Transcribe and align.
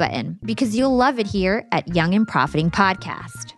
button 0.00 0.38
because 0.42 0.74
you'll 0.74 0.96
love 0.96 1.18
it 1.18 1.26
here 1.26 1.68
at 1.70 1.94
Young 1.94 2.14
and 2.14 2.26
Profiting 2.26 2.70
Podcast. 2.70 3.52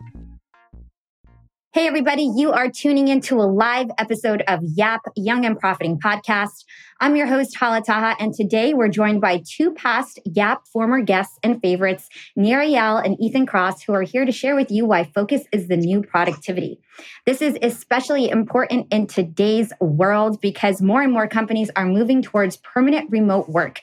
Hey, 1.71 1.87
everybody, 1.87 2.31
you 2.35 2.51
are 2.51 2.69
tuning 2.69 3.07
into 3.07 3.41
a 3.41 3.49
live 3.49 3.87
episode 3.97 4.43
of 4.47 4.59
YAP 4.61 5.01
Young 5.15 5.43
and 5.43 5.57
Profiting 5.57 5.97
Podcast. 5.97 6.65
I'm 6.99 7.15
your 7.15 7.25
host, 7.27 7.55
Hala 7.55 7.81
Taha, 7.81 8.15
and 8.19 8.31
today 8.33 8.75
we're 8.75 8.89
joined 8.89 9.21
by 9.21 9.41
two 9.43 9.71
past 9.71 10.19
YAP 10.25 10.67
former 10.67 11.01
guests 11.01 11.39
and 11.41 11.59
favorites, 11.61 12.09
Nir 12.35 12.59
Eyal 12.59 13.03
and 13.03 13.19
Ethan 13.19 13.47
Kross, 13.47 13.81
who 13.81 13.93
are 13.93 14.03
here 14.03 14.23
to 14.23 14.31
share 14.31 14.55
with 14.55 14.69
you 14.69 14.85
why 14.85 15.05
focus 15.05 15.43
is 15.51 15.67
the 15.67 15.77
new 15.77 16.03
productivity. 16.03 16.79
This 17.25 17.41
is 17.41 17.57
especially 17.63 18.29
important 18.29 18.87
in 18.91 19.07
today's 19.07 19.73
world 19.79 20.39
because 20.41 20.81
more 20.81 21.01
and 21.01 21.11
more 21.11 21.27
companies 21.27 21.71
are 21.75 21.87
moving 21.87 22.21
towards 22.21 22.57
permanent 22.57 23.09
remote 23.09 23.49
work. 23.49 23.81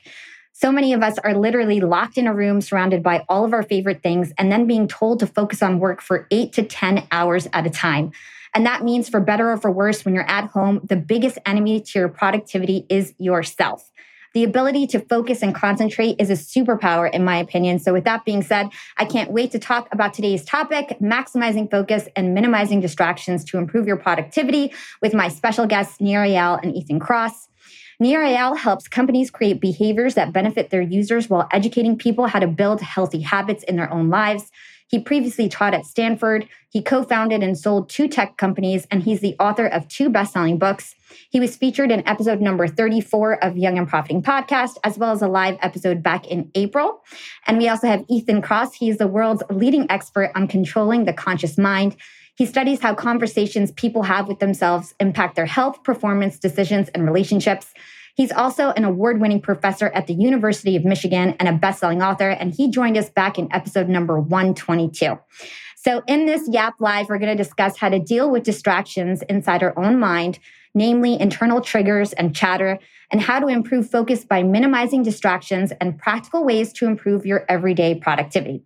So 0.52 0.70
many 0.70 0.92
of 0.92 1.02
us 1.02 1.18
are 1.18 1.34
literally 1.34 1.80
locked 1.80 2.18
in 2.18 2.26
a 2.26 2.34
room 2.34 2.60
surrounded 2.60 3.02
by 3.02 3.24
all 3.28 3.44
of 3.44 3.52
our 3.52 3.62
favorite 3.62 4.02
things 4.02 4.32
and 4.36 4.52
then 4.52 4.66
being 4.66 4.88
told 4.88 5.20
to 5.20 5.26
focus 5.26 5.62
on 5.62 5.78
work 5.78 6.02
for 6.02 6.26
eight 6.30 6.52
to 6.54 6.62
10 6.62 7.06
hours 7.10 7.48
at 7.52 7.66
a 7.66 7.70
time. 7.70 8.12
And 8.54 8.66
that 8.66 8.82
means, 8.82 9.08
for 9.08 9.20
better 9.20 9.50
or 9.52 9.56
for 9.56 9.70
worse, 9.70 10.04
when 10.04 10.14
you're 10.14 10.28
at 10.28 10.50
home, 10.50 10.80
the 10.84 10.96
biggest 10.96 11.38
enemy 11.46 11.80
to 11.80 11.98
your 11.98 12.08
productivity 12.08 12.84
is 12.88 13.14
yourself. 13.18 13.90
The 14.32 14.44
ability 14.44 14.86
to 14.88 15.00
focus 15.00 15.42
and 15.42 15.54
concentrate 15.54 16.16
is 16.20 16.30
a 16.30 16.34
superpower, 16.34 17.12
in 17.12 17.24
my 17.24 17.36
opinion. 17.36 17.80
So, 17.80 17.92
with 17.92 18.04
that 18.04 18.24
being 18.24 18.42
said, 18.42 18.68
I 18.96 19.04
can't 19.04 19.32
wait 19.32 19.50
to 19.52 19.58
talk 19.58 19.88
about 19.92 20.14
today's 20.14 20.44
topic 20.44 20.96
maximizing 21.00 21.70
focus 21.70 22.08
and 22.14 22.34
minimizing 22.34 22.80
distractions 22.80 23.44
to 23.46 23.58
improve 23.58 23.86
your 23.86 23.96
productivity 23.96 24.72
with 25.02 25.14
my 25.14 25.28
special 25.28 25.66
guests, 25.66 26.00
Nir 26.00 26.22
and 26.22 26.76
Ethan 26.76 27.00
Kross. 27.00 27.49
Nir 28.02 28.20
Eyal 28.20 28.56
helps 28.56 28.88
companies 28.88 29.30
create 29.30 29.60
behaviors 29.60 30.14
that 30.14 30.32
benefit 30.32 30.70
their 30.70 30.80
users 30.80 31.28
while 31.28 31.46
educating 31.52 31.98
people 31.98 32.26
how 32.26 32.38
to 32.38 32.46
build 32.46 32.80
healthy 32.80 33.20
habits 33.20 33.62
in 33.64 33.76
their 33.76 33.92
own 33.92 34.08
lives. 34.08 34.50
He 34.86 34.98
previously 34.98 35.50
taught 35.50 35.74
at 35.74 35.84
Stanford. 35.84 36.48
He 36.70 36.80
co 36.80 37.02
founded 37.02 37.42
and 37.42 37.58
sold 37.58 37.90
two 37.90 38.08
tech 38.08 38.38
companies, 38.38 38.86
and 38.90 39.02
he's 39.02 39.20
the 39.20 39.36
author 39.38 39.66
of 39.66 39.86
two 39.86 40.08
best 40.08 40.32
selling 40.32 40.58
books. 40.58 40.94
He 41.28 41.38
was 41.38 41.56
featured 41.56 41.90
in 41.90 42.08
episode 42.08 42.40
number 42.40 42.66
34 42.66 43.44
of 43.44 43.58
Young 43.58 43.76
and 43.76 43.86
Profiting 43.86 44.22
Podcast, 44.22 44.78
as 44.82 44.96
well 44.96 45.12
as 45.12 45.20
a 45.20 45.28
live 45.28 45.58
episode 45.60 46.02
back 46.02 46.26
in 46.26 46.50
April. 46.54 47.02
And 47.46 47.58
we 47.58 47.68
also 47.68 47.86
have 47.86 48.06
Ethan 48.08 48.40
Kross. 48.40 48.72
He's 48.72 48.96
the 48.96 49.06
world's 49.06 49.42
leading 49.50 49.88
expert 49.90 50.32
on 50.34 50.48
controlling 50.48 51.04
the 51.04 51.12
conscious 51.12 51.58
mind. 51.58 51.96
He 52.40 52.46
studies 52.46 52.80
how 52.80 52.94
conversations 52.94 53.70
people 53.72 54.02
have 54.04 54.26
with 54.26 54.38
themselves 54.38 54.94
impact 54.98 55.36
their 55.36 55.44
health, 55.44 55.84
performance, 55.84 56.38
decisions, 56.38 56.88
and 56.94 57.04
relationships. 57.04 57.74
He's 58.20 58.32
also 58.32 58.72
an 58.72 58.84
award 58.84 59.18
winning 59.18 59.40
professor 59.40 59.86
at 59.88 60.06
the 60.06 60.12
University 60.12 60.76
of 60.76 60.84
Michigan 60.84 61.34
and 61.40 61.48
a 61.48 61.54
best 61.54 61.80
selling 61.80 62.02
author. 62.02 62.28
And 62.28 62.54
he 62.54 62.70
joined 62.70 62.98
us 62.98 63.08
back 63.08 63.38
in 63.38 63.50
episode 63.50 63.88
number 63.88 64.20
122. 64.20 65.18
So, 65.76 66.02
in 66.06 66.26
this 66.26 66.46
YAP 66.46 66.74
Live, 66.80 67.08
we're 67.08 67.16
going 67.16 67.34
to 67.34 67.42
discuss 67.42 67.78
how 67.78 67.88
to 67.88 67.98
deal 67.98 68.30
with 68.30 68.42
distractions 68.42 69.22
inside 69.30 69.62
our 69.62 69.72
own 69.78 69.98
mind 69.98 70.38
namely 70.74 71.20
internal 71.20 71.60
triggers 71.60 72.12
and 72.12 72.34
chatter, 72.34 72.78
and 73.10 73.20
how 73.20 73.40
to 73.40 73.48
improve 73.48 73.90
focus 73.90 74.24
by 74.24 74.42
minimizing 74.42 75.02
distractions 75.02 75.72
and 75.80 75.98
practical 75.98 76.44
ways 76.44 76.72
to 76.72 76.86
improve 76.86 77.26
your 77.26 77.44
everyday 77.48 77.94
productivity. 77.94 78.62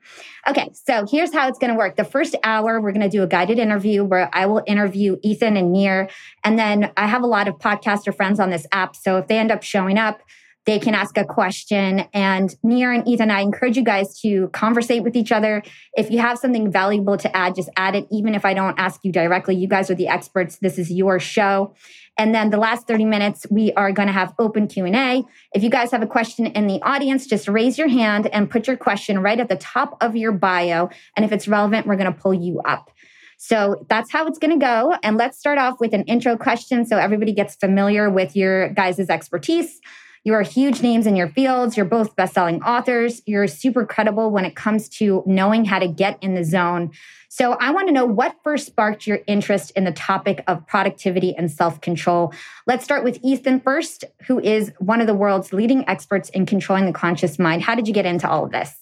Okay, 0.46 0.70
so 0.72 1.06
here's 1.10 1.32
how 1.32 1.48
it's 1.48 1.58
gonna 1.58 1.76
work. 1.76 1.96
The 1.96 2.04
first 2.04 2.36
hour, 2.44 2.80
we're 2.80 2.92
gonna 2.92 3.08
do 3.08 3.22
a 3.22 3.26
guided 3.26 3.58
interview 3.58 4.04
where 4.04 4.28
I 4.34 4.46
will 4.46 4.62
interview 4.66 5.16
Ethan 5.22 5.56
and 5.56 5.72
Nir. 5.72 6.08
And 6.44 6.58
then 6.58 6.92
I 6.96 7.06
have 7.06 7.22
a 7.22 7.26
lot 7.26 7.48
of 7.48 7.56
podcaster 7.56 8.14
friends 8.14 8.38
on 8.38 8.50
this 8.50 8.66
app. 8.70 8.96
So 8.96 9.16
if 9.16 9.28
they 9.28 9.38
end 9.38 9.50
up 9.50 9.62
showing 9.62 9.96
up, 9.96 10.20
they 10.66 10.78
can 10.78 10.94
ask 10.94 11.16
a 11.18 11.24
question. 11.24 12.00
And 12.12 12.54
Nir 12.62 12.92
and 12.92 13.06
Ethan, 13.06 13.30
I 13.30 13.40
encourage 13.40 13.76
you 13.76 13.84
guys 13.84 14.18
to 14.20 14.48
conversate 14.48 15.02
with 15.02 15.16
each 15.16 15.32
other. 15.32 15.62
If 15.96 16.10
you 16.10 16.18
have 16.18 16.38
something 16.38 16.70
valuable 16.70 17.16
to 17.18 17.36
add, 17.36 17.54
just 17.54 17.68
add 17.76 17.94
it. 17.94 18.06
Even 18.10 18.34
if 18.34 18.44
I 18.44 18.54
don't 18.54 18.78
ask 18.78 19.00
you 19.04 19.12
directly, 19.12 19.56
you 19.56 19.68
guys 19.68 19.90
are 19.90 19.94
the 19.94 20.08
experts. 20.08 20.56
This 20.56 20.78
is 20.78 20.90
your 20.90 21.20
show. 21.20 21.74
And 22.16 22.34
then 22.34 22.50
the 22.50 22.58
last 22.58 22.86
30 22.86 23.04
minutes, 23.04 23.46
we 23.50 23.72
are 23.72 23.90
going 23.92 24.06
to 24.06 24.12
have 24.12 24.32
open 24.38 24.68
Q&A. 24.68 25.24
If 25.52 25.62
you 25.62 25.70
guys 25.70 25.90
have 25.90 26.02
a 26.02 26.06
question 26.06 26.46
in 26.46 26.66
the 26.66 26.80
audience, 26.82 27.26
just 27.26 27.48
raise 27.48 27.76
your 27.76 27.88
hand 27.88 28.28
and 28.28 28.48
put 28.48 28.66
your 28.66 28.76
question 28.76 29.18
right 29.18 29.38
at 29.38 29.48
the 29.48 29.56
top 29.56 29.96
of 30.00 30.16
your 30.16 30.32
bio. 30.32 30.88
And 31.16 31.24
if 31.24 31.32
it's 31.32 31.48
relevant, 31.48 31.86
we're 31.86 31.96
going 31.96 32.12
to 32.12 32.18
pull 32.18 32.34
you 32.34 32.60
up. 32.60 32.90
So 33.36 33.84
that's 33.90 34.12
how 34.12 34.26
it's 34.26 34.38
going 34.38 34.58
to 34.58 34.64
go. 34.64 34.96
And 35.02 35.16
let's 35.16 35.38
start 35.38 35.58
off 35.58 35.80
with 35.80 35.92
an 35.92 36.04
intro 36.04 36.36
question 36.36 36.86
so 36.86 36.96
everybody 36.96 37.32
gets 37.32 37.56
familiar 37.56 38.08
with 38.08 38.36
your 38.36 38.68
guys' 38.70 39.10
expertise. 39.10 39.80
You 40.24 40.32
are 40.32 40.42
huge 40.42 40.80
names 40.80 41.06
in 41.06 41.16
your 41.16 41.28
fields. 41.28 41.76
You're 41.76 41.84
both 41.84 42.16
best-selling 42.16 42.62
authors. 42.62 43.20
You're 43.26 43.46
super 43.46 43.84
credible 43.84 44.30
when 44.30 44.46
it 44.46 44.56
comes 44.56 44.88
to 44.90 45.22
knowing 45.26 45.66
how 45.66 45.78
to 45.78 45.86
get 45.86 46.18
in 46.22 46.34
the 46.34 46.44
zone. 46.44 46.92
So 47.28 47.58
I 47.60 47.70
want 47.72 47.88
to 47.88 47.92
know 47.92 48.06
what 48.06 48.34
first 48.42 48.66
sparked 48.66 49.06
your 49.06 49.20
interest 49.26 49.70
in 49.72 49.84
the 49.84 49.92
topic 49.92 50.42
of 50.46 50.66
productivity 50.66 51.36
and 51.36 51.50
self-control. 51.50 52.32
Let's 52.66 52.84
start 52.84 53.04
with 53.04 53.18
Ethan 53.22 53.60
first, 53.60 54.04
who 54.26 54.40
is 54.40 54.72
one 54.78 55.02
of 55.02 55.06
the 55.06 55.14
world's 55.14 55.52
leading 55.52 55.86
experts 55.88 56.30
in 56.30 56.46
controlling 56.46 56.86
the 56.86 56.92
conscious 56.92 57.38
mind. 57.38 57.62
How 57.62 57.74
did 57.74 57.86
you 57.86 57.92
get 57.92 58.06
into 58.06 58.26
all 58.28 58.46
of 58.46 58.50
this? 58.50 58.72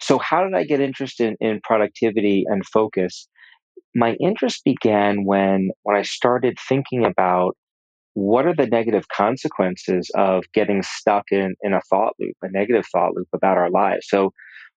So 0.00 0.18
how 0.18 0.42
did 0.42 0.54
I 0.54 0.64
get 0.64 0.80
interested 0.80 1.36
in 1.40 1.60
productivity 1.62 2.44
and 2.48 2.66
focus? 2.66 3.28
My 3.94 4.14
interest 4.14 4.62
began 4.64 5.24
when 5.24 5.70
when 5.84 5.96
I 5.96 6.02
started 6.02 6.58
thinking 6.68 7.04
about 7.04 7.56
what 8.16 8.46
are 8.46 8.54
the 8.54 8.66
negative 8.66 9.04
consequences 9.14 10.10
of 10.16 10.44
getting 10.54 10.82
stuck 10.82 11.24
in, 11.30 11.54
in 11.60 11.74
a 11.74 11.82
thought 11.90 12.14
loop, 12.18 12.34
a 12.40 12.50
negative 12.50 12.86
thought 12.90 13.14
loop 13.14 13.28
about 13.34 13.58
our 13.58 13.68
lives? 13.68 14.06
So, 14.08 14.30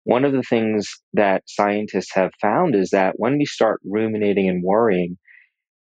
one 0.02 0.24
of 0.24 0.32
the 0.32 0.42
things 0.42 0.88
that 1.12 1.44
scientists 1.46 2.12
have 2.14 2.32
found 2.42 2.74
is 2.74 2.90
that 2.90 3.14
when 3.16 3.38
we 3.38 3.44
start 3.44 3.80
ruminating 3.84 4.48
and 4.48 4.64
worrying, 4.64 5.18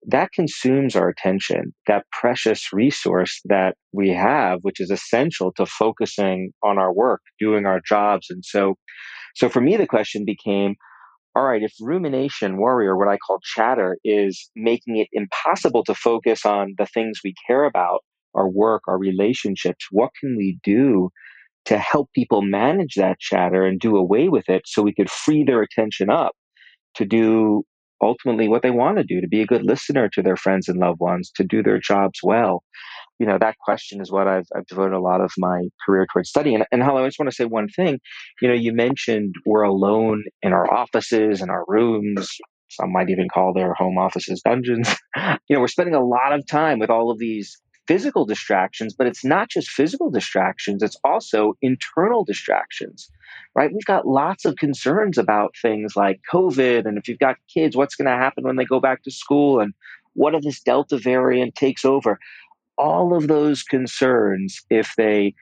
that 0.07 0.31
consumes 0.33 0.95
our 0.95 1.09
attention, 1.09 1.75
that 1.89 2.05
precious 2.13 2.73
resource 2.73 3.41
that 3.47 3.75
we 3.93 4.11
have, 4.11 4.61
which 4.63 4.79
is 4.79 4.93
essential 4.93 5.53
to 5.57 5.67
focusing 5.67 6.53
on 6.63 6.79
our 6.79 6.93
work, 6.93 7.21
doing 7.41 7.67
our 7.67 7.81
jobs. 7.85 8.29
And 8.31 8.45
so, 8.45 8.77
so 9.35 9.49
for 9.49 9.61
me, 9.61 9.77
the 9.77 9.89
question 9.89 10.25
became, 10.25 10.77
all 11.37 11.45
right, 11.45 11.63
if 11.63 11.73
rumination, 11.81 12.57
worry, 12.59 12.87
or 12.87 12.97
what 12.97 13.09
I 13.09 13.17
call 13.19 13.39
chatter 13.43 13.97
is 14.05 14.51
making 14.57 14.97
it 14.97 15.09
impossible 15.13 15.85
to 15.85 15.95
focus 15.95 16.45
on 16.45 16.75
the 16.79 16.87
things 16.87 17.21
we 17.25 17.35
care 17.47 17.65
about, 17.65 18.01
our 18.35 18.49
work, 18.49 18.83
our 18.89 18.99
relationships, 18.99 19.87
what 19.91 20.11
can 20.21 20.37
we 20.37 20.59
do 20.65 21.11
to 21.67 21.79
help 21.79 22.11
people 22.15 22.43
manage 22.43 22.95
that 22.97 23.21
chatter 23.21 23.67
and 23.67 23.81
do 23.81 23.97
away 23.97 24.29
with 24.29 24.49
it 24.49 24.63
so 24.67 24.83
we 24.83 24.95
could 24.95 25.11
free 25.11 25.45
their 25.45 25.63
attention 25.63 26.11
up 26.11 26.33
to 26.95 27.05
do 27.05 27.65
ultimately 28.03 28.49
what 28.49 28.63
they 28.63 28.71
want 28.71 28.99
to 28.99 29.05
do, 29.05 29.21
to 29.21 29.29
be 29.29 29.43
a 29.43 29.47
good 29.47 29.63
listener 29.63 30.09
to 30.09 30.23
their 30.23 30.37
friends 30.37 30.69
and 30.69 30.79
loved 30.81 31.01
ones, 31.01 31.31
to 31.37 31.45
do 31.45 31.63
their 31.63 31.79
jobs 31.79 32.21
well 32.23 32.63
you 33.21 33.27
know 33.27 33.39
that 33.39 33.59
question 33.59 34.01
is 34.01 34.11
what 34.11 34.27
I've, 34.27 34.47
I've 34.57 34.67
devoted 34.67 34.95
a 34.95 35.01
lot 35.01 35.21
of 35.21 35.31
my 35.37 35.69
career 35.87 36.07
towards 36.11 36.31
studying. 36.31 36.57
And, 36.57 36.67
and 36.73 36.83
I 36.83 37.07
just 37.07 37.19
want 37.19 37.31
to 37.31 37.37
say 37.37 37.45
one 37.45 37.69
thing. 37.69 38.01
You 38.41 38.49
know, 38.49 38.55
you 38.55 38.73
mentioned 38.73 39.35
we're 39.45 39.63
alone 39.63 40.25
in 40.43 40.53
our 40.55 40.73
offices, 40.73 41.43
and 41.43 41.51
our 41.51 41.65
rooms. 41.69 42.29
Some 42.71 42.93
might 42.93 43.11
even 43.11 43.29
call 43.29 43.53
their 43.53 43.75
home 43.75 43.99
offices 43.99 44.43
dungeons. 44.43 44.89
you 45.17 45.55
know, 45.55 45.61
we're 45.61 45.69
spending 45.69 45.95
a 45.95 46.05
lot 46.05 46.33
of 46.33 46.47
time 46.47 46.79
with 46.79 46.89
all 46.89 47.11
of 47.11 47.19
these 47.19 47.61
physical 47.87 48.25
distractions, 48.25 48.95
but 48.97 49.09
it's 49.09 49.25
not 49.25 49.51
just 49.51 49.69
physical 49.69 50.11
distractions, 50.11 50.81
it's 50.81 50.97
also 51.03 51.55
internal 51.61 52.25
distractions, 52.25 53.11
right? 53.57 53.73
We've 53.73 53.85
got 53.85 54.07
lots 54.07 54.45
of 54.45 54.55
concerns 54.55 55.19
about 55.19 55.57
things 55.61 55.97
like 55.97 56.21
COVID, 56.33 56.87
and 56.87 56.97
if 56.97 57.09
you've 57.09 57.19
got 57.19 57.37
kids, 57.53 57.77
what's 57.77 57.97
going 57.97 58.07
to 58.07 58.13
happen 58.13 58.45
when 58.45 58.55
they 58.55 58.65
go 58.65 58.79
back 58.79 59.03
to 59.03 59.11
school, 59.11 59.59
and 59.59 59.75
what 60.15 60.35
if 60.35 60.43
this 60.43 60.61
Delta 60.61 60.99
variant 60.99 61.55
takes 61.55 61.85
over? 61.85 62.19
All 62.81 63.15
of 63.15 63.29
those 63.29 63.63
concerns, 63.63 64.59
if 64.71 64.95
they 64.97 65.35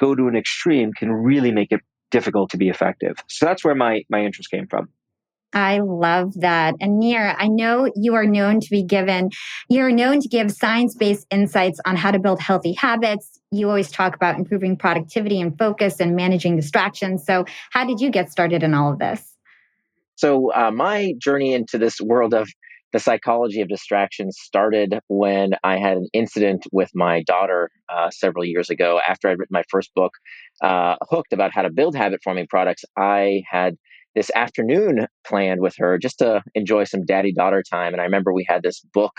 go 0.00 0.14
to 0.14 0.28
an 0.28 0.36
extreme, 0.36 0.92
can 0.94 1.12
really 1.12 1.52
make 1.52 1.70
it 1.70 1.80
difficult 2.10 2.50
to 2.50 2.56
be 2.56 2.68
effective. 2.70 3.16
So 3.28 3.44
that's 3.44 3.64
where 3.64 3.74
my, 3.74 4.02
my 4.08 4.24
interest 4.24 4.50
came 4.50 4.66
from. 4.66 4.88
I 5.52 5.78
love 5.78 6.34
that. 6.40 6.74
And 6.80 6.98
Nir, 6.98 7.34
I 7.38 7.48
know 7.48 7.90
you 7.94 8.14
are 8.14 8.26
known 8.26 8.60
to 8.60 8.68
be 8.70 8.82
given, 8.82 9.30
you're 9.68 9.90
known 9.90 10.20
to 10.20 10.28
give 10.28 10.50
science 10.50 10.94
based 10.94 11.26
insights 11.30 11.80
on 11.86 11.96
how 11.96 12.10
to 12.10 12.18
build 12.18 12.40
healthy 12.40 12.74
habits. 12.74 13.40
You 13.50 13.68
always 13.68 13.90
talk 13.90 14.14
about 14.14 14.36
improving 14.36 14.76
productivity 14.76 15.40
and 15.40 15.56
focus 15.58 16.00
and 16.00 16.14
managing 16.16 16.56
distractions. 16.56 17.24
So, 17.24 17.44
how 17.70 17.86
did 17.86 18.00
you 18.00 18.10
get 18.10 18.30
started 18.30 18.62
in 18.62 18.74
all 18.74 18.92
of 18.92 18.98
this? 18.98 19.34
So, 20.16 20.52
uh, 20.52 20.70
my 20.72 21.14
journey 21.18 21.54
into 21.54 21.78
this 21.78 22.00
world 22.00 22.34
of 22.34 22.48
the 22.92 23.00
psychology 23.00 23.60
of 23.60 23.68
distractions 23.68 24.36
started 24.40 24.98
when 25.08 25.54
I 25.64 25.78
had 25.78 25.96
an 25.96 26.06
incident 26.12 26.66
with 26.72 26.90
my 26.94 27.22
daughter 27.22 27.70
uh, 27.88 28.10
several 28.10 28.44
years 28.44 28.70
ago. 28.70 29.00
After 29.06 29.28
I'd 29.28 29.38
written 29.38 29.52
my 29.52 29.64
first 29.68 29.94
book, 29.94 30.12
uh, 30.62 30.96
Hooked, 31.10 31.32
about 31.32 31.52
how 31.52 31.62
to 31.62 31.70
build 31.70 31.96
habit 31.96 32.20
forming 32.22 32.46
products, 32.46 32.84
I 32.96 33.42
had 33.50 33.76
this 34.14 34.30
afternoon 34.34 35.06
planned 35.26 35.60
with 35.60 35.74
her 35.78 35.98
just 35.98 36.18
to 36.20 36.42
enjoy 36.54 36.84
some 36.84 37.04
daddy 37.04 37.32
daughter 37.32 37.62
time. 37.62 37.92
And 37.92 38.00
I 38.00 38.04
remember 38.04 38.32
we 38.32 38.46
had 38.48 38.62
this 38.62 38.80
book 38.94 39.12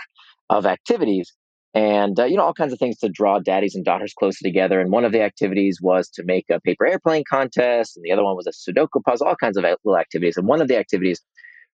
of 0.50 0.66
activities 0.66 1.32
and 1.74 2.18
uh, 2.18 2.24
you 2.24 2.36
know 2.36 2.42
all 2.44 2.54
kinds 2.54 2.72
of 2.72 2.78
things 2.78 2.96
to 2.98 3.08
draw 3.08 3.38
daddies 3.38 3.74
and 3.74 3.84
daughters 3.84 4.14
closer 4.18 4.42
together 4.42 4.80
and 4.80 4.90
one 4.90 5.04
of 5.04 5.12
the 5.12 5.20
activities 5.20 5.78
was 5.82 6.08
to 6.08 6.24
make 6.24 6.46
a 6.50 6.60
paper 6.60 6.86
airplane 6.86 7.22
contest 7.28 7.96
and 7.96 8.04
the 8.04 8.10
other 8.10 8.24
one 8.24 8.34
was 8.36 8.46
a 8.46 8.72
sudoku 8.72 9.02
puzzle 9.04 9.26
all 9.26 9.36
kinds 9.36 9.56
of 9.56 9.64
little 9.64 9.98
activities 9.98 10.36
and 10.36 10.46
one 10.46 10.62
of 10.62 10.68
the 10.68 10.76
activities 10.76 11.20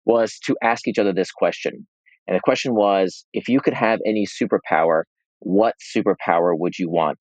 was 0.07 0.39
to 0.45 0.57
ask 0.63 0.87
each 0.87 0.99
other 0.99 1.13
this 1.13 1.31
question 1.31 1.87
and 2.27 2.37
the 2.37 2.41
question 2.41 2.75
was 2.75 3.25
if 3.33 3.49
you 3.49 3.61
could 3.61 3.75
have 3.75 3.99
any 4.07 4.27
superpower 4.27 5.03
what 5.41 5.75
superpower 5.95 6.53
would 6.57 6.79
you 6.79 6.91
want 6.91 7.19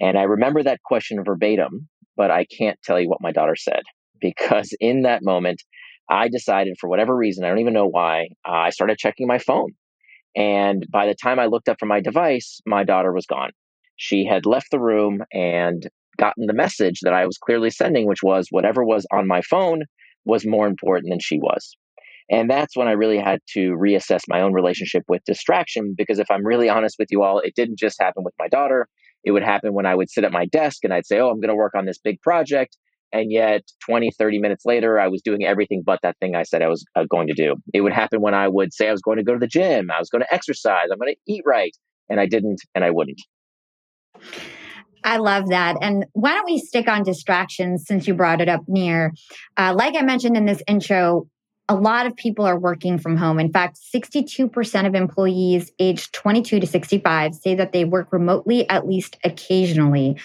and 0.00 0.18
i 0.18 0.22
remember 0.22 0.62
that 0.62 0.82
question 0.84 1.22
verbatim 1.24 1.88
but 2.16 2.30
i 2.30 2.44
can't 2.58 2.78
tell 2.84 3.00
you 3.00 3.08
what 3.08 3.20
my 3.20 3.32
daughter 3.32 3.56
said 3.56 3.82
because 4.22 4.74
in 4.80 5.02
that 5.02 5.22
moment, 5.22 5.62
I 6.08 6.28
decided 6.28 6.76
for 6.80 6.88
whatever 6.88 7.14
reason, 7.14 7.44
I 7.44 7.48
don't 7.48 7.58
even 7.58 7.74
know 7.74 7.88
why, 7.88 8.28
I 8.46 8.70
started 8.70 8.98
checking 8.98 9.26
my 9.26 9.38
phone. 9.38 9.72
And 10.34 10.86
by 10.90 11.06
the 11.06 11.14
time 11.14 11.38
I 11.38 11.46
looked 11.46 11.68
up 11.68 11.76
from 11.78 11.90
my 11.90 12.00
device, 12.00 12.60
my 12.64 12.84
daughter 12.84 13.12
was 13.12 13.26
gone. 13.26 13.50
She 13.96 14.24
had 14.24 14.46
left 14.46 14.70
the 14.70 14.80
room 14.80 15.22
and 15.32 15.86
gotten 16.18 16.46
the 16.46 16.54
message 16.54 17.00
that 17.02 17.12
I 17.12 17.26
was 17.26 17.38
clearly 17.38 17.70
sending, 17.70 18.06
which 18.06 18.22
was 18.22 18.46
whatever 18.50 18.82
was 18.84 19.06
on 19.12 19.26
my 19.26 19.42
phone 19.42 19.82
was 20.24 20.46
more 20.46 20.66
important 20.66 21.10
than 21.10 21.18
she 21.20 21.38
was. 21.38 21.76
And 22.32 22.48
that's 22.48 22.74
when 22.74 22.88
I 22.88 22.92
really 22.92 23.18
had 23.18 23.40
to 23.50 23.76
reassess 23.76 24.22
my 24.26 24.40
own 24.40 24.54
relationship 24.54 25.04
with 25.06 25.22
distraction. 25.26 25.94
Because 25.96 26.18
if 26.18 26.30
I'm 26.30 26.44
really 26.44 26.68
honest 26.68 26.96
with 26.98 27.08
you 27.10 27.22
all, 27.22 27.38
it 27.40 27.54
didn't 27.54 27.78
just 27.78 28.00
happen 28.00 28.24
with 28.24 28.34
my 28.38 28.48
daughter. 28.48 28.88
It 29.22 29.32
would 29.32 29.44
happen 29.44 29.74
when 29.74 29.84
I 29.84 29.94
would 29.94 30.10
sit 30.10 30.24
at 30.24 30.32
my 30.32 30.46
desk 30.46 30.78
and 30.82 30.94
I'd 30.94 31.06
say, 31.06 31.20
Oh, 31.20 31.28
I'm 31.28 31.40
going 31.40 31.50
to 31.50 31.54
work 31.54 31.74
on 31.76 31.84
this 31.84 31.98
big 32.02 32.20
project. 32.22 32.76
And 33.12 33.30
yet 33.30 33.60
20, 33.86 34.10
30 34.18 34.38
minutes 34.38 34.64
later, 34.64 34.98
I 34.98 35.08
was 35.08 35.20
doing 35.22 35.44
everything 35.44 35.82
but 35.84 36.00
that 36.02 36.16
thing 36.18 36.34
I 36.34 36.44
said 36.44 36.62
I 36.62 36.68
was 36.68 36.82
uh, 36.96 37.04
going 37.10 37.28
to 37.28 37.34
do. 37.34 37.56
It 37.74 37.82
would 37.82 37.92
happen 37.92 38.22
when 38.22 38.32
I 38.32 38.48
would 38.48 38.72
say 38.72 38.88
I 38.88 38.92
was 38.92 39.02
going 39.02 39.18
to 39.18 39.22
go 39.22 39.34
to 39.34 39.38
the 39.38 39.46
gym, 39.46 39.90
I 39.90 39.98
was 39.98 40.08
going 40.08 40.22
to 40.22 40.34
exercise, 40.34 40.86
I'm 40.90 40.98
going 40.98 41.14
to 41.14 41.32
eat 41.32 41.42
right. 41.46 41.76
And 42.08 42.18
I 42.18 42.26
didn't, 42.26 42.60
and 42.74 42.82
I 42.84 42.90
wouldn't. 42.90 43.20
I 45.04 45.18
love 45.18 45.48
that. 45.48 45.76
And 45.80 46.06
why 46.12 46.32
don't 46.32 46.46
we 46.46 46.58
stick 46.58 46.88
on 46.88 47.02
distractions 47.02 47.84
since 47.86 48.06
you 48.06 48.14
brought 48.14 48.40
it 48.40 48.48
up 48.48 48.62
Nir? 48.68 49.12
Uh, 49.56 49.74
like 49.76 49.94
I 49.96 50.02
mentioned 50.02 50.36
in 50.36 50.46
this 50.46 50.62
intro, 50.66 51.26
a 51.68 51.74
lot 51.74 52.06
of 52.06 52.16
people 52.16 52.44
are 52.44 52.58
working 52.58 52.98
from 52.98 53.16
home. 53.16 53.38
In 53.38 53.52
fact, 53.52 53.78
62% 53.94 54.86
of 54.86 54.94
employees 54.94 55.70
aged 55.78 56.12
22 56.12 56.60
to 56.60 56.66
65 56.66 57.34
say 57.34 57.54
that 57.54 57.72
they 57.72 57.84
work 57.84 58.12
remotely 58.12 58.68
at 58.68 58.86
least 58.86 59.16
occasionally. 59.24 60.18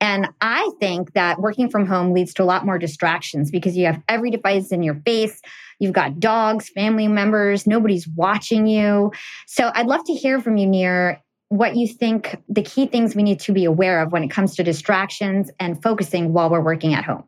And 0.00 0.28
I 0.40 0.68
think 0.80 1.12
that 1.12 1.40
working 1.40 1.70
from 1.70 1.86
home 1.86 2.12
leads 2.12 2.34
to 2.34 2.42
a 2.42 2.44
lot 2.44 2.66
more 2.66 2.76
distractions 2.76 3.52
because 3.52 3.76
you 3.76 3.86
have 3.86 4.02
every 4.08 4.30
device 4.30 4.72
in 4.72 4.82
your 4.82 4.96
face. 5.06 5.40
You've 5.78 5.92
got 5.92 6.18
dogs, 6.18 6.68
family 6.68 7.08
members, 7.08 7.66
nobody's 7.66 8.08
watching 8.08 8.66
you. 8.66 9.12
So 9.46 9.70
I'd 9.74 9.86
love 9.86 10.04
to 10.06 10.12
hear 10.12 10.40
from 10.40 10.56
you, 10.56 10.66
Nir, 10.66 11.20
what 11.50 11.76
you 11.76 11.86
think 11.86 12.36
the 12.48 12.62
key 12.62 12.86
things 12.86 13.14
we 13.14 13.22
need 13.22 13.38
to 13.40 13.52
be 13.52 13.64
aware 13.64 14.02
of 14.02 14.10
when 14.10 14.24
it 14.24 14.30
comes 14.30 14.56
to 14.56 14.64
distractions 14.64 15.50
and 15.60 15.80
focusing 15.82 16.32
while 16.32 16.50
we're 16.50 16.60
working 16.60 16.94
at 16.94 17.04
home. 17.04 17.24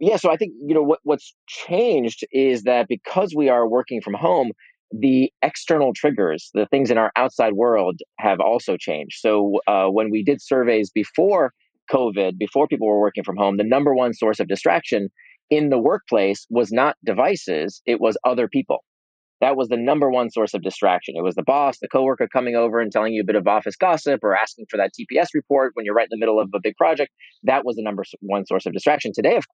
Yeah, 0.00 0.16
so 0.16 0.30
I 0.30 0.36
think 0.36 0.52
you 0.66 0.74
know 0.74 0.82
what 0.82 1.00
what's 1.04 1.34
changed 1.46 2.24
is 2.32 2.62
that 2.62 2.88
because 2.88 3.34
we 3.34 3.48
are 3.48 3.68
working 3.68 4.00
from 4.00 4.14
home, 4.14 4.52
the 4.90 5.32
external 5.42 5.92
triggers, 5.94 6.50
the 6.54 6.66
things 6.66 6.90
in 6.90 6.98
our 6.98 7.12
outside 7.16 7.54
world, 7.54 8.00
have 8.18 8.40
also 8.40 8.76
changed. 8.76 9.18
So 9.20 9.58
uh, 9.66 9.86
when 9.86 10.10
we 10.10 10.22
did 10.22 10.42
surveys 10.42 10.90
before 10.90 11.52
COVID, 11.90 12.38
before 12.38 12.66
people 12.66 12.88
were 12.88 13.00
working 13.00 13.24
from 13.24 13.36
home, 13.36 13.56
the 13.56 13.64
number 13.64 13.94
one 13.94 14.14
source 14.14 14.40
of 14.40 14.48
distraction 14.48 15.08
in 15.50 15.70
the 15.70 15.78
workplace 15.78 16.46
was 16.50 16.72
not 16.72 16.96
devices, 17.04 17.82
it 17.86 18.00
was 18.00 18.16
other 18.24 18.48
people. 18.48 18.84
That 19.40 19.56
was 19.56 19.68
the 19.68 19.76
number 19.76 20.10
one 20.10 20.30
source 20.30 20.54
of 20.54 20.62
distraction. 20.62 21.16
It 21.18 21.22
was 21.22 21.34
the 21.34 21.42
boss, 21.42 21.78
the 21.78 21.88
coworker 21.88 22.28
coming 22.32 22.54
over 22.54 22.80
and 22.80 22.90
telling 22.90 23.12
you 23.12 23.20
a 23.20 23.26
bit 23.26 23.36
of 23.36 23.46
office 23.46 23.76
gossip 23.76 24.20
or 24.22 24.34
asking 24.34 24.66
for 24.70 24.78
that 24.78 24.92
TPS 24.98 25.28
report 25.34 25.72
when 25.74 25.84
you're 25.84 25.94
right 25.94 26.08
in 26.10 26.16
the 26.16 26.18
middle 26.18 26.40
of 26.40 26.48
a 26.54 26.60
big 26.62 26.76
project. 26.76 27.12
That 27.42 27.64
was 27.64 27.76
the 27.76 27.82
number 27.82 28.04
one 28.20 28.46
source 28.46 28.64
of 28.64 28.72
distraction. 28.72 29.12
Today, 29.14 29.36
of 29.36 29.44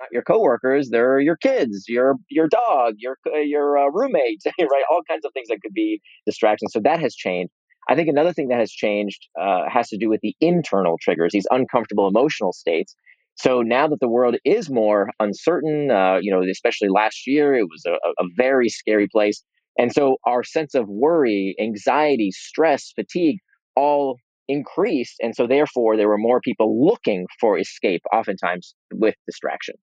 not 0.00 0.08
your 0.12 0.22
coworkers, 0.22 0.88
they're 0.90 1.20
your 1.20 1.36
kids, 1.36 1.84
your 1.88 2.14
your 2.28 2.48
dog, 2.48 2.94
your 2.98 3.16
your 3.44 3.78
uh, 3.78 3.90
roommate, 3.92 4.42
right? 4.58 4.84
All 4.90 5.02
kinds 5.08 5.24
of 5.24 5.32
things 5.32 5.48
that 5.48 5.58
could 5.62 5.74
be 5.74 6.00
distractions. 6.26 6.72
So 6.72 6.80
that 6.84 7.00
has 7.00 7.14
changed. 7.14 7.52
I 7.88 7.94
think 7.94 8.08
another 8.08 8.32
thing 8.32 8.48
that 8.48 8.58
has 8.58 8.70
changed 8.70 9.28
uh, 9.40 9.62
has 9.68 9.88
to 9.88 9.98
do 9.98 10.08
with 10.08 10.20
the 10.22 10.34
internal 10.40 10.96
triggers, 11.00 11.32
these 11.32 11.46
uncomfortable 11.50 12.08
emotional 12.08 12.52
states. 12.52 12.94
So 13.36 13.62
now 13.62 13.88
that 13.88 14.00
the 14.00 14.08
world 14.08 14.36
is 14.44 14.70
more 14.70 15.10
uncertain, 15.18 15.90
uh, 15.90 16.18
you 16.20 16.30
know, 16.30 16.42
especially 16.50 16.88
last 16.88 17.26
year, 17.26 17.54
it 17.54 17.64
was 17.64 17.84
a, 17.86 17.92
a 18.22 18.26
very 18.36 18.68
scary 18.68 19.08
place. 19.10 19.42
And 19.78 19.92
so 19.92 20.16
our 20.26 20.44
sense 20.44 20.74
of 20.74 20.86
worry, 20.88 21.54
anxiety, 21.58 22.30
stress, 22.32 22.92
fatigue 22.94 23.38
all 23.76 24.18
increased. 24.46 25.16
And 25.22 25.34
so 25.34 25.46
therefore, 25.46 25.96
there 25.96 26.08
were 26.08 26.18
more 26.18 26.40
people 26.40 26.84
looking 26.84 27.26
for 27.40 27.58
escape, 27.58 28.02
oftentimes 28.12 28.74
with 28.92 29.14
distraction. 29.26 29.76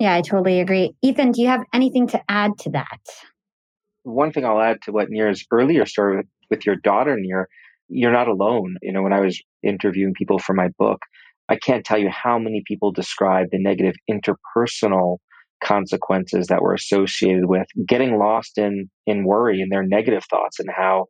Yeah, 0.00 0.14
I 0.14 0.22
totally 0.22 0.60
agree. 0.60 0.96
Ethan, 1.02 1.32
do 1.32 1.42
you 1.42 1.48
have 1.48 1.62
anything 1.74 2.06
to 2.08 2.22
add 2.26 2.52
to 2.60 2.70
that? 2.70 3.00
One 4.02 4.32
thing 4.32 4.46
I'll 4.46 4.60
add 4.60 4.78
to 4.84 4.92
what 4.92 5.10
Nir's 5.10 5.44
earlier 5.52 5.84
story 5.84 6.22
with 6.48 6.64
your 6.64 6.76
daughter 6.76 7.18
Nir, 7.20 7.48
you're 7.88 8.10
not 8.10 8.26
alone. 8.26 8.76
You 8.80 8.92
know, 8.92 9.02
when 9.02 9.12
I 9.12 9.20
was 9.20 9.40
interviewing 9.62 10.14
people 10.14 10.38
for 10.38 10.54
my 10.54 10.68
book, 10.78 11.02
I 11.50 11.56
can't 11.56 11.84
tell 11.84 11.98
you 11.98 12.08
how 12.08 12.38
many 12.38 12.62
people 12.66 12.92
describe 12.92 13.48
the 13.52 13.62
negative 13.62 13.94
interpersonal 14.10 15.18
consequences 15.62 16.46
that 16.46 16.62
were 16.62 16.72
associated 16.72 17.44
with 17.44 17.66
getting 17.86 18.18
lost 18.18 18.56
in 18.56 18.88
in 19.06 19.24
worry 19.24 19.60
and 19.60 19.70
their 19.70 19.82
negative 19.82 20.24
thoughts 20.30 20.58
and 20.58 20.70
how 20.74 21.04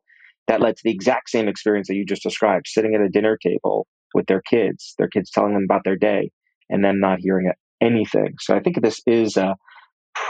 that 0.49 0.61
led 0.61 0.77
to 0.77 0.83
the 0.83 0.91
exact 0.91 1.31
same 1.31 1.47
experience 1.47 1.87
that 1.87 1.95
you 1.95 2.05
just 2.05 2.25
described 2.25 2.67
sitting 2.67 2.97
at 2.97 3.01
a 3.01 3.09
dinner 3.09 3.39
table 3.41 3.87
with 4.13 4.27
their 4.27 4.43
kids 4.43 4.95
their 4.99 5.07
kids 5.07 5.31
telling 5.31 5.55
them 5.55 5.63
about 5.63 5.83
their 5.85 5.95
day 5.95 6.33
and 6.69 6.85
them 6.85 6.99
not 6.99 7.21
hearing 7.21 7.49
anything 7.81 8.35
so 8.41 8.55
i 8.55 8.61
think 8.61 8.81
this 8.81 9.01
is 9.07 9.37
a 9.37 9.55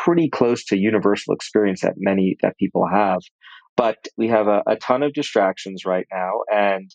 pretty 0.05 0.29
close 0.29 0.65
to 0.65 0.79
universal 0.79 1.35
experience 1.35 1.81
that 1.81 1.95
many 1.97 2.37
that 2.43 2.57
people 2.59 2.87
have 2.87 3.21
but 3.81 3.97
we 4.19 4.29
have 4.29 4.47
a, 4.47 4.63
a 4.67 4.77
ton 4.77 5.03
of 5.03 5.15
distractions 5.15 5.87
right 5.87 6.07
now, 6.13 6.41
and 6.53 6.91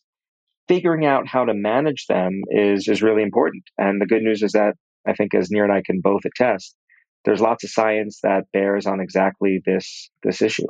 figuring 0.67 1.03
out 1.03 1.27
how 1.27 1.43
to 1.45 1.53
manage 1.55 2.05
them 2.07 2.41
is 2.51 2.87
is 2.87 3.01
really 3.01 3.23
important. 3.23 3.63
And 3.79 3.99
the 3.99 4.05
good 4.05 4.21
news 4.21 4.43
is 4.43 4.51
that 4.51 4.75
I 5.07 5.13
think, 5.13 5.33
as 5.33 5.49
Nir 5.49 5.63
and 5.63 5.73
I 5.73 5.81
can 5.83 6.01
both 6.01 6.21
attest, 6.25 6.75
there's 7.23 7.41
lots 7.41 7.63
of 7.63 7.71
science 7.71 8.19
that 8.21 8.43
bears 8.53 8.85
on 8.85 8.99
exactly 8.99 9.61
this 9.65 10.11
this 10.21 10.43
issue. 10.43 10.67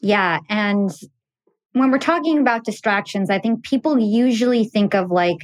Yeah, 0.00 0.38
and 0.48 0.90
when 1.72 1.90
we're 1.90 1.98
talking 1.98 2.38
about 2.38 2.64
distractions, 2.64 3.28
I 3.28 3.40
think 3.40 3.64
people 3.64 3.98
usually 3.98 4.64
think 4.64 4.94
of 4.94 5.10
like 5.10 5.38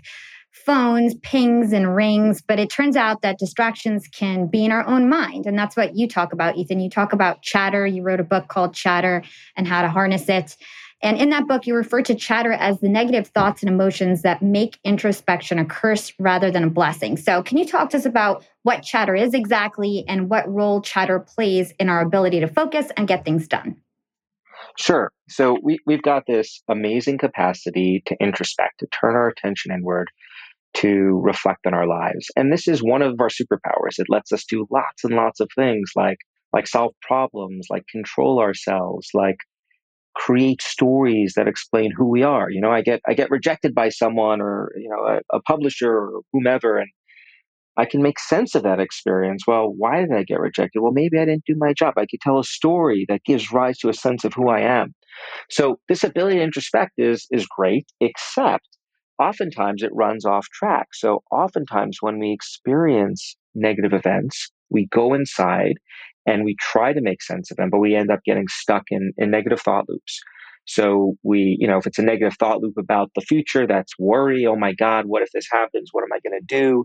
phones, 0.52 1.14
pings, 1.16 1.73
and 1.73 1.94
rings. 1.94 2.40
But 2.40 2.59
it 2.59 2.71
turns 2.71 2.97
out 2.97 3.23
that 3.23 3.38
distractions 3.38 4.06
can 4.09 4.47
be 4.47 4.64
in 4.64 4.73
our 4.73 4.87
own 4.87 5.09
mind. 5.09 5.47
And 5.47 5.59
that's 5.59 5.76
what 5.76 5.97
you 5.97 6.06
talk 6.06 6.32
about, 6.32 6.56
Ethan. 6.56 6.80
You 6.80 6.90
talk 6.90 7.12
about 7.12 7.42
chatter. 7.42 7.87
You 7.87 8.02
wrote 8.02 8.21
a 8.21 8.25
book 8.25 8.49
called 8.49 8.75
Chatter 8.75 9.23
and 9.56 9.66
How 9.66 9.82
to 9.82 9.88
Harness 9.88 10.28
It. 10.28 10.56
And 11.04 11.18
in 11.18 11.30
that 11.30 11.49
book, 11.49 11.66
you 11.66 11.75
refer 11.75 12.00
to 12.02 12.14
chatter 12.14 12.52
as 12.52 12.78
the 12.78 12.88
negative 12.88 13.26
thoughts 13.26 13.62
and 13.62 13.68
emotions 13.68 14.23
that 14.23 14.40
make 14.40 14.78
introspection 14.85 15.59
a 15.59 15.64
curse 15.64 16.12
rather 16.21 16.49
than 16.49 16.62
a 16.62 16.71
blessing. 16.71 17.16
So, 17.16 17.42
can 17.42 17.59
you 17.59 17.66
talk 17.66 17.90
to 17.90 17.97
us 17.97 18.06
about 18.06 18.44
what 18.62 18.85
chatter 18.85 19.16
is 19.16 19.35
exactly 19.35 20.04
and 20.06 20.30
what 20.30 20.49
role 20.49 20.80
chatter 20.80 21.18
plays 21.18 21.73
in 21.80 21.88
our 21.88 22.02
ability 22.02 22.38
to 22.38 22.47
focus 22.47 22.87
and 22.97 23.09
get 23.09 23.25
things 23.25 23.49
done? 23.49 23.76
Sure. 24.78 25.12
So 25.28 25.59
we, 25.62 25.78
we've 25.87 26.02
got 26.02 26.25
this 26.26 26.62
amazing 26.68 27.18
capacity 27.18 28.02
to 28.06 28.16
introspect, 28.21 28.78
to 28.78 28.87
turn 28.87 29.14
our 29.14 29.28
attention 29.28 29.73
inward, 29.73 30.11
to 30.74 31.20
reflect 31.22 31.66
on 31.66 31.74
our 31.74 31.86
lives. 31.86 32.26
And 32.36 32.52
this 32.52 32.66
is 32.66 32.82
one 32.82 33.02
of 33.02 33.20
our 33.20 33.28
superpowers. 33.28 33.98
It 33.98 34.06
lets 34.08 34.32
us 34.32 34.44
do 34.48 34.66
lots 34.70 35.04
and 35.04 35.14
lots 35.14 35.40
of 35.40 35.48
things 35.54 35.90
like 35.96 36.18
like 36.52 36.66
solve 36.66 36.92
problems, 37.00 37.66
like 37.70 37.84
control 37.90 38.38
ourselves, 38.38 39.08
like 39.14 39.38
create 40.14 40.60
stories 40.60 41.32
that 41.36 41.48
explain 41.48 41.90
who 41.96 42.06
we 42.06 42.22
are. 42.22 42.50
You 42.50 42.60
know, 42.60 42.70
I 42.70 42.82
get 42.82 43.00
I 43.06 43.14
get 43.14 43.30
rejected 43.30 43.74
by 43.74 43.88
someone 43.88 44.40
or, 44.40 44.72
you 44.76 44.88
know, 44.88 45.04
a, 45.04 45.36
a 45.36 45.42
publisher 45.42 45.90
or 45.90 46.20
whomever 46.32 46.78
and 46.78 46.90
I 47.76 47.86
can 47.86 48.02
make 48.02 48.18
sense 48.18 48.54
of 48.54 48.64
that 48.64 48.80
experience. 48.80 49.44
Well, 49.46 49.72
why 49.74 50.00
did 50.00 50.12
I 50.12 50.24
get 50.24 50.40
rejected? 50.40 50.80
Well, 50.82 50.92
maybe 50.92 51.18
I 51.18 51.24
didn't 51.24 51.46
do 51.46 51.54
my 51.56 51.72
job. 51.72 51.94
I 51.96 52.04
could 52.04 52.20
tell 52.20 52.38
a 52.38 52.44
story 52.44 53.06
that 53.08 53.24
gives 53.24 53.50
rise 53.50 53.78
to 53.78 53.88
a 53.88 53.94
sense 53.94 54.24
of 54.24 54.34
who 54.34 54.50
I 54.50 54.60
am. 54.60 54.94
So 55.48 55.78
this 55.88 56.04
ability 56.04 56.36
to 56.36 56.42
introspect 56.42 56.90
is 56.98 57.26
is 57.30 57.46
great, 57.46 57.86
except 58.00 58.68
oftentimes 59.22 59.82
it 59.82 59.90
runs 59.94 60.24
off 60.24 60.46
track. 60.50 60.88
So 60.92 61.22
oftentimes 61.30 61.98
when 62.00 62.18
we 62.18 62.32
experience 62.32 63.36
negative 63.54 63.92
events, 63.92 64.50
we 64.70 64.86
go 64.90 65.14
inside 65.14 65.74
and 66.26 66.44
we 66.44 66.56
try 66.60 66.92
to 66.92 67.00
make 67.00 67.22
sense 67.22 67.50
of 67.50 67.56
them, 67.56 67.70
but 67.70 67.80
we 67.80 67.94
end 67.94 68.10
up 68.10 68.20
getting 68.24 68.46
stuck 68.48 68.84
in, 68.90 69.12
in 69.18 69.30
negative 69.30 69.60
thought 69.60 69.88
loops. 69.88 70.20
So 70.64 71.14
we, 71.22 71.56
you 71.58 71.66
know, 71.66 71.78
if 71.78 71.86
it's 71.86 71.98
a 71.98 72.02
negative 72.02 72.36
thought 72.38 72.62
loop 72.62 72.74
about 72.78 73.10
the 73.14 73.20
future, 73.20 73.66
that's 73.66 73.98
worry. 73.98 74.46
Oh 74.46 74.56
my 74.56 74.72
God, 74.72 75.06
what 75.06 75.22
if 75.22 75.30
this 75.32 75.46
happens? 75.50 75.88
What 75.92 76.02
am 76.02 76.12
I 76.12 76.20
going 76.26 76.40
to 76.40 76.46
do? 76.46 76.84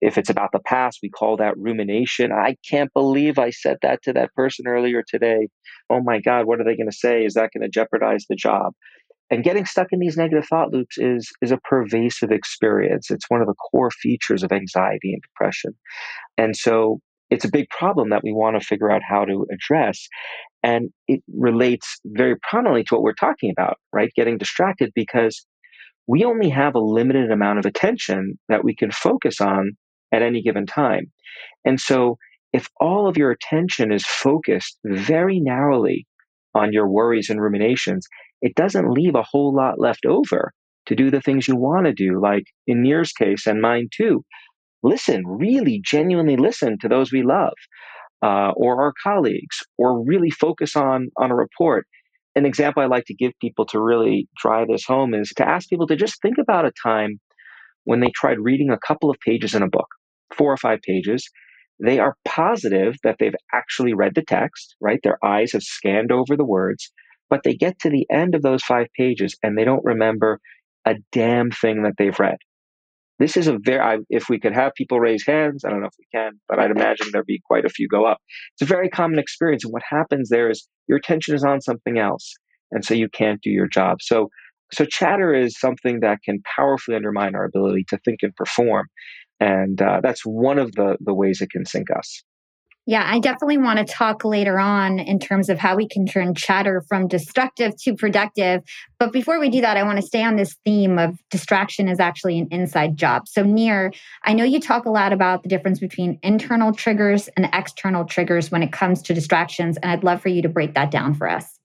If 0.00 0.16
it's 0.16 0.30
about 0.30 0.50
the 0.52 0.60
past, 0.60 1.00
we 1.02 1.10
call 1.10 1.36
that 1.36 1.58
rumination. 1.58 2.32
I 2.32 2.56
can't 2.68 2.90
believe 2.94 3.38
I 3.38 3.50
said 3.50 3.76
that 3.82 4.02
to 4.04 4.14
that 4.14 4.32
person 4.34 4.66
earlier 4.66 5.02
today. 5.06 5.48
Oh 5.90 6.00
my 6.02 6.20
God, 6.20 6.46
what 6.46 6.58
are 6.58 6.64
they 6.64 6.76
going 6.76 6.90
to 6.90 6.96
say? 6.96 7.24
Is 7.24 7.34
that 7.34 7.50
going 7.52 7.62
to 7.62 7.68
jeopardize 7.68 8.24
the 8.28 8.36
job? 8.36 8.72
And 9.30 9.44
getting 9.44 9.64
stuck 9.64 9.88
in 9.92 10.00
these 10.00 10.16
negative 10.16 10.46
thought 10.46 10.72
loops 10.72 10.98
is, 10.98 11.30
is 11.40 11.52
a 11.52 11.58
pervasive 11.58 12.32
experience. 12.32 13.10
It's 13.10 13.28
one 13.28 13.40
of 13.40 13.46
the 13.46 13.54
core 13.54 13.90
features 13.90 14.42
of 14.42 14.50
anxiety 14.52 15.12
and 15.12 15.22
depression. 15.22 15.72
And 16.36 16.56
so 16.56 17.00
it's 17.30 17.44
a 17.44 17.50
big 17.50 17.68
problem 17.70 18.10
that 18.10 18.24
we 18.24 18.32
want 18.32 18.60
to 18.60 18.66
figure 18.66 18.90
out 18.90 19.02
how 19.08 19.24
to 19.24 19.46
address. 19.52 20.08
And 20.62 20.90
it 21.06 21.22
relates 21.32 22.00
very 22.04 22.34
prominently 22.48 22.82
to 22.84 22.94
what 22.94 23.02
we're 23.02 23.14
talking 23.14 23.50
about, 23.56 23.76
right? 23.92 24.10
Getting 24.16 24.36
distracted 24.36 24.90
because 24.94 25.46
we 26.06 26.24
only 26.24 26.50
have 26.50 26.74
a 26.74 26.80
limited 26.80 27.30
amount 27.30 27.60
of 27.60 27.66
attention 27.66 28.38
that 28.48 28.64
we 28.64 28.74
can 28.74 28.90
focus 28.90 29.40
on 29.40 29.72
at 30.12 30.22
any 30.22 30.42
given 30.42 30.66
time. 30.66 31.04
And 31.64 31.80
so, 31.80 32.18
if 32.52 32.68
all 32.80 33.06
of 33.06 33.16
your 33.16 33.30
attention 33.30 33.92
is 33.92 34.04
focused 34.04 34.76
very 34.84 35.38
narrowly 35.38 36.04
on 36.52 36.72
your 36.72 36.88
worries 36.88 37.30
and 37.30 37.40
ruminations, 37.40 38.08
it 38.42 38.54
doesn't 38.54 38.90
leave 38.90 39.14
a 39.14 39.22
whole 39.22 39.54
lot 39.54 39.78
left 39.78 40.06
over 40.06 40.52
to 40.86 40.94
do 40.94 41.10
the 41.10 41.20
things 41.20 41.46
you 41.46 41.56
want 41.56 41.86
to 41.86 41.92
do, 41.92 42.20
like 42.20 42.44
in 42.66 42.82
Nir's 42.82 43.12
case 43.12 43.46
and 43.46 43.60
mine 43.60 43.88
too. 43.94 44.24
Listen, 44.82 45.22
really 45.26 45.80
genuinely 45.84 46.36
listen 46.36 46.78
to 46.80 46.88
those 46.88 47.12
we 47.12 47.22
love 47.22 47.52
uh, 48.22 48.52
or 48.56 48.82
our 48.82 48.92
colleagues, 49.02 49.58
or 49.78 50.04
really 50.04 50.30
focus 50.30 50.76
on, 50.76 51.08
on 51.16 51.30
a 51.30 51.36
report. 51.36 51.86
An 52.36 52.46
example 52.46 52.82
I 52.82 52.86
like 52.86 53.04
to 53.06 53.14
give 53.14 53.32
people 53.40 53.66
to 53.66 53.80
really 53.80 54.28
drive 54.40 54.68
this 54.68 54.84
home 54.84 55.14
is 55.14 55.30
to 55.36 55.48
ask 55.48 55.68
people 55.68 55.86
to 55.88 55.96
just 55.96 56.20
think 56.22 56.36
about 56.38 56.64
a 56.64 56.72
time 56.82 57.20
when 57.84 58.00
they 58.00 58.10
tried 58.14 58.38
reading 58.38 58.70
a 58.70 58.78
couple 58.86 59.10
of 59.10 59.16
pages 59.24 59.54
in 59.54 59.62
a 59.62 59.68
book 59.68 59.88
four 60.36 60.52
or 60.52 60.56
five 60.56 60.80
pages. 60.82 61.28
They 61.82 61.98
are 61.98 62.14
positive 62.26 62.96
that 63.04 63.16
they've 63.18 63.34
actually 63.52 63.94
read 63.94 64.14
the 64.14 64.22
text, 64.22 64.76
right? 64.80 65.00
Their 65.02 65.18
eyes 65.24 65.52
have 65.52 65.62
scanned 65.62 66.12
over 66.12 66.36
the 66.36 66.44
words, 66.44 66.92
but 67.30 67.42
they 67.44 67.54
get 67.54 67.78
to 67.80 67.90
the 67.90 68.06
end 68.10 68.34
of 68.34 68.42
those 68.42 68.62
five 68.62 68.88
pages 68.96 69.36
and 69.42 69.56
they 69.56 69.64
don't 69.64 69.84
remember 69.84 70.40
a 70.84 70.96
damn 71.12 71.50
thing 71.50 71.84
that 71.84 71.94
they've 71.96 72.18
read. 72.18 72.36
This 73.18 73.36
is 73.36 73.46
a 73.46 73.58
very, 73.62 73.80
I, 73.80 73.98
if 74.08 74.28
we 74.28 74.40
could 74.40 74.54
have 74.54 74.72
people 74.74 74.98
raise 74.98 75.24
hands, 75.26 75.64
I 75.64 75.70
don't 75.70 75.80
know 75.80 75.88
if 75.88 75.94
we 75.98 76.06
can, 76.12 76.32
but 76.48 76.58
I'd 76.58 76.70
imagine 76.70 77.08
there'd 77.12 77.26
be 77.26 77.40
quite 77.44 77.66
a 77.66 77.70
few 77.70 77.86
go 77.86 78.06
up. 78.06 78.18
It's 78.54 78.62
a 78.62 78.72
very 78.72 78.88
common 78.88 79.18
experience. 79.18 79.64
And 79.64 79.72
what 79.72 79.82
happens 79.88 80.30
there 80.30 80.50
is 80.50 80.66
your 80.88 80.98
attention 80.98 81.34
is 81.34 81.44
on 81.44 81.60
something 81.60 81.98
else. 81.98 82.32
And 82.72 82.84
so 82.84 82.94
you 82.94 83.08
can't 83.10 83.40
do 83.42 83.50
your 83.50 83.68
job. 83.68 83.98
So, 84.00 84.30
so 84.72 84.84
chatter 84.86 85.34
is 85.34 85.58
something 85.58 86.00
that 86.00 86.20
can 86.24 86.40
powerfully 86.56 86.96
undermine 86.96 87.34
our 87.34 87.44
ability 87.44 87.84
to 87.90 87.98
think 88.04 88.20
and 88.22 88.34
perform 88.36 88.86
and 89.40 89.80
uh, 89.80 90.00
that's 90.02 90.20
one 90.24 90.58
of 90.58 90.72
the 90.72 90.96
the 91.00 91.14
ways 91.14 91.40
it 91.40 91.50
can 91.50 91.64
sink 91.64 91.88
us 91.90 92.22
yeah, 92.90 93.04
I 93.06 93.20
definitely 93.20 93.56
want 93.56 93.78
to 93.78 93.84
talk 93.84 94.24
later 94.24 94.58
on 94.58 94.98
in 94.98 95.20
terms 95.20 95.48
of 95.48 95.60
how 95.60 95.76
we 95.76 95.86
can 95.86 96.06
turn 96.06 96.34
chatter 96.34 96.82
from 96.88 97.06
destructive 97.06 97.76
to 97.82 97.94
productive. 97.94 98.62
But 98.98 99.12
before 99.12 99.38
we 99.38 99.48
do 99.48 99.60
that, 99.60 99.76
I 99.76 99.84
want 99.84 100.00
to 100.00 100.02
stay 100.04 100.24
on 100.24 100.34
this 100.34 100.56
theme 100.64 100.98
of 100.98 101.16
distraction 101.30 101.86
is 101.86 102.00
actually 102.00 102.40
an 102.40 102.48
inside 102.50 102.96
job. 102.96 103.28
So, 103.28 103.44
Nir, 103.44 103.92
I 104.24 104.32
know 104.32 104.42
you 104.42 104.58
talk 104.58 104.86
a 104.86 104.90
lot 104.90 105.12
about 105.12 105.44
the 105.44 105.48
difference 105.48 105.78
between 105.78 106.18
internal 106.24 106.72
triggers 106.72 107.28
and 107.36 107.48
external 107.52 108.06
triggers 108.06 108.50
when 108.50 108.60
it 108.60 108.72
comes 108.72 109.02
to 109.02 109.14
distractions. 109.14 109.76
And 109.76 109.92
I'd 109.92 110.02
love 110.02 110.20
for 110.20 110.28
you 110.28 110.42
to 110.42 110.48
break 110.48 110.74
that 110.74 110.90
down 110.90 111.14
for 111.14 111.28
us. 111.28 111.60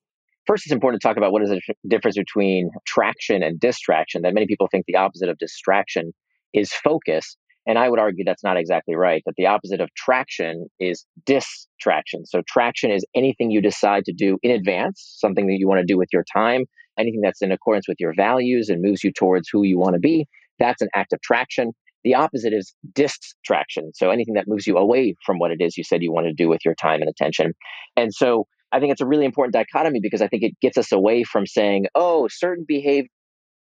First, 0.45 0.67
it's 0.67 0.73
important 0.73 1.01
to 1.01 1.07
talk 1.07 1.17
about 1.17 1.31
what 1.31 1.41
is 1.41 1.49
the 1.49 1.59
difference 1.87 2.17
between 2.17 2.69
traction 2.85 3.41
and 3.41 3.59
distraction. 3.59 4.21
That 4.21 4.35
many 4.35 4.45
people 4.45 4.67
think 4.67 4.85
the 4.85 4.97
opposite 4.97 5.29
of 5.29 5.39
distraction 5.39 6.13
is 6.53 6.71
focus. 6.71 7.35
And 7.67 7.79
I 7.79 7.89
would 7.89 7.99
argue 7.99 8.23
that's 8.23 8.43
not 8.43 8.57
exactly 8.57 8.95
right, 8.95 9.23
that 9.25 9.35
the 9.37 9.47
opposite 9.47 9.81
of 9.81 9.89
traction 9.95 10.67
is 10.79 11.05
distraction. 11.25 12.25
So, 12.25 12.41
traction 12.47 12.91
is 12.91 13.05
anything 13.15 13.51
you 13.51 13.61
decide 13.61 14.05
to 14.05 14.13
do 14.13 14.37
in 14.43 14.51
advance, 14.51 15.15
something 15.19 15.47
that 15.47 15.57
you 15.57 15.67
want 15.67 15.79
to 15.79 15.85
do 15.85 15.97
with 15.97 16.09
your 16.13 16.23
time, 16.31 16.65
anything 16.99 17.21
that's 17.21 17.41
in 17.41 17.51
accordance 17.51 17.87
with 17.87 17.97
your 17.99 18.13
values 18.15 18.69
and 18.69 18.81
moves 18.81 19.03
you 19.03 19.11
towards 19.11 19.49
who 19.51 19.63
you 19.63 19.77
want 19.77 19.93
to 19.93 19.99
be. 19.99 20.27
That's 20.59 20.81
an 20.81 20.89
act 20.95 21.13
of 21.13 21.21
traction. 21.21 21.71
The 22.03 22.15
opposite 22.15 22.53
is 22.53 22.73
distraction. 22.93 23.91
So, 23.95 24.11
anything 24.11 24.35
that 24.35 24.47
moves 24.47 24.67
you 24.67 24.77
away 24.77 25.15
from 25.25 25.39
what 25.39 25.51
it 25.51 25.59
is 25.59 25.77
you 25.77 25.83
said 25.83 26.03
you 26.03 26.13
want 26.13 26.27
to 26.27 26.33
do 26.33 26.47
with 26.47 26.63
your 26.63 26.75
time 26.75 27.01
and 27.01 27.09
attention. 27.09 27.53
And 27.97 28.13
so, 28.13 28.45
I 28.71 28.79
think 28.79 28.91
it's 28.91 29.01
a 29.01 29.07
really 29.07 29.25
important 29.25 29.53
dichotomy 29.53 30.01
because 30.01 30.21
I 30.21 30.27
think 30.27 30.43
it 30.43 30.59
gets 30.61 30.77
us 30.77 30.91
away 30.91 31.23
from 31.23 31.45
saying, 31.45 31.85
oh, 31.95 32.27
certain 32.29 32.65
behavior 32.67 33.09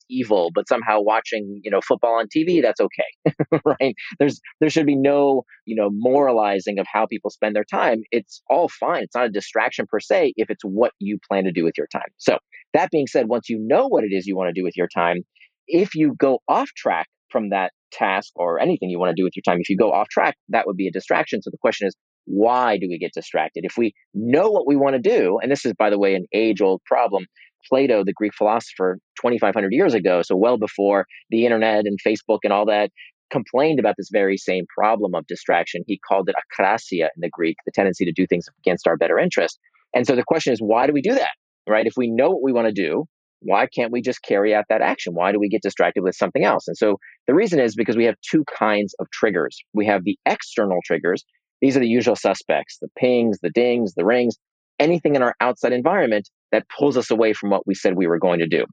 evil, 0.10 0.52
but 0.54 0.68
somehow 0.68 1.00
watching, 1.02 1.62
you 1.64 1.72
know, 1.72 1.82
football 1.82 2.20
on 2.20 2.28
TV, 2.36 2.62
that's 2.62 2.80
okay. 2.80 3.60
right? 3.82 3.96
There's 4.20 4.40
there 4.60 4.70
should 4.70 4.86
be 4.86 4.96
no, 4.96 5.44
you 5.66 5.76
know, 5.76 5.90
moralizing 5.92 6.80
of 6.80 6.88
how 6.92 7.06
people 7.06 7.30
spend 7.30 7.56
their 7.56 7.64
time. 7.64 8.02
It's 8.12 8.42
all 8.50 8.70
fine. 8.70 9.04
It's 9.04 9.16
not 9.16 9.26
a 9.26 9.32
distraction 9.32 9.86
per 9.88 10.00
se 10.00 10.34
if 10.38 10.50
it's 10.50 10.64
what 10.64 10.92
you 11.00 11.20
plan 11.30 11.46
to 11.46 11.52
do 11.52 11.64
with 11.64 11.78
your 11.78 11.88
time. 11.88 12.10
So, 12.18 12.38
that 12.74 12.92
being 12.92 13.08
said, 13.08 13.28
once 13.28 13.50
you 13.50 13.60
know 13.60 13.88
what 13.88 14.04
it 14.04 14.12
is 14.12 14.26
you 14.28 14.36
want 14.36 14.54
to 14.54 14.60
do 14.60 14.64
with 14.64 14.78
your 14.78 14.90
time, 14.94 15.24
if 15.68 15.96
you 15.96 16.16
go 16.18 16.40
off 16.48 16.70
track 16.76 17.08
from 17.32 17.50
that 17.50 17.72
task 17.92 18.32
or 18.36 18.60
anything 18.60 18.90
you 18.90 19.00
want 19.00 19.16
to 19.16 19.20
do 19.20 19.24
with 19.24 19.36
your 19.36 19.44
time, 19.44 19.60
if 19.60 19.70
you 19.70 19.78
go 19.78 19.92
off 19.92 20.10
track, 20.10 20.36
that 20.50 20.68
would 20.68 20.78
be 20.78 20.88
a 20.88 20.92
distraction. 20.92 21.42
So 21.42 21.50
the 21.52 21.58
question 21.58 21.88
is, 21.88 21.96
why 22.26 22.78
do 22.78 22.88
we 22.88 23.00
get 23.00 23.14
distracted? 23.14 23.66
If 23.66 23.76
we 23.78 23.94
know 24.14 24.52
what 24.52 24.68
we 24.68 24.76
want 24.76 24.94
to 24.94 25.02
do, 25.02 25.40
and 25.42 25.52
this 25.52 25.66
is, 25.66 25.74
by 25.78 25.90
the 25.90 25.98
way, 25.98 26.14
an 26.14 26.26
age 26.34 26.62
old 26.62 26.82
problem, 26.86 27.26
Plato, 27.68 28.04
the 28.04 28.14
Greek 28.14 28.34
philosopher, 28.34 28.98
2,500 29.22 29.72
years 29.72 29.94
ago, 29.94 30.22
so 30.22 30.36
well 30.36 30.58
before 30.58 31.06
the 31.30 31.46
internet 31.46 31.86
and 31.86 31.98
Facebook 32.06 32.40
and 32.44 32.54
all 32.54 32.66
that, 32.66 32.92
complained 33.32 33.80
about 33.80 33.96
this 33.98 34.10
very 34.12 34.38
same 34.38 34.66
problem 34.76 35.14
of 35.14 35.28
distraction. 35.28 35.84
He 35.88 36.00
called 36.00 36.30
it 36.30 36.36
akrasia 36.36 37.10
in 37.16 37.22
the 37.22 37.30
Greek, 37.32 37.58
the 37.66 37.72
tendency 37.74 38.06
to 38.06 38.12
do 38.12 38.26
things 38.28 38.46
against 38.64 38.88
our 38.88 38.98
better 38.98 39.20
interest. 39.20 39.60
And 39.94 40.06
so 40.06 40.16
the 40.16 40.24
question 40.24 40.54
is, 40.54 40.60
why 40.60 40.88
do 40.88 40.94
we 40.94 41.02
do 41.02 41.14
that? 41.14 41.32
Right? 41.68 41.86
If 41.86 41.94
we 41.98 42.10
know 42.10 42.30
what 42.32 42.44
we 42.44 42.54
want 42.54 42.68
to 42.68 42.74
do, 42.74 43.06
why 43.42 43.68
can't 43.68 43.92
we 43.92 44.02
just 44.02 44.22
carry 44.22 44.54
out 44.54 44.66
that 44.70 44.82
action? 44.82 45.14
Why 45.14 45.32
do 45.32 45.40
we 45.40 45.50
get 45.50 45.62
distracted 45.62 46.04
with 46.04 46.16
something 46.16 46.44
else? 46.44 46.68
And 46.68 46.76
so 46.76 46.98
the 47.28 47.36
reason 47.36 47.60
is 47.60 47.76
because 47.76 47.96
we 47.96 48.06
have 48.06 48.16
two 48.30 48.44
kinds 48.58 48.94
of 49.00 49.08
triggers. 49.12 49.58
We 49.74 49.86
have 49.86 50.04
the 50.04 50.18
external 50.26 50.80
triggers. 50.86 51.24
These 51.62 51.78
are 51.78 51.80
the 51.80 51.88
usual 51.88 52.16
suspects 52.16 52.78
the 52.82 52.90
pings, 52.98 53.40
the 53.42 53.52
dings, 53.52 53.94
the 53.94 54.06
rings 54.06 54.36
anything 54.80 55.16
in 55.16 55.22
our 55.22 55.36
outside 55.42 55.74
environment 55.74 56.30
that 56.52 56.66
pulls 56.70 56.98
us 56.98 57.12
away 57.12 57.34
from 57.34 57.50
what 57.50 57.68
we 57.68 57.76
said 57.76 57.96
we 57.96 58.08
were 58.08 58.20
going 58.20 58.40
to 58.40 58.48
do. 58.48 58.66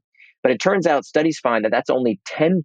But 0.43 0.51
it 0.51 0.57
turns 0.57 0.87
out 0.87 1.05
studies 1.05 1.39
find 1.39 1.65
that 1.65 1.71
that's 1.71 1.89
only 1.89 2.19
10% 2.27 2.63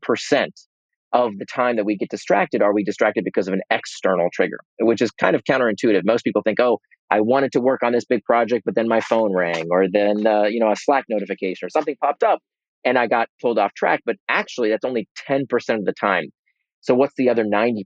of 1.12 1.36
the 1.38 1.44
time 1.44 1.76
that 1.76 1.84
we 1.84 1.96
get 1.96 2.08
distracted 2.08 2.62
are 2.62 2.72
we 2.72 2.84
distracted 2.84 3.24
because 3.24 3.48
of 3.48 3.54
an 3.54 3.60
external 3.70 4.28
trigger, 4.32 4.58
which 4.80 5.02
is 5.02 5.10
kind 5.10 5.36
of 5.36 5.42
counterintuitive. 5.44 6.02
Most 6.04 6.24
people 6.24 6.42
think, 6.42 6.58
oh, 6.60 6.78
I 7.10 7.20
wanted 7.20 7.52
to 7.52 7.60
work 7.60 7.82
on 7.82 7.92
this 7.92 8.06
big 8.06 8.24
project, 8.24 8.64
but 8.64 8.74
then 8.74 8.88
my 8.88 9.00
phone 9.00 9.34
rang, 9.34 9.66
or 9.70 9.86
then 9.92 10.26
uh, 10.26 10.44
you 10.44 10.60
know 10.60 10.70
a 10.70 10.76
Slack 10.76 11.04
notification 11.10 11.66
or 11.66 11.68
something 11.68 11.94
popped 12.00 12.22
up, 12.22 12.38
and 12.84 12.98
I 12.98 13.06
got 13.06 13.28
pulled 13.40 13.58
off 13.58 13.74
track. 13.74 14.00
But 14.06 14.16
actually, 14.28 14.70
that's 14.70 14.84
only 14.84 15.06
10% 15.28 15.42
of 15.74 15.84
the 15.84 15.92
time. 15.92 16.26
So 16.80 16.94
what's 16.94 17.14
the 17.16 17.28
other 17.28 17.44
90%? 17.44 17.82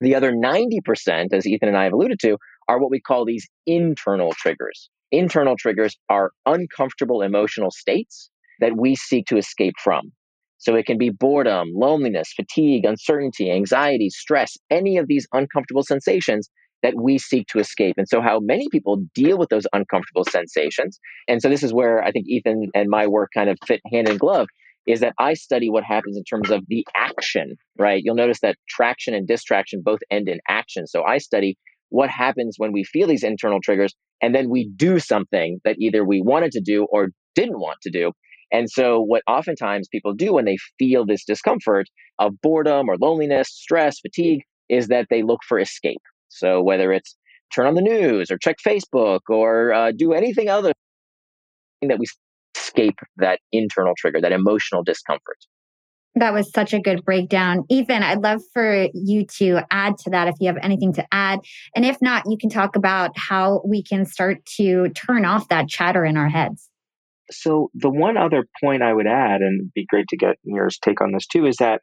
The 0.00 0.16
other 0.16 0.32
90%, 0.32 1.32
as 1.32 1.46
Ethan 1.46 1.68
and 1.68 1.76
I 1.76 1.84
have 1.84 1.92
alluded 1.92 2.18
to, 2.20 2.36
are 2.68 2.80
what 2.80 2.90
we 2.90 3.00
call 3.00 3.24
these 3.24 3.46
internal 3.66 4.32
triggers. 4.32 4.90
Internal 5.12 5.56
triggers 5.58 5.96
are 6.08 6.30
uncomfortable 6.46 7.22
emotional 7.22 7.70
states 7.70 8.30
that 8.60 8.76
we 8.76 8.94
seek 8.94 9.26
to 9.26 9.36
escape 9.36 9.74
from. 9.82 10.12
So 10.58 10.74
it 10.74 10.86
can 10.86 10.98
be 10.98 11.10
boredom, 11.10 11.68
loneliness, 11.74 12.32
fatigue, 12.34 12.84
uncertainty, 12.84 13.50
anxiety, 13.50 14.08
stress, 14.10 14.56
any 14.70 14.96
of 14.96 15.06
these 15.06 15.26
uncomfortable 15.32 15.82
sensations 15.82 16.48
that 16.82 16.94
we 16.94 17.18
seek 17.18 17.46
to 17.48 17.58
escape. 17.58 17.94
And 17.98 18.08
so, 18.08 18.20
how 18.20 18.40
many 18.40 18.68
people 18.70 19.02
deal 19.14 19.38
with 19.38 19.48
those 19.48 19.66
uncomfortable 19.72 20.24
sensations. 20.24 20.98
And 21.28 21.40
so, 21.40 21.48
this 21.48 21.62
is 21.62 21.72
where 21.72 22.02
I 22.02 22.10
think 22.10 22.26
Ethan 22.28 22.68
and 22.74 22.88
my 22.88 23.06
work 23.06 23.30
kind 23.34 23.50
of 23.50 23.58
fit 23.66 23.80
hand 23.92 24.08
in 24.08 24.16
glove 24.16 24.48
is 24.86 25.00
that 25.00 25.14
I 25.18 25.34
study 25.34 25.68
what 25.68 25.82
happens 25.82 26.16
in 26.16 26.22
terms 26.24 26.50
of 26.50 26.62
the 26.68 26.86
action, 26.94 27.56
right? 27.76 28.00
You'll 28.04 28.14
notice 28.14 28.40
that 28.40 28.56
traction 28.68 29.14
and 29.14 29.26
distraction 29.26 29.82
both 29.84 29.98
end 30.10 30.28
in 30.28 30.38
action. 30.48 30.86
So, 30.86 31.02
I 31.02 31.18
study 31.18 31.56
what 31.90 32.10
happens 32.10 32.56
when 32.58 32.72
we 32.72 32.84
feel 32.84 33.06
these 33.06 33.22
internal 33.22 33.60
triggers 33.62 33.94
and 34.22 34.34
then 34.34 34.50
we 34.50 34.68
do 34.76 34.98
something 34.98 35.60
that 35.64 35.76
either 35.78 36.04
we 36.04 36.20
wanted 36.22 36.52
to 36.52 36.60
do 36.60 36.86
or 36.90 37.08
didn't 37.34 37.58
want 37.58 37.78
to 37.82 37.90
do. 37.90 38.12
And 38.52 38.70
so, 38.70 39.00
what 39.00 39.22
oftentimes 39.26 39.88
people 39.90 40.14
do 40.14 40.34
when 40.34 40.44
they 40.44 40.56
feel 40.78 41.04
this 41.04 41.24
discomfort 41.24 41.86
of 42.18 42.40
boredom 42.42 42.88
or 42.88 42.96
loneliness, 42.96 43.48
stress, 43.50 43.98
fatigue, 44.00 44.42
is 44.68 44.86
that 44.88 45.06
they 45.10 45.22
look 45.22 45.40
for 45.48 45.58
escape. 45.58 46.00
So, 46.28 46.62
whether 46.62 46.92
it's 46.92 47.16
turn 47.52 47.66
on 47.66 47.74
the 47.74 47.82
news 47.82 48.30
or 48.30 48.38
check 48.38 48.56
Facebook 48.64 49.20
or 49.28 49.72
uh, 49.72 49.92
do 49.96 50.12
anything 50.12 50.48
other 50.48 50.72
that 51.82 51.98
we 51.98 52.06
escape 52.56 52.98
that 53.16 53.40
internal 53.52 53.94
trigger, 53.98 54.20
that 54.20 54.32
emotional 54.32 54.82
discomfort. 54.82 55.38
That 56.16 56.32
was 56.32 56.50
such 56.50 56.72
a 56.72 56.80
good 56.80 57.04
breakdown. 57.04 57.64
Ethan, 57.68 58.02
I'd 58.02 58.22
love 58.22 58.40
for 58.54 58.88
you 58.94 59.26
to 59.38 59.60
add 59.70 59.98
to 59.98 60.10
that 60.10 60.28
if 60.28 60.36
you 60.40 60.46
have 60.46 60.56
anything 60.62 60.94
to 60.94 61.06
add. 61.12 61.40
And 61.74 61.84
if 61.84 61.98
not, 62.00 62.24
you 62.26 62.38
can 62.38 62.48
talk 62.48 62.74
about 62.74 63.10
how 63.16 63.60
we 63.66 63.82
can 63.82 64.06
start 64.06 64.44
to 64.56 64.88
turn 64.90 65.26
off 65.26 65.48
that 65.48 65.68
chatter 65.68 66.06
in 66.06 66.16
our 66.16 66.30
heads. 66.30 66.70
So, 67.30 67.70
the 67.74 67.90
one 67.90 68.16
other 68.16 68.46
point 68.62 68.82
I 68.82 68.94
would 68.94 69.06
add, 69.06 69.42
and 69.42 69.60
it'd 69.60 69.74
be 69.74 69.84
great 69.84 70.06
to 70.08 70.16
get 70.16 70.36
Nir's 70.44 70.78
take 70.78 71.00
on 71.00 71.12
this 71.12 71.26
too, 71.26 71.44
is 71.44 71.56
that 71.56 71.82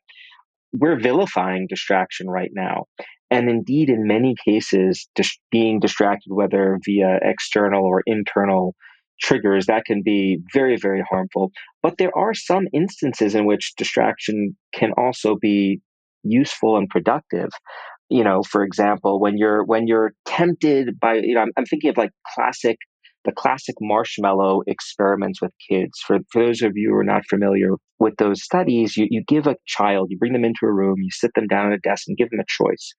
we're 0.72 1.00
vilifying 1.00 1.68
distraction 1.70 2.28
right 2.28 2.52
now. 2.54 2.86
And 3.30 3.50
indeed, 3.50 3.90
in 3.90 4.08
many 4.08 4.36
cases, 4.44 5.08
dis- 5.16 5.38
being 5.52 5.80
distracted, 5.80 6.34
whether 6.34 6.80
via 6.84 7.20
external 7.22 7.84
or 7.84 8.02
internal 8.06 8.75
triggers, 9.24 9.65
that 9.65 9.86
can 9.86 10.01
be 10.03 10.39
very, 10.53 10.77
very 10.77 11.03
harmful. 11.10 11.51
But 11.82 11.98
there 11.98 12.15
are 12.15 12.34
some 12.34 12.68
instances 12.74 13.34
in 13.34 13.46
which 13.46 13.74
distraction 13.77 14.56
can 14.74 14.92
also 14.98 15.36
be 15.36 15.82
useful 16.24 16.77
and 16.77 16.89
productive. 16.89 17.50
You 18.10 18.24
know, 18.24 18.44
for 18.44 18.63
example, 18.63 19.20
when 19.20 19.38
you're 19.38 19.63
when 19.63 19.88
you're 19.88 20.12
tempted 20.25 21.00
by, 21.00 21.15
you 21.15 21.34
know, 21.34 21.42
I'm, 21.42 21.51
I'm 21.58 21.65
thinking 21.65 21.89
of 21.89 21.98
like 21.98 22.12
classic 22.36 22.77
the 23.25 23.32
classic 23.32 23.75
marshmallow 23.80 24.63
experiments 24.68 25.42
with 25.42 25.51
kids. 25.70 25.98
For, 26.06 26.20
for 26.32 26.46
those 26.46 26.62
of 26.62 26.74
you 26.75 26.89
who 26.89 26.98
are 26.98 27.06
not 27.06 27.24
familiar 27.30 27.70
with 28.00 28.15
those 28.18 28.44
studies, 28.44 28.98
you, 28.98 29.08
you 29.10 29.24
give 29.27 29.48
a 29.48 29.56
child, 29.65 30.08
you 30.10 30.18
bring 30.18 30.34
them 30.34 30.44
into 30.44 30.65
a 30.65 30.74
room, 30.74 30.96
you 30.98 31.10
sit 31.10 31.32
them 31.36 31.48
down 31.48 31.68
at 31.68 31.77
a 31.77 31.80
desk 31.80 32.03
and 32.08 32.18
give 32.18 32.30
them 32.32 32.42
a 32.42 32.46
choice. 32.48 32.94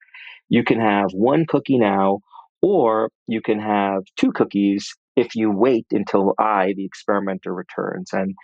You 0.49 0.65
can 0.65 0.81
have 0.81 1.11
one 1.13 1.45
cookie 1.47 1.79
now, 1.79 2.21
or 2.63 3.11
you 3.27 3.43
can 3.43 3.61
have 3.61 4.03
two 4.19 4.33
cookies 4.33 4.89
if 5.17 5.35
you 5.35 5.51
wait 5.51 5.87
until 5.91 6.35
I, 6.39 6.75
the 6.77 6.85
experimenter, 6.85 7.55
returns. 7.55 8.11
And 8.13 8.35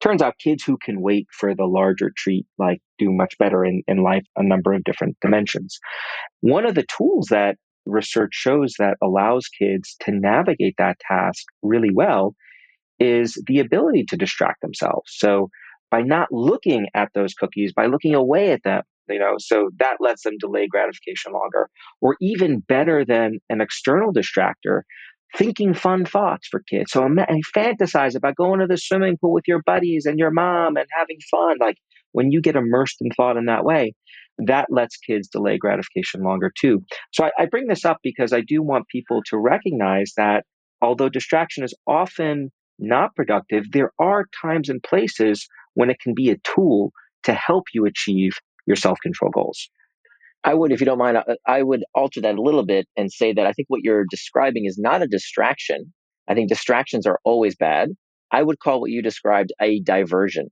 turns 0.00 0.22
out 0.22 0.38
kids 0.38 0.64
who 0.64 0.78
can 0.82 1.00
wait 1.00 1.26
for 1.30 1.54
the 1.54 1.66
larger 1.66 2.10
treat 2.16 2.46
like 2.58 2.80
do 2.98 3.12
much 3.12 3.36
better 3.38 3.64
in, 3.64 3.82
in 3.86 4.02
life 4.02 4.24
a 4.36 4.42
number 4.42 4.72
of 4.72 4.82
different 4.84 5.14
dimensions 5.20 5.78
one 6.40 6.64
of 6.64 6.74
the 6.74 6.86
tools 6.96 7.26
that 7.28 7.56
research 7.86 8.32
shows 8.32 8.74
that 8.78 8.96
allows 9.02 9.48
kids 9.48 9.96
to 10.00 10.12
navigate 10.12 10.74
that 10.78 10.98
task 11.00 11.44
really 11.62 11.90
well 11.92 12.34
is 12.98 13.40
the 13.46 13.58
ability 13.60 14.04
to 14.08 14.16
distract 14.16 14.60
themselves. 14.60 15.06
So 15.06 15.48
by 15.90 16.02
not 16.02 16.28
looking 16.30 16.86
at 16.94 17.08
those 17.14 17.34
cookies, 17.34 17.72
by 17.72 17.86
looking 17.86 18.14
away 18.14 18.52
at 18.52 18.62
them, 18.62 18.82
you 19.08 19.18
know, 19.18 19.34
so 19.38 19.70
that 19.78 19.96
lets 19.98 20.22
them 20.22 20.34
delay 20.38 20.68
gratification 20.68 21.32
longer. 21.32 21.68
Or 22.00 22.16
even 22.20 22.60
better 22.60 23.04
than 23.04 23.40
an 23.48 23.60
external 23.60 24.12
distractor, 24.12 24.82
thinking 25.36 25.74
fun 25.74 26.04
thoughts 26.04 26.48
for 26.48 26.62
kids. 26.68 26.92
So 26.92 27.04
I 27.04 27.40
fantasize 27.56 28.16
about 28.16 28.36
going 28.36 28.60
to 28.60 28.66
the 28.66 28.76
swimming 28.76 29.16
pool 29.18 29.32
with 29.32 29.46
your 29.46 29.62
buddies 29.64 30.06
and 30.06 30.18
your 30.18 30.30
mom 30.30 30.76
and 30.76 30.86
having 30.98 31.18
fun. 31.30 31.56
Like 31.60 31.76
when 32.12 32.30
you 32.30 32.40
get 32.40 32.56
immersed 32.56 32.96
in 33.00 33.10
thought 33.10 33.36
in 33.36 33.46
that 33.46 33.64
way, 33.64 33.94
that 34.46 34.66
lets 34.70 34.96
kids 34.96 35.28
delay 35.28 35.58
gratification 35.58 36.22
longer 36.22 36.52
too. 36.58 36.82
So 37.12 37.24
I, 37.24 37.30
I 37.38 37.46
bring 37.46 37.68
this 37.68 37.84
up 37.84 37.98
because 38.02 38.32
I 38.32 38.40
do 38.40 38.62
want 38.62 38.88
people 38.88 39.22
to 39.26 39.38
recognize 39.38 40.12
that 40.16 40.44
although 40.80 41.08
distraction 41.08 41.64
is 41.64 41.74
often 41.86 42.50
not 42.78 43.14
productive, 43.14 43.64
there 43.72 43.92
are 43.98 44.26
times 44.40 44.68
and 44.68 44.82
places 44.82 45.46
when 45.74 45.90
it 45.90 46.00
can 46.00 46.14
be 46.14 46.30
a 46.30 46.38
tool 46.54 46.92
to 47.24 47.34
help 47.34 47.64
you 47.74 47.84
achieve 47.84 48.32
your 48.66 48.76
self 48.76 48.98
control 49.02 49.30
goals. 49.30 49.68
I 50.44 50.54
would, 50.54 50.72
if 50.72 50.80
you 50.80 50.86
don't 50.86 50.98
mind, 50.98 51.16
uh, 51.18 51.34
I 51.46 51.62
would 51.62 51.84
alter 51.94 52.20
that 52.22 52.36
a 52.36 52.42
little 52.42 52.64
bit 52.64 52.86
and 52.96 53.12
say 53.12 53.32
that 53.32 53.46
I 53.46 53.52
think 53.52 53.68
what 53.68 53.82
you're 53.82 54.06
describing 54.10 54.64
is 54.64 54.78
not 54.78 55.02
a 55.02 55.06
distraction. 55.06 55.92
I 56.28 56.34
think 56.34 56.48
distractions 56.48 57.06
are 57.06 57.18
always 57.24 57.56
bad. 57.56 57.90
I 58.32 58.42
would 58.42 58.58
call 58.58 58.80
what 58.80 58.90
you 58.90 59.02
described 59.02 59.52
a 59.60 59.80
diversion. 59.80 60.48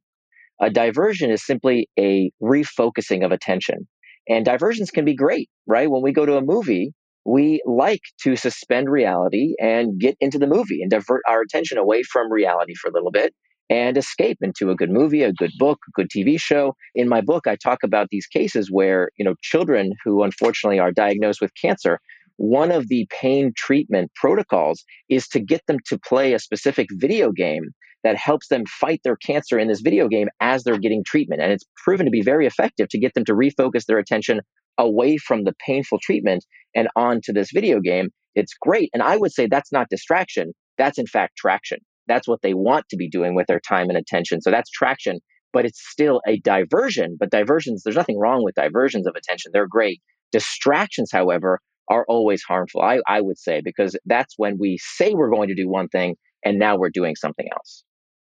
A 0.61 0.70
diversion 0.70 1.31
is 1.31 1.46
simply 1.46 1.88
a 1.98 2.31
refocusing 2.42 3.24
of 3.24 3.33
attention. 3.33 3.88
And 4.29 4.44
diversions 4.44 4.90
can 4.90 5.05
be 5.05 5.14
great, 5.14 5.48
right? 5.66 5.90
When 5.90 6.03
we 6.03 6.12
go 6.12 6.27
to 6.27 6.37
a 6.37 6.42
movie, 6.42 6.92
we 7.24 7.62
like 7.64 8.03
to 8.22 8.37
suspend 8.37 8.90
reality 8.90 9.55
and 9.61 9.98
get 9.98 10.16
into 10.20 10.38
the 10.38 10.46
movie 10.46 10.83
and 10.83 10.90
divert 10.90 11.22
our 11.29 11.40
attention 11.40 11.79
away 11.79 12.03
from 12.03 12.31
reality 12.31 12.74
for 12.74 12.88
a 12.88 12.92
little 12.92 13.11
bit 13.11 13.33
and 13.71 13.97
escape 13.97 14.39
into 14.41 14.71
a 14.71 14.75
good 14.75 14.91
movie, 14.91 15.23
a 15.23 15.33
good 15.33 15.53
book, 15.59 15.79
a 15.89 15.91
good 15.93 16.09
TV 16.09 16.41
show. 16.41 16.75
In 16.95 17.09
my 17.09 17.21
book, 17.21 17.47
I 17.47 17.57
talk 17.57 17.79
about 17.85 18.09
these 18.11 18.27
cases 18.27 18.71
where, 18.71 19.11
you 19.19 19.25
know, 19.25 19.35
children 19.43 19.93
who 20.05 20.23
unfortunately 20.23 20.79
are 20.79 20.93
diagnosed 20.93 21.41
with 21.41 21.53
cancer, 21.61 22.01
one 22.37 22.71
of 22.71 22.89
the 22.89 23.07
pain 23.11 23.53
treatment 23.57 24.11
protocols 24.15 24.85
is 25.09 25.29
to 25.29 25.41
get 25.41 25.63
them 25.67 25.79
to 25.87 25.99
play 25.99 26.33
a 26.33 26.39
specific 26.39 26.87
video 26.93 27.33
game 27.33 27.65
that 28.05 28.17
helps 28.17 28.49
them 28.49 28.65
fight 28.67 29.01
their 29.05 29.17
cancer 29.17 29.59
in 29.59 29.69
this 29.69 29.81
video 29.81 30.09
game 30.09 30.29
as 30.41 30.63
they're 30.63 30.79
getting 30.79 31.03
treatment. 31.05 31.43
And 31.43 31.53
it's 31.53 31.65
proven 31.85 32.07
to 32.07 32.11
be 32.11 32.23
very 32.23 32.47
effective 32.47 32.89
to 32.91 32.99
get 32.99 33.15
them 33.15 33.25
to 33.25 33.35
refocus 33.35 33.87
their 33.87 33.99
attention 33.99 34.41
away 34.79 35.17
from 35.17 35.45
the 35.45 35.55
painful 35.67 35.99
treatment 36.01 36.45
and 36.77 36.89
onto 36.95 37.33
this 37.33 37.51
video 37.53 37.81
game. 37.81 38.11
It's 38.37 38.55
great. 38.61 38.91
And 38.95 39.03
I 39.03 39.17
would 39.17 39.33
say 39.33 39.47
that's 39.47 39.73
not 39.73 39.89
distraction. 39.91 40.53
That's 40.79 40.99
in 40.99 41.07
fact 41.07 41.37
traction. 41.37 41.81
That's 42.09 42.29
what 42.29 42.42
they 42.42 42.55
want 42.55 42.88
to 42.90 42.97
be 42.97 43.09
doing 43.09 43.35
with 43.35 43.47
their 43.47 43.61
time 43.61 43.88
and 43.88 43.99
attention. 43.99 44.40
So 44.40 44.51
that's 44.51 44.71
traction, 44.71 45.21
but 45.53 45.64
it's 45.64 45.81
still 45.81 46.21
a 46.27 46.40
diversion. 46.40 47.16
But 47.18 47.31
diversions, 47.31 47.83
there's 47.83 47.97
nothing 47.97 48.18
wrong 48.18 48.42
with 48.44 48.55
diversions 48.55 49.07
of 49.07 49.14
attention. 49.16 49.51
They're 49.53 49.68
great. 49.68 50.01
Distractions, 50.33 51.11
however, 51.12 51.61
are 51.90 52.05
always 52.09 52.42
harmful, 52.42 52.83
I, 52.83 53.01
I 53.09 53.23
would 53.23 53.38
say, 53.38 53.62
because 53.64 53.97
that's 54.05 54.35
when 54.37 54.59
we 54.59 54.79
say 54.79 55.14
we're 55.14 55.31
going 55.31 55.49
to 55.49 55.55
do 55.55 55.68
one 55.68 55.88
thing 55.88 56.16
and 56.44 56.59
now 56.59 56.77
we're 56.77 56.90
doing 56.90 57.16
something 57.16 57.47
else 57.51 57.85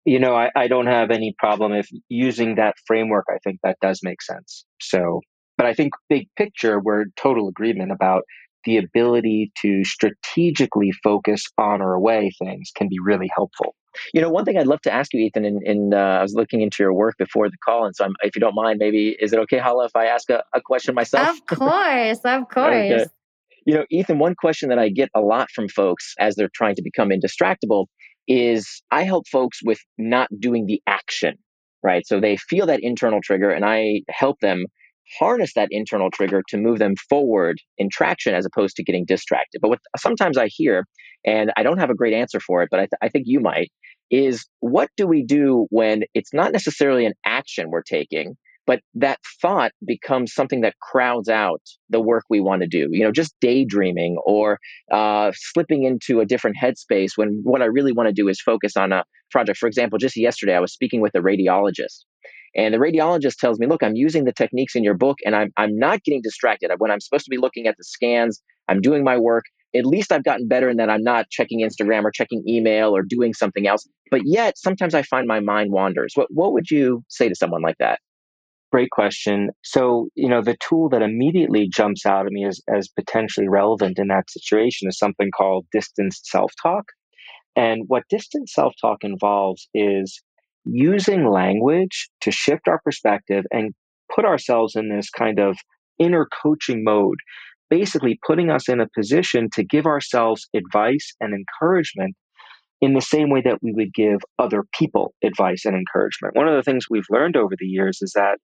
you 0.05 0.19
know, 0.19 0.35
I, 0.35 0.49
I 0.55 0.67
don't 0.67 0.87
have 0.87 1.11
any 1.11 1.35
problem 1.37 1.73
if 1.73 1.87
using 2.09 2.55
that 2.55 2.75
framework. 2.87 3.25
I 3.29 3.37
think 3.43 3.59
that 3.63 3.77
does 3.81 3.99
make 4.03 4.21
sense. 4.21 4.65
So, 4.81 5.21
but 5.57 5.67
I 5.67 5.73
think 5.73 5.93
big 6.09 6.27
picture, 6.35 6.79
we're 6.79 7.05
total 7.15 7.47
agreement 7.47 7.91
about 7.91 8.23
the 8.65 8.77
ability 8.77 9.51
to 9.61 9.83
strategically 9.83 10.91
focus 11.03 11.45
on 11.57 11.81
or 11.81 11.93
away 11.93 12.31
things 12.43 12.71
can 12.75 12.87
be 12.89 12.97
really 13.03 13.29
helpful. 13.35 13.75
You 14.13 14.21
know, 14.21 14.29
one 14.29 14.45
thing 14.45 14.57
I'd 14.57 14.67
love 14.67 14.81
to 14.81 14.93
ask 14.93 15.13
you, 15.13 15.19
Ethan, 15.19 15.45
and, 15.45 15.93
uh, 15.93 15.97
I 15.97 16.21
was 16.21 16.33
looking 16.33 16.61
into 16.61 16.77
your 16.81 16.93
work 16.93 17.15
before 17.17 17.49
the 17.49 17.57
call, 17.63 17.85
and 17.85 17.95
so 17.95 18.05
I'm, 18.05 18.13
if 18.21 18.35
you 18.35 18.39
don't 18.39 18.55
mind, 18.55 18.77
maybe 18.79 19.17
is 19.19 19.33
it 19.33 19.39
okay, 19.39 19.57
Hala, 19.57 19.85
if 19.85 19.95
I 19.95 20.05
ask 20.05 20.29
a, 20.29 20.43
a 20.53 20.61
question 20.61 20.95
myself? 20.95 21.37
Of 21.37 21.45
course, 21.57 22.19
of 22.23 22.49
course. 22.49 22.67
okay. 22.67 23.05
You 23.65 23.75
know, 23.75 23.85
Ethan, 23.91 24.17
one 24.17 24.33
question 24.35 24.69
that 24.69 24.79
I 24.79 24.89
get 24.89 25.09
a 25.13 25.21
lot 25.21 25.49
from 25.53 25.67
folks 25.67 26.15
as 26.19 26.35
they're 26.35 26.49
trying 26.53 26.75
to 26.75 26.81
become 26.81 27.09
indistractable 27.09 27.85
is 28.27 28.81
I 28.91 29.03
help 29.03 29.27
folks 29.27 29.59
with 29.63 29.79
not 29.97 30.29
doing 30.39 30.65
the 30.65 30.81
action, 30.87 31.35
right? 31.83 32.05
So 32.07 32.19
they 32.19 32.37
feel 32.37 32.65
that 32.67 32.79
internal 32.81 33.19
trigger 33.21 33.51
and 33.51 33.65
I 33.65 34.01
help 34.09 34.39
them 34.39 34.65
harness 35.19 35.53
that 35.55 35.69
internal 35.71 36.09
trigger 36.11 36.41
to 36.49 36.57
move 36.57 36.79
them 36.79 36.95
forward 37.09 37.57
in 37.77 37.89
traction 37.91 38.33
as 38.33 38.45
opposed 38.45 38.75
to 38.77 38.83
getting 38.83 39.05
distracted. 39.05 39.59
But 39.61 39.69
what 39.69 39.79
sometimes 39.97 40.37
I 40.37 40.47
hear, 40.47 40.85
and 41.25 41.51
I 41.57 41.63
don't 41.63 41.79
have 41.79 41.89
a 41.89 41.95
great 41.95 42.13
answer 42.13 42.39
for 42.39 42.63
it, 42.63 42.69
but 42.71 42.79
I, 42.79 42.83
th- 42.83 42.99
I 43.01 43.09
think 43.09 43.25
you 43.27 43.39
might, 43.39 43.71
is 44.09 44.45
what 44.59 44.89
do 44.97 45.07
we 45.07 45.23
do 45.23 45.67
when 45.69 46.03
it's 46.13 46.33
not 46.33 46.51
necessarily 46.51 47.05
an 47.05 47.13
action 47.25 47.69
we're 47.69 47.83
taking, 47.83 48.35
but 48.67 48.79
that 48.95 49.19
thought 49.41 49.71
becomes 49.85 50.33
something 50.33 50.61
that 50.61 50.79
crowds 50.79 51.29
out 51.29 51.61
the 51.89 51.99
work 51.99 52.23
we 52.29 52.39
want 52.39 52.61
to 52.61 52.67
do 52.67 52.87
you 52.91 53.03
know 53.03 53.11
just 53.11 53.33
daydreaming 53.41 54.17
or 54.25 54.59
uh, 54.91 55.31
slipping 55.35 55.83
into 55.83 56.19
a 56.19 56.25
different 56.25 56.57
headspace 56.61 57.11
when 57.15 57.41
what 57.43 57.61
i 57.61 57.65
really 57.65 57.91
want 57.91 58.07
to 58.07 58.13
do 58.13 58.27
is 58.27 58.39
focus 58.39 58.77
on 58.77 58.91
a 58.91 59.03
project 59.31 59.57
for 59.57 59.67
example 59.67 59.97
just 59.97 60.15
yesterday 60.15 60.55
i 60.55 60.59
was 60.59 60.73
speaking 60.73 61.01
with 61.01 61.13
a 61.15 61.19
radiologist 61.19 62.05
and 62.55 62.73
the 62.73 62.77
radiologist 62.77 63.37
tells 63.37 63.59
me 63.59 63.67
look 63.67 63.83
i'm 63.83 63.95
using 63.95 64.25
the 64.25 64.33
techniques 64.33 64.75
in 64.75 64.83
your 64.83 64.95
book 64.95 65.17
and 65.25 65.35
i'm, 65.35 65.51
I'm 65.57 65.77
not 65.77 66.03
getting 66.03 66.21
distracted 66.21 66.71
when 66.77 66.91
i'm 66.91 66.99
supposed 66.99 67.25
to 67.25 67.29
be 67.29 67.37
looking 67.37 67.67
at 67.67 67.75
the 67.77 67.83
scans 67.83 68.41
i'm 68.67 68.81
doing 68.81 69.03
my 69.03 69.17
work 69.17 69.45
at 69.75 69.85
least 69.85 70.11
I've 70.11 70.23
gotten 70.23 70.47
better 70.47 70.69
in 70.69 70.77
that 70.77 70.89
I'm 70.89 71.03
not 71.03 71.29
checking 71.29 71.61
Instagram 71.61 72.03
or 72.03 72.11
checking 72.11 72.43
email 72.47 72.95
or 72.95 73.03
doing 73.03 73.33
something 73.33 73.67
else. 73.67 73.87
But 74.09 74.21
yet, 74.25 74.57
sometimes 74.57 74.93
I 74.93 75.03
find 75.03 75.27
my 75.27 75.39
mind 75.39 75.71
wanders. 75.71 76.11
What, 76.15 76.27
what 76.29 76.53
would 76.53 76.69
you 76.69 77.03
say 77.07 77.29
to 77.29 77.35
someone 77.35 77.61
like 77.61 77.77
that? 77.79 77.99
Great 78.71 78.89
question. 78.91 79.49
So, 79.63 80.07
you 80.15 80.29
know, 80.29 80.41
the 80.41 80.57
tool 80.67 80.89
that 80.89 81.01
immediately 81.01 81.67
jumps 81.67 82.05
out 82.05 82.25
at 82.25 82.31
me 82.31 82.45
as, 82.45 82.61
as 82.73 82.87
potentially 82.87 83.49
relevant 83.49 83.99
in 83.99 84.07
that 84.07 84.29
situation 84.29 84.87
is 84.87 84.97
something 84.97 85.29
called 85.35 85.65
distanced 85.71 86.25
self 86.27 86.51
talk. 86.61 86.85
And 87.55 87.83
what 87.87 88.03
distant 88.09 88.49
self 88.49 88.73
talk 88.79 88.99
involves 89.03 89.67
is 89.73 90.21
using 90.65 91.29
language 91.29 92.09
to 92.21 92.31
shift 92.31 92.67
our 92.67 92.79
perspective 92.83 93.45
and 93.51 93.73
put 94.13 94.25
ourselves 94.25 94.75
in 94.75 94.89
this 94.89 95.09
kind 95.09 95.39
of 95.39 95.57
inner 95.99 96.27
coaching 96.41 96.83
mode, 96.83 97.17
basically 97.69 98.19
putting 98.25 98.49
us 98.49 98.67
in 98.67 98.79
a 98.79 98.87
position 98.95 99.49
to 99.53 99.63
give 99.63 99.85
ourselves 99.85 100.47
advice 100.55 101.13
and 101.19 101.33
encouragement 101.33 102.15
in 102.81 102.93
the 102.93 103.01
same 103.01 103.29
way 103.29 103.41
that 103.45 103.59
we 103.61 103.71
would 103.73 103.93
give 103.93 104.19
other 104.39 104.63
people 104.73 105.13
advice 105.23 105.65
and 105.65 105.75
encouragement. 105.75 106.35
One 106.35 106.47
of 106.47 106.55
the 106.55 106.63
things 106.63 106.87
we've 106.89 107.03
learned 107.09 107.37
over 107.37 107.53
the 107.57 107.67
years 107.67 107.99
is 108.01 108.13
that 108.15 108.39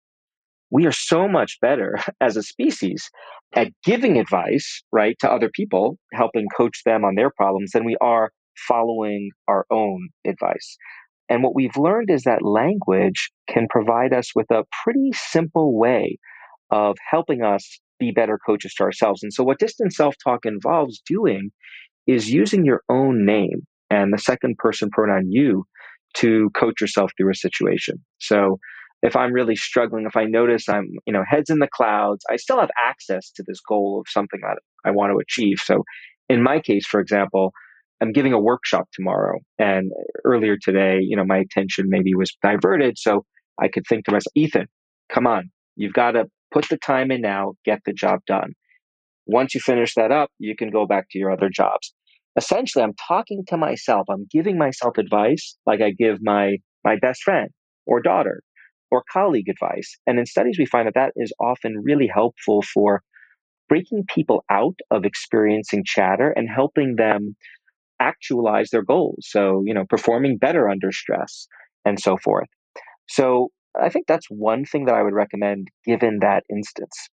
we 0.70 0.86
are 0.86 0.92
so 0.92 1.28
much 1.28 1.58
better 1.62 1.98
as 2.22 2.38
a 2.38 2.44
species 2.44 3.10
at 3.56 3.72
giving 3.84 4.20
advice, 4.20 4.84
right, 4.92 5.18
to 5.20 5.32
other 5.32 5.50
people, 5.54 5.98
helping 6.14 6.48
coach 6.56 6.82
them 6.86 7.04
on 7.04 7.16
their 7.16 7.32
problems 7.32 7.72
than 7.72 7.86
we 7.86 7.98
are 8.02 8.32
following 8.68 9.30
our 9.48 9.66
own 9.72 10.10
advice. 10.26 10.78
And 11.30 11.44
what 11.44 11.56
we've 11.56 11.76
learned 11.76 12.10
is 12.10 12.24
that 12.24 12.42
language 12.42 13.30
can 13.50 13.68
provide 13.70 14.14
us 14.14 14.32
with 14.36 14.50
a 14.52 14.64
pretty 14.84 15.12
simple 15.14 15.78
way 15.78 16.18
of 16.72 16.96
helping 17.10 17.44
us 17.44 17.80
be 18.00 18.12
better 18.12 18.40
coaches 18.46 18.74
to 18.76 18.84
ourselves. 18.84 19.24
And 19.24 19.34
so, 19.34 19.44
what 19.44 19.60
distant 19.60 19.94
self 19.94 20.16
talk 20.24 20.46
involves 20.46 21.02
doing 21.06 21.52
is 22.06 22.32
using 22.32 22.66
your 22.66 22.82
own 22.90 23.26
name 23.26 23.66
and 23.90 24.14
the 24.14 24.18
second 24.18 24.58
person 24.58 24.90
pronoun 24.92 25.32
you 25.32 25.66
to 26.16 26.50
coach 26.56 26.80
yourself 26.82 27.12
through 27.18 27.32
a 27.32 27.36
situation. 27.36 28.04
So, 28.20 28.60
if 29.04 29.16
I'm 29.16 29.34
really 29.34 29.56
struggling, 29.56 30.06
if 30.06 30.16
I 30.16 30.26
notice 30.26 30.68
I'm, 30.68 30.90
you 31.06 31.14
know, 31.14 31.24
heads 31.28 31.50
in 31.50 31.60
the 31.60 31.68
clouds, 31.72 32.26
I 32.30 32.36
still 32.38 32.60
have 32.60 32.72
access 32.82 33.32
to 33.36 33.44
this 33.46 33.60
goal 33.68 34.00
of 34.00 34.10
something 34.10 34.40
that 34.42 34.58
I 34.86 34.92
want 34.92 35.12
to 35.12 35.20
achieve. 35.20 35.58
So, 35.60 35.84
in 36.30 36.44
my 36.44 36.60
case, 36.60 36.86
for 36.86 37.00
example, 37.00 37.52
I'm 38.02 38.12
giving 38.12 38.34
a 38.34 38.40
workshop 38.40 38.88
tomorrow. 38.94 39.40
And 39.58 39.92
earlier 40.24 40.58
today, 40.62 41.00
you 41.02 41.16
know, 41.16 41.26
my 41.26 41.38
attention 41.38 41.86
maybe 41.88 42.14
was 42.16 42.36
diverted. 42.44 42.98
So 42.98 43.26
I 43.60 43.68
could 43.68 43.84
think 43.88 44.06
to 44.06 44.12
myself, 44.12 44.32
Ethan, 44.36 44.68
come 45.12 45.26
on, 45.26 45.50
you've 45.76 45.94
got 45.94 46.12
to 46.12 46.26
put 46.52 46.68
the 46.70 46.78
time 46.78 47.12
in 47.12 47.22
now, 47.22 47.54
get 47.66 47.80
the 47.86 47.94
job 47.94 48.20
done. 48.28 48.54
Once 49.26 49.54
you 49.54 49.62
finish 49.62 49.94
that 49.96 50.12
up, 50.12 50.30
you 50.40 50.56
can 50.56 50.70
go 50.70 50.86
back 50.86 51.08
to 51.12 51.20
your 51.20 51.32
other 51.32 51.50
jobs. 51.50 51.94
Essentially, 52.38 52.84
I'm 52.84 52.94
talking 53.08 53.44
to 53.48 53.58
myself. 53.58 54.06
I'm 54.10 54.28
giving 54.32 54.58
myself 54.58 54.98
advice 54.98 55.58
like 55.66 55.82
I 55.82 55.92
give 55.92 56.20
my, 56.22 56.58
my 56.84 56.96
best 57.02 57.24
friend 57.24 57.50
or 57.86 58.00
daughter 58.00 58.42
or 58.92 59.04
colleague 59.12 59.50
advice. 59.50 59.98
And 60.06 60.20
in 60.20 60.26
studies, 60.26 60.58
we 60.60 60.66
find 60.66 60.88
that 60.88 60.94
that 60.94 61.14
is 61.16 61.34
often 61.40 61.82
really 61.84 62.10
helpful 62.14 62.62
for 62.74 63.02
breaking 63.68 64.06
people 64.14 64.46
out 64.50 64.76
of 64.92 65.04
experiencing 65.04 65.84
chatter 65.86 66.32
and 66.32 66.48
helping 66.50 66.96
them 66.96 67.36
actualize 68.00 68.70
their 68.70 68.84
goals. 68.84 69.28
So, 69.30 69.64
you 69.66 69.74
know, 69.74 69.86
performing 69.90 70.38
better 70.38 70.70
under 70.70 70.92
stress 70.92 71.48
and 71.86 72.00
so 72.00 72.18
forth. 72.18 72.48
So, 73.08 73.50
I 73.80 73.90
think 73.90 74.08
that's 74.08 74.26
one 74.30 74.66
thing 74.66 74.86
that 74.86 74.96
I 74.96 75.04
would 75.04 75.14
recommend 75.14 75.68
given 75.86 76.20
that 76.22 76.44
instance. 76.50 77.10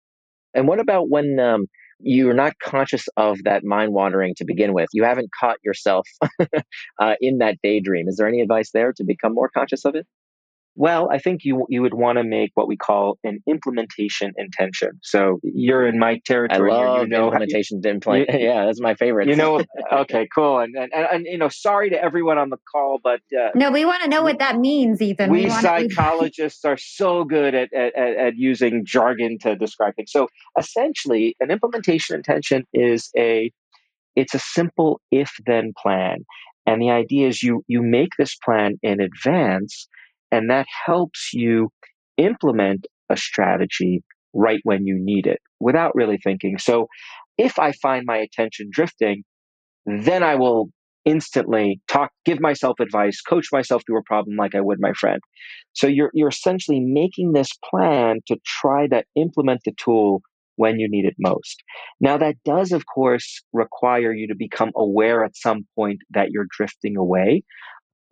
And 0.55 0.69
what 0.69 0.79
about 0.79 1.09
when 1.11 1.41
um, 1.41 1.67
you're 1.99 2.35
not 2.35 2.55
conscious 2.63 3.07
of 3.17 3.43
that 3.45 3.65
mind 3.65 3.93
wandering 3.93 4.35
to 4.37 4.45
begin 4.45 4.73
with? 4.73 4.89
You 4.93 5.05
haven't 5.05 5.31
caught 5.39 5.57
yourself 5.65 6.07
uh, 7.01 7.15
in 7.21 7.39
that 7.39 7.57
daydream. 7.63 8.07
Is 8.09 8.17
there 8.17 8.29
any 8.29 8.41
advice 8.41 8.71
there 8.73 8.93
to 8.93 9.05
become 9.05 9.35
more 9.35 9.51
conscious 9.53 9.85
of 9.85 9.95
it? 9.95 10.07
Well, 10.75 11.11
I 11.11 11.19
think 11.19 11.45
you 11.45 11.67
you 11.69 11.83
would 11.83 11.93
want 11.93 12.17
to 12.17 12.25
make 12.25 12.53
what 12.55 12.67
we 12.67 12.77
call 12.77 13.19
an 13.25 13.43
implementation 13.47 14.33
intention. 14.39 14.93
So 15.03 15.39
you're 15.43 15.87
in 15.87 15.99
my 15.99 16.21
territory. 16.25 16.73
I 16.73 16.75
love 16.75 17.03
you 17.03 17.09
know 17.09 17.27
implementation. 17.27 17.83
You, 17.85 18.27
yeah, 18.29 18.65
that's 18.65 18.81
my 18.81 18.95
favorite. 18.95 19.29
You 19.29 19.37
know, 19.37 19.63
okay, 19.93 20.27
cool. 20.35 20.61
And, 20.61 20.75
and 20.77 20.93
and 20.95 21.27
you 21.27 21.37
know, 21.37 21.51
sorry 21.51 21.91
to 21.91 22.03
everyone 22.03 22.39
on 22.39 22.49
the 22.49 22.57
call, 22.71 23.01
but 23.05 23.21
uh, 23.39 23.51
no, 23.55 23.71
we 23.71 23.85
want 23.85 24.03
to 24.05 24.09
know 24.09 24.23
what 24.23 24.39
that 24.39 24.59
means. 24.59 25.03
Ethan, 25.03 25.31
we, 25.31 25.45
we 25.45 25.51
psychologists 25.51 26.65
are 26.65 26.79
so 26.79 27.25
good 27.25 27.55
at, 27.55 27.71
at 27.75 27.95
at 27.95 28.37
using 28.37 28.87
jargon 28.87 29.39
to 29.41 29.55
describe 29.55 29.95
things. 29.97 30.11
So 30.11 30.29
essentially, 30.59 31.37
an 31.39 31.51
implementation 31.51 32.17
intention 32.17 32.65
is 32.73 33.11
a 33.15 33.53
it's 34.17 34.35
a 34.35 34.39
simple 34.39 35.03
if 35.11 35.33
then 35.47 35.75
plan. 35.77 36.25
And 36.65 36.81
the 36.81 36.91
idea 36.91 37.29
is 37.29 37.43
you 37.43 37.63
you 37.67 37.83
make 37.83 38.11
this 38.19 38.37
plan 38.37 38.79
in 38.83 39.01
advance 39.01 39.89
and 40.33 40.51
that 40.51 40.67
helps 40.87 41.31
you 41.33 41.71
implement 42.17 42.87
a 43.11 43.17
strategy 43.17 44.03
right 44.35 44.61
when 44.65 44.87
you 44.87 44.99
need 44.99 45.27
it 45.27 45.41
without 45.61 45.95
really 45.95 46.19
thinking. 46.25 46.59
So 46.59 46.89
if 47.39 47.59
I 47.59 47.73
find 47.73 48.05
my 48.07 48.17
attention 48.17 48.71
drifting, 48.73 49.23
then 49.87 50.23
I 50.23 50.35
will 50.37 50.71
instantly 51.05 51.81
talk, 51.89 52.11
give 52.25 52.41
myself 52.41 52.79
advice, 52.81 53.21
coach 53.21 53.47
myself 53.53 53.83
through 53.87 53.99
a 53.99 54.05
problem 54.05 54.37
like 54.37 54.55
I 54.55 54.61
would 54.61 54.79
my 54.81 54.93
friend. 54.93 55.21
So 55.73 55.87
you're, 55.87 56.11
you're 56.15 56.29
essentially 56.29 56.81
making 56.81 57.33
this 57.33 57.51
plan 57.71 58.21
to 58.29 58.37
try 58.47 58.87
to 58.89 59.03
implement 59.17 59.63
the 59.65 59.73
tool 59.77 60.23
when 60.57 60.79
you 60.79 60.89
need 60.89 61.05
it 61.05 61.17
most. 61.19 61.63
Now, 62.01 62.17
that 62.19 62.37
does, 62.45 62.73
of 62.73 62.85
course, 62.87 63.43
require 63.53 64.13
you 64.13 64.29
to 64.29 64.35
become 64.37 64.71
aware 64.77 65.25
at 65.25 65.37
some 65.37 65.67
point 65.75 65.99
that 66.11 66.31
you're 66.31 66.47
drifting 66.57 66.97
away. 66.97 67.43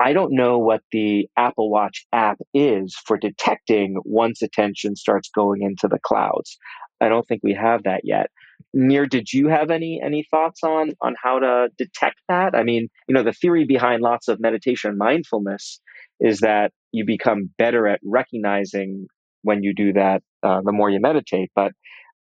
I 0.01 0.15
don't 0.15 0.33
know 0.35 0.59
what 0.59 0.81
the 0.93 1.29
Apple 1.37 1.71
Watch 1.71 2.07
app 2.13 2.39
is 2.55 2.97
for 3.07 3.19
detecting 3.19 3.97
once 4.05 4.41
attention 4.41 4.97
starts 4.97 5.29
going 5.35 5.63
into 5.63 5.89
the 5.89 5.99
clouds. 6.03 6.57
I 7.03 7.09
don't 7.09 7.27
think 7.29 7.43
we 7.45 7.55
have 7.55 7.83
that 7.85 8.03
yet. 8.05 8.29
Nir, 8.73 9.07
did 9.07 9.33
you 9.33 9.49
have 9.49 9.71
any 9.71 10.01
any 10.03 10.25
thoughts 10.31 10.63
on 10.63 10.93
on 11.03 11.15
how 11.23 11.39
to 11.39 11.69
detect 11.77 12.17
that? 12.29 12.55
I 12.55 12.63
mean, 12.63 12.89
you 13.09 13.15
know, 13.15 13.23
the 13.23 13.33
theory 13.33 13.65
behind 13.65 14.03
lots 14.03 14.29
of 14.29 14.41
meditation 14.41 14.97
mindfulness 14.97 15.81
is 16.19 16.41
that 16.41 16.73
you 16.93 17.05
become 17.05 17.51
better 17.59 17.87
at 17.87 18.01
recognizing 18.05 19.07
when 19.43 19.63
you 19.63 19.75
do 19.75 19.93
that 19.95 20.23
uh, 20.43 20.61
the 20.65 20.73
more 20.73 20.91
you 20.91 21.01
meditate. 21.01 21.51
But 21.55 21.73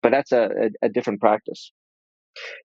but 0.01 0.11
that's 0.11 0.31
a, 0.31 0.43
a, 0.43 0.85
a 0.88 0.89
different 0.89 1.19
practice. 1.19 1.71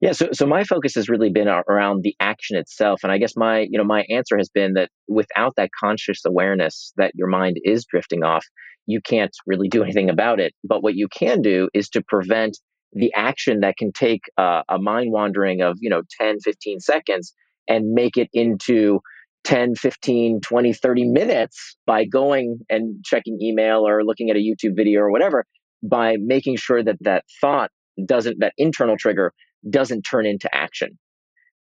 Yeah, 0.01 0.13
so 0.13 0.29
so 0.33 0.47
my 0.47 0.65
focus 0.65 0.95
has 0.95 1.09
really 1.09 1.31
been 1.31 1.49
around 1.49 2.03
the 2.03 2.15
action 2.21 2.57
itself, 2.57 3.01
and 3.03 3.13
I 3.13 3.19
guess 3.19 3.35
my 3.37 3.61
you 3.71 3.79
know 3.79 3.85
my 3.85 4.05
answer 4.11 4.37
has 4.37 4.49
been 4.49 4.75
that 4.75 4.91
without 5.09 5.55
that 5.57 5.71
conscious 5.79 6.25
awareness 6.25 6.93
that 6.97 7.13
your 7.15 7.29
mind 7.29 7.59
is 7.65 7.85
drifting 7.85 8.25
off, 8.25 8.45
you 8.87 9.01
can't 9.01 9.35
really 9.47 9.69
do 9.69 9.83
anything 9.83 10.11
about 10.11 10.41
it. 10.41 10.53
But 10.65 10.83
what 10.83 10.95
you 10.95 11.09
can 11.09 11.43
do 11.43 11.69
is 11.75 11.89
to 11.91 12.03
prevent 12.03 12.59
the 12.93 13.13
action 13.15 13.61
that 13.61 13.77
can 13.77 13.93
take 13.93 14.23
uh, 14.37 14.63
a 14.69 14.79
mind 14.79 15.13
wandering 15.13 15.61
of 15.63 15.77
you 15.81 15.91
know 15.91 16.03
10 16.21 16.41
15 16.41 16.81
seconds 16.81 17.33
and 17.69 17.93
make 17.93 18.17
it 18.17 18.29
into 18.33 19.01
10 19.45 19.75
15 19.77 20.41
20 20.41 20.73
30 20.73 21.05
minutes 21.07 21.77
by 21.87 22.05
going 22.05 22.59
and 22.69 23.03
checking 23.05 23.39
email 23.41 23.87
or 23.87 24.05
looking 24.05 24.29
at 24.29 24.37
a 24.37 24.41
youtube 24.41 24.77
video 24.77 25.01
or 25.01 25.11
whatever 25.11 25.45
by 25.83 26.17
making 26.19 26.57
sure 26.57 26.83
that 26.83 26.97
that 27.01 27.25
thought 27.41 27.71
doesn't 28.05 28.39
that 28.41 28.53
internal 28.59 28.97
trigger 28.99 29.33
doesn't 29.69 30.03
turn 30.03 30.27
into 30.27 30.55
action. 30.55 30.99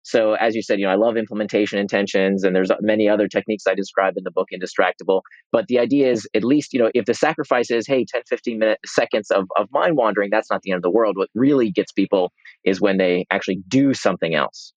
So 0.03 0.33
as 0.33 0.55
you 0.55 0.61
said, 0.61 0.79
you 0.79 0.85
know, 0.85 0.91
I 0.91 0.95
love 0.95 1.17
implementation 1.17 1.77
intentions 1.77 2.43
and 2.43 2.55
there's 2.55 2.71
many 2.81 3.09
other 3.09 3.27
techniques 3.27 3.65
I 3.67 3.75
describe 3.75 4.15
in 4.17 4.23
the 4.23 4.31
book 4.31 4.47
Indistractable. 4.53 5.21
But 5.51 5.67
the 5.67 5.79
idea 5.79 6.09
is 6.09 6.27
at 6.33 6.43
least, 6.43 6.73
you 6.73 6.79
know, 6.79 6.89
if 6.93 7.05
the 7.05 7.13
sacrifice 7.13 7.69
is, 7.69 7.85
hey, 7.85 8.05
10, 8.05 8.21
15 8.27 8.57
minute 8.57 8.79
seconds 8.85 9.29
of, 9.29 9.45
of 9.57 9.67
mind 9.71 9.97
wandering, 9.97 10.29
that's 10.31 10.49
not 10.49 10.61
the 10.63 10.71
end 10.71 10.77
of 10.77 10.83
the 10.83 10.89
world. 10.89 11.17
What 11.17 11.29
really 11.35 11.71
gets 11.71 11.91
people 11.91 12.31
is 12.63 12.81
when 12.81 12.97
they 12.97 13.25
actually 13.29 13.61
do 13.67 13.93
something 13.93 14.33
else. 14.33 14.73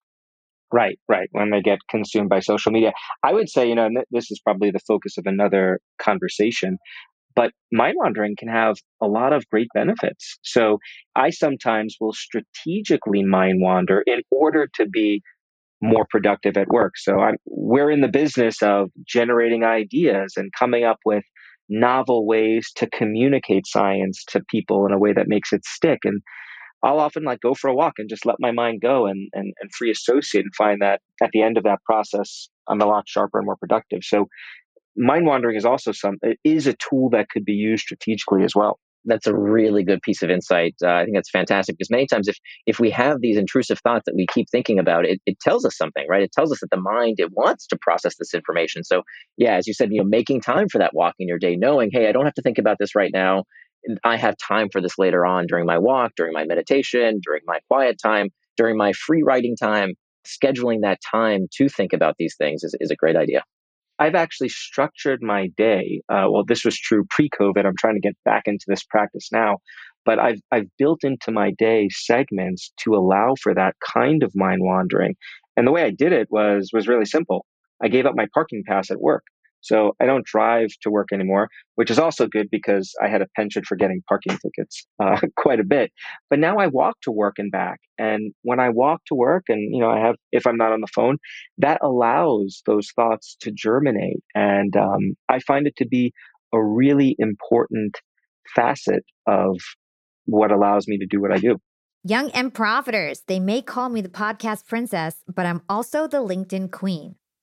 Right, 0.72 0.98
right. 1.06 1.28
When 1.32 1.50
they 1.50 1.60
get 1.60 1.78
consumed 1.90 2.30
by 2.30 2.40
social 2.40 2.72
media. 2.72 2.92
I 3.22 3.34
would 3.34 3.50
say, 3.50 3.68
you 3.68 3.74
know, 3.74 3.90
this 4.10 4.30
is 4.30 4.40
probably 4.40 4.70
the 4.70 4.80
focus 4.80 5.18
of 5.18 5.26
another 5.26 5.80
conversation. 6.00 6.78
But 7.34 7.52
mind 7.72 7.94
wandering 7.98 8.34
can 8.38 8.48
have 8.48 8.76
a 9.00 9.06
lot 9.06 9.32
of 9.32 9.48
great 9.48 9.68
benefits. 9.74 10.38
So 10.42 10.78
I 11.16 11.30
sometimes 11.30 11.96
will 12.00 12.12
strategically 12.12 13.22
mind 13.22 13.60
wander 13.60 14.02
in 14.06 14.20
order 14.30 14.68
to 14.74 14.86
be 14.86 15.22
more 15.80 16.06
productive 16.08 16.56
at 16.56 16.68
work. 16.68 16.92
So 16.96 17.18
I'm, 17.18 17.36
we're 17.44 17.90
in 17.90 18.00
the 18.00 18.08
business 18.08 18.62
of 18.62 18.90
generating 19.06 19.64
ideas 19.64 20.34
and 20.36 20.50
coming 20.56 20.84
up 20.84 20.98
with 21.04 21.24
novel 21.68 22.26
ways 22.26 22.70
to 22.76 22.88
communicate 22.90 23.66
science 23.66 24.24
to 24.28 24.42
people 24.48 24.86
in 24.86 24.92
a 24.92 24.98
way 24.98 25.12
that 25.12 25.26
makes 25.26 25.52
it 25.52 25.64
stick. 25.64 26.00
And 26.04 26.22
I'll 26.84 27.00
often 27.00 27.24
like 27.24 27.40
go 27.40 27.54
for 27.54 27.68
a 27.68 27.74
walk 27.74 27.94
and 27.98 28.08
just 28.08 28.26
let 28.26 28.36
my 28.40 28.50
mind 28.50 28.80
go 28.80 29.06
and, 29.06 29.28
and, 29.32 29.52
and 29.60 29.70
free 29.76 29.90
associate 29.90 30.44
and 30.44 30.54
find 30.56 30.82
that 30.82 31.00
at 31.22 31.30
the 31.32 31.42
end 31.42 31.56
of 31.56 31.64
that 31.64 31.78
process, 31.84 32.48
I'm 32.68 32.80
a 32.80 32.86
lot 32.86 33.04
sharper 33.08 33.38
and 33.38 33.46
more 33.46 33.56
productive. 33.56 34.00
So 34.02 34.26
mind 34.96 35.26
wandering 35.26 35.56
is 35.56 35.64
also 35.64 35.92
some 35.92 36.18
it 36.22 36.38
is 36.44 36.66
a 36.66 36.74
tool 36.74 37.10
that 37.10 37.28
could 37.30 37.44
be 37.44 37.54
used 37.54 37.82
strategically 37.82 38.44
as 38.44 38.54
well 38.54 38.78
that's 39.04 39.26
a 39.26 39.34
really 39.34 39.82
good 39.82 40.02
piece 40.02 40.22
of 40.22 40.30
insight. 40.30 40.74
Uh, 40.82 40.92
I 40.92 41.04
think 41.04 41.16
that's 41.16 41.30
fantastic 41.30 41.76
because 41.76 41.90
many 41.90 42.06
times, 42.06 42.28
if 42.28 42.36
if 42.66 42.78
we 42.78 42.90
have 42.90 43.20
these 43.20 43.36
intrusive 43.36 43.78
thoughts 43.80 44.04
that 44.06 44.14
we 44.14 44.26
keep 44.32 44.48
thinking 44.50 44.78
about, 44.78 45.04
it, 45.04 45.20
it 45.26 45.40
tells 45.40 45.64
us 45.64 45.76
something, 45.76 46.06
right? 46.08 46.22
It 46.22 46.32
tells 46.32 46.52
us 46.52 46.60
that 46.60 46.70
the 46.70 46.80
mind 46.80 47.16
it 47.18 47.30
wants 47.32 47.66
to 47.68 47.78
process 47.80 48.16
this 48.18 48.34
information. 48.34 48.84
So, 48.84 49.02
yeah, 49.36 49.54
as 49.54 49.66
you 49.66 49.74
said, 49.74 49.90
you 49.92 49.98
know, 49.98 50.08
making 50.08 50.40
time 50.40 50.68
for 50.68 50.78
that 50.78 50.94
walk 50.94 51.14
in 51.18 51.28
your 51.28 51.38
day, 51.38 51.56
knowing, 51.56 51.90
hey, 51.92 52.08
I 52.08 52.12
don't 52.12 52.24
have 52.24 52.34
to 52.34 52.42
think 52.42 52.58
about 52.58 52.76
this 52.78 52.94
right 52.94 53.10
now. 53.12 53.44
I 54.04 54.16
have 54.16 54.36
time 54.36 54.68
for 54.70 54.80
this 54.80 54.98
later 54.98 55.26
on 55.26 55.46
during 55.48 55.66
my 55.66 55.78
walk, 55.78 56.12
during 56.16 56.32
my 56.32 56.44
meditation, 56.44 57.20
during 57.24 57.42
my 57.46 57.58
quiet 57.68 57.96
time, 58.00 58.28
during 58.56 58.76
my 58.76 58.92
free 58.92 59.22
writing 59.22 59.56
time. 59.56 59.94
Scheduling 60.24 60.82
that 60.82 61.00
time 61.10 61.48
to 61.56 61.68
think 61.68 61.92
about 61.92 62.14
these 62.16 62.36
things 62.38 62.62
is, 62.62 62.76
is 62.78 62.92
a 62.92 62.96
great 62.96 63.16
idea. 63.16 63.42
I've 64.02 64.16
actually 64.16 64.48
structured 64.48 65.20
my 65.22 65.46
day. 65.56 66.02
Uh, 66.08 66.26
well, 66.28 66.44
this 66.44 66.64
was 66.64 66.76
true 66.76 67.04
pre 67.08 67.28
COVID. 67.28 67.64
I'm 67.64 67.76
trying 67.78 67.94
to 67.94 68.00
get 68.00 68.16
back 68.24 68.42
into 68.46 68.64
this 68.66 68.82
practice 68.82 69.28
now. 69.30 69.58
But 70.04 70.18
I've, 70.18 70.40
I've 70.50 70.66
built 70.76 71.04
into 71.04 71.30
my 71.30 71.52
day 71.56 71.88
segments 71.88 72.72
to 72.82 72.96
allow 72.96 73.34
for 73.40 73.54
that 73.54 73.76
kind 73.94 74.24
of 74.24 74.32
mind 74.34 74.58
wandering. 74.60 75.14
And 75.56 75.64
the 75.64 75.70
way 75.70 75.84
I 75.84 75.90
did 75.90 76.12
it 76.12 76.26
was, 76.30 76.70
was 76.72 76.88
really 76.88 77.04
simple. 77.04 77.46
I 77.80 77.86
gave 77.86 78.04
up 78.06 78.16
my 78.16 78.26
parking 78.34 78.64
pass 78.66 78.90
at 78.90 79.00
work. 79.00 79.22
So 79.62 79.94
I 80.00 80.06
don't 80.06 80.26
drive 80.26 80.68
to 80.82 80.90
work 80.90 81.08
anymore, 81.12 81.48
which 81.76 81.90
is 81.90 81.98
also 81.98 82.26
good 82.26 82.48
because 82.50 82.92
I 83.02 83.08
had 83.08 83.22
a 83.22 83.26
penchant 83.36 83.66
for 83.66 83.76
getting 83.76 84.02
parking 84.08 84.36
tickets 84.38 84.86
uh, 85.00 85.20
quite 85.36 85.60
a 85.60 85.64
bit. 85.64 85.92
But 86.28 86.38
now 86.38 86.58
I 86.58 86.66
walk 86.66 86.96
to 87.02 87.12
work 87.12 87.34
and 87.38 87.50
back. 87.50 87.78
And 87.98 88.32
when 88.42 88.60
I 88.60 88.68
walk 88.70 89.02
to 89.06 89.14
work 89.14 89.44
and, 89.48 89.74
you 89.74 89.80
know, 89.80 89.90
I 89.90 90.00
have, 90.00 90.16
if 90.32 90.46
I'm 90.46 90.56
not 90.56 90.72
on 90.72 90.80
the 90.80 90.88
phone, 90.92 91.18
that 91.58 91.78
allows 91.82 92.62
those 92.66 92.90
thoughts 92.94 93.36
to 93.40 93.52
germinate. 93.52 94.22
And 94.34 94.76
um, 94.76 95.14
I 95.28 95.38
find 95.38 95.66
it 95.66 95.76
to 95.76 95.86
be 95.86 96.12
a 96.52 96.62
really 96.62 97.16
important 97.18 97.96
facet 98.54 99.04
of 99.26 99.58
what 100.26 100.50
allows 100.50 100.86
me 100.86 100.98
to 100.98 101.06
do 101.06 101.20
what 101.20 101.32
I 101.32 101.38
do. 101.38 101.58
Young 102.04 102.30
and 102.32 102.52
profiters, 102.52 103.20
they 103.28 103.38
may 103.38 103.62
call 103.62 103.88
me 103.88 104.00
the 104.00 104.08
podcast 104.08 104.66
princess, 104.66 105.22
but 105.32 105.46
I'm 105.46 105.62
also 105.68 106.08
the 106.08 106.18
LinkedIn 106.18 106.72
queen. 106.72 107.14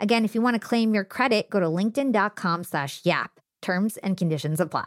Again, 0.00 0.24
if 0.24 0.34
you 0.34 0.40
want 0.40 0.54
to 0.54 0.60
claim 0.60 0.94
your 0.94 1.04
credit, 1.04 1.50
go 1.50 1.60
to 1.60 1.66
linkedin.com 1.66 2.64
slash 2.64 3.02
yap. 3.04 3.38
Terms 3.60 3.98
and 3.98 4.16
conditions 4.16 4.58
apply. 4.58 4.86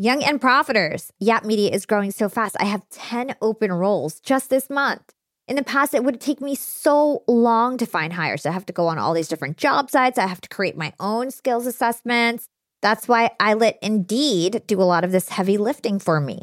Young 0.00 0.22
and 0.22 0.40
profiters, 0.40 1.10
Yap 1.18 1.44
Media 1.44 1.72
is 1.72 1.84
growing 1.84 2.12
so 2.12 2.28
fast. 2.28 2.56
I 2.60 2.66
have 2.66 2.88
10 2.90 3.34
open 3.42 3.72
roles 3.72 4.20
just 4.20 4.48
this 4.48 4.70
month. 4.70 5.12
In 5.48 5.56
the 5.56 5.64
past, 5.64 5.92
it 5.92 6.04
would 6.04 6.20
take 6.20 6.40
me 6.40 6.54
so 6.54 7.24
long 7.26 7.76
to 7.78 7.86
find 7.86 8.12
hires. 8.12 8.46
I 8.46 8.52
have 8.52 8.66
to 8.66 8.72
go 8.72 8.86
on 8.86 8.98
all 8.98 9.12
these 9.12 9.26
different 9.26 9.56
job 9.56 9.90
sites. 9.90 10.16
I 10.16 10.28
have 10.28 10.40
to 10.42 10.48
create 10.48 10.76
my 10.76 10.92
own 11.00 11.32
skills 11.32 11.66
assessments. 11.66 12.46
That's 12.80 13.08
why 13.08 13.32
I 13.40 13.54
let 13.54 13.76
Indeed 13.82 14.62
do 14.68 14.80
a 14.80 14.84
lot 14.84 15.02
of 15.02 15.10
this 15.10 15.30
heavy 15.30 15.58
lifting 15.58 15.98
for 15.98 16.20
me. 16.20 16.42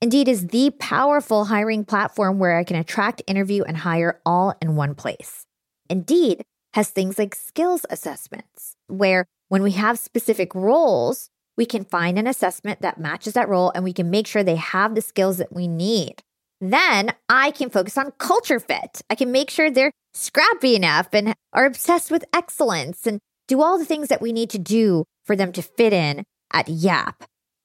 Indeed 0.00 0.26
is 0.26 0.46
the 0.46 0.70
powerful 0.78 1.44
hiring 1.44 1.84
platform 1.84 2.38
where 2.38 2.56
I 2.56 2.64
can 2.64 2.76
attract, 2.76 3.20
interview, 3.26 3.64
and 3.64 3.76
hire 3.76 4.18
all 4.24 4.54
in 4.62 4.76
one 4.76 4.94
place. 4.94 5.44
Indeed 5.90 6.42
has 6.74 6.90
things 6.90 7.18
like 7.18 7.34
skills 7.34 7.86
assessments, 7.88 8.76
where 8.88 9.26
when 9.48 9.62
we 9.62 9.72
have 9.72 9.98
specific 9.98 10.54
roles, 10.54 11.30
we 11.56 11.66
can 11.66 11.84
find 11.84 12.18
an 12.18 12.26
assessment 12.26 12.82
that 12.82 12.98
matches 12.98 13.34
that 13.34 13.48
role 13.48 13.70
and 13.74 13.84
we 13.84 13.92
can 13.92 14.10
make 14.10 14.26
sure 14.26 14.42
they 14.42 14.56
have 14.56 14.94
the 14.94 15.00
skills 15.00 15.38
that 15.38 15.52
we 15.52 15.68
need. 15.68 16.16
Then 16.60 17.12
I 17.28 17.52
can 17.52 17.70
focus 17.70 17.96
on 17.96 18.12
culture 18.18 18.58
fit. 18.58 19.02
I 19.08 19.14
can 19.14 19.30
make 19.30 19.50
sure 19.50 19.70
they're 19.70 19.92
scrappy 20.14 20.74
enough 20.74 21.08
and 21.12 21.34
are 21.52 21.64
obsessed 21.64 22.10
with 22.10 22.24
excellence 22.32 23.06
and 23.06 23.20
do 23.46 23.62
all 23.62 23.78
the 23.78 23.84
things 23.84 24.08
that 24.08 24.22
we 24.22 24.32
need 24.32 24.50
to 24.50 24.58
do 24.58 25.04
for 25.24 25.36
them 25.36 25.52
to 25.52 25.62
fit 25.62 25.92
in 25.92 26.24
at 26.52 26.68
YAP. 26.68 27.24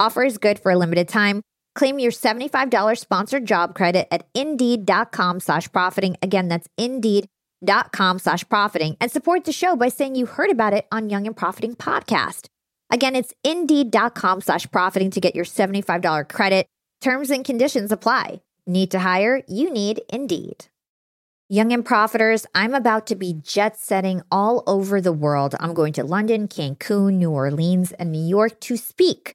Offer 0.00 0.22
is 0.22 0.38
good 0.38 0.58
for 0.58 0.72
a 0.72 0.78
limited 0.78 1.08
time. 1.08 1.42
Claim 1.74 1.98
your 1.98 2.10
$75 2.10 2.96
sponsored 2.96 3.44
job 3.44 3.74
credit 3.74 4.08
at 4.10 4.26
indeed.com 4.34 5.40
slash 5.40 5.70
profiting. 5.70 6.16
Again, 6.22 6.48
that's 6.48 6.66
indeed.com 6.78 8.18
slash 8.18 8.48
profiting 8.48 8.96
and 8.98 9.12
support 9.12 9.44
the 9.44 9.52
show 9.52 9.76
by 9.76 9.90
saying 9.90 10.14
you 10.14 10.24
heard 10.24 10.50
about 10.50 10.72
it 10.72 10.86
on 10.90 11.10
Young 11.10 11.26
and 11.26 11.36
Profiting 11.36 11.76
podcast. 11.76 12.46
Again, 12.90 13.14
it's 13.14 13.34
indeed.com 13.44 14.40
slash 14.40 14.66
profiting 14.70 15.10
to 15.10 15.20
get 15.20 15.34
your 15.34 15.44
$75 15.44 16.30
credit. 16.30 16.66
Terms 17.02 17.30
and 17.30 17.44
conditions 17.44 17.92
apply. 17.92 18.40
Need 18.66 18.90
to 18.92 19.00
hire? 19.00 19.42
You 19.46 19.70
need 19.70 20.00
Indeed. 20.10 20.66
Young 21.50 21.72
and 21.72 21.84
Profiters, 21.84 22.46
I'm 22.54 22.74
about 22.74 23.06
to 23.08 23.16
be 23.16 23.34
jet 23.34 23.76
setting 23.76 24.22
all 24.30 24.62
over 24.66 25.00
the 25.00 25.12
world. 25.12 25.56
I'm 25.60 25.74
going 25.74 25.92
to 25.94 26.04
London, 26.04 26.46
Cancun, 26.48 27.14
New 27.14 27.30
Orleans, 27.30 27.92
and 27.92 28.12
New 28.12 28.24
York 28.24 28.60
to 28.60 28.76
speak 28.76 29.34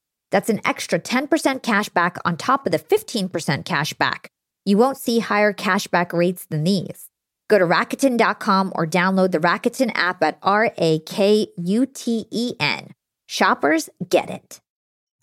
That's 0.31 0.49
an 0.49 0.61
extra 0.65 0.99
10% 0.99 1.61
cash 1.61 1.89
back 1.89 2.17
on 2.25 2.37
top 2.37 2.65
of 2.65 2.71
the 2.71 2.79
15% 2.79 3.65
cash 3.65 3.93
back. 3.93 4.31
You 4.65 4.77
won't 4.77 4.97
see 4.97 5.19
higher 5.19 5.53
cashback 5.53 6.13
rates 6.13 6.45
than 6.45 6.63
these. 6.63 7.09
Go 7.49 7.59
to 7.59 7.65
Rakuten.com 7.65 8.71
or 8.75 8.87
download 8.87 9.31
the 9.31 9.39
Rakuten 9.39 9.91
app 9.93 10.23
at 10.23 10.37
R 10.41 10.71
A 10.77 10.99
K 10.99 11.47
U 11.57 11.85
T 11.85 12.25
E 12.31 12.53
N. 12.59 12.93
Shoppers 13.27 13.89
get 14.09 14.29
it. 14.29 14.61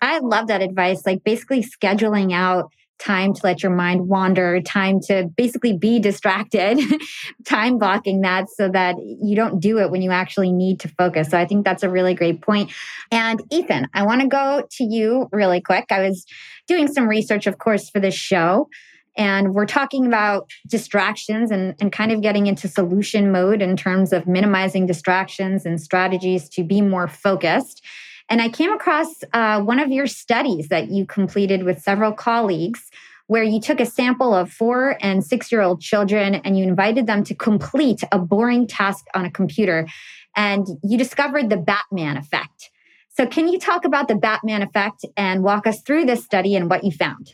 I 0.01 0.19
love 0.19 0.47
that 0.47 0.61
advice. 0.61 1.05
Like 1.05 1.23
basically 1.23 1.63
scheduling 1.63 2.33
out 2.33 2.71
time 2.99 3.33
to 3.33 3.41
let 3.43 3.63
your 3.63 3.71
mind 3.71 4.07
wander, 4.07 4.61
time 4.61 4.99
to 4.99 5.29
basically 5.35 5.75
be 5.75 5.99
distracted, 5.99 6.79
time 7.45 7.77
blocking 7.77 8.21
that 8.21 8.49
so 8.49 8.69
that 8.69 8.95
you 8.99 9.35
don't 9.35 9.59
do 9.59 9.79
it 9.79 9.89
when 9.89 10.01
you 10.01 10.11
actually 10.11 10.51
need 10.51 10.79
to 10.81 10.87
focus. 10.89 11.29
So 11.29 11.37
I 11.37 11.45
think 11.45 11.65
that's 11.65 11.83
a 11.83 11.89
really 11.89 12.13
great 12.13 12.41
point. 12.41 12.71
And 13.11 13.41
Ethan, 13.51 13.87
I 13.93 14.03
want 14.03 14.21
to 14.21 14.27
go 14.27 14.67
to 14.69 14.83
you 14.83 15.29
really 15.31 15.61
quick. 15.61 15.85
I 15.89 16.01
was 16.01 16.25
doing 16.67 16.87
some 16.87 17.07
research, 17.07 17.47
of 17.47 17.57
course, 17.57 17.89
for 17.89 17.99
this 17.99 18.15
show. 18.15 18.69
And 19.17 19.53
we're 19.53 19.65
talking 19.65 20.05
about 20.05 20.49
distractions 20.67 21.51
and, 21.51 21.75
and 21.81 21.91
kind 21.91 22.11
of 22.11 22.21
getting 22.21 22.47
into 22.47 22.67
solution 22.67 23.31
mode 23.31 23.61
in 23.61 23.75
terms 23.75 24.13
of 24.13 24.27
minimizing 24.27 24.85
distractions 24.85 25.65
and 25.65 25.81
strategies 25.81 26.47
to 26.49 26.63
be 26.63 26.81
more 26.81 27.07
focused. 27.07 27.83
And 28.29 28.41
I 28.41 28.49
came 28.49 28.71
across 28.71 29.23
uh, 29.33 29.61
one 29.61 29.79
of 29.79 29.89
your 29.89 30.07
studies 30.07 30.67
that 30.69 30.89
you 30.89 31.05
completed 31.05 31.63
with 31.63 31.81
several 31.81 32.11
colleagues 32.11 32.89
where 33.27 33.43
you 33.43 33.59
took 33.59 33.79
a 33.79 33.85
sample 33.85 34.33
of 34.33 34.51
four 34.51 34.97
and 35.01 35.23
six 35.23 35.51
year 35.51 35.61
old 35.61 35.81
children 35.81 36.35
and 36.35 36.57
you 36.57 36.63
invited 36.63 37.07
them 37.07 37.23
to 37.23 37.35
complete 37.35 38.01
a 38.11 38.19
boring 38.19 38.67
task 38.67 39.05
on 39.13 39.25
a 39.25 39.31
computer. 39.31 39.87
And 40.35 40.67
you 40.83 40.97
discovered 40.97 41.49
the 41.49 41.57
Batman 41.57 42.17
effect. 42.17 42.69
So, 43.09 43.25
can 43.25 43.47
you 43.47 43.59
talk 43.59 43.83
about 43.83 44.07
the 44.07 44.15
Batman 44.15 44.61
effect 44.61 45.05
and 45.17 45.43
walk 45.43 45.67
us 45.67 45.81
through 45.81 46.05
this 46.05 46.23
study 46.23 46.55
and 46.55 46.69
what 46.69 46.83
you 46.83 46.91
found? 46.91 47.33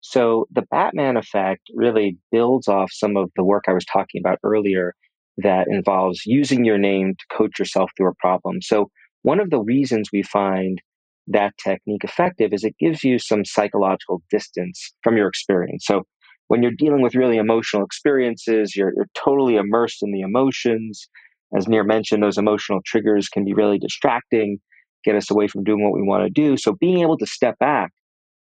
So, 0.00 0.46
the 0.50 0.62
Batman 0.70 1.16
effect 1.16 1.70
really 1.74 2.16
builds 2.32 2.68
off 2.68 2.90
some 2.92 3.16
of 3.16 3.30
the 3.36 3.44
work 3.44 3.64
I 3.68 3.72
was 3.72 3.84
talking 3.84 4.20
about 4.20 4.38
earlier 4.42 4.94
that 5.38 5.68
involves 5.68 6.26
using 6.26 6.64
your 6.64 6.78
name 6.78 7.14
to 7.14 7.36
coach 7.36 7.58
yourself 7.58 7.90
through 7.96 8.08
a 8.08 8.14
problem. 8.14 8.60
So, 8.60 8.90
one 9.22 9.40
of 9.40 9.50
the 9.50 9.60
reasons 9.60 10.08
we 10.12 10.22
find 10.22 10.80
that 11.28 11.54
technique 11.62 12.04
effective 12.04 12.52
is 12.52 12.64
it 12.64 12.74
gives 12.78 13.04
you 13.04 13.18
some 13.18 13.44
psychological 13.44 14.22
distance 14.30 14.92
from 15.02 15.16
your 15.16 15.28
experience. 15.28 15.84
So 15.86 16.02
when 16.48 16.62
you're 16.62 16.72
dealing 16.76 17.02
with 17.02 17.14
really 17.14 17.36
emotional 17.36 17.84
experiences, 17.84 18.74
you're, 18.74 18.92
you're 18.94 19.08
totally 19.14 19.56
immersed 19.56 20.02
in 20.02 20.12
the 20.12 20.22
emotions. 20.22 21.08
As 21.56 21.68
Nir 21.68 21.84
mentioned, 21.84 22.22
those 22.22 22.38
emotional 22.38 22.80
triggers 22.84 23.28
can 23.28 23.44
be 23.44 23.54
really 23.54 23.78
distracting, 23.78 24.58
get 25.04 25.14
us 25.14 25.30
away 25.30 25.46
from 25.46 25.64
doing 25.64 25.84
what 25.84 25.92
we 25.92 26.02
want 26.02 26.24
to 26.24 26.30
do. 26.30 26.56
So 26.56 26.74
being 26.80 27.00
able 27.00 27.18
to 27.18 27.26
step 27.26 27.58
back 27.58 27.92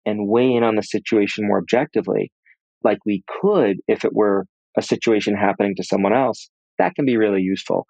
and 0.05 0.27
weigh 0.27 0.53
in 0.53 0.63
on 0.63 0.75
the 0.75 0.83
situation 0.83 1.47
more 1.47 1.57
objectively, 1.57 2.31
like 2.83 2.99
we 3.05 3.23
could 3.41 3.77
if 3.87 4.05
it 4.05 4.13
were 4.13 4.45
a 4.77 4.81
situation 4.81 5.35
happening 5.35 5.75
to 5.77 5.83
someone 5.83 6.13
else, 6.13 6.49
that 6.77 6.93
can 6.95 7.05
be 7.05 7.17
really 7.17 7.41
useful. 7.41 7.87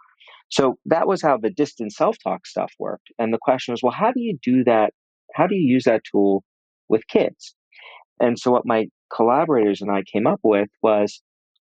So 0.50 0.76
that 0.86 1.08
was 1.08 1.22
how 1.22 1.38
the 1.38 1.50
distant 1.50 1.92
self 1.92 2.18
talk 2.24 2.46
stuff 2.46 2.72
worked. 2.80 3.10
And 3.20 3.34
the 3.34 3.40
question 3.42 3.74
was, 3.74 3.82
well, 3.84 3.94
how 3.94 4.12
do 4.12 4.22
you 4.22 4.38
do 4.42 4.64
that? 4.64 4.94
How 5.36 5.48
do 5.48 5.56
you 5.56 5.74
use 5.74 5.84
that 5.84 6.04
tool 6.10 6.44
with 6.90 7.08
kids? 7.08 7.56
And 8.20 8.40
so 8.40 8.52
what 8.52 8.66
my 8.66 8.86
collaborators 9.14 9.82
and 9.82 9.92
I 9.92 10.04
came 10.12 10.26
up 10.26 10.40
with 10.44 10.70
was 10.82 11.22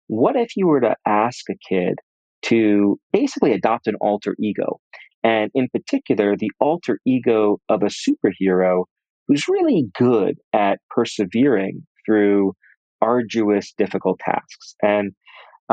what 0.07 0.35
if 0.35 0.55
you 0.55 0.67
were 0.67 0.81
to 0.81 0.95
ask 1.05 1.45
a 1.49 1.55
kid 1.67 1.95
to 2.43 2.99
basically 3.11 3.53
adopt 3.53 3.87
an 3.87 3.95
alter 4.01 4.35
ego? 4.39 4.79
And 5.23 5.49
in 5.55 5.69
particular, 5.69 6.35
the 6.35 6.51
alter 6.59 6.99
ego 7.05 7.59
of 7.69 7.81
a 7.81 7.87
superhero 7.87 8.83
who's 9.27 9.47
really 9.47 9.85
good 9.97 10.37
at 10.51 10.79
persevering 10.89 11.83
through 12.05 12.53
arduous, 13.01 13.73
difficult 13.77 14.19
tasks. 14.19 14.75
And 14.81 15.13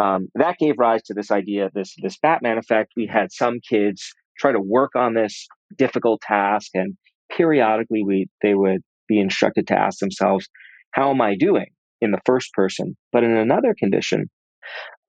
um, 0.01 0.29
that 0.35 0.57
gave 0.59 0.75
rise 0.79 1.03
to 1.05 1.15
this 1.15 1.31
idea, 1.31 1.71
this 1.75 1.95
this 2.03 2.17
Batman 2.19 2.59
effect. 2.59 2.93
We 2.97 3.07
had 3.07 3.33
some 3.33 3.57
kids 3.69 4.01
try 4.39 4.53
to 4.53 4.61
work 4.61 4.93
on 4.97 5.15
this 5.15 5.47
difficult 5.77 6.21
task, 6.23 6.71
and 6.75 6.97
periodically 7.37 8.03
we 8.05 8.27
they 8.43 8.55
would 8.55 8.81
be 9.09 9.21
instructed 9.21 9.67
to 9.69 9.79
ask 9.79 9.99
themselves, 9.99 10.49
"How 10.93 11.11
am 11.11 11.21
I 11.21 11.37
doing?" 11.37 11.71
in 12.01 12.13
the 12.13 12.21
first 12.25 12.53
person. 12.55 12.97
But 13.13 13.25
in 13.25 13.33
another 13.33 13.75
condition, 13.79 14.31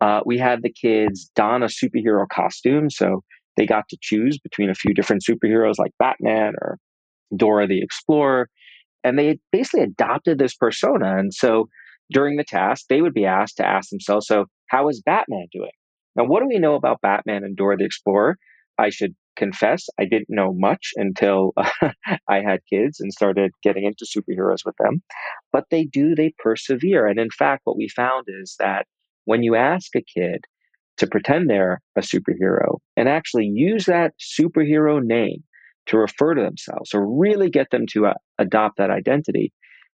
uh, 0.02 0.20
we 0.26 0.38
had 0.38 0.62
the 0.62 0.74
kids 0.74 1.32
don 1.36 1.64
a 1.64 1.68
superhero 1.68 2.26
costume, 2.28 2.90
so 2.90 3.24
they 3.56 3.66
got 3.66 3.86
to 3.90 3.98
choose 4.02 4.38
between 4.40 4.70
a 4.70 4.76
few 4.76 4.94
different 4.94 5.24
superheroes 5.28 5.76
like 5.78 5.92
Batman 6.00 6.54
or 6.62 6.78
Dora 7.36 7.66
the 7.68 7.82
Explorer, 7.82 8.50
and 9.06 9.18
they 9.18 9.40
basically 9.54 9.84
adopted 9.84 10.38
this 10.38 10.56
persona. 10.56 11.18
And 11.18 11.34
so 11.34 11.70
during 12.12 12.36
the 12.36 12.44
task, 12.44 12.88
they 12.90 13.02
would 13.02 13.14
be 13.14 13.26
asked 13.26 13.56
to 13.58 13.66
ask 13.66 13.90
themselves, 13.90 14.28
"So 14.28 14.48
how 14.72 14.88
is 14.88 15.02
Batman 15.06 15.48
doing? 15.52 15.72
Now, 16.16 16.24
what 16.24 16.40
do 16.40 16.48
we 16.48 16.58
know 16.58 16.76
about 16.76 17.02
Batman 17.02 17.44
and 17.44 17.58
Dora 17.58 17.76
the 17.76 17.84
Explorer? 17.84 18.38
I 18.78 18.90
should 18.90 19.14
confess, 19.36 19.86
I 20.00 20.06
didn't 20.06 20.30
know 20.30 20.54
much 20.54 20.92
until 20.96 21.54
I 22.28 22.42
had 22.42 22.60
kids 22.72 23.00
and 23.00 23.12
started 23.12 23.52
getting 23.64 23.84
into 23.84 24.06
superheroes 24.06 24.66
with 24.66 24.76
them. 24.80 25.02
But 25.52 25.66
they 25.72 25.84
do, 25.84 26.16
they 26.16 26.34
persevere. 26.40 27.06
And 27.06 27.20
in 27.20 27.30
fact, 27.38 27.62
what 27.66 27.78
we 27.78 27.90
found 27.90 28.26
is 28.28 28.56
that 28.60 28.86
when 29.26 29.44
you 29.44 29.56
ask 29.56 29.94
a 29.96 30.02
kid 30.02 30.46
to 30.98 31.08
pretend 31.08 31.50
they're 31.50 31.82
a 31.98 32.02
superhero 32.02 32.78
and 32.96 33.10
actually 33.10 33.48
use 33.54 33.86
that 33.86 34.14
superhero 34.20 35.02
name 35.04 35.44
to 35.88 35.98
refer 35.98 36.34
to 36.34 36.42
themselves 36.42 36.92
or 36.94 37.06
really 37.06 37.50
get 37.50 37.72
them 37.72 37.86
to 37.92 38.08
uh, 38.08 38.14
adopt 38.38 38.78
that 38.78 38.90
identity, 38.90 39.52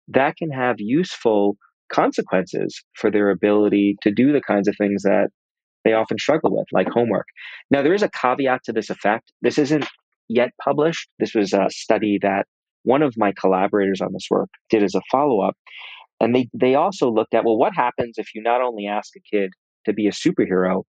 that 0.07 0.37
can 0.37 0.51
have 0.51 0.75
useful 0.77 1.57
consequences 1.91 2.81
for 2.95 3.09
their 3.11 3.29
ability 3.29 3.97
to 4.01 4.11
do 4.11 4.31
the 4.31 4.41
kinds 4.41 4.67
of 4.67 4.75
things 4.77 5.03
that 5.03 5.29
they 5.83 5.93
often 5.93 6.17
struggle 6.17 6.55
with, 6.55 6.67
like 6.71 6.89
homework. 6.89 7.25
Now, 7.71 7.81
there 7.81 7.93
is 7.93 8.03
a 8.03 8.09
caveat 8.09 8.63
to 8.65 8.73
this 8.73 8.89
effect. 8.89 9.31
This 9.41 9.57
isn't 9.57 9.85
yet 10.27 10.49
published. 10.61 11.07
This 11.19 11.33
was 11.33 11.53
a 11.53 11.67
study 11.69 12.19
that 12.21 12.45
one 12.83 13.01
of 13.01 13.15
my 13.17 13.33
collaborators 13.39 14.01
on 14.01 14.13
this 14.13 14.27
work 14.29 14.49
did 14.69 14.83
as 14.83 14.95
a 14.95 15.01
follow 15.11 15.41
up. 15.41 15.55
And 16.19 16.35
they, 16.35 16.49
they 16.53 16.75
also 16.75 17.09
looked 17.11 17.33
at, 17.33 17.45
well, 17.45 17.57
what 17.57 17.73
happens 17.73 18.15
if 18.17 18.33
you 18.33 18.41
not 18.41 18.61
only 18.61 18.87
ask 18.87 19.13
a 19.15 19.35
kid 19.35 19.51
to 19.85 19.93
be 19.93 20.07
a 20.07 20.11
superhero, 20.11 20.83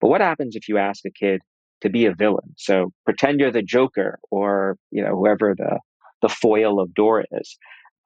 but 0.00 0.08
what 0.08 0.20
happens 0.20 0.56
if 0.56 0.68
you 0.68 0.78
ask 0.78 1.04
a 1.06 1.10
kid 1.10 1.40
to 1.80 1.88
be 1.88 2.06
a 2.06 2.14
villain? 2.14 2.54
So 2.56 2.92
pretend 3.04 3.40
you're 3.40 3.52
the 3.52 3.62
Joker 3.62 4.18
or, 4.30 4.76
you 4.90 5.02
know, 5.02 5.14
whoever 5.14 5.54
the, 5.56 5.78
the 6.20 6.28
foil 6.28 6.80
of 6.80 6.92
Dora 6.94 7.24
is. 7.32 7.56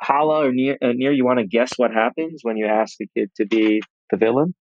Hala 0.00 0.46
or 0.46 0.52
Nir, 0.52 0.76
uh, 0.82 0.92
Nir, 0.94 1.12
you 1.12 1.24
want 1.24 1.38
to 1.38 1.46
guess 1.46 1.70
what 1.76 1.92
happens 1.92 2.40
when 2.42 2.56
you 2.56 2.66
ask 2.66 2.96
a 3.00 3.06
kid 3.16 3.30
to 3.36 3.46
be 3.46 3.80
the 4.10 4.16
villain? 4.16 4.54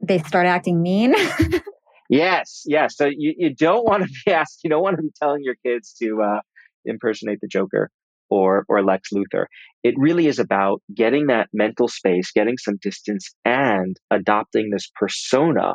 They 0.00 0.18
start 0.18 0.46
acting 0.46 0.80
mean. 0.80 1.14
yes, 2.08 2.62
yes. 2.66 2.96
So 2.96 3.06
you, 3.06 3.34
you 3.36 3.54
don't 3.54 3.84
want 3.84 4.04
to 4.04 4.08
be 4.24 4.32
asked, 4.32 4.60
you 4.64 4.70
don't 4.70 4.82
want 4.82 4.96
to 4.96 5.02
be 5.02 5.10
telling 5.20 5.42
your 5.42 5.56
kids 5.64 5.94
to 6.02 6.22
uh, 6.22 6.40
impersonate 6.84 7.38
the 7.40 7.48
Joker 7.48 7.90
or 8.30 8.64
or 8.68 8.82
Lex 8.82 9.10
Luthor. 9.12 9.46
It 9.82 9.94
really 9.98 10.26
is 10.26 10.38
about 10.38 10.80
getting 10.94 11.26
that 11.26 11.48
mental 11.52 11.88
space, 11.88 12.30
getting 12.32 12.56
some 12.56 12.78
distance, 12.80 13.34
and 13.44 13.96
adopting 14.10 14.70
this 14.70 14.90
persona 14.98 15.74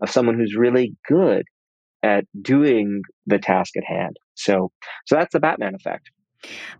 of 0.00 0.10
someone 0.10 0.38
who's 0.38 0.54
really 0.56 0.94
good 1.08 1.42
at 2.02 2.24
doing 2.40 3.02
the 3.26 3.38
task 3.38 3.76
at 3.76 3.84
hand. 3.84 4.16
So, 4.34 4.70
so 5.06 5.16
that's 5.16 5.32
the 5.32 5.40
Batman 5.40 5.74
effect. 5.74 6.10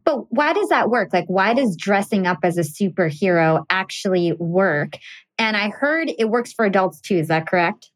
But 0.04 0.32
why 0.32 0.52
does 0.52 0.68
that 0.68 0.90
work? 0.90 1.12
Like, 1.12 1.26
why 1.26 1.54
does 1.54 1.76
dressing 1.76 2.26
up 2.26 2.38
as 2.42 2.58
a 2.58 2.62
superhero 2.62 3.64
actually 3.70 4.32
work? 4.38 4.96
And 5.38 5.56
I 5.56 5.68
heard 5.68 6.10
it 6.18 6.28
works 6.28 6.52
for 6.52 6.64
adults 6.64 7.00
too. 7.00 7.16
Is 7.16 7.28
that 7.28 7.46
correct? 7.46 7.90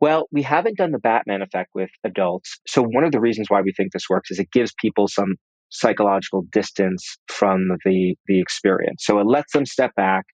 Well, 0.00 0.28
we 0.32 0.42
haven't 0.42 0.78
done 0.78 0.92
the 0.92 0.98
Batman 0.98 1.42
effect 1.42 1.70
with 1.74 1.90
adults. 2.04 2.58
So, 2.66 2.82
one 2.82 3.04
of 3.04 3.12
the 3.12 3.20
reasons 3.20 3.50
why 3.50 3.60
we 3.60 3.72
think 3.76 3.92
this 3.92 4.08
works 4.08 4.30
is 4.30 4.38
it 4.38 4.50
gives 4.50 4.72
people 4.80 5.08
some 5.08 5.34
psychological 5.68 6.42
distance 6.50 7.04
from 7.28 7.68
the, 7.84 8.16
the 8.26 8.40
experience. 8.40 9.04
So, 9.04 9.18
it 9.18 9.26
lets 9.26 9.52
them 9.52 9.66
step 9.66 9.94
back 9.96 10.24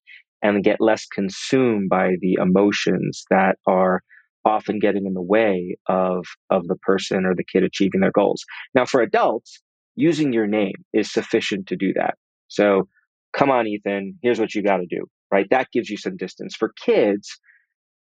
and 0.42 0.62
get 0.62 0.80
less 0.80 1.04
consumed 1.06 1.88
by 1.88 2.12
the 2.20 2.34
emotions 2.40 3.24
that 3.30 3.56
are 3.66 4.02
often 4.44 4.78
getting 4.78 5.06
in 5.06 5.14
the 5.14 5.22
way 5.22 5.76
of, 5.88 6.24
of 6.50 6.68
the 6.68 6.76
person 6.76 7.24
or 7.26 7.34
the 7.34 7.44
kid 7.44 7.64
achieving 7.64 8.00
their 8.00 8.12
goals. 8.12 8.44
Now, 8.74 8.84
for 8.84 9.00
adults, 9.00 9.60
using 9.96 10.32
your 10.32 10.46
name 10.46 10.74
is 10.92 11.12
sufficient 11.12 11.66
to 11.68 11.76
do 11.76 11.92
that. 11.94 12.14
So, 12.48 12.88
come 13.36 13.50
on, 13.50 13.66
Ethan, 13.66 14.18
here's 14.22 14.38
what 14.38 14.54
you 14.54 14.62
got 14.62 14.78
to 14.78 14.86
do, 14.88 15.06
right? 15.32 15.46
That 15.50 15.68
gives 15.72 15.90
you 15.90 15.96
some 15.96 16.16
distance. 16.16 16.54
For 16.56 16.72
kids, 16.84 17.28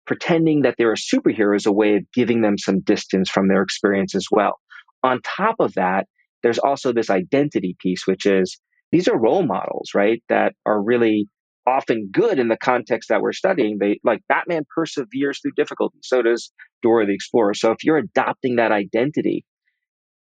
pretending 0.06 0.62
that 0.62 0.74
they're 0.78 0.92
a 0.92 0.96
superhero 0.96 1.54
is 1.56 1.66
a 1.66 1.72
way 1.72 1.96
of 1.96 2.02
giving 2.12 2.40
them 2.40 2.58
some 2.58 2.80
distance 2.80 3.30
from 3.30 3.48
their 3.48 3.62
experience 3.62 4.14
as 4.14 4.26
well. 4.30 4.58
On 5.04 5.20
top 5.22 5.56
of 5.60 5.74
that, 5.74 6.06
there's 6.42 6.58
also 6.58 6.92
this 6.92 7.10
identity 7.10 7.76
piece, 7.80 8.06
which 8.06 8.26
is 8.26 8.58
these 8.90 9.08
are 9.08 9.18
role 9.18 9.44
models, 9.44 9.90
right? 9.94 10.22
That 10.28 10.54
are 10.66 10.82
really 10.82 11.28
often 11.66 12.08
good 12.12 12.38
in 12.38 12.48
the 12.48 12.56
context 12.56 13.08
that 13.08 13.20
we're 13.20 13.32
studying. 13.32 13.78
They 13.78 14.00
like 14.02 14.20
Batman 14.28 14.64
perseveres 14.74 15.40
through 15.40 15.52
difficulty. 15.56 15.98
So 16.02 16.22
does 16.22 16.52
Dora 16.82 17.06
the 17.06 17.14
Explorer. 17.14 17.54
So 17.54 17.70
if 17.70 17.84
you're 17.84 17.98
adopting 17.98 18.56
that 18.56 18.72
identity, 18.72 19.44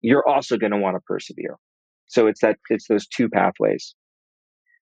you're 0.05 0.27
also 0.27 0.57
going 0.57 0.71
to 0.71 0.77
want 0.77 0.95
to 0.95 1.01
persevere. 1.01 1.57
So 2.07 2.27
it's 2.27 2.41
that 2.41 2.57
it's 2.69 2.87
those 2.87 3.07
two 3.07 3.29
pathways. 3.29 3.95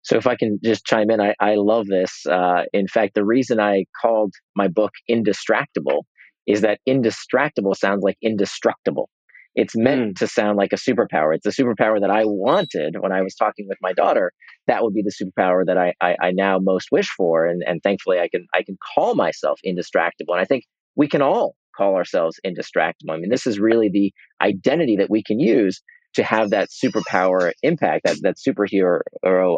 So 0.03 0.17
if 0.17 0.27
I 0.27 0.35
can 0.35 0.59
just 0.61 0.85
chime 0.85 1.09
in, 1.09 1.21
I, 1.21 1.33
I 1.39 1.55
love 1.55 1.87
this. 1.87 2.25
Uh, 2.25 2.63
in 2.73 2.87
fact, 2.87 3.13
the 3.15 3.23
reason 3.23 3.59
I 3.59 3.85
called 4.01 4.33
my 4.55 4.67
book 4.67 4.91
Indistractable 5.09 6.01
is 6.45 6.61
that 6.61 6.79
indistractable 6.87 7.75
sounds 7.75 8.03
like 8.03 8.17
indestructible. 8.21 9.09
It's 9.55 9.77
meant 9.77 10.15
mm. 10.15 10.15
to 10.17 10.27
sound 10.27 10.57
like 10.57 10.73
a 10.73 10.77
superpower. 10.77 11.33
It's 11.33 11.45
a 11.45 11.61
superpower 11.61 12.01
that 12.01 12.09
I 12.09 12.23
wanted 12.25 12.95
when 12.99 13.13
I 13.13 13.21
was 13.21 13.35
talking 13.35 13.65
with 13.69 13.77
my 13.81 13.93
daughter. 13.93 14.33
That 14.67 14.83
would 14.83 14.93
be 14.93 15.03
the 15.03 15.13
superpower 15.13 15.65
that 15.65 15.77
I, 15.77 15.93
I, 16.01 16.15
I 16.21 16.31
now 16.31 16.59
most 16.59 16.87
wish 16.91 17.07
for. 17.15 17.45
And, 17.45 17.63
and 17.65 17.81
thankfully 17.81 18.19
I 18.19 18.27
can 18.27 18.47
I 18.53 18.63
can 18.63 18.77
call 18.93 19.15
myself 19.15 19.59
indistractable. 19.65 20.31
And 20.31 20.41
I 20.41 20.45
think 20.45 20.65
we 20.95 21.07
can 21.07 21.21
all 21.21 21.55
call 21.75 21.95
ourselves 21.95 22.39
indistractable. 22.45 23.11
I 23.11 23.17
mean, 23.17 23.29
this 23.29 23.47
is 23.47 23.59
really 23.59 23.89
the 23.89 24.13
identity 24.41 24.95
that 24.97 25.09
we 25.09 25.23
can 25.23 25.39
use 25.39 25.81
to 26.15 26.23
have 26.23 26.51
that 26.51 26.69
superpower 26.69 27.51
impact, 27.63 28.05
that, 28.05 28.17
that 28.21 28.35
superhero 28.37 29.01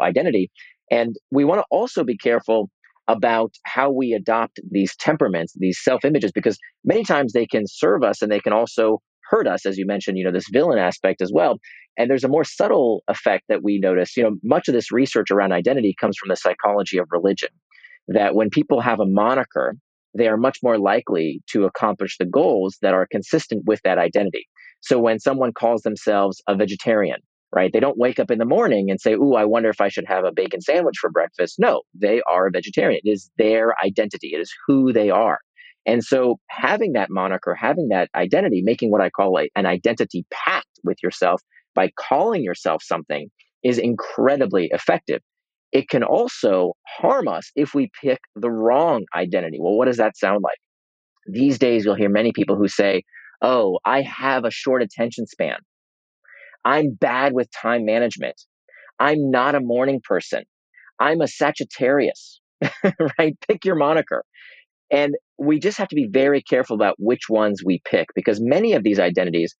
identity. 0.02 0.50
And 0.92 1.16
we 1.32 1.44
want 1.44 1.60
to 1.60 1.66
also 1.70 2.04
be 2.04 2.18
careful 2.18 2.70
about 3.08 3.54
how 3.64 3.92
we 3.92 4.14
adopt 4.14 4.60
these 4.72 4.96
temperaments, 4.96 5.54
these 5.58 5.80
self 5.84 6.06
images, 6.06 6.32
because 6.32 6.58
many 6.84 7.04
times 7.04 7.34
they 7.34 7.46
can 7.46 7.64
serve 7.68 8.04
us 8.04 8.22
and 8.22 8.32
they 8.32 8.40
can 8.40 8.54
also 8.54 9.02
hurt 9.30 9.48
us, 9.48 9.66
as 9.66 9.78
you 9.78 9.86
mentioned, 9.86 10.18
you 10.18 10.24
know, 10.24 10.32
this 10.32 10.50
villain 10.52 10.78
aspect 10.78 11.22
as 11.22 11.32
well. 11.34 11.58
And 11.98 12.10
there's 12.10 12.24
a 12.24 12.30
more 12.30 12.44
subtle 12.44 13.04
effect 13.08 13.46
that 13.50 13.64
we 13.64 13.80
notice. 13.80 14.16
You 14.18 14.24
know, 14.24 14.36
much 14.44 14.68
of 14.68 14.74
this 14.74 14.92
research 14.92 15.32
around 15.32 15.52
identity 15.52 15.96
comes 16.00 16.18
from 16.18 16.30
the 16.30 16.36
psychology 16.36 16.98
of 16.98 17.08
religion. 17.12 17.50
That 18.08 18.36
when 18.36 18.50
people 18.52 18.82
have 18.82 19.00
a 19.00 19.06
moniker, 19.06 19.76
they 20.16 20.28
are 20.28 20.38
much 20.38 20.60
more 20.64 20.80
likely 20.80 21.42
to 21.52 21.66
accomplish 21.66 22.18
the 22.18 22.26
goals 22.26 22.78
that 22.82 22.94
are 22.94 23.08
consistent 23.12 23.64
with 23.66 23.82
that 23.84 23.98
identity. 23.98 24.48
So 24.82 25.00
when 25.00 25.20
someone 25.20 25.54
calls 25.54 25.82
themselves 25.82 26.42
a 26.48 26.56
vegetarian, 26.56 27.20
right, 27.54 27.72
they 27.72 27.80
don't 27.80 27.98
wake 27.98 28.20
up 28.20 28.32
in 28.32 28.40
the 28.40 28.46
morning 28.46 28.90
and 28.90 29.00
say, 29.00 29.14
Ooh, 29.14 29.34
I 29.34 29.46
wonder 29.46 29.70
if 29.70 29.82
I 29.82 29.90
should 29.90 30.06
have 30.08 30.26
a 30.26 30.32
bacon 30.32 30.62
sandwich 30.62 30.98
for 31.00 31.10
breakfast. 31.10 31.56
No, 31.58 31.82
they 31.94 32.22
are 32.30 32.48
a 32.48 32.52
vegetarian. 32.52 33.02
It 33.04 33.10
is 33.10 33.30
their 33.38 33.74
identity, 33.84 34.32
it 34.34 34.40
is 34.40 34.54
who 34.68 34.94
they 34.94 35.10
are. 35.10 35.40
And 35.86 36.04
so 36.04 36.40
having 36.50 36.94
that 36.94 37.10
moniker, 37.12 37.54
having 37.54 37.90
that 37.90 38.10
identity, 38.16 38.62
making 38.64 38.92
what 38.92 39.02
I 39.02 39.10
call 39.10 39.40
a, 39.40 39.50
an 39.56 39.66
identity 39.66 40.26
pact 40.32 40.68
with 40.84 40.98
yourself 41.04 41.42
by 41.76 41.92
calling 41.98 42.44
yourself 42.44 42.82
something 42.84 43.30
is 43.64 43.78
incredibly 43.78 44.70
effective. 44.72 45.22
It 45.76 45.90
can 45.90 46.04
also 46.06 46.72
harm 46.88 47.28
us 47.28 47.52
if 47.58 47.74
we 47.74 47.92
pick 48.02 48.20
the 48.38 48.50
wrong 48.50 49.04
identity. 49.14 49.58
Well, 49.60 49.74
what 49.74 49.88
does 49.88 49.98
that 49.98 50.16
sound 50.16 50.42
like? 50.42 50.58
These 51.28 51.60
days, 51.60 51.84
you'll 51.84 51.96
hear 51.96 52.10
many 52.10 52.32
people 52.32 52.56
who 52.56 52.70
say, 52.70 53.04
Oh, 53.42 53.80
I 53.84 54.02
have 54.04 54.46
a 54.46 54.52
short 54.52 54.82
attention 54.82 55.28
span. 55.28 55.58
I'm 56.64 56.98
bad 56.98 57.34
with 57.34 57.50
time 57.52 57.84
management. 57.84 58.36
I'm 59.02 59.30
not 59.32 59.54
a 59.54 59.60
morning 59.60 60.00
person. 60.02 60.44
I'm 60.98 61.20
a 61.20 61.28
Sagittarius, 61.28 62.40
right? 63.20 63.36
Pick 63.50 63.66
your 63.66 63.76
moniker. 63.76 64.24
And 64.92 65.16
we 65.38 65.60
just 65.60 65.78
have 65.78 65.90
to 65.90 65.96
be 65.96 66.08
very 66.10 66.42
careful 66.42 66.76
about 66.76 66.96
which 67.00 67.24
ones 67.30 67.62
we 67.66 67.82
pick 67.86 68.08
because 68.16 68.40
many 68.42 68.74
of 68.74 68.84
these 68.84 69.00
identities 69.00 69.54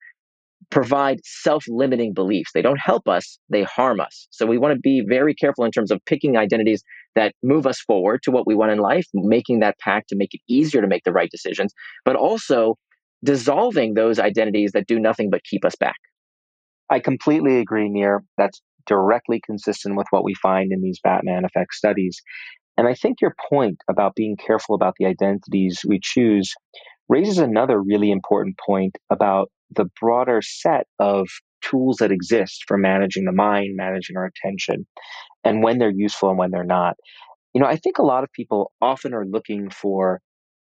provide 0.70 1.20
self 1.24 1.64
limiting 1.68 2.12
beliefs. 2.12 2.50
They 2.52 2.62
don't 2.62 2.80
help 2.80 3.08
us, 3.08 3.38
they 3.48 3.62
harm 3.62 4.00
us. 4.00 4.28
So 4.30 4.46
we 4.46 4.58
want 4.58 4.74
to 4.74 4.80
be 4.80 5.04
very 5.06 5.34
careful 5.34 5.64
in 5.64 5.70
terms 5.70 5.90
of 5.90 6.00
picking 6.06 6.36
identities 6.36 6.82
that 7.14 7.34
move 7.42 7.66
us 7.66 7.80
forward 7.80 8.22
to 8.24 8.30
what 8.30 8.46
we 8.46 8.54
want 8.54 8.72
in 8.72 8.78
life, 8.78 9.06
making 9.14 9.60
that 9.60 9.78
pact 9.78 10.08
to 10.10 10.16
make 10.16 10.34
it 10.34 10.40
easier 10.48 10.80
to 10.80 10.88
make 10.88 11.04
the 11.04 11.12
right 11.12 11.30
decisions, 11.30 11.72
but 12.04 12.16
also 12.16 12.76
dissolving 13.24 13.94
those 13.94 14.18
identities 14.18 14.72
that 14.72 14.86
do 14.86 14.98
nothing 15.00 15.30
but 15.30 15.42
keep 15.44 15.64
us 15.64 15.76
back. 15.76 15.96
I 16.90 17.00
completely 17.00 17.58
agree, 17.58 17.88
Nir. 17.88 18.22
That's 18.38 18.60
directly 18.86 19.40
consistent 19.44 19.96
with 19.96 20.06
what 20.10 20.24
we 20.24 20.34
find 20.34 20.72
in 20.72 20.80
these 20.80 21.00
Batman 21.02 21.44
effect 21.44 21.74
studies. 21.74 22.20
And 22.76 22.86
I 22.86 22.94
think 22.94 23.20
your 23.20 23.34
point 23.50 23.78
about 23.88 24.14
being 24.14 24.36
careful 24.36 24.74
about 24.74 24.94
the 24.98 25.06
identities 25.06 25.80
we 25.86 25.98
choose 26.02 26.52
raises 27.08 27.38
another 27.38 27.82
really 27.82 28.10
important 28.10 28.58
point 28.64 28.96
about 29.10 29.50
the 29.74 29.86
broader 30.00 30.40
set 30.42 30.86
of 30.98 31.28
tools 31.62 31.96
that 31.98 32.12
exist 32.12 32.64
for 32.66 32.76
managing 32.78 33.24
the 33.24 33.32
mind, 33.32 33.76
managing 33.76 34.16
our 34.16 34.26
attention, 34.26 34.86
and 35.44 35.62
when 35.62 35.78
they're 35.78 35.90
useful 35.90 36.30
and 36.30 36.38
when 36.38 36.50
they're 36.50 36.64
not. 36.64 36.96
You 37.54 37.60
know, 37.60 37.66
I 37.66 37.76
think 37.76 37.98
a 37.98 38.04
lot 38.04 38.24
of 38.24 38.32
people 38.32 38.72
often 38.82 39.14
are 39.14 39.26
looking 39.26 39.70
for 39.70 40.20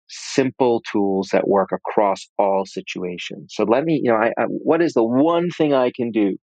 simple 0.09 0.81
tools 0.91 1.29
that 1.33 1.47
work 1.47 1.69
across 1.73 2.27
all 2.37 2.65
situations. 2.65 3.53
So 3.55 3.63
let 3.63 3.83
me, 3.83 3.99
you 4.03 4.11
know, 4.11 4.17
I, 4.17 4.27
I, 4.37 4.43
what 4.45 4.81
is 4.81 4.93
the 4.93 5.03
one 5.03 5.49
thing 5.49 5.73
I 5.73 5.91
can 5.95 6.11
do 6.11 6.37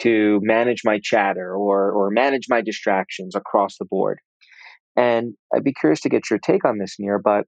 to 0.00 0.40
manage 0.42 0.82
my 0.84 1.00
chatter 1.02 1.54
or 1.54 1.90
or 1.92 2.10
manage 2.10 2.46
my 2.48 2.60
distractions 2.60 3.34
across 3.34 3.78
the 3.78 3.86
board? 3.86 4.18
And 4.96 5.34
I'd 5.54 5.64
be 5.64 5.72
curious 5.72 6.00
to 6.02 6.08
get 6.08 6.30
your 6.30 6.38
take 6.38 6.64
on 6.64 6.78
this, 6.78 6.96
Nir, 6.98 7.20
but 7.22 7.44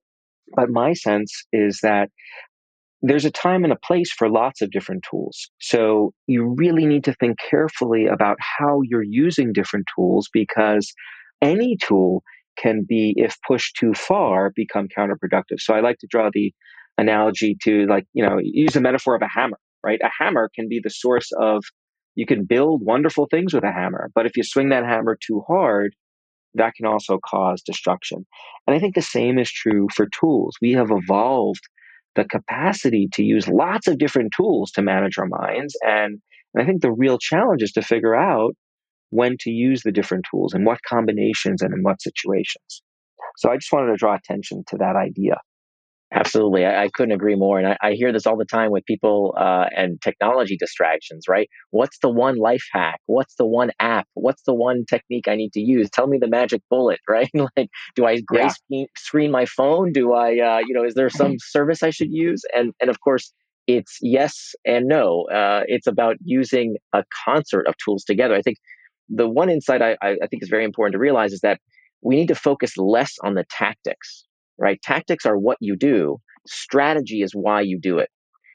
but 0.57 0.71
my 0.71 0.95
sense 0.95 1.45
is 1.53 1.81
that 1.83 2.11
there's 3.03 3.25
a 3.25 3.31
time 3.31 3.65
and 3.65 3.73
a 3.73 3.79
place 3.85 4.13
for 4.13 4.29
lots 4.29 4.61
of 4.61 4.71
different 4.71 5.05
tools. 5.09 5.49
So 5.61 6.13
you 6.27 6.55
really 6.57 6.85
need 6.85 7.05
to 7.05 7.15
think 7.15 7.39
carefully 7.39 8.07
about 8.07 8.37
how 8.41 8.81
you're 8.83 9.05
using 9.05 9.53
different 9.53 9.87
tools 9.95 10.29
because 10.33 10.93
any 11.41 11.77
tool 11.77 12.23
can 12.59 12.85
be, 12.89 13.15
if 13.17 13.37
pushed 13.47 13.77
too 13.77 13.95
far, 13.95 14.53
become 14.57 14.89
counterproductive. 14.97 15.59
So 15.59 15.75
I 15.75 15.81
like 15.81 15.99
to 15.99 16.09
draw 16.11 16.31
the 16.33 16.53
analogy 16.99 17.57
to 17.63 17.87
like, 17.87 18.05
you 18.13 18.25
know, 18.25 18.39
use 18.43 18.75
a 18.75 18.81
metaphor 18.81 19.15
of 19.15 19.23
a 19.23 19.29
hammer, 19.29 19.59
right? 19.85 20.01
A 20.03 20.11
hammer 20.19 20.51
can 20.53 20.69
be 20.69 20.81
the 20.83 20.91
source 20.91 21.31
of, 21.41 21.63
you 22.17 22.27
can 22.27 22.45
build 22.45 22.83
wonderful 22.85 23.29
things 23.31 23.55
with 23.55 23.63
a 23.63 23.71
hammer, 23.71 24.11
but 24.17 24.27
if 24.27 24.37
you 24.37 24.43
swing 24.43 24.71
that 24.71 24.85
hammer 24.85 25.17
too 25.25 25.45
hard, 25.47 25.95
that 26.55 26.75
can 26.75 26.87
also 26.87 27.21
cause 27.25 27.63
destruction. 27.63 28.27
And 28.67 28.75
I 28.75 28.81
think 28.81 28.97
the 28.97 29.03
same 29.03 29.39
is 29.39 29.53
true 29.53 29.87
for 29.95 30.09
tools. 30.09 30.57
We 30.61 30.73
have 30.73 30.91
evolved 30.91 31.61
the 32.17 32.25
capacity 32.25 33.09
to 33.13 33.23
use 33.23 33.49
lots 33.49 33.87
of 33.87 33.99
different 33.99 34.33
tools 34.37 34.71
to 34.73 34.83
manage 34.83 35.19
our 35.19 35.27
minds. 35.27 35.77
And, 35.83 36.21
and 36.55 36.63
I 36.63 36.67
think 36.67 36.83
the 36.83 36.93
real 36.93 37.19
challenge 37.19 37.63
is 37.63 37.73
to 37.73 37.83
figure 37.83 38.15
out 38.15 38.55
when 39.11 39.37
to 39.41 39.51
use 39.51 39.83
the 39.83 39.93
different 39.93 40.27
tools 40.31 40.53
and 40.53 40.67
what 40.67 40.81
combinations 40.89 41.63
and 41.63 41.73
in 41.73 41.83
what 41.83 42.03
situations. 42.03 42.83
So 43.37 43.51
I 43.51 43.57
just 43.57 43.73
wanted 43.73 43.93
to 43.93 43.97
draw 43.97 44.15
attention 44.15 44.65
to 44.69 44.77
that 44.79 44.97
idea. 44.97 45.37
Absolutely. 46.13 46.65
I, 46.65 46.85
I, 46.85 46.89
couldn't 46.89 47.13
agree 47.13 47.35
more. 47.35 47.59
And 47.59 47.69
I, 47.69 47.77
I, 47.83 47.93
hear 47.93 48.13
this 48.13 48.27
all 48.27 48.39
the 48.39 48.47
time 48.47 48.71
with 48.71 48.85
people 48.87 49.35
uh, 49.39 49.67
and 49.77 50.01
technology 50.01 50.57
distractions, 50.57 51.25
right? 51.29 51.51
What's 51.71 51.99
the 51.99 52.09
one 52.09 52.39
life 52.39 52.65
hack? 52.73 53.01
What's 53.05 53.35
the 53.35 53.45
one 53.45 53.73
app? 53.79 54.07
What's 54.15 54.43
the 54.45 54.55
one 54.55 54.87
technique 54.89 55.29
I 55.29 55.37
need 55.37 55.53
to 55.53 55.61
use? 55.61 55.91
Tell 55.91 56.07
me 56.07 56.17
the 56.17 56.29
magic 56.29 56.63
bullet, 56.71 57.01
right? 57.09 57.31
like, 57.35 57.69
do 57.95 58.07
I 58.07 58.21
gray 58.21 58.49
yeah. 58.71 58.85
screen 58.97 59.31
my 59.31 59.45
phone? 59.45 59.93
Do 59.93 60.15
I, 60.15 60.39
uh, 60.39 60.59
you 60.67 60.73
know, 60.73 60.85
is 60.85 60.95
there 60.95 61.11
some 61.11 61.37
service 61.39 61.83
I 61.83 61.91
should 61.91 62.11
use? 62.11 62.43
And, 62.55 62.73
and 62.81 62.89
of 62.89 63.01
course, 63.01 63.33
it's 63.67 63.99
yes 64.01 64.55
and 64.65 64.87
no. 64.87 65.27
Uh, 65.31 65.65
it's 65.67 65.87
about 65.87 66.17
using 66.25 66.77
a 66.95 67.05
concert 67.27 67.67
of 67.67 67.75
tools 67.85 68.03
together. 68.05 68.35
I 68.35 68.41
think 68.41 68.57
the 69.11 69.29
one 69.29 69.51
insight 69.51 69.83
I, 69.83 69.97
I 70.03 70.27
think 70.31 70.43
is 70.43 70.49
very 70.49 70.65
important 70.65 70.95
to 70.95 70.99
realize 70.99 71.33
is 71.33 71.41
that 71.41 71.61
we 72.01 72.17
need 72.17 72.29
to 72.29 72.35
focus 72.35 72.79
less 72.79 73.13
on 73.23 73.35
the 73.35 73.45
tactics 73.51 74.25
right? 74.59 74.81
Tactics 74.83 75.27
are 75.27 75.39
what 75.39 75.59
you 75.61 75.77
do, 75.77 76.19
strategy 76.47 77.23
is 77.23 77.33
why 77.33 77.61
you 77.61 77.79
do 77.81 77.99
it. 77.99 78.09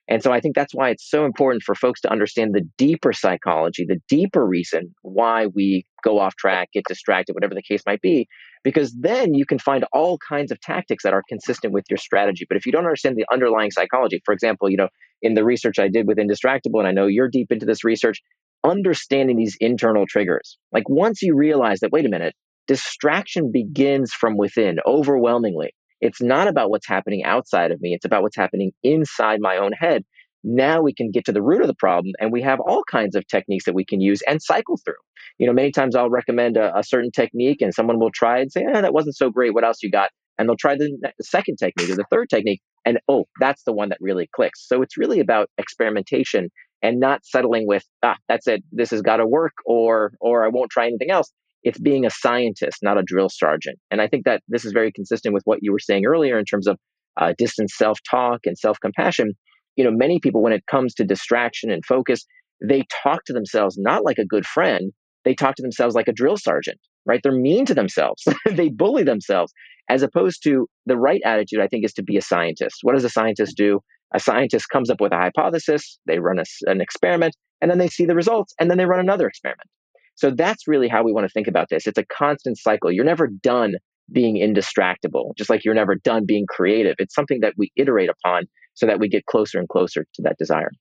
And 0.09 0.21
so 0.21 0.33
I 0.33 0.41
think 0.41 0.53
that's 0.53 0.73
why 0.75 0.89
it's 0.89 1.09
so 1.09 1.23
important 1.23 1.63
for 1.63 1.75
folks 1.75 2.01
to 2.01 2.11
understand 2.11 2.53
the 2.53 2.67
deeper 2.77 3.13
psychology, 3.13 3.85
the 3.87 4.01
deeper 4.09 4.45
reason 4.45 4.93
why 5.01 5.47
we 5.47 5.85
go 6.03 6.19
off 6.19 6.35
track, 6.35 6.69
get 6.73 6.83
distracted, 6.87 7.33
whatever 7.33 7.55
the 7.55 7.63
case 7.63 7.83
might 7.87 8.01
be, 8.01 8.27
because 8.65 8.93
then 8.99 9.33
you 9.33 9.45
can 9.45 9.59
find 9.59 9.85
all 9.93 10.17
kinds 10.27 10.51
of 10.51 10.59
tactics 10.59 11.03
that 11.03 11.13
are 11.13 11.23
consistent 11.29 11.73
with 11.73 11.85
your 11.89 11.97
strategy. 11.97 12.45
But 12.47 12.57
if 12.57 12.65
you 12.65 12.73
don't 12.73 12.83
understand 12.83 13.15
the 13.15 13.25
underlying 13.31 13.71
psychology, 13.71 14.21
for 14.25 14.33
example, 14.33 14.69
you 14.69 14.75
know, 14.75 14.89
in 15.21 15.35
the 15.35 15.45
research 15.45 15.79
I 15.79 15.87
did 15.87 16.05
with 16.05 16.17
Indistractable, 16.17 16.79
and 16.79 16.87
I 16.87 16.91
know 16.91 17.07
you're 17.07 17.29
deep 17.29 17.49
into 17.49 17.65
this 17.65 17.85
research, 17.85 18.21
understanding 18.65 19.37
these 19.37 19.55
internal 19.61 20.05
triggers. 20.05 20.57
Like 20.73 20.89
once 20.89 21.21
you 21.21 21.33
realize 21.33 21.79
that, 21.79 21.93
wait 21.93 22.05
a 22.05 22.09
minute, 22.09 22.35
distraction 22.67 23.51
begins 23.53 24.11
from 24.11 24.37
within 24.37 24.79
overwhelmingly. 24.85 25.73
It's 26.03 26.21
not 26.21 26.49
about 26.49 26.69
what's 26.69 26.85
happening 26.85 27.23
outside 27.23 27.71
of 27.71 27.79
me, 27.79 27.93
it's 27.93 28.03
about 28.03 28.23
what's 28.23 28.35
happening 28.35 28.73
inside 28.83 29.39
my 29.39 29.55
own 29.55 29.71
head. 29.71 30.03
Now 30.43 30.81
we 30.81 30.93
can 30.93 31.11
get 31.11 31.23
to 31.25 31.31
the 31.31 31.41
root 31.41 31.61
of 31.61 31.67
the 31.67 31.75
problem, 31.75 32.13
and 32.19 32.29
we 32.29 32.41
have 32.41 32.59
all 32.59 32.83
kinds 32.83 33.15
of 33.15 33.25
techniques 33.25 33.63
that 33.63 33.73
we 33.73 33.85
can 33.85 34.01
use 34.01 34.21
and 34.27 34.41
cycle 34.41 34.77
through. 34.83 35.01
You 35.37 35.47
know, 35.47 35.53
many 35.53 35.71
times 35.71 35.95
I'll 35.95 36.09
recommend 36.09 36.57
a, 36.57 36.77
a 36.77 36.83
certain 36.83 37.09
technique, 37.09 37.61
and 37.61 37.73
someone 37.73 37.99
will 37.99 38.11
try 38.13 38.39
and 38.39 38.51
say, 38.51 38.65
eh, 38.65 38.81
that 38.81 38.93
wasn't 38.93 39.15
so 39.15 39.29
great. 39.29 39.53
What 39.53 39.63
else 39.63 39.81
you 39.81 39.89
got? 39.89 40.09
And 40.37 40.49
they'll 40.49 40.57
try 40.57 40.75
the, 40.75 40.91
second 41.21 41.55
technique 41.55 41.89
or 41.89 41.95
the 41.95 42.05
third 42.11 42.29
technique, 42.29 42.61
and 42.83 42.99
oh, 43.07 43.23
that's 43.39 43.63
the 43.63 43.71
one 43.71 43.87
that 43.87 43.99
really 44.01 44.27
clicks. 44.35 44.67
So 44.67 44.81
it's 44.81 44.97
really 44.97 45.21
about 45.21 45.49
experimentation 45.57 46.49
and 46.81 46.99
not 46.99 47.25
settling 47.25 47.65
with 47.65 47.85
ah 48.03 48.17
that's 48.27 48.45
it 48.45 48.61
this 48.73 48.91
has 48.91 49.01
got 49.01 49.17
to 49.17 49.25
work 49.25 49.53
or 49.65 50.11
or 50.19 50.43
i 50.43 50.49
won't 50.49 50.69
try 50.69 50.85
anything 50.85 51.09
else 51.09 51.31
it's 51.63 51.79
being 51.79 52.05
a 52.05 52.09
scientist 52.09 52.79
not 52.81 52.97
a 52.97 53.03
drill 53.03 53.29
sergeant. 53.29 53.77
And 53.91 54.01
i 54.01 54.07
think 54.07 54.25
that 54.25 54.41
this 54.47 54.65
is 54.65 54.71
very 54.71 54.91
consistent 54.91 55.33
with 55.33 55.43
what 55.45 55.59
you 55.61 55.71
were 55.71 55.79
saying 55.79 56.05
earlier 56.05 56.37
in 56.37 56.45
terms 56.45 56.67
of 56.67 56.77
uh, 57.19 57.33
distance 57.37 57.73
self-talk 57.77 58.39
and 58.45 58.57
self-compassion. 58.57 59.33
You 59.75 59.83
know 59.83 59.91
many 59.91 60.19
people 60.19 60.41
when 60.41 60.53
it 60.53 60.63
comes 60.69 60.93
to 60.95 61.03
distraction 61.03 61.71
and 61.71 61.83
focus 61.85 62.25
they 62.65 62.83
talk 63.03 63.25
to 63.25 63.33
themselves 63.33 63.77
not 63.77 64.05
like 64.05 64.19
a 64.19 64.25
good 64.25 64.45
friend 64.45 64.91
they 65.25 65.33
talk 65.33 65.55
to 65.55 65.63
themselves 65.63 65.95
like 65.95 66.07
a 66.07 66.13
drill 66.13 66.37
sergeant 66.37 66.79
right? 67.05 67.19
They're 67.21 67.33
mean 67.33 67.65
to 67.65 67.73
themselves 67.73 68.23
they 68.49 68.69
bully 68.69 69.03
themselves 69.03 69.51
as 69.89 70.01
opposed 70.01 70.41
to 70.43 70.67
the 70.85 70.95
right 70.95 71.21
attitude 71.25 71.59
i 71.59 71.67
think 71.67 71.83
is 71.83 71.93
to 71.93 72.03
be 72.03 72.17
a 72.17 72.21
scientist. 72.21 72.77
What 72.83 72.93
does 72.93 73.03
a 73.03 73.09
scientist 73.09 73.57
do? 73.57 73.79
A 74.15 74.19
scientist 74.19 74.69
comes 74.71 74.89
up 74.89 75.01
with 75.01 75.11
a 75.11 75.17
hypothesis, 75.17 75.97
they 76.05 76.19
run 76.19 76.39
a, 76.39 76.43
an 76.69 76.81
experiment, 76.81 77.35
and 77.61 77.71
then 77.71 77.79
they 77.79 77.87
see 77.87 78.05
the 78.05 78.15
results, 78.15 78.53
and 78.59 78.69
then 78.69 78.77
they 78.77 78.85
run 78.85 78.99
another 78.99 79.27
experiment. 79.27 79.67
So 80.15 80.31
that's 80.31 80.67
really 80.67 80.87
how 80.87 81.03
we 81.03 81.11
want 81.11 81.25
to 81.25 81.31
think 81.31 81.47
about 81.47 81.67
this. 81.69 81.87
It's 81.87 81.97
a 81.97 82.05
constant 82.05 82.57
cycle. 82.57 82.91
You're 82.91 83.05
never 83.05 83.27
done 83.27 83.73
being 84.11 84.35
indistractable, 84.35 85.31
just 85.37 85.49
like 85.49 85.63
you're 85.63 85.73
never 85.73 85.95
done 85.95 86.25
being 86.25 86.45
creative. 86.47 86.95
It's 86.99 87.15
something 87.15 87.39
that 87.41 87.53
we 87.57 87.71
iterate 87.75 88.09
upon 88.09 88.43
so 88.73 88.85
that 88.85 88.99
we 88.99 89.07
get 89.07 89.25
closer 89.25 89.59
and 89.59 89.69
closer 89.69 90.05
to 90.15 90.21
that 90.23 90.37
desire. 90.37 90.71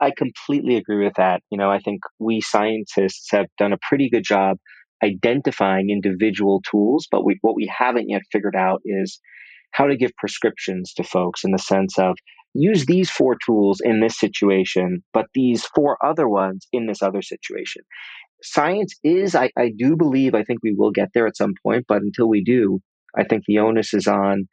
I 0.00 0.12
completely 0.16 0.76
agree 0.76 1.04
with 1.04 1.14
that. 1.16 1.40
You 1.50 1.58
know, 1.58 1.70
I 1.70 1.78
think 1.78 2.00
we 2.18 2.40
scientists 2.40 3.28
have 3.30 3.46
done 3.58 3.72
a 3.72 3.78
pretty 3.88 4.08
good 4.10 4.24
job 4.24 4.58
identifying 5.02 5.90
individual 5.90 6.62
tools, 6.68 7.06
but 7.10 7.24
we, 7.24 7.38
what 7.42 7.54
we 7.54 7.70
haven't 7.76 8.08
yet 8.08 8.22
figured 8.32 8.56
out 8.56 8.80
is 8.84 9.20
how 9.72 9.86
to 9.86 9.96
give 9.96 10.12
prescriptions 10.16 10.92
to 10.94 11.04
folks 11.04 11.44
in 11.44 11.52
the 11.52 11.58
sense 11.58 11.98
of 11.98 12.16
use 12.54 12.86
these 12.86 13.10
four 13.10 13.36
tools 13.44 13.80
in 13.82 14.00
this 14.00 14.18
situation, 14.18 15.02
but 15.12 15.26
these 15.34 15.64
four 15.74 15.98
other 16.04 16.28
ones 16.28 16.66
in 16.72 16.86
this 16.86 17.02
other 17.02 17.22
situation. 17.22 17.82
Science 18.44 18.94
is, 19.02 19.34
I, 19.34 19.50
I 19.58 19.72
do 19.74 19.96
believe, 19.96 20.34
I 20.34 20.44
think 20.44 20.60
we 20.62 20.74
will 20.74 20.90
get 20.90 21.08
there 21.14 21.26
at 21.26 21.36
some 21.36 21.54
point, 21.62 21.86
but 21.88 22.02
until 22.02 22.28
we 22.28 22.44
do, 22.44 22.80
I 23.16 23.24
think 23.24 23.44
the 23.46 23.58
onus 23.58 23.94
is 23.94 24.06
on 24.06 24.46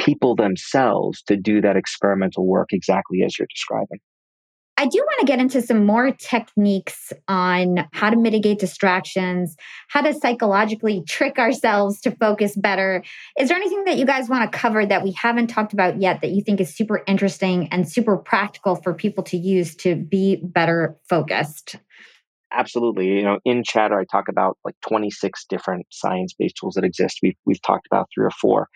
people 0.00 0.34
themselves 0.34 1.22
to 1.26 1.36
do 1.36 1.60
that 1.60 1.76
experimental 1.76 2.46
work 2.46 2.68
exactly 2.72 3.22
as 3.22 3.38
you're 3.38 3.48
describing. 3.54 3.98
I 4.76 4.86
do 4.86 4.98
want 4.98 5.20
to 5.20 5.26
get 5.26 5.38
into 5.38 5.62
some 5.62 5.86
more 5.86 6.10
techniques 6.10 7.12
on 7.28 7.86
how 7.92 8.10
to 8.10 8.16
mitigate 8.16 8.58
distractions, 8.58 9.54
how 9.88 10.00
to 10.00 10.12
psychologically 10.12 11.04
trick 11.06 11.38
ourselves 11.38 12.00
to 12.00 12.10
focus 12.10 12.56
better. 12.56 13.04
Is 13.38 13.48
there 13.48 13.56
anything 13.56 13.84
that 13.84 13.98
you 13.98 14.04
guys 14.04 14.28
want 14.28 14.50
to 14.50 14.58
cover 14.58 14.84
that 14.84 15.04
we 15.04 15.12
haven't 15.12 15.46
talked 15.46 15.74
about 15.74 16.00
yet 16.00 16.22
that 16.22 16.30
you 16.30 16.42
think 16.42 16.60
is 16.60 16.74
super 16.74 17.04
interesting 17.06 17.68
and 17.68 17.88
super 17.88 18.16
practical 18.16 18.74
for 18.74 18.94
people 18.94 19.22
to 19.24 19.36
use 19.36 19.76
to 19.76 19.94
be 19.94 20.36
better 20.42 20.98
focused? 21.08 21.76
Absolutely. 22.56 23.06
You 23.08 23.22
know, 23.22 23.38
in 23.44 23.64
Chatter, 23.64 23.98
I 23.98 24.04
talk 24.04 24.28
about 24.28 24.58
like 24.64 24.76
26 24.88 25.44
different 25.48 25.86
science 25.90 26.34
based 26.38 26.56
tools 26.60 26.74
that 26.74 26.84
exist. 26.84 27.18
We've, 27.22 27.36
we've 27.44 27.62
talked 27.62 27.86
about 27.90 28.08
three 28.14 28.24
or 28.24 28.30
four 28.30 28.68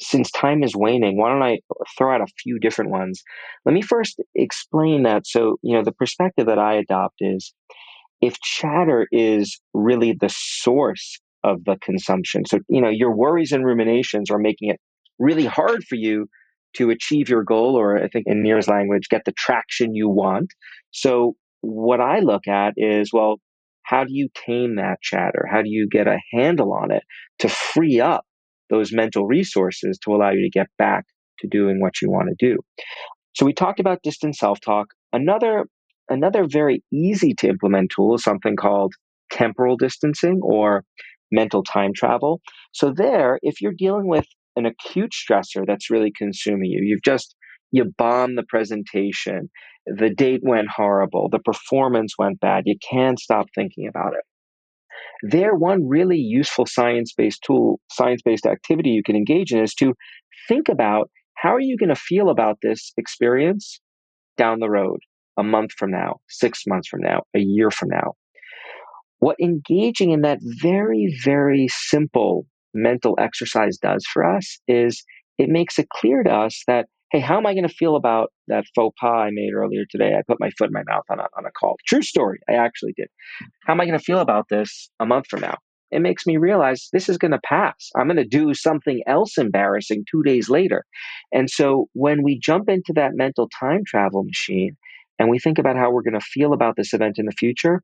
since 0.00 0.30
time 0.32 0.62
is 0.62 0.76
waning, 0.76 1.18
why 1.18 1.30
don't 1.30 1.42
I 1.42 1.58
throw 1.98 2.14
out 2.14 2.20
a 2.20 2.26
few 2.42 2.58
different 2.58 2.90
ones? 2.90 3.22
Let 3.64 3.74
me 3.74 3.82
first 3.82 4.20
explain 4.34 5.04
that. 5.04 5.26
So, 5.26 5.58
you 5.62 5.76
know, 5.76 5.84
the 5.84 5.92
perspective 5.92 6.46
that 6.46 6.58
I 6.58 6.74
adopt 6.74 7.16
is 7.20 7.52
if 8.20 8.40
chatter 8.40 9.06
is 9.12 9.60
really 9.74 10.12
the 10.20 10.30
source 10.32 11.18
of 11.44 11.64
the 11.64 11.76
consumption, 11.82 12.44
so, 12.46 12.58
you 12.68 12.80
know, 12.80 12.88
your 12.88 13.14
worries 13.14 13.52
and 13.52 13.64
ruminations 13.64 14.30
are 14.30 14.38
making 14.38 14.70
it 14.70 14.80
really 15.18 15.46
hard 15.46 15.84
for 15.84 15.96
you 15.96 16.26
to 16.74 16.90
achieve 16.90 17.28
your 17.28 17.42
goal, 17.44 17.76
or 17.76 17.98
I 18.02 18.08
think 18.08 18.26
in 18.26 18.42
Nir's 18.42 18.68
language, 18.68 19.08
get 19.10 19.24
the 19.24 19.32
traction 19.32 19.94
you 19.94 20.08
want. 20.08 20.50
So, 20.90 21.34
what 21.60 22.00
I 22.00 22.20
look 22.20 22.46
at 22.48 22.74
is, 22.76 23.10
well, 23.12 23.36
how 23.82 24.04
do 24.04 24.12
you 24.12 24.28
tame 24.46 24.76
that 24.76 25.00
chatter? 25.02 25.46
How 25.50 25.62
do 25.62 25.70
you 25.70 25.88
get 25.90 26.06
a 26.06 26.18
handle 26.32 26.72
on 26.72 26.90
it 26.90 27.02
to 27.40 27.48
free 27.48 28.00
up 28.00 28.24
those 28.70 28.92
mental 28.92 29.26
resources 29.26 29.98
to 30.04 30.14
allow 30.14 30.30
you 30.30 30.42
to 30.42 30.50
get 30.50 30.66
back 30.78 31.04
to 31.40 31.48
doing 31.48 31.80
what 31.80 32.00
you 32.02 32.10
want 32.10 32.28
to 32.28 32.46
do. 32.46 32.58
So 33.34 33.46
we 33.46 33.52
talked 33.52 33.80
about 33.80 34.02
distant 34.02 34.36
self-talk. 34.36 34.88
Another 35.12 35.66
another 36.10 36.46
very 36.50 36.82
easy 36.92 37.34
to 37.34 37.48
implement 37.48 37.92
tool 37.94 38.14
is 38.14 38.24
something 38.24 38.56
called 38.56 38.92
temporal 39.30 39.76
distancing 39.76 40.40
or 40.42 40.84
mental 41.30 41.62
time 41.62 41.92
travel. 41.94 42.40
So 42.72 42.92
there, 42.94 43.38
if 43.42 43.60
you're 43.60 43.74
dealing 43.76 44.08
with 44.08 44.26
an 44.56 44.66
acute 44.66 45.12
stressor 45.12 45.66
that's 45.66 45.90
really 45.90 46.12
consuming 46.16 46.70
you, 46.70 46.80
you've 46.82 47.02
just 47.04 47.34
you 47.70 47.92
bombed 47.98 48.38
the 48.38 48.44
presentation, 48.48 49.50
the 49.96 50.10
date 50.10 50.40
went 50.42 50.68
horrible, 50.68 51.28
the 51.28 51.38
performance 51.38 52.14
went 52.18 52.40
bad, 52.40 52.64
you 52.66 52.76
can't 52.88 53.18
stop 53.18 53.46
thinking 53.54 53.88
about 53.88 54.14
it. 54.14 54.24
There, 55.22 55.54
one 55.54 55.88
really 55.88 56.18
useful 56.18 56.66
science 56.66 57.12
based 57.16 57.42
tool, 57.44 57.80
science 57.90 58.22
based 58.24 58.46
activity 58.46 58.90
you 58.90 59.02
can 59.02 59.16
engage 59.16 59.52
in 59.52 59.62
is 59.62 59.74
to 59.74 59.94
think 60.48 60.68
about 60.68 61.10
how 61.34 61.54
are 61.54 61.60
you 61.60 61.76
going 61.76 61.88
to 61.88 61.96
feel 61.96 62.30
about 62.30 62.58
this 62.62 62.92
experience 62.96 63.80
down 64.36 64.60
the 64.60 64.70
road, 64.70 64.98
a 65.36 65.42
month 65.42 65.72
from 65.72 65.90
now, 65.90 66.16
six 66.28 66.64
months 66.66 66.88
from 66.88 67.00
now, 67.00 67.22
a 67.34 67.40
year 67.40 67.70
from 67.70 67.88
now. 67.90 68.14
What 69.20 69.36
engaging 69.40 70.12
in 70.12 70.22
that 70.22 70.38
very, 70.42 71.16
very 71.24 71.68
simple 71.68 72.46
mental 72.74 73.16
exercise 73.18 73.76
does 73.78 74.04
for 74.12 74.24
us 74.24 74.58
is 74.68 75.04
it 75.38 75.48
makes 75.48 75.78
it 75.78 75.88
clear 75.90 76.22
to 76.22 76.30
us 76.30 76.62
that 76.66 76.86
hey, 77.10 77.20
how 77.20 77.38
am 77.38 77.46
I 77.46 77.54
going 77.54 77.66
to 77.66 77.74
feel 77.74 77.96
about 77.96 78.32
that 78.48 78.64
faux 78.74 78.94
pas 79.00 79.26
I 79.26 79.30
made 79.32 79.52
earlier 79.54 79.84
today? 79.90 80.14
I 80.14 80.22
put 80.26 80.40
my 80.40 80.50
foot 80.58 80.68
in 80.68 80.72
my 80.72 80.82
mouth 80.86 81.04
on 81.10 81.20
a, 81.20 81.26
on 81.36 81.46
a 81.46 81.50
call. 81.50 81.76
True 81.86 82.02
story. 82.02 82.38
I 82.48 82.54
actually 82.54 82.92
did. 82.96 83.08
How 83.66 83.72
am 83.72 83.80
I 83.80 83.86
going 83.86 83.98
to 83.98 84.04
feel 84.04 84.20
about 84.20 84.46
this 84.50 84.90
a 85.00 85.06
month 85.06 85.26
from 85.28 85.40
now? 85.40 85.56
It 85.90 86.00
makes 86.00 86.26
me 86.26 86.36
realize 86.36 86.88
this 86.92 87.08
is 87.08 87.16
going 87.16 87.30
to 87.30 87.40
pass. 87.42 87.88
I'm 87.96 88.08
going 88.08 88.18
to 88.18 88.24
do 88.26 88.52
something 88.52 89.02
else 89.06 89.38
embarrassing 89.38 90.04
two 90.10 90.22
days 90.22 90.50
later. 90.50 90.84
And 91.32 91.48
so 91.48 91.86
when 91.94 92.22
we 92.22 92.38
jump 92.38 92.68
into 92.68 92.92
that 92.96 93.12
mental 93.14 93.48
time 93.58 93.80
travel 93.86 94.22
machine 94.24 94.76
and 95.18 95.30
we 95.30 95.38
think 95.38 95.58
about 95.58 95.76
how 95.76 95.90
we're 95.90 96.02
going 96.02 96.20
to 96.20 96.20
feel 96.20 96.52
about 96.52 96.76
this 96.76 96.92
event 96.92 97.14
in 97.18 97.24
the 97.24 97.32
future, 97.32 97.82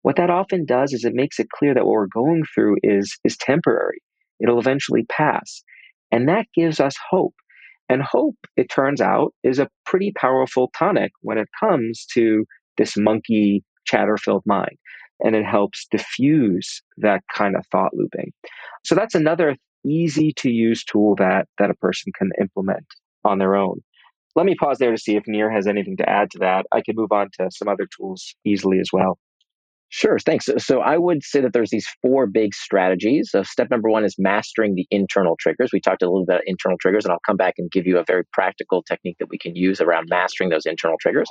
what 0.00 0.16
that 0.16 0.30
often 0.30 0.64
does 0.64 0.94
is 0.94 1.04
it 1.04 1.12
makes 1.14 1.38
it 1.38 1.48
clear 1.50 1.74
that 1.74 1.84
what 1.84 1.92
we're 1.92 2.06
going 2.06 2.42
through 2.54 2.76
is, 2.82 3.18
is 3.22 3.36
temporary. 3.36 3.98
It'll 4.40 4.58
eventually 4.58 5.04
pass. 5.10 5.62
And 6.10 6.28
that 6.28 6.46
gives 6.54 6.80
us 6.80 6.94
hope 7.10 7.34
and 7.88 8.02
hope, 8.02 8.36
it 8.56 8.70
turns 8.70 9.00
out, 9.00 9.34
is 9.42 9.58
a 9.58 9.68
pretty 9.84 10.12
powerful 10.16 10.70
tonic 10.76 11.12
when 11.20 11.38
it 11.38 11.48
comes 11.58 12.06
to 12.14 12.44
this 12.78 12.96
monkey 12.96 13.62
chatter 13.84 14.16
filled 14.16 14.44
mind. 14.46 14.76
And 15.20 15.36
it 15.36 15.44
helps 15.44 15.86
diffuse 15.90 16.82
that 16.98 17.22
kind 17.32 17.54
of 17.54 17.64
thought 17.70 17.94
looping. 17.94 18.32
So 18.84 18.94
that's 18.94 19.14
another 19.14 19.56
easy 19.84 20.32
to 20.38 20.50
use 20.50 20.84
tool 20.84 21.14
that, 21.16 21.46
that 21.58 21.70
a 21.70 21.74
person 21.74 22.12
can 22.16 22.30
implement 22.40 22.86
on 23.24 23.38
their 23.38 23.54
own. 23.54 23.80
Let 24.34 24.46
me 24.46 24.54
pause 24.54 24.78
there 24.78 24.90
to 24.90 24.98
see 24.98 25.16
if 25.16 25.24
Nir 25.26 25.50
has 25.50 25.66
anything 25.66 25.96
to 25.98 26.08
add 26.08 26.30
to 26.32 26.38
that. 26.38 26.66
I 26.72 26.80
could 26.80 26.96
move 26.96 27.12
on 27.12 27.28
to 27.38 27.50
some 27.50 27.68
other 27.68 27.86
tools 27.96 28.34
easily 28.44 28.80
as 28.80 28.88
well. 28.92 29.18
Sure, 29.94 30.18
thanks. 30.18 30.48
So, 30.56 30.80
I 30.80 30.96
would 30.96 31.22
say 31.22 31.42
that 31.42 31.52
there's 31.52 31.68
these 31.68 31.86
four 32.00 32.26
big 32.26 32.54
strategies. 32.54 33.28
So 33.30 33.42
step 33.42 33.68
number 33.70 33.90
one 33.90 34.06
is 34.06 34.16
mastering 34.18 34.74
the 34.74 34.86
internal 34.90 35.36
triggers. 35.38 35.68
We 35.70 35.82
talked 35.82 36.02
a 36.02 36.06
little 36.06 36.24
bit 36.24 36.36
about 36.36 36.42
internal 36.46 36.78
triggers, 36.78 37.04
and 37.04 37.12
I'll 37.12 37.20
come 37.26 37.36
back 37.36 37.56
and 37.58 37.70
give 37.70 37.86
you 37.86 37.98
a 37.98 38.04
very 38.06 38.24
practical 38.32 38.82
technique 38.82 39.16
that 39.20 39.28
we 39.28 39.36
can 39.36 39.54
use 39.54 39.82
around 39.82 40.06
mastering 40.08 40.48
those 40.48 40.64
internal 40.64 40.96
triggers. 40.98 41.28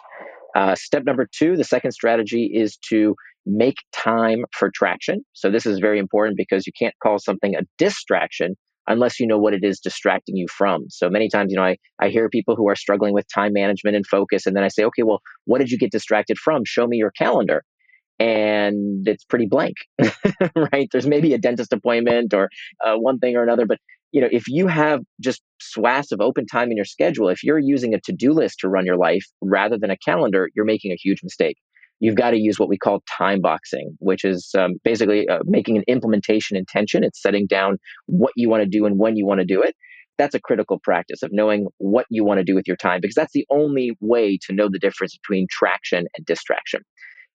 Uh, 0.56 0.76
step 0.76 1.06
number 1.06 1.28
two, 1.36 1.58
the 1.58 1.64
second 1.64 1.92
strategy 1.92 2.52
is 2.54 2.78
to 2.90 3.16
make 3.48 3.78
time 3.94 4.46
for 4.54 4.70
traction. 4.72 5.26
So 5.34 5.50
this 5.50 5.66
is 5.66 5.80
very 5.80 5.98
important 5.98 6.38
because 6.38 6.68
you 6.68 6.74
can't 6.78 6.94
call 7.02 7.18
something 7.18 7.56
a 7.56 7.62
distraction 7.80 8.54
unless 8.86 9.20
you 9.20 9.26
know 9.26 9.40
what 9.40 9.56
it 9.56 9.64
is 9.64 9.80
distracting 9.80 10.36
you 10.36 10.46
from. 10.56 10.86
So 10.90 11.10
many 11.10 11.30
times, 11.30 11.52
you 11.52 11.58
know, 11.58 11.66
I, 11.66 11.78
I 12.00 12.10
hear 12.10 12.30
people 12.30 12.56
who 12.56 12.70
are 12.70 12.76
struggling 12.76 13.16
with 13.16 13.26
time 13.34 13.54
management 13.54 13.96
and 13.96 14.06
focus, 14.06 14.46
and 14.46 14.56
then 14.56 14.64
I 14.64 14.68
say, 14.68 14.84
okay, 14.84 15.02
well, 15.02 15.22
what 15.46 15.58
did 15.58 15.72
you 15.72 15.80
get 15.80 15.92
distracted 15.92 16.38
from? 16.38 16.62
Show 16.64 16.86
me 16.86 16.98
your 16.98 17.12
calendar. 17.12 17.64
And 18.22 19.08
it's 19.08 19.24
pretty 19.24 19.48
blank, 19.48 19.76
right? 20.56 20.88
There's 20.92 21.08
maybe 21.08 21.34
a 21.34 21.40
dentist 21.40 21.74
appointment 21.74 22.34
or 22.34 22.50
uh, 22.86 22.96
one 22.96 23.20
thing 23.20 23.36
or 23.36 23.44
another, 23.44 23.66
but 23.66 23.80
you 24.12 24.22
know, 24.22 24.28
if 24.32 24.48
you 24.48 24.68
have 24.68 25.02
just 25.22 25.42
swaths 25.60 26.12
of 26.12 26.22
open 26.22 26.46
time 26.46 26.70
in 26.70 26.76
your 26.76 26.86
schedule, 26.86 27.30
if 27.30 27.44
you're 27.44 27.58
using 27.60 27.94
a 27.94 28.02
to-do 28.02 28.34
list 28.34 28.60
to 28.60 28.70
run 28.70 28.86
your 28.86 28.98
life 28.98 29.26
rather 29.42 29.78
than 29.78 29.90
a 29.90 29.98
calendar, 29.98 30.50
you're 30.56 30.66
making 30.66 30.92
a 30.92 30.98
huge 30.98 31.22
mistake 31.24 31.58
you've 32.02 32.16
got 32.16 32.32
to 32.32 32.38
use 32.38 32.60
what 32.60 32.68
we 32.68 32.78
call 32.78 33.02
time 33.18 33.40
boxing, 33.40 33.96
which 34.00 34.26
is 34.26 34.54
um, 34.58 34.74
basically 34.84 35.30
uh, 35.30 35.40
making 35.46 35.78
an 35.78 35.84
implementation 35.88 36.58
intention. 36.58 37.04
It's 37.04 37.22
setting 37.22 37.48
down 37.48 37.78
what 38.08 38.34
you 38.36 38.50
want 38.50 38.64
to 38.64 38.70
do 38.70 38.86
and 38.86 39.00
when 39.00 39.16
you 39.16 39.26
want 39.26 39.40
to 39.40 39.46
do 39.46 39.62
it. 39.62 39.76
That's 40.18 40.36
a 40.36 40.42
critical 40.42 40.80
practice 40.84 41.24
of 41.24 41.32
knowing 41.32 41.68
what 41.78 42.06
you 42.10 42.26
want 42.26 42.40
to 42.40 42.44
do 42.44 42.54
with 42.54 42.68
your 42.68 42.76
time 42.76 43.00
because 43.02 43.16
that's 43.16 43.34
the 43.34 43.46
only 43.50 43.92
way 44.02 44.38
to 44.46 44.54
know 44.54 44.68
the 44.70 44.80
difference 44.80 45.18
between 45.18 45.48
traction 45.50 46.06
and 46.16 46.26
distraction. 46.26 46.82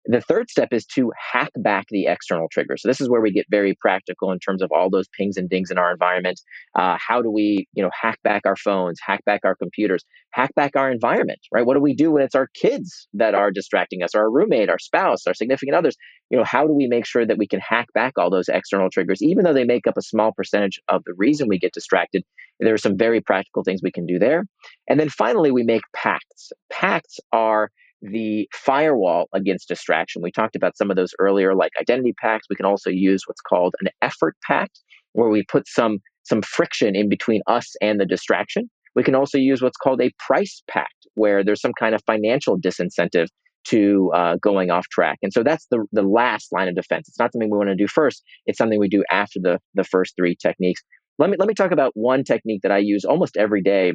The 0.06 0.20
third 0.20 0.50
step 0.50 0.68
is 0.72 0.84
to 0.94 1.12
hack 1.32 1.50
back 1.56 1.86
the 1.90 2.06
external 2.06 2.48
triggers. 2.50 2.82
So 2.82 2.88
this 2.88 3.00
is 3.00 3.08
where 3.08 3.22
we 3.22 3.30
get 3.30 3.46
very 3.50 3.74
practical 3.80 4.32
in 4.32 4.38
terms 4.38 4.60
of 4.60 4.70
all 4.70 4.90
those 4.90 5.08
pings 5.16 5.36
and 5.36 5.48
dings 5.48 5.70
in 5.70 5.78
our 5.78 5.90
environment. 5.90 6.40
Uh, 6.74 6.96
how 6.98 7.22
do 7.22 7.30
we, 7.30 7.66
you 7.72 7.82
know, 7.82 7.90
hack 7.98 8.18
back 8.22 8.42
our 8.44 8.56
phones, 8.56 8.98
hack 9.02 9.24
back 9.24 9.40
our 9.44 9.54
computers, 9.54 10.04
hack 10.32 10.54
back 10.54 10.76
our 10.76 10.90
environment, 10.90 11.40
right? 11.52 11.64
What 11.64 11.74
do 11.74 11.80
we 11.80 11.94
do 11.94 12.10
when 12.10 12.22
it's 12.22 12.34
our 12.34 12.48
kids 12.54 13.08
that 13.14 13.34
are 13.34 13.50
distracting 13.50 14.02
us, 14.02 14.14
our 14.14 14.30
roommate, 14.30 14.68
our 14.68 14.78
spouse, 14.78 15.26
our 15.26 15.34
significant 15.34 15.76
others? 15.76 15.96
You 16.28 16.38
know, 16.38 16.44
how 16.44 16.66
do 16.66 16.74
we 16.74 16.86
make 16.86 17.06
sure 17.06 17.24
that 17.24 17.38
we 17.38 17.46
can 17.46 17.60
hack 17.60 17.86
back 17.94 18.14
all 18.18 18.30
those 18.30 18.48
external 18.48 18.90
triggers, 18.90 19.22
even 19.22 19.44
though 19.44 19.54
they 19.54 19.64
make 19.64 19.86
up 19.86 19.96
a 19.96 20.02
small 20.02 20.32
percentage 20.32 20.80
of 20.88 21.02
the 21.06 21.14
reason 21.16 21.48
we 21.48 21.58
get 21.58 21.72
distracted? 21.72 22.24
There 22.60 22.74
are 22.74 22.78
some 22.78 22.98
very 22.98 23.20
practical 23.20 23.62
things 23.64 23.80
we 23.82 23.90
can 23.90 24.06
do 24.06 24.18
there. 24.18 24.44
And 24.88 25.00
then 25.00 25.08
finally, 25.08 25.50
we 25.50 25.62
make 25.62 25.82
pacts. 25.94 26.52
Pacts 26.70 27.18
are 27.32 27.70
the 28.02 28.48
firewall 28.52 29.28
against 29.32 29.68
distraction. 29.68 30.22
We 30.22 30.30
talked 30.30 30.56
about 30.56 30.76
some 30.76 30.90
of 30.90 30.96
those 30.96 31.14
earlier, 31.18 31.54
like 31.54 31.72
identity 31.80 32.14
pacts. 32.20 32.46
We 32.50 32.56
can 32.56 32.66
also 32.66 32.90
use 32.90 33.22
what's 33.26 33.40
called 33.40 33.74
an 33.80 33.88
effort 34.02 34.36
pact, 34.46 34.80
where 35.12 35.28
we 35.28 35.44
put 35.44 35.66
some 35.68 35.98
some 36.24 36.42
friction 36.42 36.96
in 36.96 37.08
between 37.08 37.42
us 37.46 37.74
and 37.80 38.00
the 38.00 38.06
distraction. 38.06 38.70
We 38.94 39.02
can 39.02 39.14
also 39.14 39.38
use 39.38 39.60
what's 39.60 39.76
called 39.76 40.00
a 40.00 40.10
price 40.18 40.62
pact, 40.68 41.06
where 41.14 41.44
there's 41.44 41.60
some 41.60 41.74
kind 41.78 41.94
of 41.94 42.00
financial 42.06 42.58
disincentive 42.58 43.26
to 43.64 44.10
uh, 44.14 44.36
going 44.42 44.70
off 44.70 44.86
track. 44.88 45.18
And 45.22 45.32
so 45.32 45.42
that's 45.42 45.66
the 45.70 45.84
the 45.92 46.02
last 46.02 46.52
line 46.52 46.68
of 46.68 46.74
defense. 46.74 47.08
It's 47.08 47.18
not 47.18 47.32
something 47.32 47.50
we 47.50 47.58
want 47.58 47.70
to 47.70 47.76
do 47.76 47.88
first. 47.88 48.22
It's 48.46 48.58
something 48.58 48.78
we 48.78 48.88
do 48.88 49.04
after 49.10 49.40
the 49.40 49.58
the 49.74 49.84
first 49.84 50.14
three 50.16 50.36
techniques. 50.36 50.82
Let 51.18 51.30
me 51.30 51.36
let 51.38 51.48
me 51.48 51.54
talk 51.54 51.72
about 51.72 51.92
one 51.94 52.24
technique 52.24 52.62
that 52.62 52.72
I 52.72 52.78
use 52.78 53.04
almost 53.04 53.36
every 53.36 53.62
day 53.62 53.94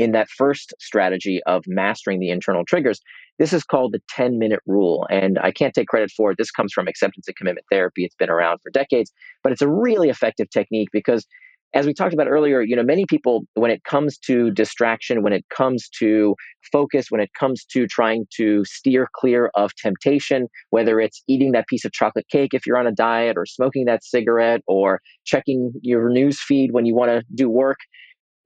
in 0.00 0.12
that 0.12 0.30
first 0.30 0.72
strategy 0.80 1.42
of 1.46 1.62
mastering 1.66 2.20
the 2.20 2.30
internal 2.30 2.64
triggers. 2.64 3.00
This 3.38 3.52
is 3.52 3.64
called 3.64 3.92
the 3.92 4.00
10 4.08 4.38
minute 4.38 4.60
rule. 4.66 5.06
And 5.10 5.38
I 5.38 5.52
can't 5.52 5.74
take 5.74 5.88
credit 5.88 6.10
for 6.16 6.30
it. 6.30 6.38
This 6.38 6.50
comes 6.50 6.72
from 6.72 6.88
acceptance 6.88 7.28
and 7.28 7.36
commitment 7.36 7.66
therapy. 7.70 8.04
It's 8.04 8.14
been 8.14 8.30
around 8.30 8.60
for 8.62 8.70
decades, 8.70 9.12
but 9.42 9.52
it's 9.52 9.60
a 9.60 9.68
really 9.68 10.08
effective 10.08 10.48
technique 10.50 10.88
because 10.90 11.26
as 11.74 11.86
we 11.86 11.94
talked 11.94 12.14
about 12.14 12.26
earlier, 12.28 12.62
you 12.62 12.74
know, 12.74 12.82
many 12.82 13.04
people, 13.06 13.42
when 13.54 13.70
it 13.70 13.84
comes 13.84 14.18
to 14.18 14.50
distraction, 14.50 15.22
when 15.22 15.32
it 15.32 15.44
comes 15.54 15.88
to 16.00 16.34
focus, 16.72 17.06
when 17.10 17.20
it 17.20 17.30
comes 17.38 17.64
to 17.66 17.86
trying 17.86 18.26
to 18.36 18.64
steer 18.64 19.06
clear 19.14 19.50
of 19.54 19.70
temptation, 19.76 20.48
whether 20.70 20.98
it's 20.98 21.22
eating 21.28 21.52
that 21.52 21.68
piece 21.68 21.84
of 21.84 21.92
chocolate 21.92 22.26
cake 22.28 22.54
if 22.54 22.66
you're 22.66 22.76
on 22.78 22.88
a 22.88 22.92
diet, 22.92 23.36
or 23.36 23.46
smoking 23.46 23.84
that 23.84 24.02
cigarette, 24.02 24.62
or 24.66 25.00
checking 25.24 25.72
your 25.82 26.10
news 26.10 26.40
feed 26.40 26.72
when 26.72 26.86
you 26.86 26.94
want 26.94 27.10
to 27.10 27.22
do 27.36 27.48
work, 27.48 27.78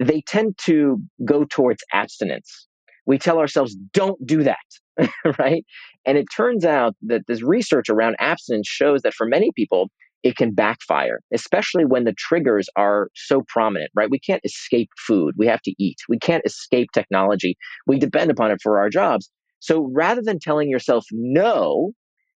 they 0.01 0.23
tend 0.27 0.59
to 0.65 1.01
go 1.25 1.45
towards 1.45 1.83
abstinence. 1.93 2.67
We 3.07 3.19
tell 3.19 3.39
ourselves, 3.39 3.75
don't 3.93 4.25
do 4.27 4.43
that. 4.43 4.59
right? 5.39 5.65
And 6.07 6.17
it 6.17 6.27
turns 6.35 6.65
out 6.65 6.95
that 7.03 7.23
this 7.27 7.43
research 7.43 7.89
around 7.89 8.17
abstinence 8.21 8.69
shows 8.69 9.03
that 9.03 9.15
for 9.15 9.27
many 9.27 9.51
people, 9.55 9.89
it 10.23 10.37
can 10.37 10.55
backfire, 10.55 11.21
especially 11.35 11.85
when 11.85 12.05
the 12.05 12.15
triggers 12.15 12.67
are 12.77 13.09
so 13.15 13.43
prominent, 13.47 13.91
right? 13.95 14.11
We 14.11 14.19
can't 14.19 14.41
escape 14.45 14.89
food. 15.07 15.35
We 15.37 15.47
have 15.47 15.61
to 15.63 15.75
eat. 15.79 15.99
We 16.09 16.19
can't 16.19 16.45
escape 16.47 16.89
technology. 16.95 17.57
We 17.87 17.99
depend 17.99 18.31
upon 18.31 18.51
it 18.51 18.61
for 18.63 18.79
our 18.79 18.89
jobs. 18.89 19.31
So 19.61 19.91
rather 19.93 20.23
than 20.23 20.39
telling 20.39 20.71
yourself 20.71 21.05
no, 21.13 21.93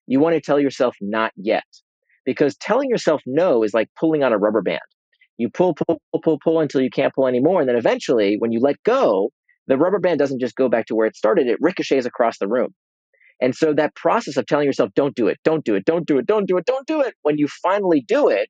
you 0.05 0.19
want 0.19 0.35
to 0.35 0.41
tell 0.41 0.59
yourself 0.59 0.95
not 0.99 1.31
yet. 1.37 1.63
Because 2.25 2.57
telling 2.57 2.89
yourself 2.89 3.21
no 3.25 3.63
is 3.63 3.73
like 3.73 3.89
pulling 3.97 4.21
on 4.21 4.33
a 4.33 4.37
rubber 4.37 4.61
band. 4.61 4.79
You 5.37 5.49
pull, 5.49 5.75
pull, 5.75 6.01
pull, 6.11 6.21
pull, 6.21 6.39
pull 6.43 6.59
until 6.59 6.81
you 6.81 6.89
can't 6.89 7.13
pull 7.13 7.27
anymore. 7.27 7.59
And 7.59 7.69
then 7.69 7.75
eventually, 7.75 8.37
when 8.39 8.51
you 8.51 8.59
let 8.59 8.81
go, 8.83 9.29
the 9.67 9.77
rubber 9.77 9.99
band 9.99 10.19
doesn't 10.19 10.39
just 10.39 10.55
go 10.55 10.69
back 10.69 10.87
to 10.87 10.95
where 10.95 11.07
it 11.07 11.15
started, 11.15 11.47
it 11.47 11.57
ricochets 11.61 12.05
across 12.05 12.37
the 12.39 12.47
room. 12.47 12.73
And 13.41 13.55
so 13.55 13.73
that 13.73 13.95
process 13.95 14.37
of 14.37 14.47
telling 14.47 14.65
yourself, 14.65 14.89
don't 14.95 15.15
do 15.15 15.27
it, 15.27 15.37
don't 15.43 15.63
do 15.63 15.75
it, 15.75 15.85
don't 15.85 16.07
do 16.07 16.17
it, 16.17 16.25
don't 16.25 16.47
do 16.47 16.57
it, 16.57 16.65
don't 16.65 16.87
do 16.87 17.01
it, 17.01 17.13
when 17.21 17.37
you 17.37 17.47
finally 17.47 18.03
do 18.07 18.29
it, 18.29 18.49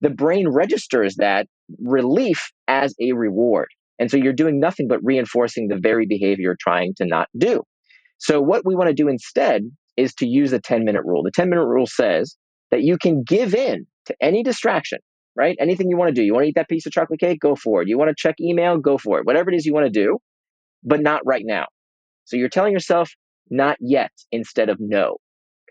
the 0.00 0.10
brain 0.10 0.48
registers 0.48 1.16
that 1.16 1.46
relief 1.82 2.50
as 2.68 2.94
a 3.00 3.12
reward. 3.12 3.68
And 3.98 4.10
so 4.10 4.16
you're 4.16 4.32
doing 4.32 4.60
nothing 4.60 4.86
but 4.86 5.00
reinforcing 5.02 5.68
the 5.68 5.78
very 5.80 6.06
behavior 6.06 6.42
you're 6.44 6.56
trying 6.60 6.94
to 6.98 7.06
not 7.06 7.28
do. 7.36 7.62
So 8.18 8.40
what 8.40 8.64
we 8.64 8.76
want 8.76 8.88
to 8.88 8.94
do 8.94 9.08
instead 9.08 9.62
is 9.96 10.14
to 10.14 10.26
use 10.26 10.52
the 10.52 10.60
10 10.60 10.84
minute 10.84 11.02
rule. 11.04 11.22
The 11.24 11.32
10 11.32 11.50
minute 11.50 11.66
rule 11.66 11.86
says 11.86 12.36
that 12.70 12.82
you 12.82 12.96
can 12.96 13.24
give 13.24 13.54
in 13.54 13.86
to 14.06 14.14
any 14.20 14.44
distraction, 14.44 14.98
right? 15.38 15.56
Anything 15.60 15.88
you 15.90 15.96
want 15.96 16.08
to 16.08 16.14
do. 16.14 16.24
You 16.24 16.34
want 16.34 16.44
to 16.44 16.48
eat 16.50 16.56
that 16.56 16.68
piece 16.68 16.86
of 16.86 16.92
chocolate 16.92 17.20
cake? 17.20 17.40
Go 17.40 17.56
for 17.56 17.82
it. 17.82 17.88
You 17.88 17.98
want 17.98 18.10
to 18.10 18.16
check 18.18 18.36
email? 18.40 18.78
Go 18.78 18.98
for 18.98 19.20
it. 19.20 19.26
Whatever 19.26 19.50
it 19.52 19.56
is 19.56 19.66
you 19.66 19.74
want 19.74 19.86
to 19.86 19.92
do 19.92 20.18
but 20.84 21.00
not 21.00 21.22
right 21.24 21.44
now. 21.46 21.66
So 22.24 22.36
you're 22.36 22.48
telling 22.48 22.72
yourself 22.72 23.10
not 23.50 23.76
yet 23.80 24.12
instead 24.32 24.68
of 24.68 24.78
no. 24.80 25.16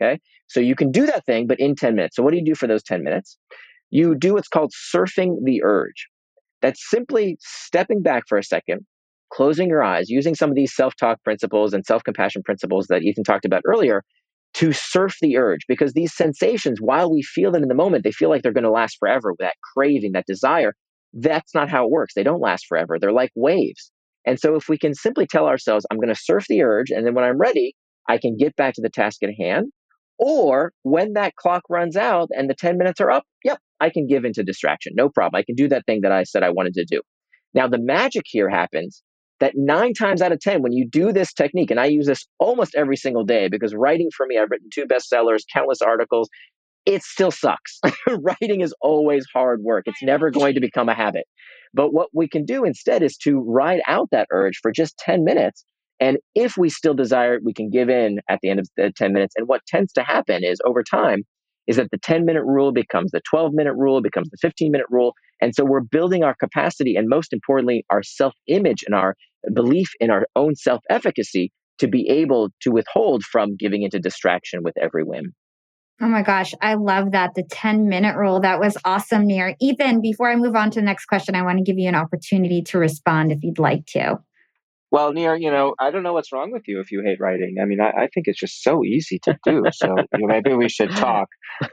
Okay. 0.02 0.20
So 0.48 0.60
you 0.60 0.76
can 0.76 0.92
do 0.92 1.06
that 1.08 1.26
thing, 1.26 1.48
but 1.48 1.60
in 1.60 1.76
10 1.76 1.96
minutes. 1.96 2.16
So 2.16 2.24
what 2.24 2.32
do 2.32 2.38
you 2.38 2.46
do 2.46 2.56
for 2.56 2.68
those 2.68 2.84
10 2.84 3.04
minutes? 3.04 3.38
You 3.90 4.16
do 4.16 4.34
what's 4.34 4.48
called 4.48 4.72
surfing 4.94 5.38
the 5.44 5.64
urge. 5.64 6.08
That's 6.62 6.90
simply 6.90 7.38
stepping 7.42 8.02
back 8.02 8.24
for 8.28 8.38
a 8.38 8.44
second, 8.44 8.82
closing 9.34 9.70
your 9.70 9.84
eyes, 9.84 10.10
using 10.10 10.36
some 10.36 10.50
of 10.50 10.56
these 10.56 10.76
self 10.76 10.96
talk 11.00 11.24
principles 11.24 11.74
and 11.74 11.86
self 11.86 12.04
compassion 12.04 12.44
principles 12.44 12.88
that 12.90 13.04
Ethan 13.04 13.24
talked 13.24 13.46
about 13.46 13.64
earlier 13.66 14.04
to 14.58 14.72
surf 14.74 15.16
the 15.22 15.38
urge 15.38 15.62
because 15.68 15.94
these 15.94 16.16
sensations, 16.16 16.80
while 16.82 17.12
we 17.12 17.22
feel 17.22 17.52
them 17.52 17.62
in 17.62 17.70
the 17.70 17.76
moment, 17.76 18.04
they 18.04 18.12
feel 18.12 18.30
like 18.30 18.42
they're 18.42 18.52
going 18.52 18.64
to 18.64 18.72
last 18.72 18.98
forever. 19.00 19.34
That 19.38 19.54
craving, 19.74 20.14
that 20.14 20.26
desire, 20.26 20.74
that's 21.14 21.54
not 21.54 21.70
how 21.70 21.86
it 21.86 21.92
works. 21.92 22.14
They 22.16 22.24
don't 22.24 22.42
last 22.42 22.66
forever. 22.68 22.98
They're 23.00 23.12
like 23.12 23.32
waves. 23.36 23.92
And 24.26 24.40
so 24.40 24.56
if 24.56 24.68
we 24.68 24.80
can 24.80 24.96
simply 24.96 25.28
tell 25.28 25.46
ourselves, 25.46 25.86
I'm 25.92 25.98
going 25.98 26.14
to 26.14 26.20
surf 26.20 26.46
the 26.50 26.64
urge, 26.64 26.90
and 26.90 27.06
then 27.06 27.14
when 27.14 27.24
I'm 27.24 27.38
ready, 27.38 27.76
I 28.10 28.18
can 28.18 28.36
get 28.36 28.56
back 28.56 28.74
to 28.74 28.82
the 28.82 28.90
task 28.90 29.22
at 29.24 29.30
hand. 29.40 29.68
Or 30.20 30.74
when 30.82 31.14
that 31.14 31.36
clock 31.36 31.62
runs 31.70 31.96
out 31.96 32.30
and 32.32 32.50
the 32.50 32.56
10 32.56 32.78
minutes 32.78 33.00
are 33.00 33.12
up, 33.12 33.24
yep, 33.44 33.60
I 33.80 33.92
can 33.92 34.08
give 34.08 34.26
into 34.26 34.44
distraction. 34.44 34.94
No 34.96 35.10
problem. 35.10 35.38
I 35.38 35.44
can 35.44 35.56
do 35.56 35.70
that 35.70 35.86
thing 35.86 36.02
that 36.02 36.12
I 36.12 36.24
said 36.24 36.42
I 36.42 36.50
wanted 36.50 36.74
to 36.74 36.86
do. 36.90 37.02
Now, 37.54 37.68
the 37.68 37.80
magic 37.80 38.24
here 38.26 38.50
happens 38.50 39.04
that 39.40 39.54
nine 39.56 39.94
times 39.94 40.22
out 40.22 40.32
of 40.32 40.40
10, 40.40 40.62
when 40.62 40.74
you 40.74 40.88
do 40.88 41.12
this 41.12 41.34
technique, 41.34 41.72
and 41.72 41.80
I 41.80 41.86
use 41.86 42.08
this 42.08 42.26
almost 42.40 42.76
every 42.76 42.98
single 42.98 43.24
day 43.24 43.48
because 43.50 43.74
writing 43.76 44.10
for 44.16 44.26
me, 44.26 44.38
I've 44.38 44.50
written 44.50 44.70
two 44.74 44.86
bestsellers, 44.86 45.44
countless 45.54 45.82
articles, 45.82 46.30
it 46.86 47.04
still 47.04 47.32
sucks. 47.32 47.80
Writing 48.08 48.62
is 48.62 48.74
always 48.82 49.26
hard 49.34 49.62
work. 49.62 49.84
It's 49.88 50.02
never 50.04 50.32
going 50.32 50.56
to 50.56 50.62
become 50.62 50.90
a 50.90 50.96
habit. 50.96 51.26
But 51.74 51.94
what 51.94 52.08
we 52.14 52.30
can 52.30 52.46
do 52.46 52.64
instead 52.64 53.04
is 53.04 53.18
to 53.18 53.40
ride 53.40 53.82
out 53.88 54.08
that 54.12 54.28
urge 54.32 54.60
for 54.62 54.72
just 54.72 54.98
10 55.00 55.24
minutes. 55.24 55.66
And 56.00 56.18
if 56.34 56.56
we 56.58 56.70
still 56.70 56.94
desire 56.94 57.36
it, 57.36 57.44
we 57.44 57.54
can 57.54 57.70
give 57.70 57.90
in 57.90 58.20
at 58.30 58.40
the 58.42 58.50
end 58.50 58.60
of 58.60 58.70
the 58.78 58.92
10 58.96 59.12
minutes. 59.12 59.36
And 59.38 59.48
what 59.48 59.66
tends 59.68 59.92
to 59.94 60.04
happen 60.04 60.44
is 60.44 60.60
over 60.66 60.82
time, 60.82 61.24
is 61.68 61.76
that 61.76 61.92
the 61.92 61.98
10 61.98 62.26
minute 62.26 62.44
rule 62.46 62.72
becomes 62.72 63.12
the 63.12 63.22
12 63.30 63.54
minute 63.54 63.74
rule, 63.74 64.02
becomes 64.02 64.30
the 64.30 64.38
15 64.42 64.72
minute 64.72 64.88
rule. 64.90 65.14
And 65.42 65.54
so 65.54 65.66
we're 65.66 65.82
building 65.82 66.24
our 66.24 66.36
capacity 66.36 66.96
and 66.96 67.10
most 67.10 67.34
importantly, 67.34 67.86
our 67.90 68.02
self 68.02 68.34
image 68.48 68.84
and 68.86 68.96
our 68.96 69.16
belief 69.54 69.90
in 70.00 70.10
our 70.10 70.28
own 70.36 70.56
self 70.56 70.82
efficacy 70.90 71.52
to 71.80 71.88
be 71.88 72.10
able 72.10 72.50
to 72.62 72.72
withhold 72.72 73.24
from 73.24 73.56
giving 73.56 73.84
into 73.84 74.00
distraction 74.00 74.64
with 74.64 74.78
every 74.78 75.04
whim. 75.04 75.34
Oh 76.00 76.08
my 76.08 76.22
gosh, 76.22 76.54
I 76.62 76.76
love 76.76 77.12
that. 77.12 77.34
The 77.36 77.44
10 77.44 77.90
minute 77.90 78.16
rule. 78.16 78.40
That 78.40 78.60
was 78.60 78.78
awesome, 78.86 79.26
Nir. 79.26 79.56
Ethan, 79.60 80.00
before 80.02 80.30
I 80.30 80.36
move 80.36 80.56
on 80.56 80.70
to 80.72 80.80
the 80.80 80.86
next 80.86 81.06
question, 81.06 81.34
I 81.34 81.42
want 81.42 81.58
to 81.58 81.64
give 81.64 81.80
you 81.80 81.88
an 81.88 81.96
opportunity 81.96 82.62
to 82.64 82.78
respond 82.78 83.32
if 83.32 83.44
you'd 83.44 83.58
like 83.58 83.86
to. 83.88 84.20
Well, 84.90 85.12
Nir, 85.12 85.36
you 85.36 85.52
know, 85.52 85.76
I 85.80 85.92
don't 85.92 86.04
know 86.04 86.14
what's 86.14 86.32
wrong 86.32 86.52
with 86.52 86.64
you 86.68 86.80
if 86.80 86.92
you 86.92 87.02
hate 87.04 87.20
writing. 87.20 87.58
I 87.62 87.66
mean, 87.66 87.82
I, 87.82 87.90
I 87.90 88.08
think 88.14 88.28
it's 88.28 88.40
just 88.40 88.64
so 88.64 88.86
easy 88.86 89.20
to 89.24 89.38
do. 89.44 89.64
So 89.74 89.96
you 90.14 90.28
know, 90.28 90.28
maybe 90.28 90.54
we 90.54 90.70
should 90.70 90.92
talk. 90.92 91.28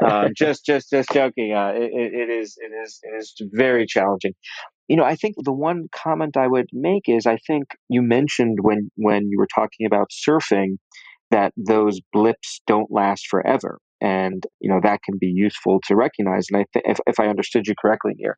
Um, 0.04 0.30
just, 0.36 0.64
just, 0.66 0.90
just 0.90 1.10
joking. 1.12 1.52
Uh, 1.52 1.72
it, 1.76 1.90
it 1.92 2.30
is, 2.30 2.56
it 2.58 2.72
is, 2.74 2.98
it 3.02 3.14
is 3.16 3.34
very 3.52 3.86
challenging. 3.86 4.32
You 4.88 4.96
know, 4.96 5.04
I 5.04 5.14
think 5.14 5.36
the 5.38 5.52
one 5.52 5.88
comment 5.94 6.36
I 6.36 6.48
would 6.48 6.68
make 6.72 7.04
is 7.08 7.24
I 7.24 7.38
think 7.46 7.64
you 7.88 8.02
mentioned 8.02 8.58
when 8.60 8.90
when 8.96 9.28
you 9.30 9.38
were 9.38 9.48
talking 9.54 9.86
about 9.86 10.10
surfing 10.10 10.76
that 11.30 11.52
those 11.56 12.00
blips 12.12 12.60
don't 12.66 12.90
last 12.90 13.26
forever. 13.28 13.78
And 14.04 14.44
you 14.60 14.68
know 14.68 14.80
that 14.82 15.00
can 15.02 15.16
be 15.18 15.28
useful 15.28 15.80
to 15.86 15.96
recognize. 15.96 16.46
And 16.50 16.60
I 16.60 16.66
think 16.72 16.84
if, 16.86 16.98
if 17.06 17.18
I 17.18 17.26
understood 17.26 17.66
you 17.66 17.74
correctly 17.80 18.12
here, 18.18 18.36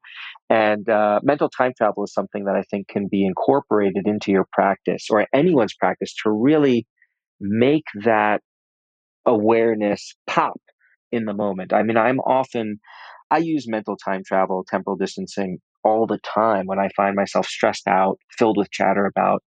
and 0.48 0.88
uh, 0.88 1.18
mental 1.24 1.50
time 1.50 1.72
travel 1.76 2.04
is 2.04 2.14
something 2.14 2.44
that 2.44 2.54
I 2.54 2.62
think 2.70 2.86
can 2.86 3.08
be 3.10 3.26
incorporated 3.26 4.06
into 4.06 4.30
your 4.30 4.46
practice 4.52 5.06
or 5.10 5.26
anyone's 5.34 5.74
practice 5.74 6.14
to 6.22 6.30
really 6.30 6.86
make 7.40 7.84
that 8.04 8.42
awareness 9.26 10.14
pop 10.28 10.60
in 11.10 11.24
the 11.24 11.34
moment. 11.34 11.72
I 11.72 11.82
mean, 11.82 11.96
I'm 11.96 12.20
often 12.20 12.78
I 13.30 13.38
use 13.38 13.66
mental 13.68 13.96
time 13.96 14.22
travel, 14.24 14.64
temporal 14.68 14.96
distancing 14.96 15.58
all 15.82 16.06
the 16.06 16.18
time 16.18 16.66
when 16.66 16.78
I 16.78 16.88
find 16.96 17.16
myself 17.16 17.46
stressed 17.46 17.88
out, 17.88 18.18
filled 18.38 18.56
with 18.56 18.70
chatter 18.70 19.04
about, 19.04 19.42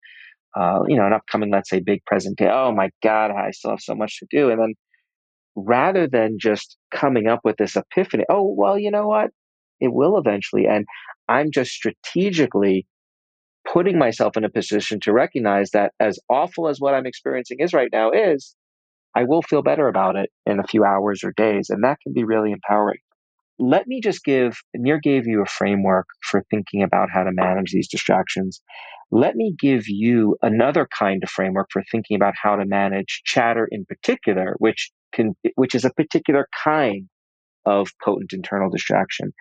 uh, 0.57 0.79
you 0.87 0.97
know, 0.97 1.05
an 1.05 1.13
upcoming, 1.13 1.51
let's 1.51 1.69
say, 1.69 1.79
big 1.79 2.03
presentation. 2.05 2.53
Oh 2.53 2.73
my 2.73 2.89
God, 3.01 3.31
I 3.31 3.51
still 3.51 3.71
have 3.71 3.81
so 3.81 3.95
much 3.95 4.19
to 4.19 4.27
do. 4.29 4.49
And 4.49 4.59
then 4.59 4.73
rather 5.55 6.07
than 6.07 6.37
just 6.39 6.77
coming 6.91 7.27
up 7.27 7.41
with 7.43 7.57
this 7.57 7.75
epiphany, 7.75 8.25
oh, 8.29 8.53
well, 8.57 8.77
you 8.77 8.91
know 8.91 9.07
what? 9.07 9.31
It 9.79 9.93
will 9.93 10.17
eventually. 10.17 10.65
And 10.65 10.85
I'm 11.27 11.51
just 11.51 11.71
strategically 11.71 12.85
putting 13.71 13.97
myself 13.97 14.35
in 14.37 14.43
a 14.43 14.49
position 14.49 14.99
to 15.01 15.13
recognize 15.13 15.71
that 15.71 15.93
as 15.99 16.19
awful 16.29 16.67
as 16.67 16.79
what 16.79 16.93
I'm 16.93 17.05
experiencing 17.05 17.57
is 17.59 17.73
right 17.73 17.89
now 17.91 18.11
is, 18.11 18.55
I 19.15 19.23
will 19.23 19.41
feel 19.41 19.61
better 19.61 19.87
about 19.87 20.15
it 20.15 20.29
in 20.45 20.59
a 20.59 20.67
few 20.67 20.83
hours 20.83 21.23
or 21.23 21.33
days. 21.35 21.69
And 21.69 21.83
that 21.83 21.99
can 22.01 22.13
be 22.13 22.23
really 22.23 22.51
empowering. 22.51 22.99
Let 23.57 23.87
me 23.87 23.99
just 24.01 24.23
give, 24.23 24.57
Nir 24.73 24.99
gave 25.01 25.27
you 25.27 25.41
a 25.41 25.45
framework 25.45 26.07
for 26.21 26.43
thinking 26.49 26.81
about 26.81 27.09
how 27.11 27.23
to 27.23 27.31
manage 27.31 27.71
these 27.71 27.89
distractions. 27.89 28.61
Let 29.11 29.35
me 29.35 29.53
give 29.59 29.87
you 29.87 30.37
another 30.41 30.87
kind 30.97 31.23
of 31.23 31.29
framework 31.29 31.67
for 31.71 31.83
thinking 31.91 32.15
about 32.15 32.35
how 32.41 32.55
to 32.55 32.65
manage 32.65 33.21
chatter 33.25 33.67
in 33.69 33.85
particular, 33.85 34.55
which 34.59 34.91
can, 35.13 35.35
which 35.55 35.75
is 35.75 35.85
a 35.85 35.91
particular 35.91 36.47
kind 36.63 37.07
of 37.65 37.89
potent 38.03 38.33
internal 38.33 38.69
distraction. 38.69 39.31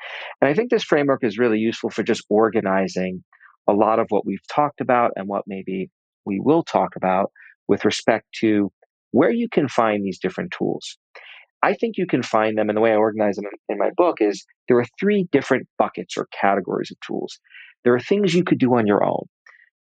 And 0.40 0.48
I 0.50 0.54
think 0.54 0.70
this 0.70 0.84
framework 0.84 1.24
is 1.24 1.38
really 1.38 1.58
useful 1.58 1.90
for 1.90 2.02
just 2.02 2.24
organizing 2.28 3.22
a 3.68 3.72
lot 3.72 3.98
of 3.98 4.06
what 4.10 4.26
we've 4.26 4.46
talked 4.52 4.80
about 4.80 5.12
and 5.16 5.28
what 5.28 5.44
maybe 5.46 5.90
we 6.24 6.40
will 6.40 6.62
talk 6.62 6.96
about 6.96 7.30
with 7.68 7.84
respect 7.84 8.26
to 8.40 8.70
where 9.12 9.30
you 9.30 9.48
can 9.50 9.68
find 9.68 10.04
these 10.04 10.18
different 10.18 10.52
tools. 10.56 10.98
I 11.62 11.74
think 11.74 11.96
you 11.96 12.06
can 12.06 12.22
find 12.22 12.56
them, 12.56 12.68
and 12.68 12.76
the 12.76 12.80
way 12.80 12.92
I 12.92 12.96
organize 12.96 13.36
them 13.36 13.46
in 13.68 13.78
my 13.78 13.90
book 13.96 14.18
is 14.20 14.44
there 14.68 14.78
are 14.78 14.86
three 15.00 15.26
different 15.32 15.66
buckets 15.76 16.16
or 16.16 16.28
categories 16.40 16.90
of 16.90 16.98
tools. 17.00 17.38
There 17.84 17.94
are 17.94 18.00
things 18.00 18.34
you 18.34 18.44
could 18.44 18.58
do 18.58 18.74
on 18.74 18.86
your 18.86 19.04
own, 19.04 19.24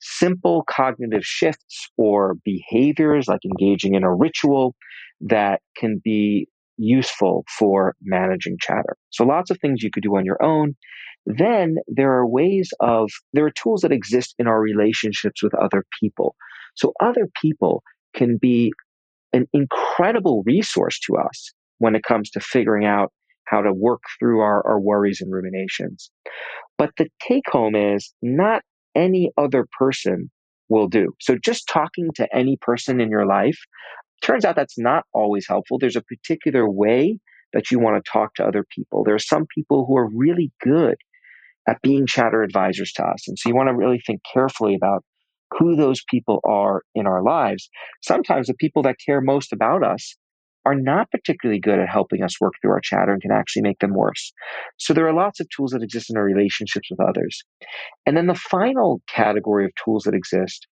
simple 0.05 0.63
cognitive 0.69 1.25
shifts 1.25 1.89
or 1.97 2.35
behaviors 2.45 3.27
like 3.27 3.41
engaging 3.43 3.95
in 3.95 4.03
a 4.03 4.13
ritual 4.13 4.75
that 5.19 5.61
can 5.75 5.99
be 6.03 6.47
useful 6.77 7.43
for 7.57 7.95
managing 8.03 8.57
chatter. 8.61 8.97
So 9.09 9.25
lots 9.25 9.49
of 9.49 9.57
things 9.59 9.81
you 9.81 9.89
could 9.91 10.03
do 10.03 10.15
on 10.15 10.25
your 10.25 10.41
own. 10.43 10.75
Then 11.25 11.77
there 11.87 12.11
are 12.11 12.27
ways 12.27 12.71
of, 12.79 13.09
there 13.33 13.45
are 13.45 13.51
tools 13.51 13.81
that 13.81 13.91
exist 13.91 14.35
in 14.37 14.47
our 14.47 14.61
relationships 14.61 15.41
with 15.41 15.55
other 15.55 15.83
people. 15.99 16.35
So 16.75 16.93
other 17.01 17.27
people 17.41 17.81
can 18.13 18.37
be 18.37 18.73
an 19.33 19.47
incredible 19.53 20.43
resource 20.45 20.99
to 21.07 21.17
us 21.17 21.51
when 21.79 21.95
it 21.95 22.03
comes 22.03 22.29
to 22.31 22.39
figuring 22.39 22.85
out 22.85 23.11
how 23.45 23.61
to 23.61 23.73
work 23.73 24.01
through 24.19 24.41
our, 24.41 24.65
our 24.67 24.79
worries 24.79 25.19
and 25.19 25.31
ruminations. 25.31 26.11
But 26.77 26.91
the 26.97 27.07
take 27.27 27.49
home 27.49 27.75
is 27.75 28.13
not 28.21 28.61
any 28.95 29.31
other 29.37 29.65
person 29.77 30.29
will 30.69 30.87
do. 30.87 31.13
So 31.19 31.37
just 31.43 31.67
talking 31.67 32.09
to 32.15 32.27
any 32.35 32.57
person 32.61 32.99
in 32.99 33.09
your 33.09 33.25
life 33.25 33.57
turns 34.21 34.45
out 34.45 34.55
that's 34.55 34.77
not 34.77 35.03
always 35.13 35.45
helpful. 35.47 35.77
There's 35.77 35.95
a 35.95 36.01
particular 36.01 36.69
way 36.69 37.19
that 37.53 37.71
you 37.71 37.79
want 37.79 38.03
to 38.03 38.11
talk 38.11 38.33
to 38.35 38.45
other 38.45 38.65
people. 38.75 39.03
There 39.03 39.15
are 39.15 39.19
some 39.19 39.45
people 39.53 39.85
who 39.85 39.97
are 39.97 40.09
really 40.09 40.51
good 40.61 40.95
at 41.67 41.81
being 41.81 42.05
chatter 42.05 42.43
advisors 42.43 42.91
to 42.93 43.03
us. 43.03 43.27
And 43.27 43.37
so 43.37 43.49
you 43.49 43.55
want 43.55 43.69
to 43.69 43.75
really 43.75 44.01
think 44.05 44.21
carefully 44.31 44.75
about 44.75 45.03
who 45.51 45.75
those 45.75 46.03
people 46.09 46.39
are 46.43 46.81
in 46.95 47.07
our 47.07 47.23
lives. 47.23 47.69
Sometimes 48.03 48.47
the 48.47 48.53
people 48.55 48.83
that 48.83 48.97
care 49.03 49.21
most 49.21 49.53
about 49.53 49.83
us 49.83 50.15
are 50.65 50.75
not 50.75 51.11
particularly 51.11 51.59
good 51.59 51.79
at 51.79 51.89
helping 51.89 52.23
us 52.23 52.41
work 52.41 52.53
through 52.61 52.71
our 52.71 52.81
chatter 52.81 53.11
and 53.11 53.21
can 53.21 53.31
actually 53.31 53.61
make 53.61 53.79
them 53.79 53.93
worse. 53.93 54.33
So 54.77 54.93
there 54.93 55.07
are 55.07 55.13
lots 55.13 55.39
of 55.39 55.47
tools 55.55 55.71
that 55.71 55.83
exist 55.83 56.09
in 56.09 56.17
our 56.17 56.23
relationships 56.23 56.89
with 56.89 56.99
others. 56.99 57.43
And 58.05 58.17
then 58.17 58.27
the 58.27 58.35
final 58.35 59.01
category 59.07 59.65
of 59.65 59.71
tools 59.83 60.03
that 60.03 60.15
exist 60.15 60.67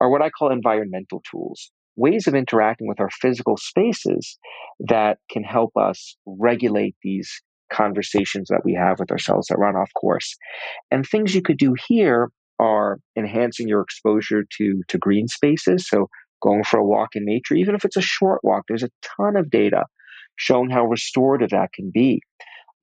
are 0.00 0.10
what 0.10 0.22
I 0.22 0.30
call 0.30 0.50
environmental 0.50 1.22
tools, 1.30 1.70
ways 1.96 2.26
of 2.26 2.34
interacting 2.34 2.88
with 2.88 3.00
our 3.00 3.10
physical 3.10 3.56
spaces 3.56 4.38
that 4.80 5.18
can 5.30 5.44
help 5.44 5.76
us 5.76 6.16
regulate 6.26 6.96
these 7.02 7.30
conversations 7.72 8.48
that 8.48 8.62
we 8.64 8.74
have 8.74 8.98
with 8.98 9.10
ourselves 9.10 9.48
that 9.48 9.58
run 9.58 9.76
off 9.76 9.90
course. 10.00 10.36
And 10.90 11.04
things 11.06 11.34
you 11.34 11.42
could 11.42 11.58
do 11.58 11.74
here 11.86 12.28
are 12.58 12.98
enhancing 13.16 13.68
your 13.68 13.82
exposure 13.82 14.44
to, 14.56 14.82
to 14.88 14.98
green 14.98 15.28
spaces. 15.28 15.88
So 15.88 16.08
going 16.40 16.64
for 16.64 16.78
a 16.78 16.84
walk 16.84 17.10
in 17.14 17.24
nature, 17.24 17.54
even 17.54 17.74
if 17.74 17.84
it's 17.84 17.96
a 17.96 18.02
short 18.02 18.40
walk, 18.42 18.64
there's 18.68 18.82
a 18.82 18.90
ton 19.02 19.36
of 19.36 19.50
data 19.50 19.84
showing 20.36 20.70
how 20.70 20.84
restorative 20.86 21.50
that 21.50 21.72
can 21.72 21.90
be 21.92 22.20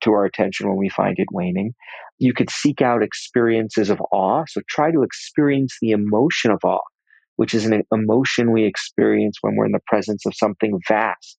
to 0.01 0.11
our 0.11 0.25
attention 0.25 0.67
when 0.67 0.77
we 0.77 0.89
find 0.89 1.17
it 1.17 1.27
waning. 1.31 1.73
You 2.19 2.33
could 2.33 2.49
seek 2.49 2.81
out 2.81 3.03
experiences 3.03 3.89
of 3.89 4.01
awe. 4.11 4.43
So 4.47 4.61
try 4.69 4.91
to 4.91 5.03
experience 5.03 5.77
the 5.81 5.91
emotion 5.91 6.51
of 6.51 6.59
awe, 6.63 6.79
which 7.37 7.53
is 7.53 7.65
an 7.65 7.83
emotion 7.91 8.51
we 8.51 8.65
experience 8.65 9.37
when 9.41 9.55
we're 9.55 9.65
in 9.65 9.71
the 9.71 9.79
presence 9.87 10.25
of 10.25 10.35
something 10.35 10.79
vast 10.87 11.37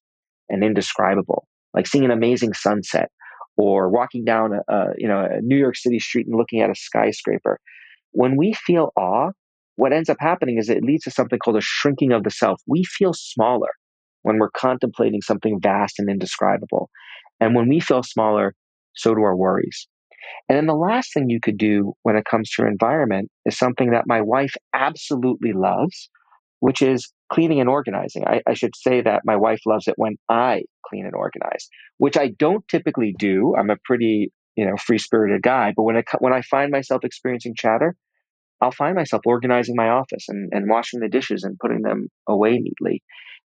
and 0.49 0.65
indescribable, 0.65 1.47
like 1.75 1.87
seeing 1.87 2.05
an 2.05 2.11
amazing 2.11 2.55
sunset 2.55 3.11
or 3.57 3.89
walking 3.89 4.25
down 4.25 4.53
a, 4.53 4.73
a 4.73 4.87
you 4.99 5.09
know 5.09 5.21
a 5.21 5.41
New 5.41 5.57
York 5.57 5.77
City 5.77 5.99
street 5.99 6.27
and 6.27 6.37
looking 6.37 6.61
at 6.61 6.71
a 6.71 6.75
skyscraper. 6.75 7.59
When 8.13 8.37
we 8.37 8.55
feel 8.55 8.93
awe, 8.97 9.31
what 9.77 9.93
ends 9.93 10.09
up 10.09 10.17
happening 10.21 10.59
is 10.59 10.69
it 10.69 10.83
leads 10.83 11.05
to 11.05 11.11
something 11.11 11.39
called 11.39 11.57
a 11.57 11.63
shrinking 11.63 12.13
of 12.13 12.25
the 12.25 12.31
self. 12.31 12.61
We 12.67 12.85
feel 12.85 13.13
smaller 13.15 13.69
when 14.23 14.39
we're 14.39 14.51
contemplating 14.51 15.23
something 15.23 15.61
vast 15.63 15.99
and 15.99 16.11
indescribable. 16.11 16.91
And 17.41 17.55
when 17.55 17.69
we 17.69 17.81
feel 17.81 18.03
smaller, 18.03 18.55
so 18.95 19.15
do 19.15 19.23
our 19.23 19.37
worries. 19.37 19.87
And 20.49 20.57
then 20.57 20.67
the 20.67 20.75
last 20.75 21.13
thing 21.13 21.29
you 21.29 21.41
could 21.41 21.59
do 21.59 21.93
when 22.03 22.17
it 22.17 22.25
comes 22.25 22.51
to 22.51 22.63
your 22.63 22.71
environment 22.71 23.31
is 23.45 23.57
something 23.57 23.91
that 23.91 24.05
my 24.07 24.21
wife 24.21 24.55
absolutely 24.75 25.53
loves, 25.53 26.09
which 26.61 26.83
is 26.83 27.13
cleaning 27.33 27.61
and 27.61 27.69
organizing. 27.69 28.27
I, 28.27 28.41
I, 28.49 28.55
should 28.55 28.75
say 28.75 29.01
that 29.03 29.23
my 29.25 29.37
wife 29.37 29.61
loves 29.67 29.87
it 29.87 29.95
when 29.97 30.17
I 30.29 30.63
clean 30.89 31.05
and 31.05 31.15
organize, 31.15 31.69
which 31.99 32.17
I 32.17 32.29
don't 32.39 32.67
typically 32.69 33.15
do. 33.19 33.55
I'm 33.57 33.71
a 33.71 33.77
pretty, 33.85 34.33
you 34.57 34.67
know, 34.67 34.77
free 34.77 34.99
spirited 34.99 35.43
guy. 35.43 35.73
But 35.77 35.83
when 35.85 35.97
I, 35.97 36.03
when 36.19 36.33
I 36.33 36.43
find 36.43 36.71
myself 36.73 37.05
experiencing 37.05 37.55
chatter, 37.57 37.95
I'll 38.61 38.73
find 38.73 38.95
myself 38.95 39.23
organizing 39.27 39.75
my 39.77 39.89
office 39.89 40.27
and, 40.29 40.51
and 40.53 40.69
washing 40.69 41.01
the 41.01 41.09
dishes 41.09 41.45
and 41.45 41.59
putting 41.59 41.83
them 41.83 42.09
away 42.27 42.59
neatly. 42.59 43.03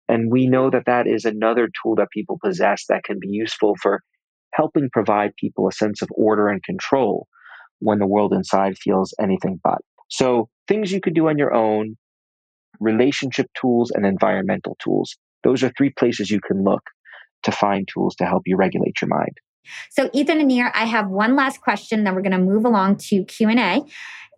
And 0.10 0.32
we 0.32 0.48
know 0.48 0.70
that 0.70 0.86
that 0.86 1.08
is 1.08 1.26
another 1.26 1.68
tool 1.82 1.96
that 1.96 2.10
people 2.12 2.40
possess 2.44 2.86
that 2.90 3.04
can 3.04 3.18
be 3.20 3.30
useful 3.30 3.76
for 3.82 4.02
helping 4.54 4.90
provide 4.92 5.32
people 5.40 5.68
a 5.68 5.72
sense 5.72 6.02
of 6.02 6.10
order 6.16 6.48
and 6.48 6.64
control 6.64 7.28
when 7.80 8.00
the 8.00 8.08
world 8.08 8.34
inside 8.34 8.78
feels 8.78 9.14
anything 9.22 9.60
but. 9.64 9.80
So, 10.10 10.50
things 10.68 10.92
you 10.92 11.02
could 11.02 11.14
do 11.14 11.28
on 11.28 11.38
your 11.38 11.54
own, 11.54 11.96
relationship 12.80 13.48
tools, 13.60 13.92
and 13.92 14.06
environmental 14.06 14.78
tools. 14.84 15.16
Those 15.44 15.64
are 15.64 15.72
three 15.78 15.92
places 15.98 16.30
you 16.30 16.40
can 16.40 16.64
look 16.64 16.82
to 17.44 17.52
find 17.52 17.88
tools 17.94 18.16
to 18.16 18.26
help 18.26 18.44
you 18.46 18.58
regulate 18.58 18.96
your 19.02 19.10
mind. 19.10 19.38
So, 19.90 20.10
Ethan 20.14 20.40
and 20.40 20.48
Nir, 20.48 20.72
I 20.74 20.86
have 20.86 21.10
one 21.10 21.36
last 21.36 21.62
question, 21.62 22.04
then 22.04 22.16
we're 22.16 22.22
going 22.22 22.32
to 22.32 22.38
move 22.38 22.66
along 22.66 22.98
to 22.98 23.24
Q&A. 23.26 23.84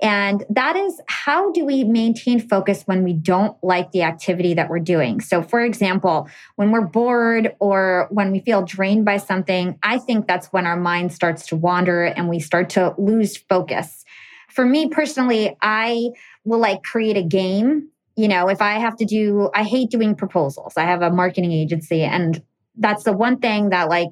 And 0.01 0.45
that 0.49 0.77
is 0.77 1.01
how 1.07 1.51
do 1.51 1.65
we 1.65 1.84
maintain 1.84 2.39
focus 2.39 2.84
when 2.86 3.03
we 3.03 3.11
don't 3.11 3.57
like 3.61 3.91
the 3.91 4.03
activity 4.03 4.53
that 4.53 4.69
we're 4.69 4.80
doing? 4.80 5.19
So, 5.19 5.41
for 5.41 5.59
example, 5.61 6.30
when 6.55 6.71
we're 6.71 6.86
bored 6.86 7.53
or 7.59 8.07
when 8.09 8.32
we 8.32 8.39
feel 8.39 8.63
drained 8.63 9.03
by 9.03 9.17
something, 9.17 9.77
I 9.84 9.97
think 9.97 10.25
that's 10.25 10.47
when 10.47 10.65
our 10.65 10.77
mind 10.77 11.11
starts 11.11 11.45
to 11.47 11.57
wander 11.57 12.05
and 12.05 12.30
we 12.30 12.39
start 12.39 12.69
to 12.71 12.95
lose 12.97 13.36
focus. 13.36 14.05
For 14.47 14.65
me 14.65 14.88
personally, 14.88 15.57
I 15.61 16.11
will 16.45 16.59
like 16.59 16.84
create 16.84 17.17
a 17.17 17.23
game. 17.23 17.89
You 18.15 18.30
know, 18.30 18.47
if 18.47 18.61
I 18.61 18.80
have 18.80 18.95
to 18.97 19.05
do, 19.05 19.49
I 19.53 19.63
hate 19.63 19.89
doing 19.89 20.15
proposals. 20.15 20.73
I 20.77 20.84
have 20.84 21.01
a 21.01 21.11
marketing 21.11 21.51
agency, 21.51 22.03
and 22.03 22.41
that's 22.77 23.03
the 23.03 23.13
one 23.13 23.39
thing 23.39 23.69
that 23.69 23.89
like 23.89 24.09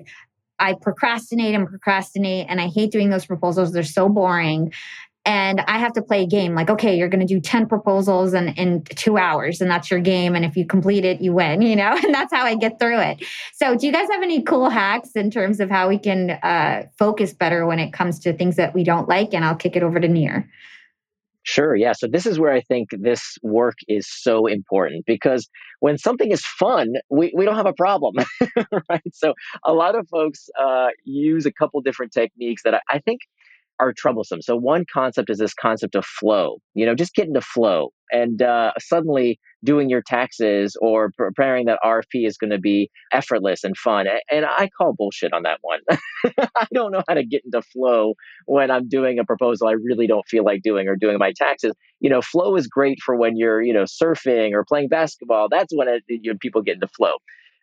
I 0.59 0.73
procrastinate 0.73 1.55
and 1.55 1.67
procrastinate, 1.67 2.47
and 2.49 2.59
I 2.59 2.67
hate 2.67 2.91
doing 2.91 3.09
those 3.09 3.25
proposals. 3.25 3.71
They're 3.71 3.83
so 3.83 4.09
boring 4.09 4.71
and 5.27 5.59
I 5.67 5.77
have 5.77 5.91
to 5.93 6.01
play 6.01 6.23
a 6.23 6.25
game 6.25 6.55
like, 6.55 6.69
okay, 6.69 6.97
you're 6.97 7.09
going 7.09 7.19
to 7.19 7.25
do 7.25 7.41
10 7.41 7.67
proposals 7.67 8.33
in, 8.33 8.47
in 8.53 8.83
two 8.83 9.17
hours, 9.17 9.59
and 9.59 9.69
that's 9.69 9.91
your 9.91 9.99
game. 9.99 10.37
And 10.37 10.45
if 10.45 10.55
you 10.55 10.65
complete 10.65 11.03
it, 11.03 11.19
you 11.19 11.33
win, 11.33 11.61
you 11.63 11.75
know, 11.75 11.99
and 12.01 12.13
that's 12.15 12.33
how 12.33 12.45
I 12.45 12.55
get 12.55 12.79
through 12.79 13.01
it. 13.01 13.23
So, 13.53 13.75
do 13.75 13.85
you 13.85 13.91
guys 13.91 14.07
have 14.09 14.23
any 14.23 14.41
cool 14.41 14.69
hacks 14.69 15.11
in 15.11 15.29
terms 15.29 15.59
of 15.59 15.69
how 15.69 15.89
we 15.89 15.99
can 15.99 16.31
uh, 16.31 16.83
focus 16.97 17.33
better 17.33 17.65
when 17.65 17.77
it 17.77 17.91
comes 17.91 18.19
to 18.19 18.31
things 18.31 18.55
that 18.55 18.73
we 18.73 18.85
don't 18.85 19.09
like? 19.09 19.33
And 19.33 19.43
I'll 19.43 19.55
kick 19.55 19.75
it 19.75 19.83
over 19.83 19.99
to 19.99 20.07
Nir. 20.07 20.49
Sure. 21.49 21.77
Yeah. 21.77 21.93
So 21.93 22.07
this 22.07 22.25
is 22.25 22.37
where 22.37 22.51
I 22.51 22.59
think 22.59 22.89
this 22.91 23.37
work 23.41 23.75
is 23.87 24.05
so 24.09 24.47
important 24.47 25.05
because 25.05 25.47
when 25.79 25.97
something 25.97 26.29
is 26.29 26.45
fun, 26.45 26.95
we, 27.09 27.31
we 27.33 27.45
don't 27.45 27.55
have 27.55 27.65
a 27.65 27.71
problem, 27.73 28.15
right? 28.89 29.01
So 29.13 29.33
a 29.63 29.71
lot 29.73 29.95
of 29.95 30.09
folks 30.09 30.49
uh, 30.59 30.87
use 31.05 31.45
a 31.45 31.51
couple 31.53 31.79
different 31.79 32.11
techniques 32.11 32.63
that 32.63 32.73
I, 32.75 32.81
I 32.89 32.99
think 32.99 33.21
are 33.79 33.93
troublesome. 33.93 34.41
So 34.41 34.55
one 34.55 34.85
concept 34.91 35.29
is 35.29 35.37
this 35.37 35.53
concept 35.53 35.95
of 35.95 36.05
flow. 36.05 36.57
You 36.73 36.85
know, 36.85 36.95
just 36.95 37.13
get 37.13 37.27
into 37.27 37.41
flow, 37.41 37.89
and 38.11 38.41
uh, 38.41 38.71
suddenly 38.79 39.39
doing 39.63 39.89
your 39.89 40.01
taxes 40.05 40.77
or 40.81 41.11
preparing 41.17 41.65
that 41.65 41.79
RFP 41.83 42.25
is 42.27 42.37
going 42.37 42.51
to 42.51 42.59
be 42.59 42.89
effortless 43.11 43.63
and 43.63 43.75
fun. 43.75 44.05
And 44.31 44.45
I 44.45 44.69
call 44.77 44.93
bullshit 44.93 45.33
on 45.33 45.43
that 45.43 45.59
one. 45.61 45.79
I 46.55 46.67
don't 46.73 46.91
know 46.91 47.03
how 47.07 47.15
to 47.15 47.25
get 47.25 47.43
into 47.43 47.61
flow 47.61 48.13
when 48.45 48.69
I'm 48.69 48.87
doing 48.87 49.19
a 49.19 49.25
proposal 49.25 49.67
I 49.67 49.73
really 49.73 50.07
don't 50.07 50.27
feel 50.27 50.43
like 50.43 50.61
doing 50.61 50.87
or 50.87 50.95
doing 50.95 51.17
my 51.17 51.33
taxes. 51.35 51.73
You 51.99 52.09
know, 52.09 52.21
flow 52.21 52.55
is 52.55 52.67
great 52.67 52.99
for 53.03 53.15
when 53.15 53.35
you're 53.37 53.61
you 53.61 53.73
know 53.73 53.83
surfing 53.83 54.53
or 54.53 54.63
playing 54.63 54.89
basketball. 54.89 55.47
That's 55.49 55.73
when 55.75 55.87
it, 55.87 56.03
you 56.07 56.33
know, 56.33 56.37
people 56.39 56.61
get 56.61 56.75
into 56.75 56.87
flow. 56.87 57.13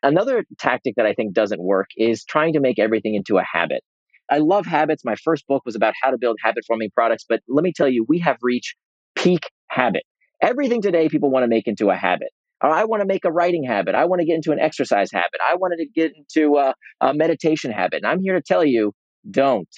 Another 0.03 0.45
tactic 0.59 0.95
that 0.97 1.07
I 1.07 1.15
think 1.15 1.33
doesn't 1.33 1.63
work 1.63 1.87
is 1.97 2.25
trying 2.25 2.53
to 2.53 2.61
make 2.61 2.79
everything 2.79 3.15
into 3.15 3.39
a 3.39 3.43
habit. 3.43 3.83
I 4.31 4.39
love 4.39 4.67
habits. 4.67 5.05
My 5.05 5.17
first 5.17 5.47
book 5.47 5.63
was 5.65 5.77
about 5.77 5.95
how 6.03 6.11
to 6.11 6.19
build 6.19 6.39
habit 6.43 6.65
forming 6.67 6.91
products. 6.91 7.25
But 7.29 7.41
let 7.49 7.63
me 7.63 7.73
tell 7.75 7.89
you, 7.89 8.05
we 8.09 8.19
have 8.21 8.37
reached 8.43 8.77
peak 9.15 9.51
habit. 9.69 10.03
Everything 10.43 10.83
today 10.83 11.09
people 11.09 11.31
want 11.31 11.45
to 11.45 11.49
make 11.49 11.67
into 11.67 11.91
a 11.91 11.97
habit. 11.97 12.29
Uh, 12.63 12.69
I 12.69 12.85
want 12.85 13.01
to 13.03 13.07
make 13.07 13.25
a 13.25 13.33
writing 13.33 13.65
habit. 13.65 13.95
I 13.95 14.05
want 14.07 14.21
to 14.21 14.27
get 14.27 14.35
into 14.35 14.53
an 14.53 14.61
exercise 14.61 15.11
habit. 15.13 15.41
I 15.47 15.57
wanted 15.57 15.77
to 15.79 15.87
get 15.95 16.13
into 16.17 16.57
a, 16.57 16.75
a 17.01 17.15
meditation 17.15 17.71
habit. 17.71 17.99
And 18.03 18.07
I'm 18.07 18.21
here 18.21 18.35
to 18.35 18.43
tell 18.43 18.65
you, 18.65 18.93
don't. 19.31 19.69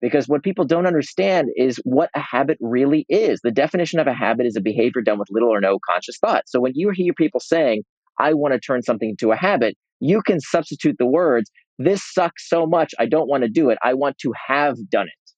Because 0.00 0.28
what 0.28 0.42
people 0.42 0.64
don't 0.64 0.86
understand 0.86 1.48
is 1.56 1.78
what 1.84 2.10
a 2.14 2.20
habit 2.20 2.56
really 2.60 3.04
is. 3.08 3.40
The 3.42 3.50
definition 3.50 3.98
of 4.00 4.06
a 4.06 4.14
habit 4.14 4.46
is 4.46 4.56
a 4.56 4.60
behavior 4.60 5.02
done 5.02 5.18
with 5.18 5.28
little 5.30 5.50
or 5.50 5.60
no 5.60 5.78
conscious 5.88 6.16
thought. 6.18 6.44
So 6.46 6.60
when 6.60 6.72
you 6.74 6.90
hear 6.90 7.12
people 7.12 7.40
saying, 7.40 7.82
I 8.18 8.32
want 8.32 8.54
to 8.54 8.60
turn 8.60 8.82
something 8.82 9.10
into 9.10 9.32
a 9.32 9.36
habit, 9.36 9.76
you 10.00 10.22
can 10.22 10.40
substitute 10.40 10.96
the 10.98 11.06
words 11.06 11.50
this 11.80 12.02
sucks 12.04 12.46
so 12.46 12.66
much, 12.66 12.94
I 12.98 13.06
don't 13.06 13.28
want 13.28 13.42
to 13.42 13.48
do 13.48 13.70
it. 13.70 13.78
I 13.82 13.94
want 13.94 14.18
to 14.18 14.32
have 14.46 14.76
done 14.90 15.06
it. 15.06 15.32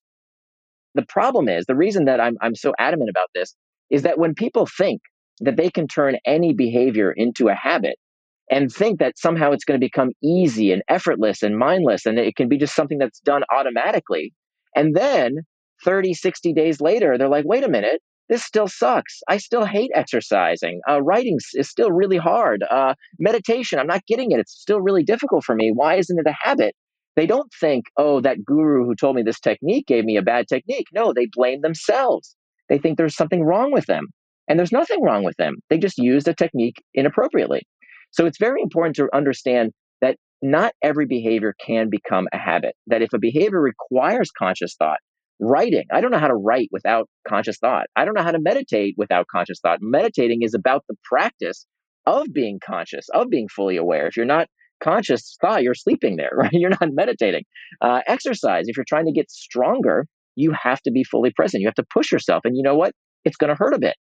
The 0.96 1.06
problem 1.08 1.48
is, 1.48 1.64
the 1.66 1.76
reason 1.76 2.04
that 2.06 2.20
I'm, 2.20 2.36
I'm 2.42 2.56
so 2.56 2.74
adamant 2.80 3.10
about 3.10 3.28
this 3.32 3.54
is 3.90 4.02
that 4.02 4.18
when 4.18 4.34
people 4.34 4.66
think 4.66 5.00
that 5.40 5.56
they 5.56 5.70
can 5.70 5.86
turn 5.86 6.16
any 6.26 6.52
behavior 6.52 7.12
into 7.12 7.48
a 7.48 7.54
habit 7.54 7.94
and 8.50 8.72
think 8.72 8.98
that 8.98 9.18
somehow 9.18 9.52
it's 9.52 9.64
going 9.64 9.80
to 9.80 9.84
become 9.84 10.10
easy 10.22 10.72
and 10.72 10.82
effortless 10.88 11.44
and 11.44 11.56
mindless 11.56 12.06
and 12.06 12.18
it 12.18 12.34
can 12.34 12.48
be 12.48 12.58
just 12.58 12.74
something 12.74 12.98
that's 12.98 13.20
done 13.20 13.44
automatically, 13.54 14.34
and 14.74 14.96
then 14.96 15.36
30, 15.84 16.12
60 16.12 16.52
days 16.52 16.80
later, 16.80 17.16
they're 17.16 17.28
like, 17.28 17.44
wait 17.44 17.64
a 17.64 17.68
minute, 17.68 18.00
this 18.32 18.42
still 18.42 18.66
sucks. 18.66 19.20
I 19.28 19.36
still 19.36 19.66
hate 19.66 19.90
exercising. 19.94 20.80
Uh, 20.88 21.02
writing 21.02 21.36
is 21.52 21.68
still 21.68 21.92
really 21.92 22.16
hard. 22.16 22.64
Uh, 22.70 22.94
meditation, 23.18 23.78
I'm 23.78 23.86
not 23.86 24.06
getting 24.06 24.32
it. 24.32 24.38
It's 24.38 24.58
still 24.58 24.80
really 24.80 25.02
difficult 25.02 25.44
for 25.44 25.54
me. 25.54 25.70
Why 25.70 25.96
isn't 25.96 26.18
it 26.18 26.26
a 26.26 26.34
habit? 26.40 26.74
They 27.14 27.26
don't 27.26 27.52
think, 27.60 27.84
oh, 27.98 28.22
that 28.22 28.42
guru 28.42 28.86
who 28.86 28.94
told 28.94 29.16
me 29.16 29.22
this 29.22 29.38
technique 29.38 29.86
gave 29.86 30.06
me 30.06 30.16
a 30.16 30.22
bad 30.22 30.48
technique. 30.48 30.86
No, 30.94 31.12
they 31.12 31.26
blame 31.30 31.60
themselves. 31.60 32.34
They 32.70 32.78
think 32.78 32.96
there's 32.96 33.16
something 33.16 33.44
wrong 33.44 33.70
with 33.70 33.84
them. 33.84 34.06
And 34.48 34.58
there's 34.58 34.72
nothing 34.72 35.02
wrong 35.02 35.24
with 35.24 35.36
them. 35.36 35.56
They 35.68 35.76
just 35.76 35.98
used 35.98 36.26
a 36.26 36.34
technique 36.34 36.82
inappropriately. 36.94 37.66
So 38.12 38.24
it's 38.24 38.38
very 38.38 38.62
important 38.62 38.96
to 38.96 39.10
understand 39.14 39.72
that 40.00 40.16
not 40.40 40.72
every 40.80 41.04
behavior 41.04 41.54
can 41.62 41.90
become 41.90 42.28
a 42.32 42.38
habit. 42.38 42.76
That 42.86 43.02
if 43.02 43.12
a 43.12 43.18
behavior 43.18 43.60
requires 43.60 44.30
conscious 44.30 44.74
thought, 44.78 45.00
writing. 45.42 45.84
I 45.92 46.00
don't 46.00 46.10
know 46.10 46.18
how 46.18 46.28
to 46.28 46.34
write 46.34 46.68
without 46.70 47.08
conscious 47.28 47.58
thought. 47.58 47.86
I 47.96 48.04
don't 48.04 48.14
know 48.14 48.22
how 48.22 48.30
to 48.30 48.40
meditate 48.40 48.94
without 48.96 49.26
conscious 49.26 49.58
thought. 49.60 49.78
Meditating 49.82 50.42
is 50.42 50.54
about 50.54 50.84
the 50.88 50.94
practice 51.04 51.66
of 52.06 52.26
being 52.32 52.60
conscious, 52.64 53.08
of 53.12 53.28
being 53.28 53.48
fully 53.48 53.76
aware. 53.76 54.06
If 54.06 54.16
you're 54.16 54.24
not 54.24 54.46
conscious 54.82 55.36
thought, 55.40 55.62
you're 55.62 55.74
sleeping 55.74 56.16
there, 56.16 56.30
right? 56.36 56.52
You're 56.52 56.70
not 56.70 56.88
meditating. 56.92 57.44
Uh, 57.80 58.00
exercise, 58.06 58.64
if 58.68 58.76
you're 58.76 58.86
trying 58.88 59.06
to 59.06 59.12
get 59.12 59.30
stronger, 59.30 60.06
you 60.36 60.52
have 60.60 60.80
to 60.82 60.90
be 60.90 61.04
fully 61.04 61.30
present. 61.30 61.60
You 61.60 61.68
have 61.68 61.74
to 61.74 61.86
push 61.92 62.10
yourself. 62.10 62.42
And 62.44 62.56
you 62.56 62.62
know 62.62 62.76
what? 62.76 62.92
It's 63.24 63.36
going 63.36 63.50
to 63.50 63.56
hurt 63.56 63.74
a 63.74 63.78
bit. 63.78 63.96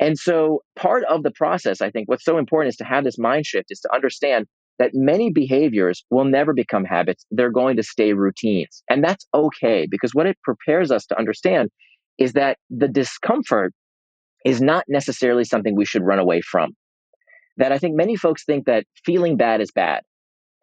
And 0.00 0.18
so 0.18 0.60
part 0.76 1.04
of 1.04 1.22
the 1.22 1.32
process, 1.32 1.80
I 1.80 1.90
think 1.90 2.08
what's 2.08 2.24
so 2.24 2.38
important 2.38 2.70
is 2.70 2.76
to 2.76 2.84
have 2.84 3.04
this 3.04 3.18
mind 3.18 3.46
shift, 3.46 3.66
is 3.70 3.80
to 3.80 3.94
understand 3.94 4.46
that 4.78 4.90
many 4.94 5.30
behaviors 5.30 6.04
will 6.10 6.24
never 6.24 6.52
become 6.52 6.84
habits. 6.84 7.24
They're 7.30 7.52
going 7.52 7.76
to 7.76 7.82
stay 7.82 8.12
routines. 8.12 8.82
And 8.88 9.04
that's 9.04 9.26
okay 9.34 9.86
because 9.90 10.14
what 10.14 10.26
it 10.26 10.38
prepares 10.42 10.90
us 10.90 11.06
to 11.06 11.18
understand 11.18 11.70
is 12.18 12.32
that 12.32 12.58
the 12.70 12.88
discomfort 12.88 13.72
is 14.44 14.60
not 14.60 14.84
necessarily 14.88 15.44
something 15.44 15.76
we 15.76 15.84
should 15.84 16.02
run 16.02 16.18
away 16.18 16.40
from. 16.40 16.72
That 17.58 17.72
I 17.72 17.78
think 17.78 17.96
many 17.96 18.16
folks 18.16 18.44
think 18.44 18.66
that 18.66 18.84
feeling 19.04 19.36
bad 19.36 19.60
is 19.60 19.70
bad. 19.70 20.02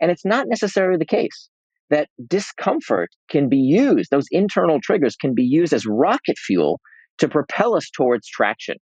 And 0.01 0.12
it's 0.12 0.26
not 0.26 0.47
necessarily 0.47 0.97
the 0.97 1.05
case. 1.05 1.49
That 1.89 2.07
discomfort 2.28 3.10
can 3.30 3.49
be 3.49 3.57
used, 3.57 4.12
those 4.12 4.28
internal 4.32 4.80
triggers 4.82 5.16
can 5.16 5.34
be 5.34 5.43
used 5.43 5.74
as 5.74 5.86
rocket 5.86 6.38
fuel 6.38 6.80
to 7.18 7.28
propel 7.28 7.76
us 7.76 7.89
towards 7.89 8.28
traction. 8.28 8.76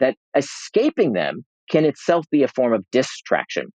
That 0.00 0.16
escaping 0.36 1.12
them 1.12 1.44
can 1.70 1.84
itself 1.84 2.26
be 2.30 2.42
a 2.42 2.48
form 2.48 2.72
of 2.72 2.84
distraction. 2.90 3.66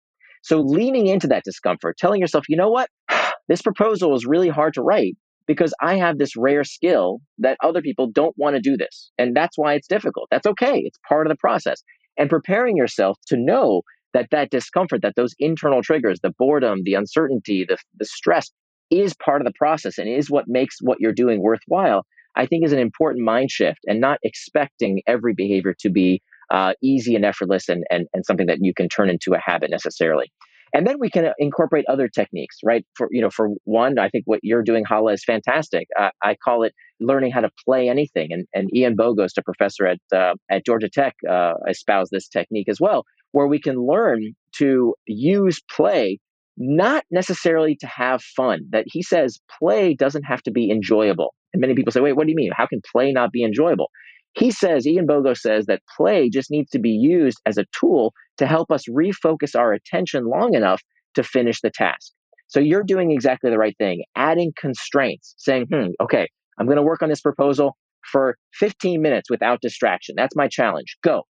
So 0.49 0.61
leaning 0.61 1.05
into 1.05 1.27
that 1.27 1.43
discomfort, 1.43 1.99
telling 1.99 2.19
yourself, 2.19 2.45
you 2.49 2.57
know 2.57 2.69
what? 2.69 2.89
This 3.47 3.61
proposal 3.63 4.15
is 4.15 4.27
really 4.27 4.49
hard 4.49 4.75
to 4.75 4.83
write 4.83 5.17
because 5.47 5.73
I 5.81 5.95
have 5.95 6.19
this 6.19 6.35
rare 6.37 6.63
skill 6.63 7.17
that 7.39 7.57
other 7.63 7.81
people 7.81 8.07
don't 8.07 8.35
want 8.37 8.55
to 8.55 8.61
do 8.61 8.77
this. 8.77 9.09
And 9.17 9.35
that's 9.35 9.57
why 9.57 9.73
it's 9.73 9.87
difficult. 9.87 10.27
That's 10.29 10.45
okay. 10.45 10.83
It's 10.85 10.99
part 11.07 11.25
of 11.25 11.31
the 11.31 11.37
process. 11.39 11.81
And 12.15 12.29
preparing 12.29 12.77
yourself 12.77 13.17
to 13.25 13.35
know 13.35 13.81
that 14.13 14.27
that 14.29 14.51
discomfort, 14.51 15.01
that 15.01 15.15
those 15.15 15.33
internal 15.39 15.81
triggers, 15.81 16.19
the 16.21 16.31
boredom, 16.37 16.81
the 16.83 16.93
uncertainty, 16.93 17.65
the, 17.67 17.77
the 17.97 18.05
stress 18.05 18.51
is 18.91 19.15
part 19.15 19.41
of 19.41 19.47
the 19.47 19.57
process 19.57 19.97
and 19.97 20.07
is 20.07 20.29
what 20.29 20.45
makes 20.47 20.75
what 20.79 20.99
you're 20.99 21.11
doing 21.11 21.41
worthwhile, 21.41 22.05
I 22.35 22.45
think 22.45 22.63
is 22.63 22.71
an 22.71 22.77
important 22.77 23.25
mind 23.25 23.49
shift 23.49 23.79
and 23.87 23.99
not 23.99 24.19
expecting 24.21 25.01
every 25.07 25.33
behavior 25.33 25.73
to 25.79 25.89
be 25.89 26.21
uh, 26.51 26.73
easy 26.81 27.15
and 27.15 27.25
effortless 27.25 27.69
and, 27.69 27.83
and, 27.89 28.07
and 28.13 28.25
something 28.25 28.47
that 28.47 28.59
you 28.61 28.73
can 28.73 28.89
turn 28.89 29.09
into 29.09 29.33
a 29.33 29.39
habit 29.39 29.69
necessarily. 29.69 30.31
And 30.73 30.85
then 30.85 30.97
we 30.99 31.09
can 31.09 31.31
incorporate 31.39 31.85
other 31.87 32.07
techniques, 32.07 32.57
right? 32.63 32.85
For 32.95 33.07
you 33.11 33.21
know, 33.21 33.29
for 33.29 33.49
one, 33.63 33.97
I 33.97 34.09
think 34.09 34.25
what 34.25 34.39
you're 34.43 34.63
doing, 34.63 34.85
Hala, 34.85 35.13
is 35.13 35.23
fantastic. 35.23 35.87
Uh, 35.99 36.09
I 36.21 36.35
call 36.35 36.63
it 36.63 36.73
learning 36.99 37.31
how 37.31 37.41
to 37.41 37.49
play 37.65 37.89
anything. 37.89 38.27
And, 38.31 38.45
and 38.53 38.69
Ian 38.75 38.95
Bogost, 38.95 39.37
a 39.37 39.41
professor 39.41 39.87
at 39.87 39.99
uh, 40.15 40.35
at 40.49 40.65
Georgia 40.65 40.89
Tech, 40.89 41.15
uh, 41.29 41.53
espoused 41.67 42.11
this 42.11 42.27
technique 42.27 42.69
as 42.69 42.79
well, 42.79 43.03
where 43.31 43.47
we 43.47 43.59
can 43.59 43.77
learn 43.77 44.33
to 44.57 44.93
use 45.07 45.59
play 45.75 46.19
not 46.57 47.03
necessarily 47.09 47.75
to 47.77 47.87
have 47.87 48.21
fun. 48.21 48.65
That 48.69 48.83
he 48.85 49.01
says 49.01 49.39
play 49.59 49.95
doesn't 49.95 50.23
have 50.23 50.43
to 50.43 50.51
be 50.51 50.69
enjoyable. 50.69 51.33
And 51.53 51.61
many 51.61 51.73
people 51.73 51.91
say, 51.91 52.01
wait, 52.01 52.15
what 52.15 52.25
do 52.25 52.31
you 52.31 52.35
mean? 52.35 52.51
How 52.55 52.67
can 52.67 52.81
play 52.91 53.11
not 53.11 53.31
be 53.31 53.43
enjoyable? 53.43 53.89
He 54.33 54.51
says, 54.51 54.85
Ian 54.85 55.07
Bogost 55.07 55.39
says 55.39 55.65
that 55.65 55.81
play 55.97 56.29
just 56.29 56.51
needs 56.51 56.69
to 56.71 56.79
be 56.79 56.91
used 56.91 57.39
as 57.45 57.57
a 57.57 57.65
tool 57.77 58.13
to 58.37 58.45
help 58.45 58.71
us 58.71 58.83
refocus 58.89 59.57
our 59.57 59.73
attention 59.73 60.25
long 60.25 60.53
enough 60.53 60.81
to 61.15 61.23
finish 61.23 61.61
the 61.61 61.71
task. 61.71 62.11
So 62.47 62.59
you're 62.59 62.83
doing 62.83 63.11
exactly 63.11 63.49
the 63.51 63.57
right 63.57 63.75
thing, 63.77 64.03
adding 64.15 64.53
constraints, 64.59 65.35
saying, 65.37 65.67
hmm, 65.71 65.89
okay, 66.01 66.27
I'm 66.57 66.65
going 66.65 66.77
to 66.77 66.83
work 66.83 67.01
on 67.01 67.09
this 67.09 67.21
proposal 67.21 67.75
for 68.11 68.37
15 68.53 69.01
minutes 69.01 69.29
without 69.29 69.61
distraction. 69.61 70.15
That's 70.17 70.35
my 70.35 70.47
challenge. 70.47 70.97
Go. 71.03 71.23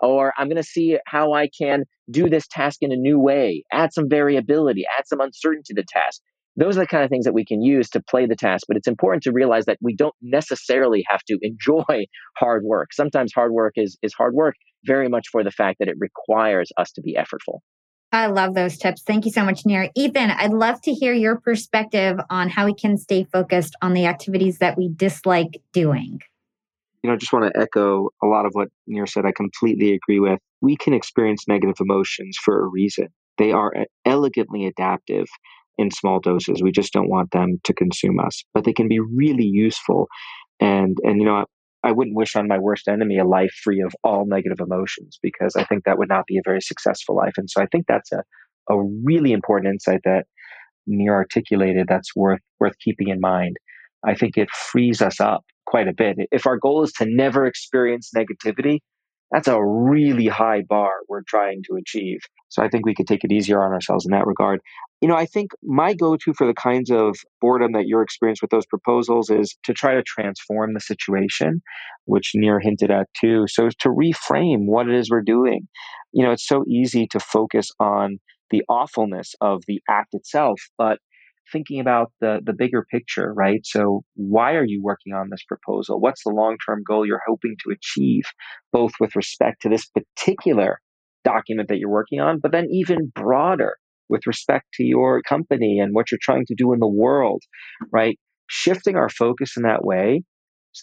Or 0.00 0.32
I'm 0.36 0.48
going 0.48 0.56
to 0.56 0.62
see 0.62 0.98
how 1.06 1.32
I 1.32 1.48
can 1.58 1.84
do 2.10 2.28
this 2.28 2.46
task 2.48 2.78
in 2.82 2.92
a 2.92 2.96
new 2.96 3.18
way, 3.18 3.64
add 3.72 3.94
some 3.94 4.08
variability, 4.08 4.84
add 4.98 5.06
some 5.06 5.20
uncertainty 5.20 5.74
to 5.74 5.80
the 5.80 5.86
task 5.88 6.20
those 6.56 6.76
are 6.76 6.80
the 6.80 6.86
kind 6.86 7.04
of 7.04 7.10
things 7.10 7.24
that 7.24 7.34
we 7.34 7.44
can 7.44 7.62
use 7.62 7.90
to 7.90 8.02
play 8.02 8.26
the 8.26 8.36
task. 8.36 8.64
But 8.66 8.76
it's 8.76 8.88
important 8.88 9.22
to 9.24 9.32
realize 9.32 9.66
that 9.66 9.78
we 9.80 9.94
don't 9.94 10.14
necessarily 10.22 11.04
have 11.08 11.22
to 11.28 11.38
enjoy 11.42 12.06
hard 12.36 12.64
work. 12.64 12.92
Sometimes 12.92 13.32
hard 13.34 13.52
work 13.52 13.74
is, 13.76 13.96
is 14.02 14.14
hard 14.14 14.34
work 14.34 14.54
very 14.84 15.08
much 15.08 15.26
for 15.30 15.44
the 15.44 15.50
fact 15.50 15.78
that 15.80 15.88
it 15.88 15.96
requires 15.98 16.70
us 16.76 16.92
to 16.92 17.02
be 17.02 17.14
effortful. 17.14 17.60
I 18.12 18.26
love 18.26 18.54
those 18.54 18.78
tips. 18.78 19.02
Thank 19.02 19.24
you 19.24 19.32
so 19.32 19.44
much, 19.44 19.66
Nir. 19.66 19.90
Ethan, 19.94 20.30
I'd 20.30 20.52
love 20.52 20.80
to 20.82 20.92
hear 20.92 21.12
your 21.12 21.40
perspective 21.40 22.16
on 22.30 22.48
how 22.48 22.64
we 22.64 22.74
can 22.74 22.96
stay 22.96 23.24
focused 23.24 23.74
on 23.82 23.94
the 23.94 24.06
activities 24.06 24.58
that 24.58 24.78
we 24.78 24.88
dislike 24.94 25.60
doing. 25.72 26.20
You 27.02 27.10
know, 27.10 27.14
I 27.14 27.16
just 27.16 27.32
want 27.32 27.52
to 27.52 27.60
echo 27.60 28.08
a 28.22 28.26
lot 28.26 28.46
of 28.46 28.52
what 28.52 28.68
Nir 28.86 29.06
said. 29.06 29.26
I 29.26 29.32
completely 29.32 29.92
agree 29.92 30.20
with. 30.20 30.38
We 30.60 30.76
can 30.76 30.94
experience 30.94 31.46
negative 31.46 31.76
emotions 31.80 32.38
for 32.42 32.64
a 32.64 32.66
reason. 32.66 33.08
They 33.38 33.52
are 33.52 33.72
elegantly 34.04 34.66
adaptive 34.66 35.26
in 35.78 35.90
small 35.90 36.20
doses. 36.20 36.62
We 36.62 36.72
just 36.72 36.92
don't 36.92 37.08
want 37.08 37.30
them 37.32 37.60
to 37.64 37.74
consume 37.74 38.18
us, 38.20 38.42
but 38.54 38.64
they 38.64 38.72
can 38.72 38.88
be 38.88 39.00
really 39.00 39.44
useful. 39.44 40.08
And 40.60 40.96
and 41.02 41.20
you 41.20 41.26
know, 41.26 41.44
I, 41.82 41.92
wouldn't 41.92 42.16
wish 42.16 42.34
on 42.34 42.48
my 42.48 42.58
worst 42.58 42.88
enemy 42.88 43.18
a 43.18 43.24
life 43.24 43.52
free 43.62 43.82
of 43.82 43.94
all 44.02 44.24
negative 44.26 44.58
emotions 44.60 45.18
because 45.22 45.54
I 45.56 45.64
think 45.64 45.84
that 45.84 45.98
would 45.98 46.08
not 46.08 46.26
be 46.26 46.38
a 46.38 46.42
very 46.44 46.60
successful 46.60 47.14
life. 47.14 47.34
And 47.36 47.48
so 47.50 47.62
I 47.62 47.66
think 47.66 47.86
that's 47.86 48.12
a 48.12 48.22
a 48.68 48.82
really 49.04 49.32
important 49.32 49.72
insight 49.72 50.00
that 50.04 50.24
Nir 50.86 51.14
articulated 51.14 51.86
that's 51.88 52.14
worth 52.16 52.40
worth 52.60 52.78
keeping 52.82 53.08
in 53.08 53.20
mind. 53.20 53.56
I 54.04 54.14
think 54.14 54.36
it 54.36 54.48
frees 54.50 55.02
us 55.02 55.20
up 55.20 55.44
quite 55.66 55.88
a 55.88 55.92
bit. 55.92 56.16
If 56.30 56.46
our 56.46 56.58
goal 56.58 56.82
is 56.82 56.92
to 56.92 57.06
never 57.06 57.46
experience 57.46 58.10
negativity, 58.16 58.78
that's 59.30 59.48
a 59.48 59.62
really 59.64 60.26
high 60.26 60.62
bar 60.68 60.90
we're 61.08 61.22
trying 61.26 61.62
to 61.68 61.76
achieve. 61.76 62.20
So 62.48 62.62
I 62.62 62.68
think 62.68 62.86
we 62.86 62.94
could 62.94 63.06
take 63.06 63.24
it 63.24 63.32
easier 63.32 63.62
on 63.62 63.72
ourselves 63.72 64.06
in 64.06 64.12
that 64.12 64.26
regard. 64.26 64.60
You 65.00 65.08
know, 65.08 65.16
I 65.16 65.26
think 65.26 65.50
my 65.62 65.94
go 65.94 66.16
to 66.16 66.32
for 66.34 66.46
the 66.46 66.54
kinds 66.54 66.90
of 66.90 67.16
boredom 67.40 67.72
that 67.72 67.86
you're 67.86 68.02
experiencing 68.02 68.40
with 68.44 68.50
those 68.50 68.66
proposals 68.66 69.28
is 69.28 69.56
to 69.64 69.74
try 69.74 69.94
to 69.94 70.02
transform 70.02 70.74
the 70.74 70.80
situation, 70.80 71.60
which 72.04 72.32
Nir 72.34 72.60
hinted 72.60 72.90
at 72.90 73.08
too. 73.20 73.46
So 73.48 73.68
to 73.68 73.88
reframe 73.88 74.66
what 74.66 74.88
it 74.88 74.94
is 74.94 75.10
we're 75.10 75.22
doing. 75.22 75.68
You 76.12 76.24
know, 76.24 76.32
it's 76.32 76.46
so 76.46 76.64
easy 76.66 77.06
to 77.08 77.20
focus 77.20 77.70
on 77.78 78.18
the 78.50 78.62
awfulness 78.68 79.34
of 79.40 79.62
the 79.66 79.80
act 79.90 80.14
itself, 80.14 80.60
but 80.78 80.98
thinking 81.52 81.80
about 81.80 82.12
the 82.20 82.40
the 82.44 82.52
bigger 82.52 82.84
picture, 82.90 83.32
right? 83.34 83.60
So 83.64 84.02
why 84.14 84.54
are 84.54 84.64
you 84.64 84.82
working 84.82 85.12
on 85.12 85.28
this 85.30 85.44
proposal? 85.44 86.00
What's 86.00 86.24
the 86.24 86.30
long-term 86.30 86.82
goal 86.86 87.06
you're 87.06 87.22
hoping 87.26 87.56
to 87.64 87.72
achieve 87.72 88.24
both 88.72 88.92
with 89.00 89.16
respect 89.16 89.62
to 89.62 89.68
this 89.68 89.86
particular 89.86 90.80
document 91.24 91.68
that 91.68 91.78
you're 91.78 91.90
working 91.90 92.20
on, 92.20 92.38
but 92.38 92.52
then 92.52 92.68
even 92.70 93.12
broader 93.14 93.76
with 94.08 94.26
respect 94.26 94.66
to 94.74 94.84
your 94.84 95.20
company 95.22 95.80
and 95.80 95.94
what 95.94 96.10
you're 96.10 96.20
trying 96.22 96.46
to 96.46 96.54
do 96.56 96.72
in 96.72 96.78
the 96.78 96.86
world, 96.88 97.42
right? 97.90 98.18
Shifting 98.48 98.94
our 98.94 99.08
focus 99.08 99.56
in 99.56 99.64
that 99.64 99.84
way, 99.84 100.22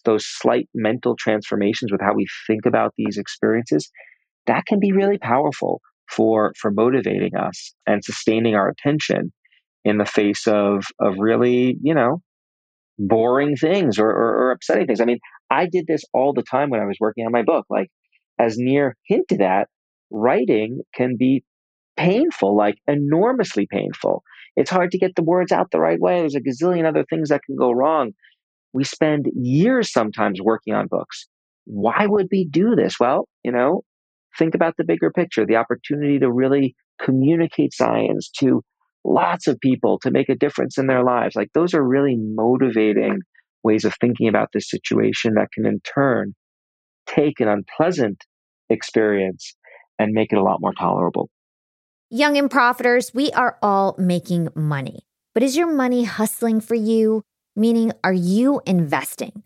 those 0.03 0.25
slight 0.27 0.67
mental 0.73 1.15
transformations 1.17 1.91
with 1.91 2.01
how 2.01 2.13
we 2.13 2.27
think 2.47 2.65
about 2.65 2.93
these 2.97 3.17
experiences, 3.17 3.89
that 4.47 4.65
can 4.65 4.79
be 4.79 4.91
really 4.91 5.17
powerful 5.17 5.79
for 6.09 6.51
for 6.59 6.71
motivating 6.71 7.35
us 7.35 7.73
and 7.87 8.03
sustaining 8.03 8.55
our 8.55 8.69
attention 8.69 9.31
in 9.85 9.97
the 9.97 10.05
face 10.05 10.47
of 10.47 10.85
of 10.99 11.15
really 11.17 11.77
you 11.81 11.93
know 11.93 12.21
boring 12.99 13.55
things 13.55 13.97
or, 13.97 14.07
or, 14.07 14.35
or 14.37 14.51
upsetting 14.51 14.85
things. 14.85 15.01
I 15.01 15.05
mean, 15.05 15.19
I 15.49 15.65
did 15.65 15.87
this 15.87 16.03
all 16.13 16.33
the 16.33 16.43
time 16.43 16.69
when 16.69 16.79
I 16.79 16.85
was 16.85 16.97
working 16.99 17.25
on 17.25 17.31
my 17.31 17.41
book. 17.41 17.65
Like 17.69 17.89
as 18.39 18.57
Nir 18.57 18.95
hinted 19.07 19.41
at, 19.41 19.67
writing 20.11 20.81
can 20.93 21.15
be 21.17 21.43
painful, 21.97 22.55
like 22.55 22.75
enormously 22.87 23.67
painful. 23.69 24.23
It's 24.55 24.69
hard 24.69 24.91
to 24.91 24.99
get 24.99 25.15
the 25.15 25.23
words 25.23 25.51
out 25.51 25.71
the 25.71 25.79
right 25.79 25.99
way. 25.99 26.19
There's 26.19 26.35
a 26.35 26.41
gazillion 26.41 26.85
other 26.85 27.05
things 27.09 27.29
that 27.29 27.41
can 27.45 27.55
go 27.55 27.71
wrong. 27.71 28.11
We 28.73 28.83
spend 28.83 29.27
years 29.35 29.91
sometimes 29.91 30.41
working 30.41 30.73
on 30.73 30.87
books. 30.87 31.27
Why 31.65 32.05
would 32.05 32.27
we 32.31 32.45
do 32.45 32.75
this? 32.75 32.99
Well, 32.99 33.27
you 33.43 33.51
know, 33.51 33.81
think 34.37 34.55
about 34.55 34.75
the 34.77 34.83
bigger 34.83 35.11
picture, 35.11 35.45
the 35.45 35.55
opportunity 35.55 36.19
to 36.19 36.31
really 36.31 36.75
communicate 37.01 37.73
science 37.73 38.29
to 38.39 38.63
lots 39.03 39.47
of 39.47 39.59
people 39.59 39.99
to 39.99 40.11
make 40.11 40.29
a 40.29 40.35
difference 40.35 40.77
in 40.77 40.87
their 40.87 41.03
lives. 41.03 41.35
Like 41.35 41.49
those 41.53 41.73
are 41.73 41.83
really 41.83 42.15
motivating 42.17 43.19
ways 43.63 43.85
of 43.85 43.95
thinking 43.99 44.27
about 44.27 44.49
this 44.53 44.69
situation 44.69 45.35
that 45.35 45.49
can 45.53 45.65
in 45.65 45.79
turn 45.81 46.33
take 47.07 47.39
an 47.39 47.47
unpleasant 47.47 48.23
experience 48.69 49.55
and 49.99 50.13
make 50.13 50.31
it 50.31 50.37
a 50.37 50.43
lot 50.43 50.61
more 50.61 50.73
tolerable. 50.73 51.29
Young 52.09 52.37
and 52.37 52.49
profiters, 52.49 53.13
we 53.13 53.31
are 53.31 53.57
all 53.61 53.95
making 53.97 54.49
money. 54.55 54.99
But 55.33 55.43
is 55.43 55.57
your 55.57 55.71
money 55.71 56.03
hustling 56.03 56.61
for 56.61 56.75
you? 56.75 57.23
Meaning, 57.55 57.91
are 58.03 58.13
you 58.13 58.61
investing? 58.65 59.43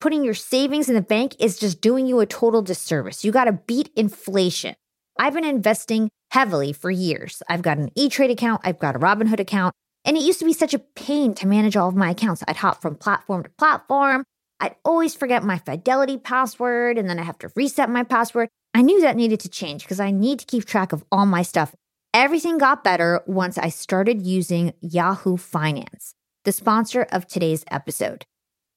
Putting 0.00 0.24
your 0.24 0.34
savings 0.34 0.88
in 0.88 0.94
the 0.94 1.02
bank 1.02 1.34
is 1.38 1.58
just 1.58 1.80
doing 1.80 2.06
you 2.06 2.20
a 2.20 2.26
total 2.26 2.62
disservice. 2.62 3.24
You 3.24 3.32
got 3.32 3.44
to 3.44 3.52
beat 3.52 3.90
inflation. 3.96 4.76
I've 5.18 5.34
been 5.34 5.44
investing 5.44 6.10
heavily 6.36 6.70
for 6.70 6.90
years. 6.90 7.42
I've 7.48 7.62
got 7.62 7.78
an 7.78 7.88
E 7.94 8.10
Trade 8.10 8.30
account, 8.30 8.60
I've 8.62 8.78
got 8.78 8.94
a 8.94 8.98
Robinhood 8.98 9.40
account, 9.40 9.72
and 10.04 10.18
it 10.18 10.22
used 10.22 10.38
to 10.40 10.44
be 10.44 10.52
such 10.52 10.74
a 10.74 10.78
pain 10.78 11.32
to 11.32 11.46
manage 11.46 11.78
all 11.78 11.88
of 11.88 11.96
my 11.96 12.10
accounts. 12.10 12.44
I'd 12.46 12.58
hop 12.58 12.82
from 12.82 12.96
platform 12.96 13.44
to 13.44 13.48
platform. 13.56 14.22
I'd 14.60 14.76
always 14.84 15.14
forget 15.14 15.42
my 15.42 15.56
Fidelity 15.56 16.18
password, 16.18 16.98
and 16.98 17.08
then 17.08 17.18
I 17.18 17.22
have 17.22 17.38
to 17.38 17.50
reset 17.56 17.88
my 17.88 18.02
password. 18.02 18.50
I 18.74 18.82
knew 18.82 19.00
that 19.00 19.16
needed 19.16 19.40
to 19.40 19.48
change 19.48 19.84
because 19.84 19.98
I 19.98 20.10
need 20.10 20.40
to 20.40 20.44
keep 20.44 20.66
track 20.66 20.92
of 20.92 21.02
all 21.10 21.24
my 21.24 21.40
stuff. 21.40 21.74
Everything 22.12 22.58
got 22.58 22.84
better 22.84 23.22
once 23.26 23.56
I 23.56 23.70
started 23.70 24.20
using 24.20 24.74
Yahoo 24.82 25.38
Finance, 25.38 26.12
the 26.44 26.52
sponsor 26.52 27.06
of 27.12 27.26
today's 27.26 27.64
episode. 27.70 28.26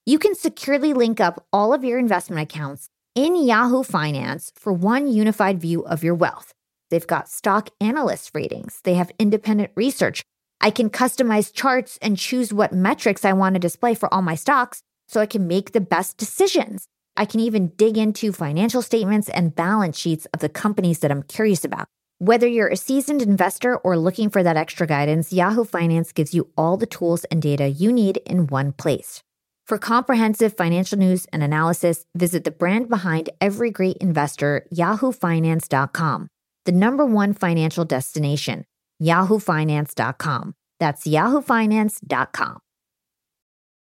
You 0.06 0.18
can 0.18 0.34
securely 0.34 0.94
link 0.94 1.20
up 1.20 1.46
all 1.52 1.74
of 1.74 1.84
your 1.84 2.00
investment 2.00 2.42
accounts 2.42 2.88
in 3.16 3.36
Yahoo 3.36 3.84
Finance 3.84 4.54
for 4.56 4.72
one 4.72 5.10
unified 5.10 5.60
view 5.60 5.82
of 5.82 6.06
your 6.06 6.16
wealth. 6.16 6.54
They've 6.90 7.06
got 7.06 7.30
stock 7.30 7.70
analyst 7.80 8.32
ratings, 8.34 8.82
they 8.84 8.96
have 8.96 9.12
independent 9.20 9.72
research. 9.76 10.24
I 10.62 10.72
can 10.72 10.90
customize 10.90 11.54
charts 11.54 11.98
and 12.02 12.18
choose 12.18 12.54
what 12.54 12.74
metrics 12.74 13.24
I 13.24 13.34
want 13.34 13.56
to 13.56 13.60
display 13.60 13.94
for 13.94 14.14
all 14.14 14.22
my 14.22 14.36
stocks 14.36 14.82
so 15.08 15.22
I 15.22 15.26
can 15.26 15.48
make 15.48 15.72
the 15.72 15.82
best 15.82 16.18
decisions. 16.18 16.86
I 17.16 17.26
can 17.26 17.40
even 17.40 17.70
dig 17.78 17.98
into 17.98 18.34
financial 18.34 18.82
statements 18.82 19.30
and 19.30 19.56
balance 19.56 19.98
sheets 19.98 20.28
of 20.34 20.40
the 20.40 20.50
companies 20.50 21.00
that 21.00 21.12
I'm 21.12 21.24
curious 21.24 21.64
about. 21.64 21.88
Whether 22.18 22.48
you're 22.48 22.68
a 22.68 22.76
seasoned 22.76 23.22
investor 23.22 23.78
or 23.78 23.98
looking 23.98 24.30
for 24.30 24.44
that 24.44 24.58
extra 24.58 24.86
guidance, 24.86 25.32
Yahoo 25.32 25.64
Finance 25.64 26.12
gives 26.12 26.34
you 26.34 26.50
all 26.58 26.76
the 26.76 26.86
tools 26.86 27.24
and 27.26 27.42
data 27.42 27.68
you 27.68 27.94
need 27.94 28.18
in 28.26 28.48
one 28.48 28.74
place. 28.74 29.24
For 29.66 29.78
comprehensive 29.78 30.58
financial 30.58 30.98
news 30.98 31.28
and 31.32 31.44
analysis, 31.44 32.06
visit 32.16 32.44
the 32.44 32.52
brand 32.52 32.90
behind 32.90 33.30
every 33.40 33.72
great 33.72 33.98
investor, 33.98 34.66
yahoofinance.com 34.74 36.28
the 36.70 36.76
number 36.76 37.04
one 37.04 37.34
financial 37.34 37.84
destination, 37.84 38.64
yahoofinance.com. 39.02 40.54
That's 40.80 41.08
yahoofinance.com. 41.08 42.60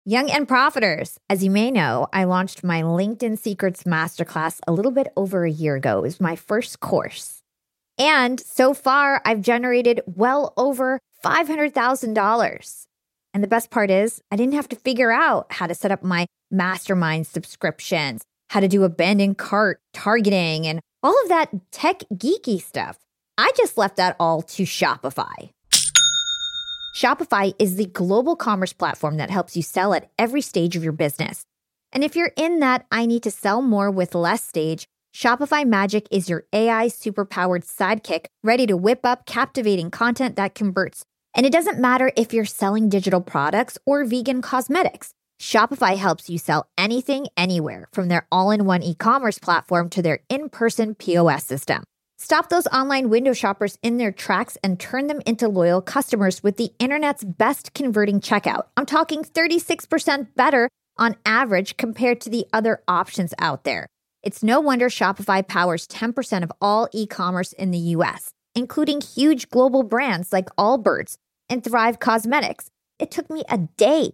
Young 0.06 0.32
and 0.32 0.48
Profiters, 0.48 1.18
as 1.30 1.44
you 1.44 1.52
may 1.52 1.70
know, 1.70 2.08
I 2.12 2.24
launched 2.24 2.64
my 2.64 2.82
LinkedIn 2.82 3.38
Secrets 3.38 3.84
Masterclass 3.84 4.60
a 4.66 4.72
little 4.72 4.92
bit 4.92 5.08
over 5.16 5.46
a 5.46 5.52
year 5.52 5.76
ago. 5.76 6.00
It 6.00 6.02
was 6.02 6.20
my 6.20 6.36
first 6.36 6.80
course. 6.80 7.44
And 8.00 8.40
so 8.40 8.74
far, 8.74 9.22
I've 9.24 9.42
generated 9.42 10.02
well 10.08 10.52
over 10.58 11.00
$500,000. 11.24 12.86
And 13.36 13.44
the 13.44 13.48
best 13.48 13.70
part 13.70 13.92
is, 13.92 14.20
I 14.32 14.36
didn't 14.36 14.56
have 14.56 14.70
to 14.70 14.76
figure 14.76 15.12
out 15.12 15.46
how 15.52 15.68
to 15.68 15.76
set 15.76 15.92
up 15.92 16.02
my 16.02 16.26
mastermind 16.50 17.28
subscriptions, 17.28 18.24
how 18.50 18.62
to 18.62 18.68
do 18.68 18.84
abandoned 18.84 19.38
cart 19.38 19.80
targeting, 19.94 20.66
and 20.66 20.82
all 21.04 21.22
of 21.24 21.30
that 21.30 21.50
tech 21.72 22.00
geeky 22.14 22.62
stuff. 22.62 22.98
I 23.38 23.52
just 23.58 23.78
left 23.78 23.98
that 23.98 24.16
all 24.20 24.42
to 24.42 24.64
Shopify. 24.64 25.52
Shopify 26.96 27.54
is 27.60 27.76
the 27.76 27.86
global 27.86 28.36
commerce 28.36 28.72
platform 28.72 29.18
that 29.18 29.30
helps 29.30 29.58
you 29.58 29.64
sell 29.64 29.94
at 29.94 30.10
every 30.18 30.42
stage 30.42 30.76
of 30.76 30.84
your 30.84 30.94
business. 30.94 31.44
And 31.92 32.04
if 32.04 32.16
you're 32.16 32.32
in 32.38 32.60
that 32.60 32.86
I 32.92 33.06
need 33.06 33.24
to 33.24 33.32
sell 33.32 33.62
more 33.62 33.92
with 33.92 34.16
less 34.16 34.44
stage, 34.44 34.86
Shopify 35.14 35.66
Magic 35.66 36.08
is 36.10 36.30
your 36.30 36.46
AI 36.54 36.88
superpowered 36.88 37.66
sidekick 37.66 38.26
ready 38.44 38.66
to 38.68 38.78
whip 38.78 39.02
up 39.04 39.26
captivating 39.26 39.92
content 39.92 40.36
that 40.38 40.56
converts. 40.56 41.04
And 41.36 41.46
it 41.46 41.52
doesn't 41.52 41.80
matter 41.80 42.12
if 42.16 42.34
you're 42.34 42.46
selling 42.46 42.90
digital 42.90 43.22
products 43.22 43.78
or 43.86 44.06
vegan 44.06 44.42
cosmetics. 44.42 45.14
Shopify 45.44 45.98
helps 45.98 46.30
you 46.30 46.38
sell 46.38 46.68
anything, 46.78 47.28
anywhere, 47.36 47.90
from 47.92 48.08
their 48.08 48.26
all 48.32 48.50
in 48.50 48.64
one 48.64 48.82
e 48.82 48.96
commerce 48.96 49.38
platform 49.38 49.90
to 49.90 50.02
their 50.02 50.20
in 50.30 50.48
person 50.48 50.96
POS 50.96 51.44
system. 51.44 51.84
Stop 52.18 52.48
those 52.48 52.66
online 52.68 53.10
window 53.10 53.34
shoppers 53.34 53.78
in 53.84 53.98
their 53.98 54.14
tracks 54.14 54.58
and 54.64 54.80
turn 54.80 55.08
them 55.08 55.22
into 55.26 55.50
loyal 55.50 55.82
customers 55.82 56.42
with 56.42 56.56
the 56.56 56.72
internet's 56.80 57.26
best 57.26 57.74
converting 57.74 58.22
checkout. 58.22 58.68
I'm 58.78 58.86
talking 58.86 59.26
36% 59.26 60.28
better 60.34 60.70
on 60.98 61.18
average 61.26 61.76
compared 61.76 62.22
to 62.22 62.30
the 62.30 62.46
other 62.54 62.82
options 62.88 63.34
out 63.38 63.66
there. 63.66 63.86
It's 64.22 64.44
no 64.44 64.62
wonder 64.62 64.88
Shopify 64.88 65.46
powers 65.46 65.86
10% 65.88 66.44
of 66.44 66.54
all 66.62 66.88
e 66.94 67.06
commerce 67.06 67.52
in 67.52 67.72
the 67.72 67.92
US, 67.98 68.32
including 68.56 69.02
huge 69.02 69.50
global 69.50 69.84
brands 69.84 70.32
like 70.32 70.56
Allbirds 70.58 71.18
and 71.50 71.62
Thrive 71.62 72.00
Causemetics. 72.00 72.68
It 72.98 73.12
took 73.12 73.30
me 73.30 73.44
a 73.50 73.58
day 73.58 74.14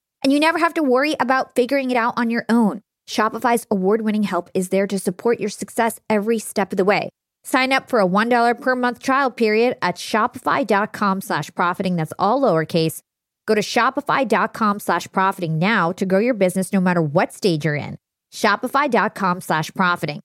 And 0.23 0.31
you 0.31 0.39
never 0.39 0.59
have 0.59 0.73
to 0.75 0.83
worry 0.83 1.15
about 1.19 1.55
figuring 1.55 1.91
it 1.91 1.97
out 1.97 2.13
on 2.17 2.29
your 2.29 2.45
own. 2.49 2.81
Shopify's 3.07 3.65
award 3.69 4.01
winning 4.01 4.23
help 4.23 4.49
is 4.53 4.69
there 4.69 4.87
to 4.87 4.99
support 4.99 5.39
your 5.39 5.49
success 5.49 5.99
every 6.09 6.39
step 6.39 6.71
of 6.71 6.77
the 6.77 6.85
way. 6.85 7.09
Sign 7.43 7.71
up 7.73 7.89
for 7.89 7.99
a 7.99 8.05
$1 8.05 8.61
per 8.61 8.75
month 8.75 8.99
trial 8.99 9.31
period 9.31 9.77
at 9.81 9.95
shopify.com 9.95 11.21
slash 11.21 11.53
profiting. 11.55 11.95
That's 11.95 12.13
all 12.19 12.41
lowercase. 12.41 13.01
Go 13.47 13.55
to 13.55 13.61
shopify.com 13.61 14.79
slash 14.79 15.11
profiting 15.11 15.57
now 15.57 15.91
to 15.93 16.05
grow 16.05 16.19
your 16.19 16.35
business 16.35 16.71
no 16.71 16.79
matter 16.79 17.01
what 17.01 17.33
stage 17.33 17.65
you're 17.65 17.75
in. 17.75 17.97
Shopify.com 18.31 19.41
slash 19.41 19.73
profiting. 19.73 20.21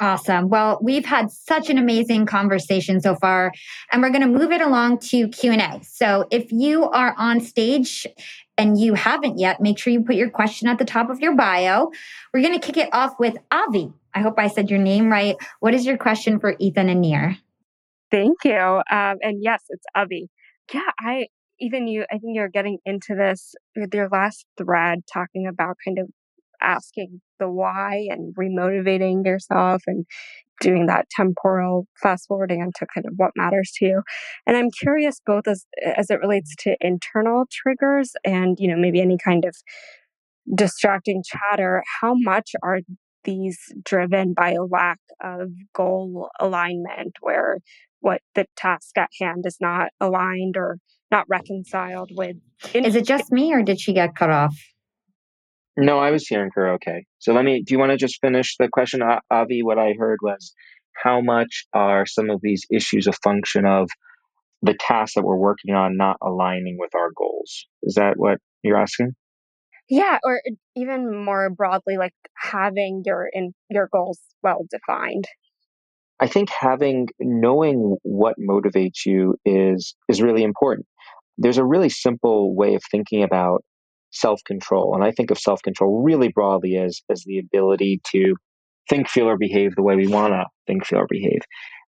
Awesome. 0.00 0.48
Well, 0.48 0.78
we've 0.80 1.04
had 1.04 1.30
such 1.30 1.68
an 1.68 1.76
amazing 1.76 2.24
conversation 2.24 3.02
so 3.02 3.14
far, 3.16 3.52
and 3.92 4.00
we're 4.00 4.08
going 4.08 4.22
to 4.22 4.26
move 4.26 4.50
it 4.50 4.62
along 4.62 5.00
to 5.10 5.28
Q&A. 5.28 5.80
So 5.84 6.26
if 6.30 6.50
you 6.50 6.88
are 6.88 7.14
on 7.18 7.40
stage 7.40 8.06
and 8.56 8.80
you 8.80 8.94
haven't 8.94 9.38
yet, 9.38 9.60
make 9.60 9.78
sure 9.78 9.92
you 9.92 10.02
put 10.02 10.16
your 10.16 10.30
question 10.30 10.68
at 10.68 10.78
the 10.78 10.86
top 10.86 11.10
of 11.10 11.20
your 11.20 11.36
bio. 11.36 11.90
We're 12.32 12.40
going 12.40 12.58
to 12.58 12.66
kick 12.66 12.78
it 12.78 12.88
off 12.94 13.12
with 13.18 13.36
Avi. 13.50 13.92
I 14.14 14.20
hope 14.20 14.38
I 14.38 14.48
said 14.48 14.70
your 14.70 14.78
name 14.78 15.12
right. 15.12 15.36
What 15.60 15.74
is 15.74 15.84
your 15.84 15.98
question 15.98 16.40
for 16.40 16.56
Ethan 16.58 16.88
and 16.88 17.02
Nir? 17.02 17.36
Thank 18.10 18.38
you. 18.44 18.56
Um, 18.56 19.18
and 19.20 19.42
yes, 19.42 19.64
it's 19.68 19.84
Avi. 19.94 20.30
Yeah, 20.72 20.80
I 20.98 21.26
Ethan, 21.60 21.88
you 21.88 22.06
I 22.10 22.16
think 22.18 22.34
you're 22.34 22.48
getting 22.48 22.78
into 22.86 23.14
this 23.14 23.54
with 23.76 23.94
your 23.94 24.08
last 24.08 24.46
thread 24.56 25.00
talking 25.12 25.46
about 25.46 25.76
kind 25.84 25.98
of 25.98 26.08
asking 26.60 27.20
the 27.38 27.50
why 27.50 28.06
and 28.10 28.34
remotivating 28.34 29.24
yourself 29.24 29.82
and 29.86 30.04
doing 30.60 30.86
that 30.86 31.08
temporal 31.10 31.86
fast 32.02 32.26
forwarding 32.28 32.60
into 32.60 32.86
kind 32.94 33.06
of 33.06 33.14
what 33.16 33.30
matters 33.34 33.72
to 33.76 33.86
you. 33.86 34.02
And 34.46 34.56
I'm 34.56 34.70
curious 34.70 35.20
both 35.24 35.48
as 35.48 35.64
as 35.96 36.10
it 36.10 36.20
relates 36.20 36.54
to 36.60 36.76
internal 36.80 37.44
triggers 37.50 38.12
and, 38.24 38.58
you 38.60 38.68
know, 38.68 38.76
maybe 38.76 39.00
any 39.00 39.16
kind 39.22 39.44
of 39.44 39.56
distracting 40.54 41.22
chatter, 41.24 41.82
how 42.00 42.14
much 42.14 42.52
are 42.62 42.80
these 43.24 43.58
driven 43.84 44.32
by 44.32 44.52
a 44.52 44.62
lack 44.62 44.98
of 45.22 45.50
goal 45.74 46.28
alignment 46.40 47.16
where 47.20 47.58
what 48.00 48.22
the 48.34 48.46
task 48.56 48.96
at 48.96 49.10
hand 49.20 49.44
is 49.46 49.58
not 49.60 49.88
aligned 50.00 50.56
or 50.56 50.78
not 51.10 51.26
reconciled 51.28 52.10
with. 52.14 52.36
Is 52.72 52.94
it 52.94 53.04
just 53.04 53.30
me 53.30 53.52
or 53.52 53.62
did 53.62 53.80
she 53.80 53.92
get 53.92 54.14
cut 54.14 54.30
off? 54.30 54.56
No, 55.82 55.98
I 55.98 56.10
was 56.10 56.26
hearing 56.26 56.50
her 56.54 56.74
okay. 56.74 57.06
So 57.20 57.32
let 57.32 57.42
me, 57.42 57.62
do 57.66 57.72
you 57.72 57.78
want 57.78 57.90
to 57.90 57.96
just 57.96 58.20
finish 58.20 58.54
the 58.58 58.68
question, 58.68 59.00
Avi? 59.30 59.62
What 59.62 59.78
I 59.78 59.94
heard 59.98 60.18
was 60.22 60.52
how 61.02 61.22
much 61.22 61.64
are 61.72 62.04
some 62.04 62.28
of 62.28 62.40
these 62.42 62.66
issues 62.70 63.06
a 63.06 63.12
function 63.24 63.64
of 63.64 63.88
the 64.60 64.76
tasks 64.78 65.14
that 65.14 65.24
we're 65.24 65.38
working 65.38 65.74
on 65.74 65.96
not 65.96 66.18
aligning 66.22 66.76
with 66.78 66.94
our 66.94 67.08
goals? 67.16 67.66
Is 67.82 67.94
that 67.94 68.14
what 68.16 68.38
you're 68.62 68.76
asking? 68.76 69.12
Yeah, 69.88 70.18
or 70.22 70.42
uh, 70.46 70.52
even 70.76 71.24
more 71.24 71.48
broadly, 71.48 71.96
like 71.96 72.12
having 72.36 73.02
your 73.06 73.28
in 73.32 73.54
your 73.70 73.88
goals 73.90 74.20
well 74.42 74.66
defined. 74.70 75.24
I 76.20 76.26
think 76.26 76.50
having 76.50 77.08
knowing 77.18 77.96
what 78.02 78.34
motivates 78.38 79.06
you 79.06 79.36
is 79.46 79.96
is 80.10 80.20
really 80.20 80.42
important. 80.42 80.86
There's 81.38 81.56
a 81.56 81.64
really 81.64 81.88
simple 81.88 82.54
way 82.54 82.74
of 82.74 82.82
thinking 82.90 83.22
about 83.22 83.64
self-control, 84.10 84.94
and 84.94 85.04
I 85.04 85.12
think 85.12 85.30
of 85.30 85.38
self-control 85.38 86.02
really 86.02 86.28
broadly 86.28 86.76
as 86.76 87.00
as 87.10 87.22
the 87.26 87.38
ability 87.38 88.00
to 88.12 88.34
think, 88.88 89.08
feel, 89.08 89.28
or 89.28 89.38
behave 89.38 89.74
the 89.76 89.82
way 89.82 89.96
we 89.96 90.08
want 90.08 90.32
to 90.32 90.44
think, 90.66 90.84
feel, 90.84 91.00
or 91.00 91.06
behave. 91.08 91.40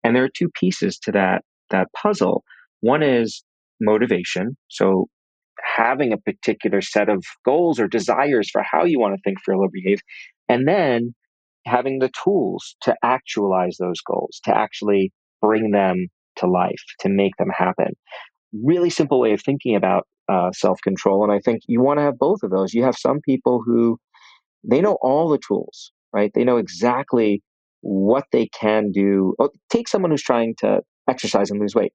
And 0.05 0.14
there 0.14 0.25
are 0.25 0.31
two 0.35 0.51
pieces 0.59 0.99
to 1.01 1.12
that 1.12 1.43
that 1.71 1.89
puzzle. 1.97 2.45
One 2.81 3.03
is 3.03 3.43
motivation, 3.81 4.57
so 4.68 5.07
having 5.77 6.12
a 6.12 6.18
particular 6.18 6.81
set 6.81 7.09
of 7.09 7.25
goals 7.45 7.79
or 7.79 7.87
desires 7.87 8.49
for 8.51 8.62
how 8.62 8.85
you 8.85 8.99
want 8.99 9.14
to 9.14 9.21
think, 9.23 9.39
feel, 9.45 9.61
or 9.61 9.68
behave, 9.73 10.01
and 10.49 10.66
then 10.66 11.14
having 11.66 11.99
the 11.99 12.11
tools 12.25 12.77
to 12.83 12.95
actualize 13.03 13.77
those 13.79 14.01
goals, 14.01 14.41
to 14.45 14.57
actually 14.57 15.12
bring 15.43 15.71
them 15.71 16.07
to 16.37 16.47
life, 16.47 16.83
to 17.01 17.09
make 17.09 17.33
them 17.39 17.51
happen. 17.55 17.93
Really 18.64 18.91
simple 18.91 19.21
way 19.21 19.33
of 19.33 19.43
thinking 19.43 19.77
about 19.77 20.07
uh, 20.31 20.53
self 20.53 20.81
control. 20.83 21.24
And 21.24 21.33
I 21.33 21.41
think 21.41 21.62
you 21.66 21.81
want 21.81 21.99
to 21.99 22.05
have 22.05 22.18
both 22.18 22.43
of 22.43 22.51
those. 22.51 22.74
You 22.74 22.85
have 22.85 22.97
some 22.97 23.20
people 23.20 23.62
who 23.64 23.99
they 24.62 24.81
know 24.81 24.99
all 25.03 25.28
the 25.28 25.41
tools, 25.47 25.93
right? 26.12 26.31
They 26.35 26.45
know 26.45 26.59
exactly 26.59 27.43
what 27.81 28.24
they 28.33 28.47
can 28.49 28.93
do. 28.93 29.35
Oh, 29.39 29.51
take 29.70 29.89
someone 29.89 30.11
who's 30.11 30.22
trying 30.22 30.55
to 30.59 30.83
exercise 31.09 31.51
and 31.51 31.61
lose 31.61 31.74
weight 31.74 31.93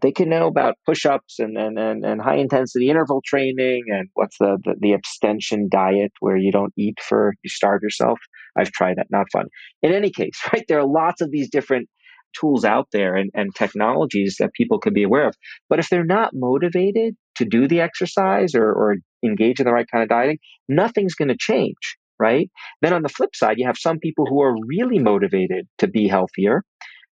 they 0.00 0.12
can 0.12 0.28
know 0.28 0.46
about 0.46 0.76
push-ups 0.86 1.38
and, 1.38 1.56
and, 1.56 1.78
and, 1.78 2.04
and 2.04 2.20
high 2.20 2.36
intensity 2.36 2.90
interval 2.90 3.22
training 3.24 3.84
and 3.88 4.08
what's 4.14 4.36
the, 4.38 4.58
the, 4.64 4.74
the 4.80 4.92
abstention 4.92 5.68
diet 5.70 6.12
where 6.20 6.36
you 6.36 6.50
don't 6.50 6.72
eat 6.76 6.98
for 7.00 7.34
you 7.42 7.50
starve 7.50 7.82
yourself 7.82 8.18
i've 8.58 8.72
tried 8.72 8.96
that 8.96 9.06
not 9.10 9.26
fun 9.32 9.46
in 9.82 9.92
any 9.92 10.10
case 10.10 10.38
right 10.52 10.64
there 10.68 10.78
are 10.78 10.86
lots 10.86 11.20
of 11.20 11.30
these 11.30 11.48
different 11.50 11.88
tools 12.38 12.64
out 12.64 12.88
there 12.92 13.14
and, 13.14 13.30
and 13.34 13.54
technologies 13.54 14.36
that 14.40 14.52
people 14.54 14.78
can 14.78 14.92
be 14.92 15.04
aware 15.04 15.28
of 15.28 15.34
but 15.68 15.78
if 15.78 15.88
they're 15.88 16.04
not 16.04 16.30
motivated 16.34 17.14
to 17.36 17.44
do 17.44 17.66
the 17.68 17.80
exercise 17.80 18.54
or, 18.54 18.70
or 18.70 18.96
engage 19.24 19.60
in 19.60 19.66
the 19.66 19.72
right 19.72 19.86
kind 19.90 20.02
of 20.02 20.08
dieting 20.08 20.38
nothing's 20.68 21.14
going 21.14 21.28
to 21.28 21.36
change 21.38 21.96
right? 22.18 22.48
Then 22.80 22.92
on 22.92 23.02
the 23.02 23.08
flip 23.08 23.34
side 23.34 23.56
you 23.58 23.66
have 23.66 23.76
some 23.78 23.98
people 23.98 24.26
who 24.26 24.40
are 24.42 24.54
really 24.66 24.98
motivated 24.98 25.66
to 25.78 25.88
be 25.88 26.08
healthier 26.08 26.62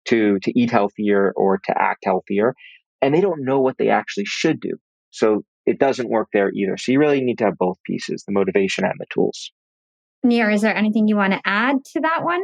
to 0.07 0.39
to 0.39 0.59
eat 0.59 0.71
healthier 0.71 1.33
or 1.35 1.59
to 1.65 1.73
act 1.77 2.03
healthier 2.05 2.53
and 3.01 3.13
they 3.13 3.21
don't 3.21 3.43
know 3.43 3.59
what 3.59 3.77
they 3.77 3.89
actually 3.89 4.25
should 4.25 4.59
do. 4.59 4.71
So 5.11 5.43
it 5.65 5.79
doesn't 5.79 6.09
work 6.09 6.27
there 6.33 6.51
either. 6.53 6.77
So 6.77 6.91
you 6.91 6.99
really 6.99 7.21
need 7.21 7.39
to 7.39 7.45
have 7.45 7.57
both 7.57 7.77
pieces 7.85 8.23
the 8.25 8.33
motivation 8.33 8.85
and 8.85 8.93
the 8.97 9.05
tools. 9.13 9.51
Nir, 10.23 10.49
is 10.49 10.61
there 10.61 10.75
anything 10.75 11.07
you 11.07 11.15
want 11.15 11.33
to 11.33 11.41
add 11.45 11.77
to 11.93 12.01
that 12.01 12.23
one? 12.23 12.41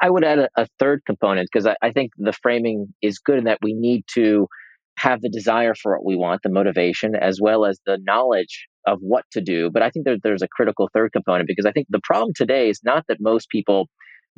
I 0.00 0.10
would 0.10 0.24
add 0.24 0.40
a, 0.40 0.48
a 0.56 0.66
third 0.78 1.02
component 1.06 1.48
because 1.52 1.66
I, 1.66 1.76
I 1.82 1.92
think 1.92 2.12
the 2.16 2.32
framing 2.32 2.92
is 3.02 3.18
good 3.18 3.38
in 3.38 3.44
that 3.44 3.58
we 3.62 3.74
need 3.74 4.04
to 4.14 4.48
have 4.98 5.20
the 5.20 5.30
desire 5.30 5.74
for 5.74 5.92
what 5.92 6.04
we 6.04 6.16
want 6.16 6.40
the 6.42 6.50
motivation 6.50 7.14
as 7.14 7.38
well 7.40 7.64
as 7.64 7.80
the 7.86 7.98
knowledge 8.02 8.66
of 8.86 8.98
what 9.00 9.24
to 9.32 9.40
do 9.40 9.70
but 9.70 9.82
i 9.82 9.90
think 9.90 10.04
there, 10.04 10.16
there's 10.22 10.42
a 10.42 10.48
critical 10.48 10.88
third 10.92 11.12
component 11.12 11.46
because 11.46 11.66
i 11.66 11.72
think 11.72 11.86
the 11.90 12.00
problem 12.04 12.32
today 12.34 12.68
is 12.68 12.80
not 12.84 13.04
that 13.08 13.18
most 13.20 13.48
people 13.48 13.88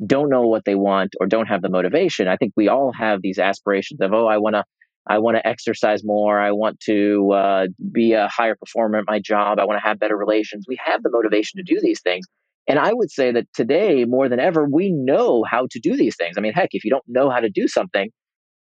don't 0.05 0.29
know 0.29 0.41
what 0.41 0.65
they 0.65 0.75
want 0.75 1.13
or 1.19 1.27
don't 1.27 1.47
have 1.47 1.61
the 1.61 1.69
motivation. 1.69 2.27
I 2.27 2.37
think 2.37 2.53
we 2.55 2.67
all 2.67 2.91
have 2.93 3.21
these 3.21 3.39
aspirations 3.39 4.01
of, 4.01 4.13
oh, 4.13 4.27
I 4.27 4.37
want 4.37 4.55
to, 4.55 4.63
I 5.07 5.19
want 5.19 5.37
to 5.37 5.47
exercise 5.47 6.03
more. 6.03 6.39
I 6.39 6.51
want 6.51 6.79
to 6.81 7.31
uh, 7.31 7.67
be 7.91 8.13
a 8.13 8.27
higher 8.27 8.55
performer 8.55 8.99
at 8.99 9.05
my 9.07 9.19
job. 9.19 9.59
I 9.59 9.65
want 9.65 9.81
to 9.81 9.87
have 9.87 9.99
better 9.99 10.17
relations. 10.17 10.65
We 10.67 10.77
have 10.83 11.03
the 11.03 11.11
motivation 11.11 11.57
to 11.57 11.63
do 11.63 11.79
these 11.81 12.01
things. 12.01 12.25
And 12.67 12.79
I 12.79 12.93
would 12.93 13.11
say 13.11 13.31
that 13.31 13.45
today, 13.53 14.05
more 14.05 14.27
than 14.27 14.39
ever, 14.39 14.67
we 14.67 14.91
know 14.91 15.43
how 15.49 15.67
to 15.69 15.79
do 15.79 15.95
these 15.95 16.15
things. 16.15 16.35
I 16.37 16.41
mean, 16.41 16.53
heck, 16.53 16.69
if 16.71 16.83
you 16.83 16.89
don't 16.89 17.03
know 17.07 17.29
how 17.29 17.39
to 17.39 17.49
do 17.49 17.67
something, 17.67 18.09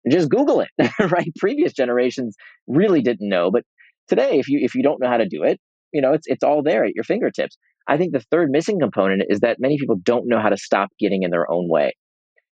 just 0.09 0.29
Google 0.29 0.61
it, 0.61 0.69
right? 1.11 1.31
Previous 1.37 1.73
generations 1.73 2.35
really 2.67 3.01
didn't 3.01 3.29
know, 3.29 3.51
but 3.51 3.63
today, 4.07 4.39
if 4.39 4.47
you 4.47 4.59
if 4.61 4.75
you 4.75 4.83
don't 4.83 5.01
know 5.01 5.09
how 5.09 5.17
to 5.17 5.27
do 5.27 5.43
it, 5.43 5.59
you 5.91 6.01
know, 6.01 6.13
it's 6.13 6.27
it's 6.27 6.43
all 6.43 6.61
there 6.63 6.85
at 6.85 6.95
your 6.95 7.03
fingertips. 7.03 7.57
I 7.87 7.97
think 7.97 8.13
the 8.13 8.23
third 8.31 8.49
missing 8.49 8.79
component 8.79 9.23
is 9.29 9.41
that 9.41 9.57
many 9.59 9.77
people 9.79 9.97
don't 10.01 10.27
know 10.27 10.39
how 10.39 10.49
to 10.49 10.57
stop 10.57 10.89
getting 10.99 11.23
in 11.23 11.31
their 11.31 11.49
own 11.49 11.69
way. 11.69 11.93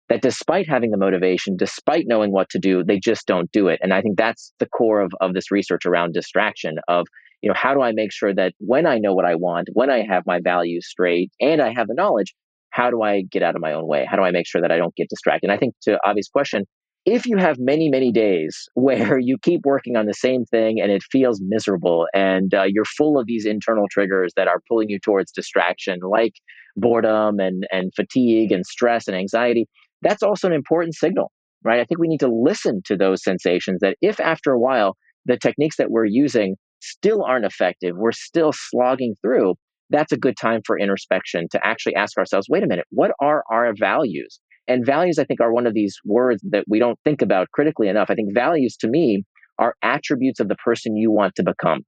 That 0.09 0.21
despite 0.21 0.69
having 0.69 0.91
the 0.91 0.99
motivation, 0.99 1.57
despite 1.57 2.05
knowing 2.07 2.33
what 2.33 2.51
to 2.51 2.59
do, 2.59 2.85
they 2.85 2.99
just 2.99 3.27
don't 3.27 3.51
do 3.51 3.69
it. 3.69 3.79
And 3.83 3.95
I 3.95 4.03
think 4.03 4.19
that's 4.19 4.53
the 4.59 4.67
core 4.67 5.01
of, 5.01 5.13
of 5.23 5.33
this 5.33 5.51
research 5.51 5.87
around 5.87 6.13
distraction 6.13 6.75
of, 6.87 7.07
you 7.41 7.49
know, 7.49 7.55
how 7.57 7.73
do 7.73 7.81
I 7.81 7.93
make 7.93 8.13
sure 8.13 8.35
that 8.35 8.53
when 8.59 8.87
I 8.87 8.99
know 8.99 9.15
what 9.15 9.25
I 9.25 9.37
want, 9.37 9.69
when 9.73 9.91
I 9.91 10.05
have 10.07 10.25
my 10.27 10.41
values 10.41 10.87
straight 10.87 11.31
and 11.41 11.63
I 11.63 11.73
have 11.75 11.87
the 11.87 11.95
knowledge, 11.95 12.35
how 12.71 12.91
do 12.91 13.01
I 13.03 13.23
get 13.23 13.43
out 13.43 13.55
of 13.55 13.63
my 13.63 13.73
own 13.73 13.87
way? 13.87 14.07
How 14.07 14.17
do 14.17 14.23
I 14.23 14.33
make 14.33 14.47
sure 14.47 14.61
that 14.61 14.73
I 14.73 14.77
don't 14.77 14.95
get 14.97 15.09
distracted? 15.09 15.49
And 15.49 15.53
I 15.53 15.57
think 15.57 15.75
to 15.83 15.99
Avi's 16.07 16.29
question, 16.29 16.67
if 17.05 17.27
you 17.27 17.37
have 17.37 17.59
many, 17.59 17.89
many 17.89 18.13
days 18.13 18.69
where 18.75 19.19
you 19.19 19.37
keep 19.43 19.63
working 19.65 19.97
on 19.97 20.07
the 20.07 20.15
same 20.15 20.45
thing 20.45 20.81
and 20.81 20.91
it 20.93 21.03
feels 21.11 21.41
miserable 21.43 22.07
and 22.15 22.55
uh, 22.55 22.65
you're 22.67 22.85
full 22.85 23.19
of 23.19 23.27
these 23.27 23.45
internal 23.47 23.87
triggers 23.91 24.33
that 24.37 24.49
are 24.49 24.61
pulling 24.69 24.89
you 24.89 24.99
towards 24.99 25.33
distraction, 25.33 25.99
like 26.09 26.35
boredom 26.77 27.39
and, 27.39 27.67
and 27.71 27.93
fatigue 27.95 28.53
and 28.53 28.65
stress 28.67 29.07
and 29.09 29.17
anxiety, 29.17 29.67
that's 30.01 30.23
also 30.23 30.47
an 30.47 30.53
important 30.55 30.95
signal, 30.95 31.31
right? 31.65 31.81
I 31.81 31.85
think 31.85 32.01
we 32.01 32.09
need 32.09 32.21
to 32.21 32.33
listen 32.33 32.83
to 32.87 32.97
those 32.97 33.23
sensations 33.23 33.81
that 33.81 33.97
if 34.01 34.19
after 34.21 34.53
a 34.53 34.59
while 34.59 34.97
the 35.27 35.37
techniques 35.37 35.77
that 35.77 35.91
we're 35.91 36.07
using 36.07 36.57
still 36.81 37.23
aren't 37.25 37.45
effective, 37.45 37.95
we're 37.97 38.11
still 38.13 38.53
slogging 38.53 39.15
through, 39.23 39.55
that's 39.91 40.11
a 40.13 40.17
good 40.17 40.37
time 40.41 40.61
for 40.67 40.79
introspection 40.79 41.47
to 41.51 41.61
actually 41.65 41.95
ask 41.95 42.17
ourselves 42.19 42.49
wait 42.49 42.63
a 42.63 42.67
minute, 42.67 42.87
what 42.91 43.13
are 43.21 43.45
our 43.51 43.73
values? 43.79 44.41
And 44.69 44.87
values, 44.87 45.19
I 45.19 45.25
think, 45.25 45.41
are 45.41 45.53
one 45.53 45.67
of 45.67 45.75
these 45.75 45.97
words 46.05 46.43
that 46.51 46.65
we 46.69 46.79
don't 46.79 46.99
think 47.05 47.21
about 47.21 47.51
critically 47.53 47.89
enough. 47.89 48.11
I 48.11 48.15
think 48.15 48.35
values 48.35 48.77
to 48.79 48.89
me 48.89 49.25
are 49.59 49.75
attributes 49.83 50.41
of 50.41 50.49
the 50.49 50.57
person 50.57 50.97
you 50.97 51.11
want 51.11 51.35
to 51.37 51.43
become. 51.43 51.81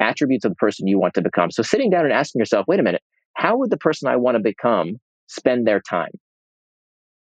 Attributes 0.00 0.44
of 0.44 0.52
the 0.52 0.56
person 0.56 0.86
you 0.86 0.98
want 0.98 1.14
to 1.14 1.22
become. 1.22 1.50
So 1.50 1.62
sitting 1.62 1.90
down 1.90 2.04
and 2.04 2.12
asking 2.12 2.40
yourself, 2.40 2.66
wait 2.68 2.80
a 2.80 2.82
minute, 2.82 3.02
how 3.34 3.56
would 3.58 3.70
the 3.70 3.76
person 3.76 4.08
I 4.08 4.16
want 4.16 4.36
to 4.36 4.42
become 4.42 4.96
spend 5.28 5.66
their 5.66 5.80
time? 5.80 6.10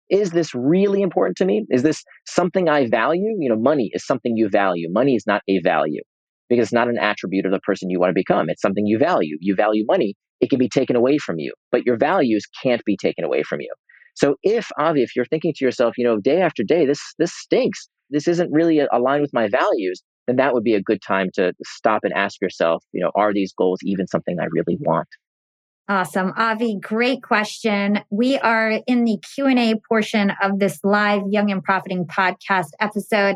Is 0.09 0.31
this 0.31 0.53
really 0.53 1.01
important 1.01 1.37
to 1.37 1.45
me? 1.45 1.65
Is 1.71 1.81
this 1.81 2.03
something 2.27 2.69
I 2.69 2.87
value? 2.87 3.35
You 3.39 3.49
know, 3.49 3.55
money 3.55 3.89
is 3.93 4.05
something 4.05 4.37
you 4.37 4.49
value. 4.49 4.87
Money 4.91 5.15
is 5.15 5.25
not 5.25 5.41
a 5.47 5.59
value 5.61 6.01
because 6.47 6.67
it's 6.67 6.73
not 6.73 6.89
an 6.89 6.99
attribute 6.99 7.45
of 7.45 7.51
the 7.51 7.59
person 7.61 7.89
you 7.89 7.99
want 7.99 8.11
to 8.11 8.13
become. 8.13 8.49
It's 8.49 8.61
something 8.61 8.85
you 8.85 8.99
value. 8.99 9.35
You 9.39 9.55
value 9.55 9.83
money, 9.87 10.13
it 10.41 10.49
can 10.51 10.59
be 10.59 10.69
taken 10.69 10.95
away 10.95 11.17
from 11.17 11.39
you, 11.39 11.53
but 11.71 11.85
your 11.85 11.97
values 11.97 12.45
can't 12.61 12.83
be 12.85 12.97
taken 12.97 13.23
away 13.23 13.41
from 13.41 13.61
you. 13.61 13.73
So 14.15 14.35
if 14.43 14.69
Avi, 14.79 15.03
if 15.03 15.15
you're 15.15 15.25
thinking 15.25 15.53
to 15.55 15.65
yourself, 15.65 15.97
you 15.97 16.03
know, 16.03 16.17
day 16.17 16.41
after 16.41 16.63
day, 16.63 16.85
this 16.85 17.01
this 17.19 17.33
stinks. 17.33 17.87
This 18.09 18.27
isn't 18.27 18.51
really 18.51 18.79
aligned 18.79 19.21
with 19.21 19.33
my 19.33 19.47
values. 19.47 20.01
Then 20.27 20.35
that 20.37 20.53
would 20.53 20.63
be 20.63 20.75
a 20.75 20.81
good 20.81 21.01
time 21.05 21.29
to 21.35 21.53
stop 21.63 22.01
and 22.03 22.13
ask 22.13 22.41
yourself, 22.41 22.83
you 22.91 23.01
know, 23.01 23.11
are 23.15 23.33
these 23.33 23.53
goals 23.53 23.79
even 23.83 24.07
something 24.07 24.37
I 24.39 24.45
really 24.51 24.77
want? 24.79 25.07
Awesome. 25.87 26.33
Avi, 26.35 26.79
great 26.81 27.21
question. 27.21 27.99
We 28.09 28.39
are 28.39 28.81
in 28.87 29.05
the 29.05 29.19
Q&A 29.35 29.75
portion 29.87 30.31
of 30.41 30.57
this 30.57 30.79
live 30.83 31.21
Young 31.29 31.51
and 31.51 31.63
Profiting 31.63 32.07
podcast 32.07 32.69
episode. 32.79 33.35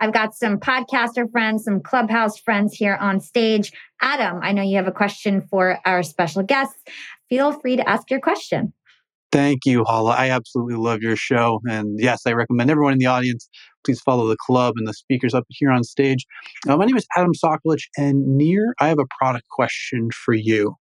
I've 0.00 0.14
got 0.14 0.34
some 0.34 0.58
podcaster 0.58 1.30
friends, 1.30 1.64
some 1.64 1.82
clubhouse 1.82 2.38
friends 2.38 2.72
here 2.72 2.96
on 2.98 3.20
stage. 3.20 3.70
Adam, 4.00 4.40
I 4.42 4.52
know 4.52 4.62
you 4.62 4.76
have 4.76 4.86
a 4.86 4.92
question 4.92 5.42
for 5.50 5.78
our 5.84 6.02
special 6.02 6.42
guests. 6.42 6.82
Feel 7.28 7.52
free 7.60 7.76
to 7.76 7.86
ask 7.86 8.10
your 8.10 8.20
question. 8.20 8.72
Thank 9.32 9.64
you, 9.64 9.84
Hala. 9.84 10.12
I 10.12 10.30
absolutely 10.30 10.74
love 10.74 11.02
your 11.02 11.14
show. 11.14 11.60
And 11.68 12.00
yes, 12.00 12.22
I 12.26 12.32
recommend 12.32 12.68
everyone 12.68 12.94
in 12.94 12.98
the 12.98 13.06
audience, 13.06 13.48
please 13.84 14.00
follow 14.00 14.26
the 14.26 14.36
club 14.36 14.74
and 14.76 14.88
the 14.88 14.92
speakers 14.92 15.34
up 15.34 15.44
here 15.48 15.70
on 15.70 15.84
stage. 15.84 16.26
Uh, 16.68 16.76
my 16.76 16.84
name 16.84 16.96
is 16.96 17.06
Adam 17.16 17.32
Sokolich, 17.32 17.84
and 17.96 18.36
Nir, 18.36 18.74
I 18.80 18.88
have 18.88 18.98
a 18.98 19.06
product 19.20 19.48
question 19.48 20.10
for 20.10 20.34
you. 20.34 20.74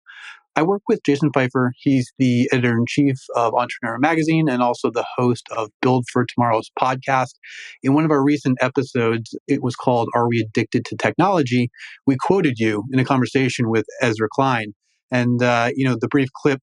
I 0.55 0.63
work 0.63 0.81
with 0.89 1.03
Jason 1.05 1.31
Feifer. 1.31 1.69
He's 1.80 2.11
the 2.17 2.49
editor 2.51 2.76
in 2.76 2.85
chief 2.88 3.17
of 3.35 3.53
Entrepreneur 3.53 3.99
Magazine 3.99 4.49
and 4.49 4.63
also 4.63 4.89
the 4.89 5.05
host 5.15 5.47
of 5.55 5.69
Build 5.81 6.05
for 6.11 6.26
Tomorrow's 6.26 6.71
podcast. 6.77 7.35
In 7.84 7.93
one 7.93 8.03
of 8.03 8.11
our 8.11 8.23
recent 8.23 8.57
episodes, 8.61 9.35
it 9.47 9.61
was 9.61 9.76
called 9.76 10.09
Are 10.15 10.27
We 10.27 10.39
Addicted 10.39 10.85
to 10.85 10.97
Technology? 10.97 11.69
We 12.07 12.17
quoted 12.19 12.57
you 12.57 12.84
in 12.91 12.99
a 12.99 13.05
conversation 13.05 13.69
with 13.69 13.85
Ezra 14.01 14.27
Klein. 14.34 14.73
And, 15.11 15.41
uh, 15.41 15.69
you 15.76 15.85
know, 15.85 15.95
the 15.99 16.07
brief 16.07 16.30
clip 16.34 16.59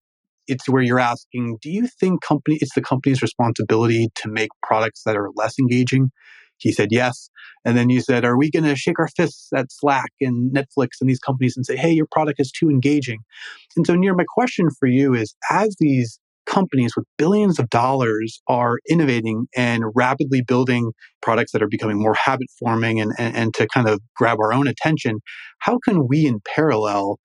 it's 0.48 0.68
where 0.68 0.82
you're 0.82 1.01
asking, 1.01 1.59
do 1.60 1.70
you 1.70 1.86
think 1.86 2.23
company 2.23 2.59
it's 2.60 2.74
the 2.74 2.82
company's 2.82 3.23
responsibility 3.23 4.09
to 4.16 4.28
make 4.28 4.51
products 4.62 5.02
that 5.05 5.16
are 5.16 5.31
less 5.35 5.59
engaging? 5.59 6.10
He 6.59 6.73
said 6.73 6.89
yes. 6.90 7.28
And 7.64 7.77
then 7.77 7.90
you 7.90 8.01
said, 8.01 8.24
are 8.24 8.39
we 8.39 8.51
going 8.51 8.64
to 8.64 8.77
shake 8.77 8.98
our 8.98 9.09
fists 9.09 9.48
at 9.55 9.70
Slack 9.70 10.10
and 10.20 10.55
Netflix 10.55 10.93
and 11.01 11.10
these 11.10 11.18
companies 11.18 11.55
and 11.56 11.66
say, 11.66 11.77
hey, 11.77 11.90
your 11.90 12.06
product 12.10 12.40
is 12.40 12.51
too 12.51 12.70
engaging? 12.70 13.18
And 13.77 13.86
so, 13.86 13.94
Nir 13.94 14.14
my 14.14 14.24
question 14.35 14.68
for 14.78 14.86
you 14.86 15.14
is 15.14 15.35
as 15.51 15.77
these 15.81 16.18
companies 16.47 16.94
with 16.97 17.05
billions 17.18 17.59
of 17.59 17.68
dollars 17.70 18.40
are 18.47 18.77
innovating 18.89 19.47
and 19.56 19.85
rapidly 19.94 20.43
building 20.43 20.93
products 21.20 21.52
that 21.52 21.62
are 21.62 21.68
becoming 21.68 21.98
more 21.98 22.14
habit 22.14 22.47
forming 22.59 23.01
and, 23.01 23.12
and, 23.18 23.36
and 23.36 23.55
to 23.55 23.66
kind 23.74 23.89
of 23.89 24.01
grab 24.14 24.39
our 24.40 24.52
own 24.52 24.68
attention, 24.68 25.18
how 25.59 25.78
can 25.85 26.06
we 26.09 26.24
in 26.24 26.40
parallel 26.55 27.18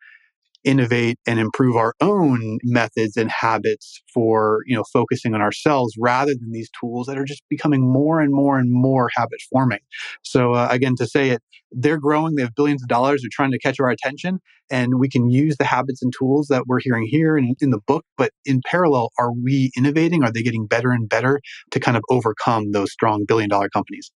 innovate 0.64 1.18
and 1.26 1.40
improve 1.40 1.76
our 1.76 1.94
own 2.02 2.60
methods 2.64 3.18
and 3.18 3.30
habits 3.32 4.02
for 4.14 4.60
you 4.66 4.76
know 4.76 4.84
focusing 4.92 5.34
on 5.34 5.42
ourselves 5.42 5.94
rather 6.00 6.34
than 6.34 6.52
these 6.52 6.70
tools 6.80 7.08
that 7.08 7.18
are 7.18 7.26
just 7.26 7.44
becoming 7.50 7.82
more 7.92 8.20
and 8.20 8.34
more 8.34 8.60
and 8.60 8.72
more 8.72 9.10
habit 9.16 9.40
forming. 9.50 9.80
So 10.24 10.54
uh, 10.54 10.68
again 10.70 10.96
to 10.98 11.08
say 11.08 11.30
it 11.30 11.42
they're 11.72 11.98
growing 11.98 12.36
they 12.36 12.42
have 12.42 12.56
billions 12.56 12.84
of 12.84 12.90
dollars 12.90 13.22
they're 13.22 13.30
trying 13.32 13.52
to 13.52 13.60
catch 13.60 13.80
our 13.80 13.90
attention 13.90 14.40
and 14.70 15.00
we 15.00 15.10
can 15.10 15.30
use 15.30 15.58
the 15.58 15.64
habits 15.64 16.02
and 16.02 16.14
tools 16.18 16.48
that 16.48 16.64
we're 16.68 16.80
hearing 16.82 17.08
here 17.10 17.38
in, 17.38 17.56
in 17.62 17.70
the 17.70 17.80
book 17.80 18.06
but 18.18 18.32
in 18.46 18.62
parallel 18.66 19.10
are 19.18 19.32
we 19.32 19.72
innovating? 19.78 20.24
Are 20.24 20.32
they 20.32 20.44
getting 20.44 20.68
better 20.68 20.92
and 20.92 21.08
better 21.08 21.40
to 21.72 21.80
kind 21.80 21.98
of 21.98 22.04
overcome 22.10 22.72
those 22.72 22.92
strong 22.92 23.26
billion 23.28 23.50
dollar 23.50 23.70
companies 23.70 24.12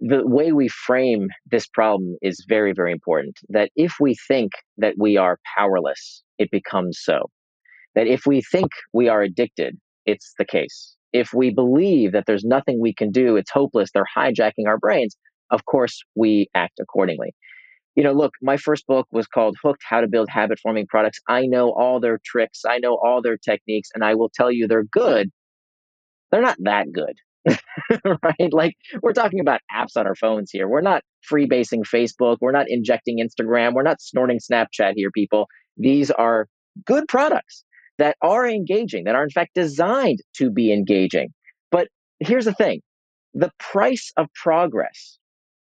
the 0.00 0.26
way 0.26 0.52
we 0.52 0.68
frame 0.68 1.28
this 1.50 1.66
problem 1.66 2.16
is 2.22 2.44
very, 2.48 2.72
very 2.72 2.92
important. 2.92 3.38
That 3.48 3.70
if 3.76 3.94
we 4.00 4.14
think 4.28 4.52
that 4.78 4.94
we 4.98 5.16
are 5.16 5.38
powerless, 5.56 6.22
it 6.38 6.50
becomes 6.50 6.98
so. 7.02 7.30
That 7.94 8.06
if 8.06 8.26
we 8.26 8.42
think 8.42 8.70
we 8.92 9.08
are 9.08 9.22
addicted, 9.22 9.78
it's 10.04 10.34
the 10.38 10.44
case. 10.44 10.96
If 11.12 11.32
we 11.32 11.52
believe 11.52 12.12
that 12.12 12.24
there's 12.26 12.44
nothing 12.44 12.80
we 12.80 12.94
can 12.94 13.10
do, 13.10 13.36
it's 13.36 13.50
hopeless, 13.50 13.90
they're 13.92 14.04
hijacking 14.16 14.66
our 14.66 14.78
brains, 14.78 15.16
of 15.50 15.64
course 15.64 16.02
we 16.14 16.48
act 16.54 16.78
accordingly. 16.80 17.34
You 17.94 18.04
know, 18.04 18.12
look, 18.12 18.32
my 18.42 18.58
first 18.58 18.86
book 18.86 19.06
was 19.10 19.26
called 19.26 19.56
Hooked 19.62 19.82
How 19.88 20.02
to 20.02 20.08
Build 20.08 20.28
Habit 20.28 20.58
Forming 20.62 20.86
Products. 20.86 21.18
I 21.28 21.46
know 21.46 21.72
all 21.72 21.98
their 21.98 22.18
tricks, 22.26 22.60
I 22.68 22.78
know 22.78 22.98
all 23.02 23.22
their 23.22 23.38
techniques, 23.38 23.88
and 23.94 24.04
I 24.04 24.14
will 24.14 24.30
tell 24.34 24.52
you 24.52 24.66
they're 24.66 24.84
good. 24.84 25.30
They're 26.30 26.42
not 26.42 26.58
that 26.60 26.92
good. 26.92 27.16
right? 28.04 28.52
Like 28.52 28.74
we're 29.02 29.12
talking 29.12 29.40
about 29.40 29.60
apps 29.72 29.96
on 29.96 30.06
our 30.06 30.14
phones 30.14 30.50
here. 30.50 30.68
We're 30.68 30.80
not 30.80 31.02
freebasing 31.30 31.82
Facebook. 31.82 32.38
We're 32.40 32.52
not 32.52 32.66
injecting 32.68 33.18
Instagram. 33.18 33.74
We're 33.74 33.82
not 33.82 34.00
snorting 34.00 34.38
Snapchat 34.38 34.92
here, 34.96 35.10
people. 35.10 35.46
These 35.76 36.10
are 36.10 36.46
good 36.84 37.08
products 37.08 37.64
that 37.98 38.16
are 38.22 38.46
engaging, 38.46 39.04
that 39.04 39.14
are 39.14 39.22
in 39.22 39.30
fact 39.30 39.52
designed 39.54 40.20
to 40.36 40.50
be 40.50 40.72
engaging. 40.72 41.28
But 41.70 41.88
here's 42.20 42.44
the 42.44 42.54
thing 42.54 42.80
the 43.34 43.50
price 43.58 44.12
of 44.16 44.26
progress 44.34 45.18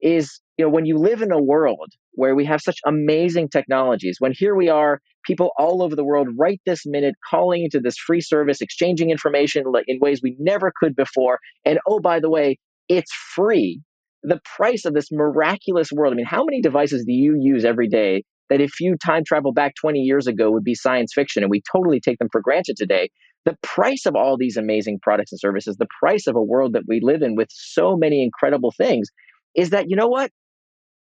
is, 0.00 0.40
you 0.56 0.64
know, 0.64 0.70
when 0.70 0.86
you 0.86 0.96
live 0.96 1.22
in 1.22 1.32
a 1.32 1.40
world 1.40 1.92
where 2.12 2.34
we 2.34 2.44
have 2.46 2.60
such 2.60 2.78
amazing 2.86 3.48
technologies, 3.48 4.16
when 4.18 4.32
here 4.34 4.54
we 4.54 4.68
are, 4.68 5.00
people 5.24 5.50
all 5.58 5.82
over 5.82 5.94
the 5.96 6.04
world 6.04 6.28
right 6.38 6.60
this 6.66 6.82
minute 6.86 7.14
calling 7.28 7.64
into 7.64 7.80
this 7.80 7.96
free 7.96 8.20
service, 8.20 8.60
exchanging 8.60 9.10
information 9.10 9.64
in 9.86 9.98
ways 10.00 10.20
we 10.22 10.36
never 10.38 10.72
could 10.80 10.96
before. 10.96 11.38
And 11.64 11.78
oh, 11.86 12.00
by 12.00 12.20
the 12.20 12.30
way, 12.30 12.58
it's 12.88 13.12
free. 13.34 13.80
The 14.22 14.40
price 14.56 14.84
of 14.84 14.94
this 14.94 15.08
miraculous 15.10 15.90
world. 15.92 16.12
I 16.12 16.16
mean, 16.16 16.26
how 16.26 16.44
many 16.44 16.60
devices 16.60 17.04
do 17.06 17.12
you 17.12 17.36
use 17.40 17.64
every 17.64 17.88
day 17.88 18.24
that 18.50 18.60
if 18.60 18.80
you 18.80 18.96
time 18.96 19.22
travel 19.26 19.52
back 19.52 19.74
20 19.80 20.00
years 20.00 20.26
ago 20.26 20.50
would 20.50 20.64
be 20.64 20.74
science 20.74 21.12
fiction 21.14 21.42
and 21.42 21.50
we 21.50 21.62
totally 21.72 22.00
take 22.00 22.18
them 22.18 22.28
for 22.30 22.40
granted 22.40 22.76
today? 22.76 23.10
The 23.46 23.56
price 23.62 24.04
of 24.04 24.14
all 24.16 24.36
these 24.36 24.58
amazing 24.58 24.98
products 25.00 25.32
and 25.32 25.40
services, 25.40 25.76
the 25.76 25.86
price 26.00 26.26
of 26.26 26.36
a 26.36 26.42
world 26.42 26.74
that 26.74 26.82
we 26.86 27.00
live 27.02 27.22
in 27.22 27.36
with 27.36 27.48
so 27.50 27.96
many 27.96 28.22
incredible 28.22 28.72
things 28.76 29.08
is 29.54 29.70
that, 29.70 29.88
you 29.88 29.96
know 29.96 30.08
what? 30.08 30.30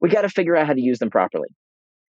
We 0.00 0.08
got 0.08 0.22
to 0.22 0.28
figure 0.28 0.56
out 0.56 0.66
how 0.66 0.72
to 0.72 0.80
use 0.80 0.98
them 0.98 1.10
properly. 1.10 1.48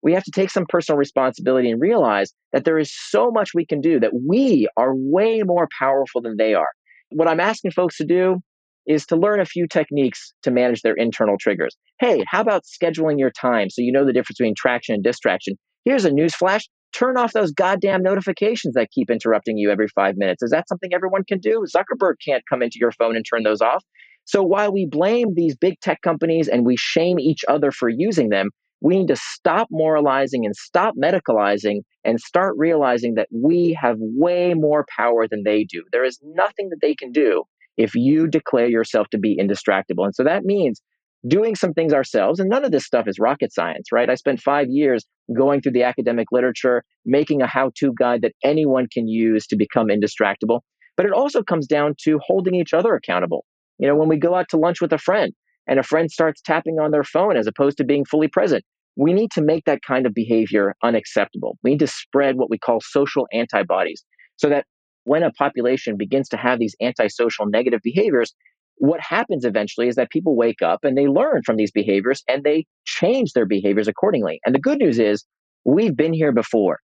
We 0.05 0.13
have 0.13 0.23
to 0.23 0.31
take 0.31 0.51
some 0.51 0.67
personal 0.69 0.99
responsibility 0.99 1.71
and 1.71 1.81
realize 1.81 2.31
that 2.53 2.63
there 2.63 2.77
is 2.77 2.93
so 2.95 3.31
much 3.31 3.49
we 3.55 3.65
can 3.65 3.81
do, 3.81 3.99
that 3.99 4.11
we 4.25 4.67
are 4.77 4.93
way 4.95 5.41
more 5.43 5.67
powerful 5.77 6.21
than 6.21 6.37
they 6.37 6.53
are. 6.53 6.69
What 7.09 7.27
I'm 7.27 7.39
asking 7.39 7.71
folks 7.71 7.97
to 7.97 8.05
do 8.05 8.37
is 8.85 9.07
to 9.07 9.15
learn 9.15 9.39
a 9.39 9.45
few 9.45 9.67
techniques 9.67 10.31
to 10.43 10.51
manage 10.51 10.83
their 10.83 10.93
internal 10.93 11.37
triggers. 11.39 11.75
Hey, 11.99 12.23
how 12.27 12.41
about 12.41 12.65
scheduling 12.65 13.17
your 13.17 13.31
time 13.31 13.71
so 13.71 13.81
you 13.81 13.91
know 13.91 14.05
the 14.05 14.13
difference 14.13 14.37
between 14.37 14.53
traction 14.55 14.93
and 14.93 15.03
distraction? 15.03 15.55
Here's 15.85 16.05
a 16.05 16.11
news 16.11 16.35
flash. 16.35 16.69
Turn 16.93 17.17
off 17.17 17.33
those 17.33 17.51
goddamn 17.51 18.03
notifications 18.03 18.75
that 18.75 18.91
keep 18.91 19.09
interrupting 19.09 19.57
you 19.57 19.71
every 19.71 19.87
five 19.87 20.17
minutes. 20.17 20.43
Is 20.43 20.51
that 20.51 20.69
something 20.69 20.93
everyone 20.93 21.23
can 21.23 21.39
do? 21.39 21.65
Zuckerberg 21.75 22.13
can't 22.23 22.43
come 22.47 22.61
into 22.61 22.77
your 22.79 22.91
phone 22.91 23.15
and 23.15 23.25
turn 23.27 23.41
those 23.41 23.59
off. 23.59 23.83
So 24.25 24.43
while 24.43 24.71
we 24.71 24.85
blame 24.85 25.33
these 25.33 25.55
big 25.55 25.79
tech 25.81 26.01
companies 26.03 26.47
and 26.47 26.63
we 26.63 26.77
shame 26.77 27.19
each 27.19 27.43
other 27.47 27.71
for 27.71 27.89
using 27.89 28.29
them, 28.29 28.51
we 28.85 28.99
need 28.99 29.07
to 29.07 29.15
stop 29.15 29.67
moralizing 29.71 30.45
and 30.45 30.55
stop 30.55 30.93
medicalizing 30.95 31.79
and 32.03 32.21
start 32.21 32.53
realizing 32.55 33.15
that 33.15 33.27
we 33.31 33.75
have 33.81 33.97
way 33.99 34.53
more 34.53 34.85
power 34.95 35.27
than 35.27 35.41
they 35.43 35.63
do. 35.63 35.83
There 35.91 36.05
is 36.05 36.19
nothing 36.21 36.69
that 36.69 36.81
they 36.83 36.93
can 36.93 37.11
do 37.11 37.45
if 37.77 37.95
you 37.95 38.27
declare 38.27 38.67
yourself 38.67 39.07
to 39.09 39.17
be 39.17 39.39
indistractable. 39.41 40.05
And 40.05 40.13
so 40.13 40.23
that 40.23 40.45
means 40.45 40.83
doing 41.27 41.55
some 41.55 41.73
things 41.73 41.93
ourselves. 41.93 42.39
And 42.39 42.47
none 42.47 42.63
of 42.63 42.71
this 42.71 42.85
stuff 42.85 43.07
is 43.07 43.17
rocket 43.17 43.51
science, 43.51 43.91
right? 43.91 44.07
I 44.07 44.13
spent 44.13 44.39
five 44.39 44.67
years 44.69 45.03
going 45.35 45.61
through 45.61 45.71
the 45.71 45.81
academic 45.81 46.27
literature, 46.31 46.83
making 47.07 47.41
a 47.41 47.47
how 47.47 47.71
to 47.77 47.91
guide 47.97 48.21
that 48.21 48.33
anyone 48.43 48.85
can 48.93 49.07
use 49.07 49.47
to 49.47 49.55
become 49.55 49.87
indistractable. 49.87 50.59
But 50.95 51.07
it 51.07 51.11
also 51.11 51.41
comes 51.41 51.65
down 51.65 51.95
to 52.03 52.19
holding 52.23 52.53
each 52.53 52.71
other 52.71 52.93
accountable. 52.93 53.45
You 53.79 53.87
know, 53.87 53.95
when 53.95 54.09
we 54.09 54.17
go 54.17 54.35
out 54.35 54.45
to 54.49 54.57
lunch 54.57 54.79
with 54.79 54.93
a 54.93 54.99
friend 54.99 55.33
and 55.67 55.79
a 55.79 55.83
friend 55.83 56.11
starts 56.11 56.39
tapping 56.39 56.77
on 56.79 56.91
their 56.91 57.03
phone 57.03 57.35
as 57.35 57.47
opposed 57.47 57.77
to 57.77 57.83
being 57.83 58.05
fully 58.05 58.27
present, 58.27 58.63
we 58.95 59.13
need 59.13 59.31
to 59.31 59.41
make 59.41 59.65
that 59.65 59.81
kind 59.85 60.05
of 60.05 60.13
behavior 60.13 60.75
unacceptable. 60.83 61.57
We 61.63 61.71
need 61.71 61.79
to 61.79 61.87
spread 61.87 62.37
what 62.37 62.49
we 62.49 62.57
call 62.57 62.79
social 62.81 63.27
antibodies 63.33 64.03
so 64.37 64.49
that 64.49 64.65
when 65.03 65.23
a 65.23 65.31
population 65.31 65.97
begins 65.97 66.29
to 66.29 66.37
have 66.37 66.59
these 66.59 66.75
antisocial 66.81 67.45
negative 67.45 67.81
behaviors, 67.83 68.33
what 68.77 68.99
happens 68.99 69.45
eventually 69.45 69.87
is 69.87 69.95
that 69.95 70.09
people 70.09 70.35
wake 70.35 70.61
up 70.61 70.83
and 70.83 70.97
they 70.97 71.07
learn 71.07 71.41
from 71.45 71.55
these 71.55 71.71
behaviors 71.71 72.23
and 72.27 72.43
they 72.43 72.65
change 72.85 73.33
their 73.33 73.45
behaviors 73.45 73.87
accordingly. 73.87 74.39
And 74.45 74.53
the 74.53 74.59
good 74.59 74.79
news 74.79 74.99
is 74.99 75.25
we've 75.63 75.95
been 75.95 76.13
here 76.13 76.31
before. 76.31 76.79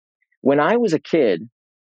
When 0.42 0.60
I 0.60 0.78
was 0.78 0.94
a 0.94 1.00
kid, 1.00 1.48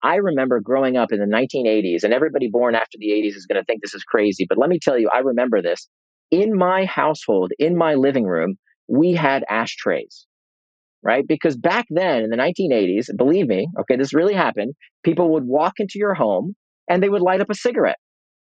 I 0.04 0.16
remember 0.16 0.60
growing 0.60 0.98
up 0.98 1.12
in 1.12 1.20
the 1.20 1.26
1980s, 1.26 2.04
and 2.04 2.14
everybody 2.14 2.50
born 2.50 2.74
after 2.74 2.98
the 2.98 3.10
80s 3.10 3.36
is 3.36 3.46
going 3.46 3.62
to 3.62 3.66
think 3.66 3.82
this 3.82 3.94
is 3.94 4.04
crazy, 4.04 4.46
but 4.50 4.58
let 4.58 4.70
me 4.70 4.80
tell 4.82 4.98
you, 4.98 5.10
I 5.14 5.20
remember 5.20 5.62
this. 5.62 5.88
In 6.32 6.58
my 6.58 6.86
household, 6.86 7.52
in 7.60 7.78
my 7.78 7.94
living 7.94 8.26
room, 8.26 8.58
we 8.92 9.14
had 9.14 9.46
ashtrays, 9.50 10.28
right? 11.02 11.24
Because 11.26 11.56
back 11.56 11.86
then 11.90 12.24
in 12.24 12.30
the 12.30 12.36
1980s, 12.36 13.06
believe 13.16 13.48
me, 13.48 13.68
okay, 13.80 13.96
this 13.96 14.14
really 14.14 14.34
happened. 14.34 14.74
People 15.04 15.32
would 15.32 15.46
walk 15.46 15.76
into 15.78 15.94
your 15.96 16.14
home 16.14 16.56
and 16.90 17.02
they 17.02 17.08
would 17.08 17.22
light 17.22 17.40
up 17.40 17.50
a 17.50 17.56
cigarette 17.56 18.00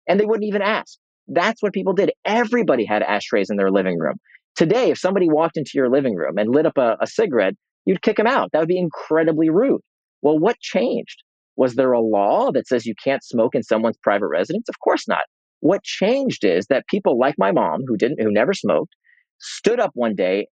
and 0.09 0.19
they 0.19 0.25
wouldn't 0.25 0.49
even 0.49 0.62
ask. 0.62 0.99
That's 1.27 1.62
what 1.62 1.75
people 1.75 1.93
did. 1.93 2.12
Everybody 2.25 2.87
had 2.87 3.03
ashtrays 3.03 3.51
in 3.51 3.59
their 3.59 3.70
living 3.70 3.99
room. 3.99 4.16
Today, 4.57 4.91
if 4.91 4.99
somebody 4.99 5.29
walked 5.29 5.59
into 5.59 5.73
your 5.75 5.91
living 5.91 6.15
room 6.15 6.39
and 6.39 6.55
lit 6.55 6.65
up 6.65 6.79
a, 6.79 6.97
a 7.01 7.07
cigarette, 7.07 7.55
you'd 7.85 8.01
kick 8.01 8.16
them 8.16 8.27
out. 8.27 8.49
That 8.53 8.61
would 8.61 8.69
be 8.69 8.79
incredibly 8.79 9.51
rude. 9.51 9.83
Well, 10.23 10.39
what 10.39 10.59
changed? 10.61 11.23
Was 11.57 11.75
there 11.75 11.93
a 11.93 12.01
law 12.01 12.51
that 12.53 12.66
says 12.66 12.87
you 12.87 12.95
can't 13.05 13.23
smoke 13.23 13.55
in 13.55 13.62
someone's 13.62 13.99
private 14.03 14.29
residence? 14.29 14.69
Of 14.69 14.77
course 14.83 15.07
not. 15.07 15.25
What 15.61 15.83
changed 15.83 16.45
is 16.45 16.66
that 16.70 16.87
people 16.89 17.19
like 17.19 17.35
my 17.37 17.53
mom, 17.53 17.83
who 17.87 17.99
didn't, 17.99 18.23
who 18.23 18.33
never 18.33 18.55
smoked, 18.55 18.95
stood 19.39 19.81
up 19.81 19.90
one 19.94 20.15
day, 20.15 20.47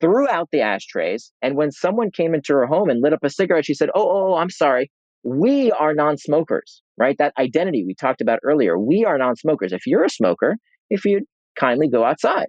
threw 0.00 0.28
out 0.28 0.48
the 0.52 0.60
ashtrays, 0.60 1.32
and 1.42 1.56
when 1.56 1.70
someone 1.70 2.10
came 2.10 2.34
into 2.34 2.54
her 2.54 2.66
home 2.66 2.88
and 2.90 3.02
lit 3.02 3.12
up 3.12 3.24
a 3.24 3.30
cigarette, 3.30 3.66
she 3.66 3.74
said, 3.74 3.90
"Oh, 3.94 4.02
oh, 4.02 4.32
oh 4.32 4.36
I'm 4.36 4.50
sorry. 4.50 4.90
we 5.22 5.70
are 5.72 5.94
non-smokers, 5.94 6.82
right? 6.96 7.16
That 7.18 7.34
identity 7.38 7.84
we 7.86 7.94
talked 7.94 8.22
about 8.22 8.38
earlier. 8.42 8.78
We 8.78 9.04
are 9.04 9.18
non-smokers. 9.18 9.72
If 9.72 9.86
you're 9.86 10.04
a 10.04 10.10
smoker, 10.10 10.56
if 10.88 11.04
you 11.04 11.26
kindly 11.58 11.88
go 11.88 12.04
outside. 12.04 12.46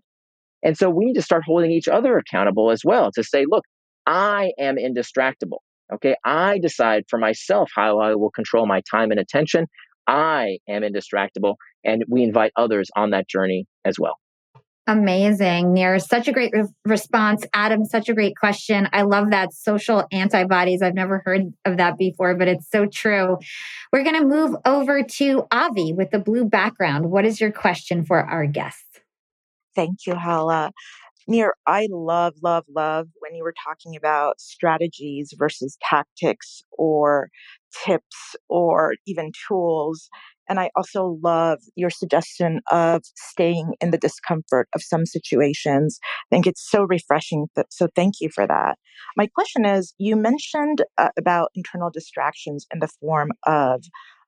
And 0.63 0.77
so 0.77 0.89
we 0.89 1.05
need 1.05 1.15
to 1.15 1.21
start 1.21 1.43
holding 1.45 1.71
each 1.71 1.87
other 1.87 2.17
accountable 2.17 2.71
as 2.71 2.81
well 2.85 3.11
to 3.13 3.23
say, 3.23 3.45
look, 3.47 3.65
I 4.05 4.51
am 4.59 4.75
indistractable. 4.77 5.59
Okay. 5.93 6.15
I 6.23 6.59
decide 6.59 7.03
for 7.09 7.19
myself 7.19 7.69
how 7.75 7.99
I 7.99 8.15
will 8.15 8.31
control 8.31 8.65
my 8.65 8.81
time 8.89 9.11
and 9.11 9.19
attention. 9.19 9.67
I 10.07 10.57
am 10.69 10.83
indistractable. 10.83 11.55
And 11.83 12.03
we 12.07 12.23
invite 12.23 12.51
others 12.55 12.89
on 12.95 13.09
that 13.09 13.27
journey 13.27 13.65
as 13.85 13.97
well. 13.99 14.17
Amazing. 14.87 15.73
Nir, 15.73 15.99
such 15.99 16.27
a 16.27 16.31
great 16.31 16.51
re- 16.53 16.65
response. 16.85 17.45
Adam, 17.53 17.85
such 17.85 18.09
a 18.09 18.13
great 18.13 18.35
question. 18.35 18.89
I 18.91 19.03
love 19.03 19.29
that 19.29 19.53
social 19.53 20.05
antibodies. 20.11 20.81
I've 20.81 20.95
never 20.95 21.21
heard 21.23 21.53
of 21.65 21.77
that 21.77 21.97
before, 21.97 22.35
but 22.35 22.47
it's 22.47 22.69
so 22.69 22.87
true. 22.87 23.37
We're 23.93 24.03
going 24.03 24.19
to 24.19 24.25
move 24.25 24.55
over 24.65 25.03
to 25.03 25.47
Avi 25.51 25.93
with 25.93 26.09
the 26.09 26.19
blue 26.19 26.45
background. 26.45 27.11
What 27.11 27.25
is 27.25 27.39
your 27.39 27.51
question 27.51 28.03
for 28.03 28.19
our 28.19 28.47
guests? 28.47 28.83
Thank 29.75 30.07
you, 30.07 30.15
Hala. 30.15 30.71
Nir, 31.27 31.53
I 31.67 31.87
love, 31.91 32.33
love, 32.41 32.65
love 32.67 33.07
when 33.19 33.35
you 33.35 33.43
were 33.43 33.53
talking 33.63 33.95
about 33.95 34.41
strategies 34.41 35.33
versus 35.37 35.77
tactics 35.87 36.63
or 36.71 37.29
tips 37.85 38.35
or 38.49 38.95
even 39.05 39.31
tools. 39.47 40.09
And 40.51 40.59
I 40.59 40.69
also 40.75 41.17
love 41.23 41.59
your 41.77 41.89
suggestion 41.89 42.59
of 42.73 43.03
staying 43.15 43.71
in 43.79 43.91
the 43.91 43.97
discomfort 43.97 44.67
of 44.75 44.83
some 44.83 45.05
situations. 45.05 45.97
I 46.03 46.35
think 46.35 46.45
it's 46.45 46.69
so 46.69 46.83
refreshing. 46.83 47.47
so 47.69 47.87
thank 47.95 48.15
you 48.19 48.27
for 48.35 48.45
that. 48.45 48.77
My 49.15 49.29
question 49.33 49.63
is 49.63 49.93
you 49.97 50.17
mentioned 50.17 50.83
uh, 50.97 51.07
about 51.17 51.51
internal 51.55 51.89
distractions 51.89 52.67
in 52.73 52.79
the 52.79 52.89
form 52.99 53.29
of 53.47 53.85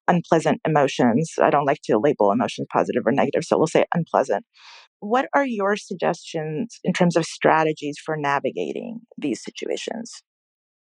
unpleasant 0.08 0.62
emotions. 0.66 1.34
I 1.42 1.50
don't 1.50 1.66
like 1.66 1.82
to 1.88 2.00
label 2.00 2.32
emotions 2.32 2.68
positive 2.72 3.04
or 3.06 3.12
negative, 3.12 3.44
so 3.44 3.58
we'll 3.58 3.68
say 3.68 3.84
unpleasant. 3.94 4.46
What 5.02 5.28
are 5.36 5.46
your 5.46 5.76
suggestions 5.76 6.80
in 6.86 6.94
terms 6.94 7.18
of 7.18 7.26
strategies 7.26 7.98
for 8.02 8.16
navigating 8.16 9.02
these 9.18 9.44
situations? 9.44 10.24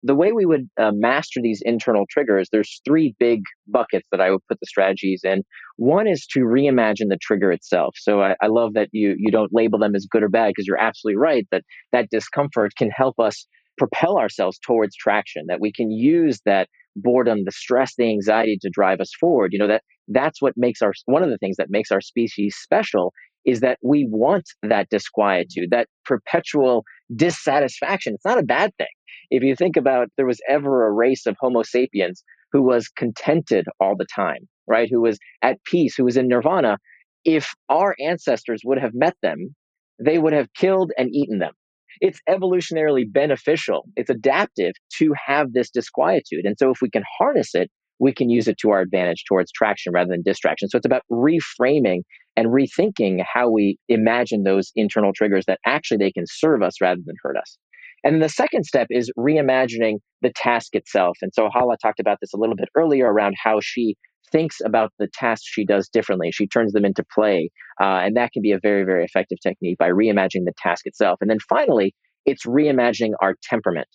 The 0.05 0.15
way 0.15 0.31
we 0.31 0.45
would 0.45 0.69
uh, 0.77 0.91
master 0.93 1.39
these 1.41 1.63
internal 1.65 2.05
triggers, 2.09 2.47
there's 2.51 2.79
three 2.85 3.15
big 3.19 3.41
buckets 3.67 4.07
that 4.11 4.21
I 4.21 4.29
would 4.29 4.41
put 4.47 4.59
the 4.59 4.67
strategies 4.67 5.21
in. 5.23 5.41
One 5.77 6.07
is 6.07 6.27
to 6.27 6.41
reimagine 6.41 7.09
the 7.09 7.17
trigger 7.19 7.51
itself. 7.51 7.95
So 7.97 8.21
I, 8.21 8.35
I 8.39 8.47
love 8.47 8.75
that 8.75 8.89
you 8.91 9.15
you 9.17 9.31
don't 9.31 9.53
label 9.53 9.79
them 9.79 9.95
as 9.95 10.05
good 10.09 10.21
or 10.21 10.29
bad 10.29 10.49
because 10.49 10.67
you're 10.67 10.79
absolutely 10.79 11.17
right 11.17 11.47
that 11.51 11.63
that 11.91 12.09
discomfort 12.11 12.73
can 12.77 12.91
help 12.91 13.19
us 13.19 13.47
propel 13.79 14.17
ourselves 14.17 14.59
towards 14.59 14.95
traction. 14.95 15.45
That 15.47 15.59
we 15.59 15.71
can 15.71 15.89
use 15.89 16.39
that 16.45 16.69
boredom, 16.95 17.39
the 17.43 17.51
stress, 17.51 17.95
the 17.97 18.09
anxiety 18.09 18.59
to 18.61 18.69
drive 18.69 19.01
us 19.01 19.11
forward. 19.19 19.53
You 19.53 19.59
know 19.59 19.67
that 19.67 19.83
that's 20.07 20.39
what 20.39 20.53
makes 20.55 20.83
our 20.83 20.93
one 21.05 21.23
of 21.23 21.31
the 21.31 21.39
things 21.39 21.57
that 21.57 21.71
makes 21.71 21.91
our 21.91 22.01
species 22.01 22.55
special 22.61 23.11
is 23.45 23.59
that 23.59 23.77
we 23.83 24.07
want 24.09 24.45
that 24.63 24.85
mm-hmm. 24.85 24.95
disquietude, 24.95 25.69
that 25.71 25.87
perpetual 26.05 26.83
dissatisfaction. 27.15 28.13
It's 28.15 28.25
not 28.25 28.39
a 28.39 28.43
bad 28.43 28.71
thing 28.77 28.87
if 29.31 29.43
you 29.43 29.55
think 29.55 29.77
about 29.77 30.09
there 30.17 30.25
was 30.25 30.39
ever 30.47 30.87
a 30.87 30.91
race 30.91 31.25
of 31.25 31.35
Homo 31.39 31.63
sapiens 31.63 32.23
who 32.51 32.61
was 32.61 32.87
contented 32.87 33.65
all 33.79 33.95
the 33.97 34.07
time, 34.13 34.47
right? 34.67 34.89
Who 34.89 35.01
was 35.01 35.17
at 35.41 35.63
peace, 35.65 35.95
who 35.95 36.05
was 36.05 36.17
in 36.17 36.27
nirvana, 36.27 36.77
if 37.23 37.53
our 37.69 37.95
ancestors 37.99 38.61
would 38.63 38.79
have 38.79 38.93
met 38.93 39.15
them, 39.21 39.55
they 40.03 40.17
would 40.17 40.33
have 40.33 40.53
killed 40.53 40.91
and 40.97 41.09
eaten 41.13 41.39
them. 41.39 41.53
It's 42.01 42.19
evolutionarily 42.29 43.11
beneficial, 43.11 43.85
it's 43.95 44.09
adaptive 44.09 44.73
to 44.97 45.13
have 45.25 45.53
this 45.53 45.69
disquietude. 45.69 46.45
And 46.45 46.55
so 46.59 46.69
if 46.69 46.81
we 46.81 46.89
can 46.89 47.03
harness 47.17 47.55
it, 47.55 47.71
we 47.99 48.13
can 48.13 48.29
use 48.29 48.47
it 48.47 48.57
to 48.59 48.71
our 48.71 48.81
advantage 48.81 49.23
towards 49.27 49.51
traction 49.51 49.93
rather 49.93 50.09
than 50.09 50.21
distraction. 50.21 50.69
So 50.69 50.77
it's 50.77 50.85
about 50.85 51.03
reframing 51.11 52.01
and 52.35 52.47
rethinking 52.47 53.23
how 53.31 53.49
we 53.49 53.77
imagine 53.87 54.43
those 54.43 54.71
internal 54.75 55.13
triggers 55.13 55.45
that 55.47 55.59
actually 55.65 55.97
they 55.97 56.11
can 56.11 56.25
serve 56.27 56.61
us 56.61 56.81
rather 56.81 57.01
than 57.05 57.15
hurt 57.23 57.37
us. 57.37 57.57
And 58.03 58.21
the 58.21 58.29
second 58.29 58.65
step 58.65 58.87
is 58.89 59.11
reimagining 59.17 59.95
the 60.21 60.31
task 60.35 60.75
itself. 60.75 61.17
And 61.21 61.31
so 61.33 61.49
Hala 61.51 61.77
talked 61.81 61.99
about 61.99 62.19
this 62.21 62.33
a 62.33 62.37
little 62.37 62.55
bit 62.55 62.69
earlier 62.75 63.11
around 63.11 63.35
how 63.41 63.59
she 63.61 63.95
thinks 64.31 64.57
about 64.63 64.91
the 64.99 65.07
tasks 65.13 65.47
she 65.47 65.65
does 65.65 65.87
differently. 65.87 66.31
She 66.31 66.47
turns 66.47 66.73
them 66.73 66.85
into 66.85 67.03
play. 67.13 67.49
Uh, 67.81 68.01
and 68.03 68.15
that 68.17 68.31
can 68.31 68.41
be 68.41 68.51
a 68.51 68.59
very, 68.59 68.83
very 68.83 69.03
effective 69.03 69.39
technique 69.41 69.77
by 69.77 69.89
reimagining 69.89 70.45
the 70.45 70.53
task 70.57 70.85
itself. 70.85 71.17
And 71.21 71.29
then 71.29 71.39
finally, 71.47 71.95
it's 72.25 72.45
reimagining 72.45 73.11
our 73.21 73.35
temperament. 73.43 73.87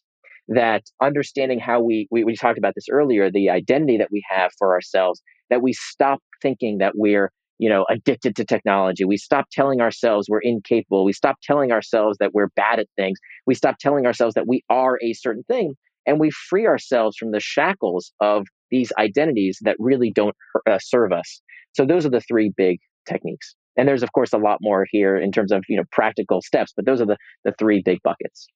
That 0.51 0.83
understanding 1.01 1.59
how 1.59 1.81
we, 1.81 2.09
we, 2.11 2.25
we 2.25 2.37
talked 2.37 2.59
about 2.59 2.75
this 2.75 2.87
earlier, 2.91 3.31
the 3.31 3.51
identity 3.51 3.97
that 3.99 4.11
we 4.11 4.23
have 4.29 4.51
for 4.59 4.75
ourselves, 4.75 5.23
that 5.49 5.63
we 5.63 5.73
stop 5.73 6.21
thinking 6.43 6.79
that 6.79 6.93
we're 6.97 7.31
you 7.61 7.69
know, 7.69 7.85
addicted 7.91 8.35
to 8.37 8.45
technology. 8.45 9.05
We 9.05 9.19
stop 9.19 9.45
telling 9.53 9.83
ourselves 9.83 10.29
we're 10.31 10.41
incapable. 10.41 11.05
We 11.05 11.13
stop 11.13 11.37
telling 11.43 11.73
ourselves 11.73 12.17
that 12.19 12.33
we're 12.33 12.49
bad 12.57 12.79
at 12.79 12.87
things. 12.97 13.19
We 13.47 13.55
stop 13.55 13.77
telling 13.79 14.07
ourselves 14.07 14.35
that 14.35 14.49
we 14.49 14.65
are 14.71 14.99
a 15.03 15.13
certain 15.13 15.43
thing. 15.43 15.75
And 16.07 16.19
we 16.19 16.31
free 16.31 16.67
ourselves 16.67 17.19
from 17.19 17.33
the 17.33 17.39
shackles 17.39 18.13
of 18.19 18.47
these 18.71 18.91
identities 18.99 19.59
that 19.61 19.77
really 19.79 20.11
don't 20.11 20.35
uh, 20.67 20.79
serve 20.81 21.13
us. 21.13 21.43
So 21.75 21.85
those 21.85 22.07
are 22.07 22.11
the 22.11 22.23
three 22.23 22.51
big 22.57 22.79
techniques. 23.07 23.55
And 23.77 23.87
there's 23.87 24.03
of 24.03 24.13
course 24.13 24.33
a 24.33 24.39
lot 24.39 24.59
more 24.63 24.87
here 24.91 25.19
in 25.19 25.31
terms 25.31 25.53
of 25.53 25.63
you 25.69 25.77
know 25.77 25.85
practical 25.93 26.41
steps, 26.41 26.73
but 26.75 26.87
those 26.87 27.01
are 27.03 27.07
the 27.07 27.19
the 27.45 27.53
three 27.59 27.83
big 27.85 27.99
buckets. 28.03 28.47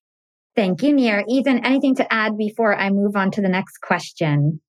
Thank 0.56 0.82
you, 0.82 0.92
Nir. 0.92 1.24
Ethan, 1.28 1.64
anything 1.64 1.96
to 1.96 2.12
add 2.12 2.38
before 2.38 2.76
I 2.76 2.90
move 2.90 3.16
on 3.16 3.30
to 3.32 3.42
the 3.42 3.48
next 3.48 3.78
question? 3.82 4.60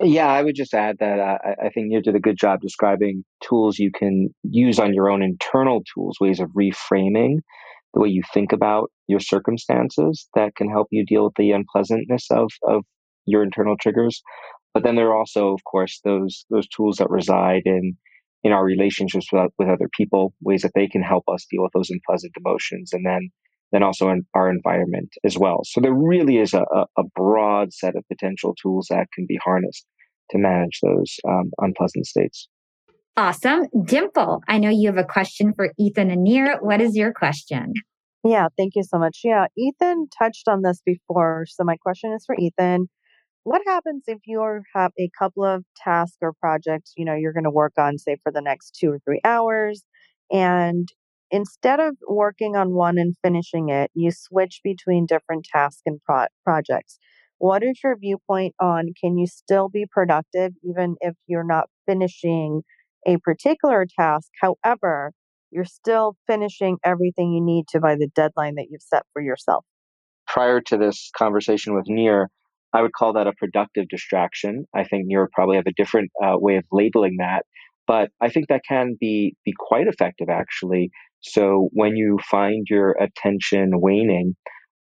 Yeah, 0.00 0.28
I 0.28 0.42
would 0.42 0.54
just 0.54 0.74
add 0.74 0.96
that 1.00 1.18
uh, 1.18 1.38
I 1.64 1.70
think 1.70 1.88
you 1.90 2.02
did 2.02 2.14
a 2.14 2.20
good 2.20 2.36
job 2.38 2.60
describing 2.60 3.24
tools 3.42 3.78
you 3.78 3.90
can 3.90 4.28
use 4.42 4.78
on 4.78 4.92
your 4.92 5.10
own 5.10 5.22
internal 5.22 5.82
tools, 5.94 6.18
ways 6.20 6.38
of 6.38 6.50
reframing 6.50 7.38
the 7.94 8.00
way 8.00 8.08
you 8.08 8.22
think 8.34 8.52
about 8.52 8.90
your 9.06 9.20
circumstances 9.20 10.28
that 10.34 10.54
can 10.54 10.70
help 10.70 10.88
you 10.90 11.04
deal 11.06 11.24
with 11.24 11.34
the 11.36 11.50
unpleasantness 11.52 12.26
of, 12.30 12.50
of 12.68 12.84
your 13.24 13.42
internal 13.42 13.76
triggers. 13.80 14.22
But 14.74 14.82
then 14.82 14.96
there 14.96 15.08
are 15.08 15.16
also, 15.16 15.54
of 15.54 15.64
course, 15.64 16.00
those 16.04 16.44
those 16.50 16.68
tools 16.68 16.98
that 16.98 17.08
reside 17.08 17.62
in 17.64 17.96
in 18.44 18.52
our 18.52 18.62
relationships 18.62 19.28
with, 19.32 19.50
with 19.58 19.68
other 19.68 19.88
people, 19.96 20.34
ways 20.42 20.60
that 20.60 20.72
they 20.74 20.86
can 20.86 21.02
help 21.02 21.24
us 21.26 21.46
deal 21.50 21.62
with 21.62 21.72
those 21.72 21.88
unpleasant 21.88 22.34
emotions, 22.38 22.92
and 22.92 23.06
then 23.06 23.30
then 23.76 23.82
also 23.82 24.08
in 24.08 24.22
our 24.32 24.48
environment 24.48 25.10
as 25.22 25.36
well. 25.36 25.60
So 25.64 25.82
there 25.82 25.92
really 25.92 26.38
is 26.38 26.54
a, 26.54 26.64
a 26.96 27.02
broad 27.14 27.74
set 27.74 27.94
of 27.94 28.04
potential 28.08 28.54
tools 28.62 28.86
that 28.88 29.08
can 29.12 29.26
be 29.28 29.38
harnessed 29.44 29.84
to 30.30 30.38
manage 30.38 30.80
those 30.82 31.18
um, 31.28 31.50
unpleasant 31.58 32.06
states. 32.06 32.48
Awesome. 33.18 33.66
Dimple, 33.84 34.40
I 34.48 34.56
know 34.56 34.70
you 34.70 34.88
have 34.88 34.96
a 34.96 35.04
question 35.04 35.52
for 35.54 35.72
Ethan 35.78 36.10
and 36.10 36.24
Nir. 36.24 36.56
What 36.62 36.80
is 36.80 36.96
your 36.96 37.12
question? 37.12 37.74
Yeah, 38.24 38.48
thank 38.56 38.76
you 38.76 38.82
so 38.82 38.98
much. 38.98 39.20
Yeah, 39.22 39.44
Ethan 39.58 40.08
touched 40.18 40.48
on 40.48 40.62
this 40.62 40.80
before. 40.86 41.44
So 41.46 41.62
my 41.62 41.76
question 41.76 42.14
is 42.14 42.24
for 42.24 42.34
Ethan. 42.38 42.88
What 43.44 43.60
happens 43.66 44.04
if 44.06 44.20
you 44.24 44.42
have 44.74 44.92
a 44.98 45.10
couple 45.18 45.44
of 45.44 45.64
tasks 45.76 46.16
or 46.22 46.32
projects, 46.40 46.94
you 46.96 47.04
know, 47.04 47.14
you're 47.14 47.34
going 47.34 47.44
to 47.44 47.50
work 47.50 47.74
on, 47.78 47.98
say, 47.98 48.16
for 48.22 48.32
the 48.32 48.40
next 48.40 48.76
two 48.80 48.90
or 48.90 49.00
three 49.04 49.20
hours, 49.22 49.82
and 50.32 50.88
instead 51.30 51.80
of 51.80 51.96
working 52.08 52.56
on 52.56 52.74
one 52.74 52.98
and 52.98 53.14
finishing 53.22 53.68
it, 53.68 53.90
you 53.94 54.10
switch 54.10 54.60
between 54.62 55.06
different 55.06 55.44
tasks 55.44 55.82
and 55.86 56.00
pro- 56.04 56.26
projects. 56.44 56.98
What 57.38 57.62
is 57.62 57.80
your 57.84 57.96
viewpoint 57.96 58.54
on 58.60 58.94
can 58.98 59.18
you 59.18 59.26
still 59.26 59.68
be 59.68 59.86
productive 59.90 60.52
even 60.62 60.96
if 61.00 61.14
you're 61.26 61.44
not 61.44 61.68
finishing 61.86 62.62
a 63.06 63.18
particular 63.18 63.86
task? 63.98 64.30
However, 64.40 65.12
you're 65.50 65.64
still 65.64 66.16
finishing 66.26 66.78
everything 66.84 67.32
you 67.32 67.44
need 67.44 67.66
to 67.68 67.80
by 67.80 67.94
the 67.94 68.08
deadline 68.14 68.54
that 68.56 68.66
you've 68.70 68.82
set 68.82 69.02
for 69.12 69.22
yourself. 69.22 69.64
Prior 70.26 70.60
to 70.62 70.76
this 70.76 71.10
conversation 71.16 71.74
with 71.74 71.84
Nir, 71.88 72.28
I 72.72 72.82
would 72.82 72.92
call 72.92 73.12
that 73.12 73.26
a 73.26 73.32
productive 73.32 73.88
distraction. 73.88 74.64
I 74.74 74.84
think 74.84 75.04
Nir 75.06 75.22
would 75.22 75.32
probably 75.32 75.56
have 75.56 75.66
a 75.66 75.72
different 75.76 76.10
uh, 76.22 76.36
way 76.36 76.56
of 76.56 76.64
labeling 76.72 77.16
that, 77.20 77.44
but 77.86 78.10
I 78.20 78.28
think 78.28 78.48
that 78.48 78.62
can 78.68 78.96
be 78.98 79.36
be 79.44 79.54
quite 79.58 79.86
effective 79.86 80.28
actually 80.28 80.90
so 81.26 81.68
when 81.72 81.96
you 81.96 82.18
find 82.30 82.66
your 82.68 82.92
attention 82.92 83.70
waning, 83.74 84.36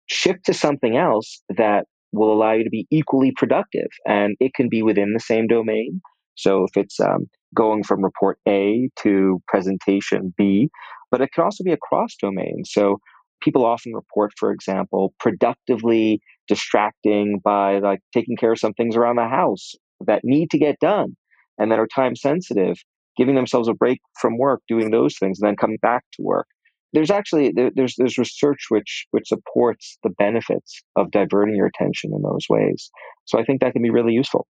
shift 0.07 0.47
to 0.47 0.55
something 0.55 0.97
else 0.97 1.43
that 1.57 1.85
will 2.13 2.33
allow 2.33 2.53
you 2.53 2.65
to 2.65 2.71
be 2.71 2.87
equally 2.91 3.33
productive. 3.37 3.89
And 4.07 4.37
it 4.41 4.55
can 4.55 4.69
be 4.69 4.83
within 4.83 5.13
the 5.13 5.21
same 5.21 5.47
domain. 5.47 6.01
So 6.35 6.65
if 6.65 6.77
it's 6.77 6.99
um, 6.99 7.27
going 7.55 7.85
from 7.85 8.03
report 8.03 8.39
A 8.49 8.89
to 9.03 9.41
presentation 9.47 10.35
B, 10.37 10.71
but 11.11 11.21
it 11.21 11.31
can 11.33 11.45
also 11.45 11.63
be 11.63 11.73
across 11.73 12.17
domains. 12.21 12.71
So 12.73 12.99
people 13.43 13.65
often 13.65 13.93
report, 13.93 14.33
for 14.39 14.51
example, 14.51 15.13
productively 15.21 16.21
distracting 16.49 17.41
by 17.45 17.79
like 17.79 18.01
taking 18.13 18.37
care 18.37 18.53
of 18.53 18.59
some 18.59 18.73
things 18.75 18.97
around 18.97 19.17
the 19.17 19.29
house 19.29 19.73
that 20.07 20.23
need 20.25 20.51
to 20.51 20.59
get 20.59 20.77
done 20.81 21.17
and 21.59 21.71
that 21.71 21.79
are 21.79 21.87
time 21.87 22.17
sensitive 22.17 22.77
giving 23.17 23.35
themselves 23.35 23.69
a 23.69 23.75
break 23.75 24.01
from 24.21 24.39
work, 24.39 24.63
doing 24.69 24.91
those 24.91 25.17
things, 25.19 25.41
and 25.41 25.49
then 25.49 25.57
coming 25.57 25.79
back 25.83 26.05
to 26.15 26.23
work. 26.23 26.47
There's 26.93 27.11
actually 27.11 27.53
there's 27.55 27.95
there's 27.97 28.19
research 28.19 28.67
which 28.69 29.07
which 29.13 29.29
supports 29.29 29.99
the 30.03 30.11
benefits 30.11 30.83
of 30.97 31.11
diverting 31.13 31.55
your 31.55 31.67
attention 31.67 32.13
in 32.15 32.23
those 32.23 32.47
ways. 32.49 32.91
So 33.27 33.39
I 33.39 33.45
think 33.45 33.61
that 33.61 33.73
can 33.73 33.83
be 33.83 33.91
really 33.91 34.13
useful. 34.13 34.47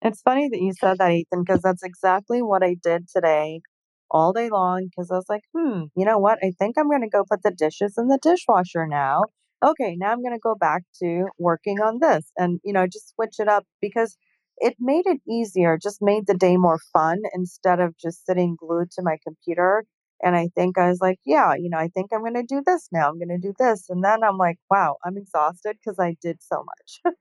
It's 0.00 0.20
funny 0.20 0.48
that 0.48 0.60
you 0.60 0.72
said 0.78 0.98
that, 0.98 1.12
Ethan, 1.12 1.44
because 1.44 1.62
that's 1.62 1.82
exactly 1.82 2.42
what 2.42 2.62
I 2.62 2.76
did 2.80 3.08
today 3.08 3.60
all 4.10 4.32
day 4.32 4.48
long. 4.50 4.88
Because 4.90 5.10
I 5.10 5.14
was 5.14 5.26
like, 5.28 5.42
hmm, 5.56 5.84
you 5.96 6.04
know 6.04 6.18
what? 6.18 6.38
I 6.42 6.52
think 6.58 6.76
I'm 6.76 6.88
going 6.88 7.02
to 7.02 7.08
go 7.08 7.24
put 7.28 7.42
the 7.42 7.50
dishes 7.50 7.94
in 7.96 8.08
the 8.08 8.18
dishwasher 8.20 8.86
now. 8.86 9.22
Okay, 9.64 9.96
now 9.96 10.10
I'm 10.10 10.22
going 10.22 10.34
to 10.34 10.40
go 10.40 10.56
back 10.56 10.82
to 11.00 11.26
working 11.38 11.78
on 11.80 11.98
this 12.00 12.30
and, 12.36 12.58
you 12.64 12.72
know, 12.72 12.86
just 12.86 13.14
switch 13.14 13.36
it 13.38 13.46
up 13.48 13.64
because 13.80 14.16
it 14.58 14.76
made 14.80 15.06
it 15.06 15.20
easier, 15.28 15.78
just 15.82 16.02
made 16.02 16.26
the 16.26 16.34
day 16.34 16.56
more 16.56 16.78
fun 16.92 17.20
instead 17.34 17.80
of 17.80 17.96
just 17.98 18.24
sitting 18.26 18.56
glued 18.58 18.90
to 18.92 19.02
my 19.02 19.16
computer. 19.26 19.84
And 20.24 20.36
I 20.36 20.50
think 20.54 20.78
I 20.78 20.88
was 20.88 21.00
like, 21.00 21.18
yeah, 21.26 21.54
you 21.54 21.68
know, 21.68 21.78
I 21.78 21.88
think 21.88 22.10
I'm 22.12 22.20
going 22.20 22.34
to 22.34 22.44
do 22.44 22.62
this 22.64 22.88
now. 22.92 23.08
I'm 23.08 23.18
going 23.18 23.28
to 23.28 23.38
do 23.38 23.54
this. 23.58 23.86
And 23.88 24.04
then 24.04 24.22
I'm 24.22 24.36
like, 24.38 24.58
wow, 24.70 24.96
I'm 25.04 25.16
exhausted 25.16 25.76
because 25.84 25.98
I 25.98 26.16
did 26.22 26.38
so 26.40 26.64
much. 26.64 27.14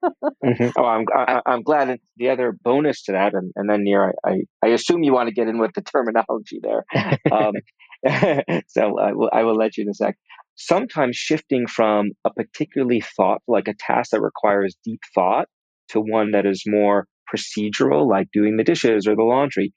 hmm 0.44 0.70
Oh, 0.78 0.86
I'm 0.86 1.06
I, 1.14 1.42
I'm 1.46 1.64
glad. 1.64 2.00
The 2.18 2.30
other 2.30 2.52
bonus 2.64 3.04
to 3.04 3.12
that, 3.14 3.34
and, 3.34 3.52
and 3.56 3.70
then 3.70 3.84
Nir, 3.84 4.14
I, 4.24 4.30
I, 4.30 4.38
I 4.64 4.68
assume 4.70 5.04
you 5.04 5.14
want 5.14 5.30
to 5.30 5.34
get 5.36 5.48
in 5.48 5.60
with 5.60 5.74
the 5.74 5.82
terminology 5.94 6.60
there. 6.62 6.86
Um, 7.32 7.62
so 8.68 9.00
I 9.00 9.14
will 9.14 9.30
I 9.34 9.44
will 9.44 9.56
let 9.56 9.78
you 9.78 9.84
in 9.84 9.90
a 9.90 9.94
sec. 9.94 10.18
Sometimes 10.56 11.16
shifting 11.16 11.68
from 11.68 12.12
a 12.26 12.32
particularly 12.32 13.02
thought, 13.02 13.42
like 13.48 13.68
a 13.68 13.74
task 13.74 14.12
that 14.12 14.22
requires 14.22 14.76
deep 14.84 15.02
thought, 15.16 15.48
to 15.90 16.00
one 16.02 16.32
that 16.32 16.46
is 16.46 16.64
more 16.68 17.08
procedural, 17.34 18.10
like 18.10 18.28
doing 18.34 18.58
the 18.58 18.64
dishes 18.64 19.08
or 19.08 19.16
the 19.16 19.24
laundry, 19.24 19.74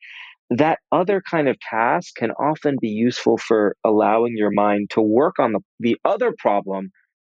that 0.50 0.78
other 0.92 1.22
kind 1.28 1.48
of 1.48 1.56
task 1.60 2.14
can 2.16 2.30
often 2.32 2.76
be 2.80 2.88
useful 2.88 3.38
for 3.38 3.76
allowing 3.84 4.34
your 4.36 4.50
mind 4.52 4.90
to 4.90 5.00
work 5.00 5.34
on 5.38 5.52
the, 5.52 5.60
the 5.80 5.96
other 6.04 6.34
problem 6.38 6.90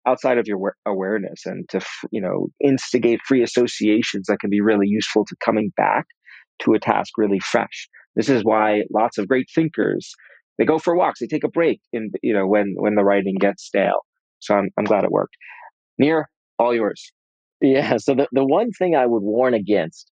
outside 0.07 0.37
of 0.37 0.47
your 0.47 0.75
awareness 0.85 1.45
and 1.45 1.67
to 1.69 1.79
you 2.11 2.21
know 2.21 2.47
instigate 2.63 3.19
free 3.25 3.43
associations 3.43 4.25
that 4.27 4.39
can 4.39 4.49
be 4.49 4.61
really 4.61 4.87
useful 4.87 5.25
to 5.25 5.35
coming 5.43 5.71
back 5.77 6.05
to 6.59 6.73
a 6.73 6.79
task 6.79 7.13
really 7.17 7.39
fresh. 7.39 7.87
This 8.15 8.29
is 8.29 8.43
why 8.43 8.83
lots 8.93 9.17
of 9.17 9.27
great 9.27 9.47
thinkers 9.53 10.13
they 10.57 10.65
go 10.65 10.79
for 10.79 10.95
walks 10.95 11.19
they 11.19 11.27
take 11.27 11.43
a 11.43 11.49
break 11.49 11.79
in 11.93 12.11
you 12.23 12.33
know 12.33 12.47
when 12.47 12.73
when 12.77 12.95
the 12.95 13.03
writing 13.03 13.35
gets 13.39 13.63
stale. 13.65 14.01
So 14.39 14.55
i'm, 14.55 14.69
I'm 14.77 14.85
glad 14.85 15.03
it 15.03 15.11
worked. 15.11 15.35
Nir 15.99 16.29
all 16.57 16.73
yours. 16.73 17.11
Yeah 17.61 17.97
so 17.97 18.15
the, 18.15 18.27
the 18.31 18.45
one 18.45 18.71
thing 18.71 18.95
i 18.95 19.05
would 19.05 19.23
warn 19.23 19.53
against 19.53 20.10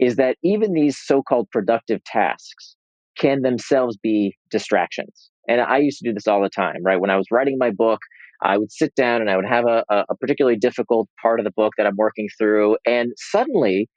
is 0.00 0.16
that 0.16 0.36
even 0.42 0.72
these 0.72 0.98
so-called 0.98 1.48
productive 1.50 2.02
tasks 2.04 2.76
can 3.18 3.42
themselves 3.42 3.96
be 4.02 4.36
distractions 4.50 5.30
and 5.48 5.60
i 5.60 5.78
used 5.78 5.98
to 5.98 6.08
do 6.08 6.14
this 6.14 6.26
all 6.26 6.42
the 6.42 6.48
time 6.48 6.82
right 6.82 7.00
when 7.00 7.10
i 7.10 7.16
was 7.16 7.26
writing 7.30 7.56
my 7.58 7.70
book 7.70 8.00
I 8.42 8.56
would 8.56 8.70
sit 8.70 8.94
down 8.94 9.20
and 9.20 9.30
I 9.30 9.36
would 9.36 9.48
have 9.48 9.64
a, 9.66 9.84
a 9.90 10.14
particularly 10.20 10.56
difficult 10.56 11.08
part 11.20 11.40
of 11.40 11.44
the 11.44 11.50
book 11.50 11.72
that 11.76 11.86
I'm 11.86 11.96
working 11.96 12.28
through. 12.38 12.76
And 12.86 13.12
suddenly, 13.16 13.88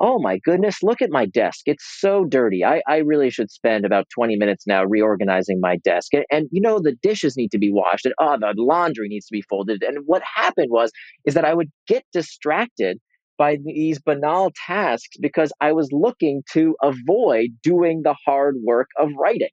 oh 0.00 0.18
my 0.18 0.38
goodness, 0.44 0.82
look 0.82 1.00
at 1.00 1.10
my 1.10 1.24
desk. 1.26 1.60
It's 1.66 1.84
so 1.98 2.24
dirty. 2.24 2.64
I, 2.64 2.82
I 2.86 2.98
really 2.98 3.30
should 3.30 3.50
spend 3.50 3.84
about 3.84 4.06
20 4.14 4.36
minutes 4.36 4.66
now 4.66 4.84
reorganizing 4.84 5.60
my 5.60 5.78
desk. 5.78 6.12
And, 6.12 6.24
and, 6.30 6.48
you 6.50 6.60
know, 6.60 6.78
the 6.78 6.96
dishes 7.02 7.36
need 7.36 7.50
to 7.52 7.58
be 7.58 7.72
washed 7.72 8.04
and 8.04 8.14
oh, 8.20 8.36
the 8.38 8.52
laundry 8.56 9.08
needs 9.08 9.26
to 9.26 9.32
be 9.32 9.42
folded. 9.42 9.82
And 9.82 9.98
what 10.04 10.22
happened 10.34 10.68
was, 10.70 10.90
is 11.24 11.34
that 11.34 11.46
I 11.46 11.54
would 11.54 11.70
get 11.88 12.04
distracted 12.12 12.98
by 13.38 13.58
these 13.62 14.00
banal 14.00 14.52
tasks 14.66 15.16
because 15.20 15.52
I 15.60 15.72
was 15.72 15.88
looking 15.92 16.42
to 16.52 16.76
avoid 16.82 17.50
doing 17.62 18.02
the 18.02 18.14
hard 18.26 18.56
work 18.62 18.88
of 18.98 19.10
writing. 19.18 19.50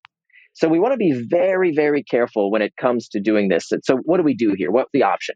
So 0.53 0.67
we 0.67 0.79
want 0.79 0.93
to 0.93 0.97
be 0.97 1.25
very, 1.29 1.73
very 1.73 2.03
careful 2.03 2.51
when 2.51 2.61
it 2.61 2.73
comes 2.79 3.07
to 3.09 3.19
doing 3.19 3.49
this. 3.49 3.71
So 3.83 3.97
what 4.03 4.17
do 4.17 4.23
we 4.23 4.35
do 4.35 4.53
here? 4.55 4.71
What's 4.71 4.91
the 4.93 5.03
option? 5.03 5.35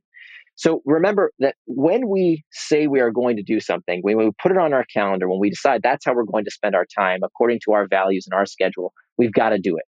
So 0.55 0.81
remember 0.85 1.31
that 1.39 1.55
when 1.65 2.09
we 2.09 2.43
say 2.51 2.87
we 2.87 2.99
are 2.99 3.11
going 3.11 3.37
to 3.37 3.43
do 3.43 3.59
something, 3.59 3.99
when 4.01 4.17
we 4.17 4.31
put 4.41 4.51
it 4.51 4.57
on 4.57 4.73
our 4.73 4.85
calendar, 4.91 5.29
when 5.29 5.39
we 5.39 5.51
decide 5.51 5.81
that's 5.83 6.05
how 6.05 6.15
we're 6.15 6.23
going 6.23 6.45
to 6.45 6.51
spend 6.51 6.75
our 6.75 6.85
time 6.97 7.19
according 7.23 7.59
to 7.65 7.73
our 7.73 7.87
values 7.87 8.25
and 8.29 8.37
our 8.37 8.47
schedule, 8.47 8.91
we've 9.17 9.33
got 9.33 9.49
to 9.49 9.59
do 9.59 9.77
it. 9.77 9.83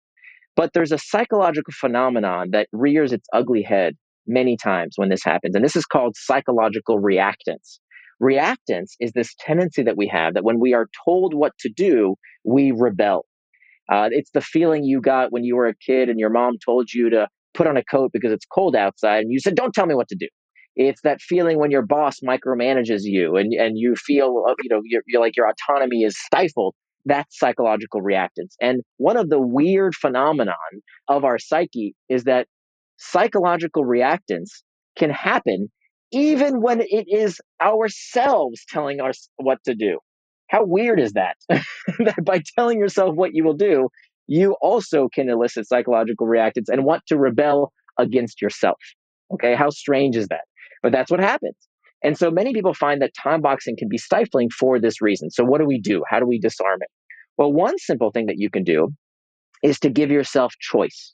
But 0.57 0.71
there's 0.73 0.91
a 0.91 0.97
psychological 0.97 1.73
phenomenon 1.79 2.49
that 2.51 2.67
rears 2.73 3.13
its 3.13 3.27
ugly 3.31 3.61
head 3.61 3.95
many 4.25 4.57
times 4.57 4.93
when 4.97 5.07
this 5.07 5.23
happens. 5.23 5.55
And 5.55 5.63
this 5.63 5.77
is 5.77 5.85
called 5.85 6.15
psychological 6.17 6.99
reactance. 6.99 7.79
Reactance 8.21 8.93
is 8.99 9.11
this 9.13 9.35
tendency 9.39 9.83
that 9.83 9.97
we 9.97 10.07
have 10.07 10.33
that 10.33 10.43
when 10.43 10.59
we 10.59 10.73
are 10.73 10.87
told 11.05 11.33
what 11.33 11.53
to 11.59 11.69
do, 11.69 12.15
we 12.43 12.71
rebel. 12.71 13.25
Uh, 13.91 14.09
it's 14.11 14.31
the 14.31 14.41
feeling 14.41 14.83
you 14.83 14.99
got 15.01 15.31
when 15.31 15.43
you 15.43 15.55
were 15.55 15.67
a 15.67 15.75
kid 15.75 16.09
and 16.09 16.19
your 16.19 16.29
mom 16.29 16.55
told 16.63 16.91
you 16.93 17.09
to 17.09 17.27
put 17.53 17.67
on 17.67 17.77
a 17.77 17.83
coat 17.83 18.11
because 18.13 18.31
it's 18.31 18.45
cold 18.45 18.75
outside, 18.75 19.21
and 19.21 19.31
you 19.31 19.39
said, 19.39 19.55
"Don't 19.55 19.73
tell 19.73 19.85
me 19.85 19.95
what 19.95 20.07
to 20.09 20.15
do." 20.15 20.27
It's 20.75 21.01
that 21.01 21.21
feeling 21.21 21.59
when 21.59 21.71
your 21.71 21.81
boss 21.85 22.19
micromanages 22.21 23.01
you 23.03 23.35
and 23.37 23.53
and 23.53 23.77
you 23.77 23.95
feel 23.95 24.43
uh, 24.47 24.55
you 24.61 24.69
know 24.69 24.81
you're, 24.85 25.03
you're 25.07 25.21
like 25.21 25.35
your 25.37 25.49
autonomy 25.49 26.03
is 26.03 26.17
stifled. 26.19 26.75
That's 27.05 27.39
psychological 27.39 28.01
reactance. 28.01 28.55
And 28.61 28.81
one 28.97 29.15
of 29.17 29.29
the 29.29 29.39
weird 29.39 29.95
phenomenon 29.95 30.55
of 31.07 31.23
our 31.23 31.39
psyche 31.39 31.95
is 32.09 32.25
that 32.25 32.47
psychological 32.97 33.85
reactance 33.85 34.49
can 34.97 35.09
happen 35.09 35.69
even 36.11 36.61
when 36.61 36.81
it 36.81 37.05
is 37.07 37.39
ourselves 37.61 38.63
telling 38.69 39.01
us 39.01 39.29
what 39.37 39.59
to 39.65 39.75
do. 39.75 39.99
How 40.49 40.63
weird 40.63 40.99
is 40.99 41.13
that? 41.13 41.35
that 41.49 42.23
by 42.23 42.41
telling 42.57 42.79
yourself 42.79 43.15
what 43.15 43.33
you 43.33 43.43
will 43.43 43.55
do, 43.55 43.89
you 44.27 44.55
also 44.61 45.09
can 45.13 45.29
elicit 45.29 45.67
psychological 45.67 46.27
reactance 46.27 46.69
and 46.69 46.85
want 46.85 47.03
to 47.07 47.17
rebel 47.17 47.71
against 47.97 48.41
yourself. 48.41 48.77
Okay, 49.33 49.55
how 49.55 49.69
strange 49.69 50.15
is 50.15 50.27
that? 50.27 50.45
But 50.83 50.91
that's 50.91 51.11
what 51.11 51.19
happens. 51.19 51.55
And 52.03 52.17
so 52.17 52.29
many 52.29 52.53
people 52.53 52.73
find 52.73 53.01
that 53.01 53.11
time 53.21 53.41
boxing 53.41 53.75
can 53.77 53.89
be 53.89 53.97
stifling 53.97 54.49
for 54.49 54.79
this 54.79 55.01
reason. 55.01 55.29
So, 55.31 55.43
what 55.43 55.59
do 55.59 55.65
we 55.65 55.81
do? 55.81 56.03
How 56.07 56.19
do 56.19 56.27
we 56.27 56.39
disarm 56.39 56.79
it? 56.81 56.89
Well, 57.37 57.51
one 57.51 57.77
simple 57.77 58.11
thing 58.11 58.27
that 58.27 58.37
you 58.37 58.49
can 58.49 58.63
do 58.63 58.89
is 59.63 59.79
to 59.79 59.89
give 59.89 60.11
yourself 60.11 60.53
choice. 60.59 61.13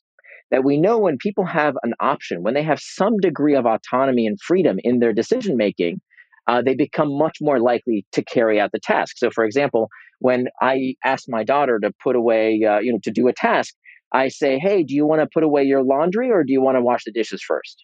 That 0.53 0.63
we 0.63 0.77
know 0.77 0.99
when 0.99 1.17
people 1.17 1.47
have 1.47 1.73
an 1.81 1.95
option, 1.99 2.43
when 2.43 2.53
they 2.53 2.61
have 2.61 2.80
some 2.80 3.17
degree 3.17 3.55
of 3.55 3.65
autonomy 3.65 4.27
and 4.27 4.39
freedom 4.39 4.77
in 4.84 4.99
their 4.99 5.11
decision 5.11 5.57
making, 5.57 5.99
uh, 6.47 6.61
they 6.61 6.75
become 6.75 7.17
much 7.17 7.39
more 7.41 7.59
likely 7.59 8.05
to 8.11 8.23
carry 8.23 8.59
out 8.59 8.71
the 8.71 8.80
task. 8.80 9.17
So, 9.17 9.31
for 9.31 9.45
example, 9.45 9.89
when 10.19 10.49
I 10.61 10.93
ask 11.03 11.23
my 11.27 11.43
daughter 11.43 11.80
to 11.80 11.91
put 12.03 12.15
away, 12.15 12.63
uh, 12.63 12.77
you 12.77 12.93
know, 12.93 12.99
to 13.03 13.09
do 13.09 13.27
a 13.27 13.34
task, 13.34 13.73
I 14.11 14.27
say, 14.27 14.59
"Hey, 14.59 14.84
do 14.84 14.93
you 14.93 15.07
want 15.07 15.21
to 15.23 15.27
put 15.34 15.41
away 15.41 15.63
your 15.63 15.81
laundry 15.81 16.30
or 16.30 16.43
do 16.43 16.53
you 16.53 16.61
want 16.61 16.77
to 16.77 16.84
wash 16.84 17.03
the 17.03 17.11
dishes 17.11 17.41
first? 17.41 17.84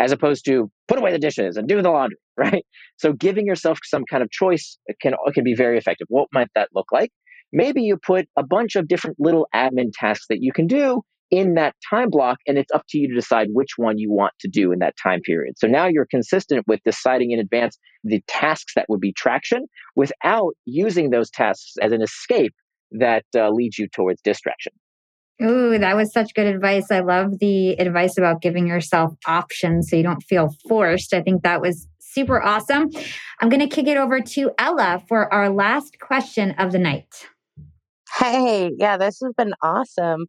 As 0.00 0.12
opposed 0.12 0.44
to 0.46 0.72
put 0.88 0.98
away 0.98 1.12
the 1.12 1.20
dishes 1.20 1.56
and 1.56 1.68
do 1.68 1.80
the 1.80 1.90
laundry, 1.90 2.18
right? 2.36 2.66
So, 2.96 3.12
giving 3.12 3.46
yourself 3.46 3.78
some 3.84 4.04
kind 4.10 4.24
of 4.24 4.32
choice 4.32 4.78
can 5.00 5.14
can 5.32 5.44
be 5.44 5.54
very 5.54 5.78
effective. 5.78 6.08
What 6.10 6.28
might 6.32 6.48
that 6.56 6.70
look 6.74 6.90
like? 6.90 7.12
Maybe 7.52 7.82
you 7.82 7.98
put 7.98 8.26
a 8.36 8.42
bunch 8.44 8.74
of 8.74 8.88
different 8.88 9.18
little 9.20 9.46
admin 9.54 9.92
tasks 9.94 10.26
that 10.28 10.42
you 10.42 10.52
can 10.52 10.66
do 10.66 11.02
in 11.30 11.54
that 11.54 11.74
time 11.88 12.10
block, 12.10 12.38
and 12.46 12.58
it's 12.58 12.72
up 12.72 12.84
to 12.88 12.98
you 12.98 13.08
to 13.08 13.14
decide 13.14 13.48
which 13.52 13.72
one 13.76 13.98
you 13.98 14.12
want 14.12 14.32
to 14.40 14.48
do 14.48 14.72
in 14.72 14.78
that 14.80 14.94
time 15.02 15.20
period. 15.20 15.58
So 15.58 15.66
now 15.66 15.86
you're 15.86 16.06
consistent 16.06 16.64
with 16.66 16.80
deciding 16.84 17.32
in 17.32 17.40
advance 17.40 17.78
the 18.02 18.22
tasks 18.28 18.72
that 18.76 18.86
would 18.88 19.00
be 19.00 19.12
traction 19.12 19.66
without 19.96 20.52
using 20.64 21.10
those 21.10 21.30
tasks 21.30 21.74
as 21.82 21.92
an 21.92 22.02
escape 22.02 22.54
that 22.92 23.24
uh, 23.34 23.50
leads 23.50 23.78
you 23.78 23.88
towards 23.88 24.20
distraction. 24.22 24.72
Ooh, 25.42 25.76
that 25.78 25.96
was 25.96 26.12
such 26.12 26.32
good 26.34 26.46
advice. 26.46 26.90
I 26.92 27.00
love 27.00 27.40
the 27.40 27.72
advice 27.72 28.16
about 28.16 28.40
giving 28.40 28.68
yourself 28.68 29.14
options 29.26 29.90
so 29.90 29.96
you 29.96 30.04
don't 30.04 30.22
feel 30.22 30.54
forced. 30.68 31.12
I 31.12 31.22
think 31.22 31.42
that 31.42 31.60
was 31.60 31.88
super 31.98 32.40
awesome. 32.40 32.90
I'm 33.40 33.48
going 33.48 33.68
to 33.68 33.74
kick 33.74 33.88
it 33.88 33.96
over 33.96 34.20
to 34.20 34.52
Ella 34.58 35.02
for 35.08 35.32
our 35.32 35.50
last 35.50 35.98
question 35.98 36.52
of 36.52 36.70
the 36.70 36.78
night. 36.78 37.26
Hey, 38.18 38.70
yeah, 38.78 38.96
this 38.96 39.18
has 39.22 39.32
been 39.36 39.54
awesome. 39.62 40.26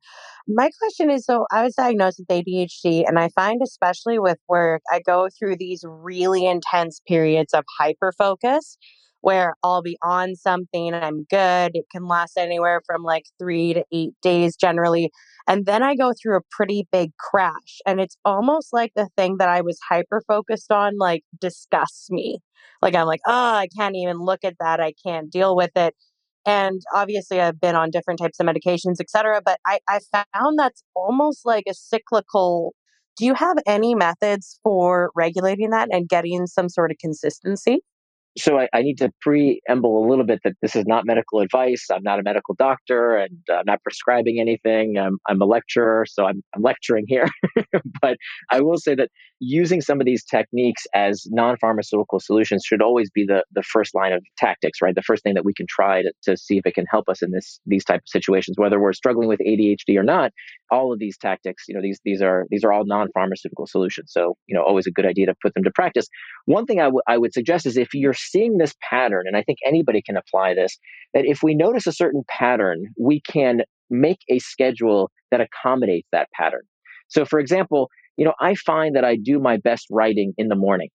My 0.48 0.70
question 0.80 1.10
is 1.12 1.26
so 1.26 1.46
I 1.52 1.64
was 1.64 1.76
diagnosed 1.76 2.20
with 2.20 2.32
ADHD, 2.32 3.04
and 3.06 3.20
I 3.20 3.30
find, 3.30 3.62
especially 3.64 4.18
with 4.20 4.38
work, 4.48 4.82
I 4.92 5.02
go 5.06 5.28
through 5.38 5.58
these 5.58 5.84
really 5.86 6.46
intense 6.46 7.00
periods 7.08 7.54
of 7.54 7.64
hyper 7.80 8.12
focus 8.18 8.78
where 9.22 9.56
I'll 9.64 9.82
be 9.82 9.98
on 10.04 10.36
something 10.36 10.94
and 10.94 11.04
I'm 11.04 11.24
good. 11.32 11.72
It 11.74 11.86
can 11.92 12.08
last 12.08 12.38
anywhere 12.38 12.82
from 12.86 13.02
like 13.04 13.24
three 13.40 13.74
to 13.74 13.84
eight 13.92 14.14
days 14.22 14.56
generally. 14.56 15.10
And 15.48 15.66
then 15.66 15.82
I 15.82 15.96
go 15.96 16.14
through 16.14 16.38
a 16.38 16.42
pretty 16.52 16.88
big 16.92 17.12
crash. 17.18 17.80
And 17.88 18.00
it's 18.00 18.18
almost 18.24 18.70
like 18.72 18.92
the 18.96 19.10
thing 19.18 19.38
that 19.40 19.50
I 19.50 19.62
was 19.62 19.80
hyper 19.90 20.22
focused 20.28 20.72
on, 20.72 20.98
like, 21.00 21.24
disgusts 21.40 22.12
me. 22.12 22.38
Like, 22.84 22.94
I'm 22.96 23.08
like, 23.08 23.22
oh, 23.26 23.32
I 23.56 23.68
can't 23.76 23.96
even 23.96 24.18
look 24.20 24.44
at 24.44 24.56
that. 24.60 24.80
I 24.80 24.94
can't 25.06 25.32
deal 25.32 25.56
with 25.56 25.72
it 25.76 25.96
and 26.46 26.82
obviously 26.94 27.40
i've 27.42 27.60
been 27.60 27.76
on 27.76 27.90
different 27.90 28.20
types 28.20 28.40
of 28.40 28.46
medications 28.46 28.96
et 29.00 29.10
cetera 29.10 29.42
but 29.44 29.60
I, 29.66 29.80
I 29.88 30.00
found 30.12 30.60
that's 30.60 30.84
almost 30.96 31.46
like 31.46 31.66
a 31.68 31.74
cyclical 31.74 32.74
do 33.18 33.26
you 33.26 33.34
have 33.34 33.58
any 33.66 33.96
methods 33.96 34.60
for 34.64 35.12
regulating 35.16 35.70
that 35.70 35.90
and 35.92 36.10
getting 36.10 36.48
some 36.48 36.70
sort 36.70 36.92
of 36.92 36.98
consistency 36.98 37.82
so 38.38 38.60
I, 38.60 38.68
I, 38.74 38.82
need 38.82 38.98
to 38.98 39.12
preamble 39.22 40.06
a 40.06 40.08
little 40.08 40.26
bit 40.26 40.40
that 40.44 40.54
this 40.62 40.76
is 40.76 40.86
not 40.86 41.06
medical 41.06 41.40
advice. 41.40 41.86
I'm 41.92 42.04
not 42.04 42.20
a 42.20 42.24
medical 42.24 42.54
doctor 42.56 43.16
and 43.16 43.38
uh, 43.50 43.56
I'm 43.56 43.66
not 43.66 43.82
prescribing 43.84 44.40
anything. 44.40 44.98
I'm, 44.98 45.18
I'm 45.28 45.42
a 45.42 45.46
lecturer, 45.46 46.06
so 46.06 46.26
I'm, 46.26 46.44
I'm 46.54 46.62
lecturing 46.62 47.06
here. 47.08 47.28
but 48.02 48.18
I 48.52 48.62
will 48.62 48.78
say 48.78 48.96
that 48.96 49.10
using 49.40 49.82
some 49.82 50.00
of 50.00 50.06
these 50.06 50.24
techniques 50.24 50.84
as 50.94 51.26
non-pharmaceutical 51.30 52.20
solutions 52.20 52.64
should 52.66 52.82
always 52.82 53.10
be 53.10 53.26
the, 53.26 53.44
the 53.54 53.64
first 53.64 53.96
line 53.96 54.14
of 54.14 54.24
tactics, 54.38 54.82
right? 54.82 54.96
The 54.96 55.04
first 55.04 55.24
thing 55.24 55.34
that 55.36 55.46
we 55.46 55.54
can 55.54 55.66
try 55.70 56.02
to, 56.02 56.12
to 56.24 56.38
see 56.38 56.58
if 56.58 56.66
it 56.66 56.74
can 56.74 56.86
help 56.90 57.08
us 57.10 57.22
in 57.22 57.32
this 57.32 57.60
these 57.66 57.86
type 57.86 58.02
of 58.02 58.08
situations, 58.08 58.58
whether 58.58 58.80
we're 58.80 58.94
struggling 58.94 59.28
with 59.28 59.40
ADHD 59.40 59.98
or 59.98 60.04
not. 60.04 60.32
All 60.72 60.92
of 60.92 61.00
these 61.00 61.18
tactics, 61.18 61.64
you 61.68 61.76
know, 61.76 61.82
these 61.82 62.00
these 62.04 62.22
are 62.22 62.46
these 62.50 62.64
are 62.64 62.74
all 62.74 62.86
non-pharmaceutical 62.86 63.68
solutions. 63.68 64.12
So, 64.12 64.36
you 64.48 64.56
know, 64.56 64.64
always 64.64 64.88
a 64.88 64.92
good 64.92 65.06
idea 65.06 65.28
to 65.28 65.36
put 65.42 65.54
them 65.54 65.64
to 65.64 65.72
practice. 65.72 66.08
One 66.46 66.66
thing 66.66 66.80
I, 66.80 66.86
w- 66.86 67.02
I 67.08 67.18
would 67.18 67.34
suggest 67.34 67.66
is 67.66 67.78
if 67.78 67.94
you're 67.94 68.14
seeing 68.14 68.58
this 68.58 68.74
pattern, 68.90 69.24
and 69.28 69.38
I 69.38 69.44
think 69.44 69.60
anybody 69.66 70.02
can 70.02 70.18
apply 70.18 70.56
this, 70.56 70.78
that 71.14 71.26
if 71.26 71.44
we 71.44 71.56
notice 71.56 71.86
a 71.86 71.92
certain 71.92 72.24
pattern, 72.28 72.86
we 73.00 73.22
can 73.22 73.62
make 73.90 74.20
a 74.30 74.40
schedule 74.40 75.12
that 75.32 75.42
accommodates 75.42 76.08
that 76.12 76.30
pattern. 76.34 76.64
So, 77.10 77.26
for 77.26 77.40
example, 77.40 77.90
you 78.18 78.26
know, 78.26 78.34
I 78.40 78.56
find 78.56 78.96
that 78.96 79.06
I 79.06 79.18
do 79.18 79.40
my 79.40 79.58
best 79.58 79.86
writing 79.92 80.34
in 80.38 80.48
the 80.48 80.56
morning. 80.56 80.90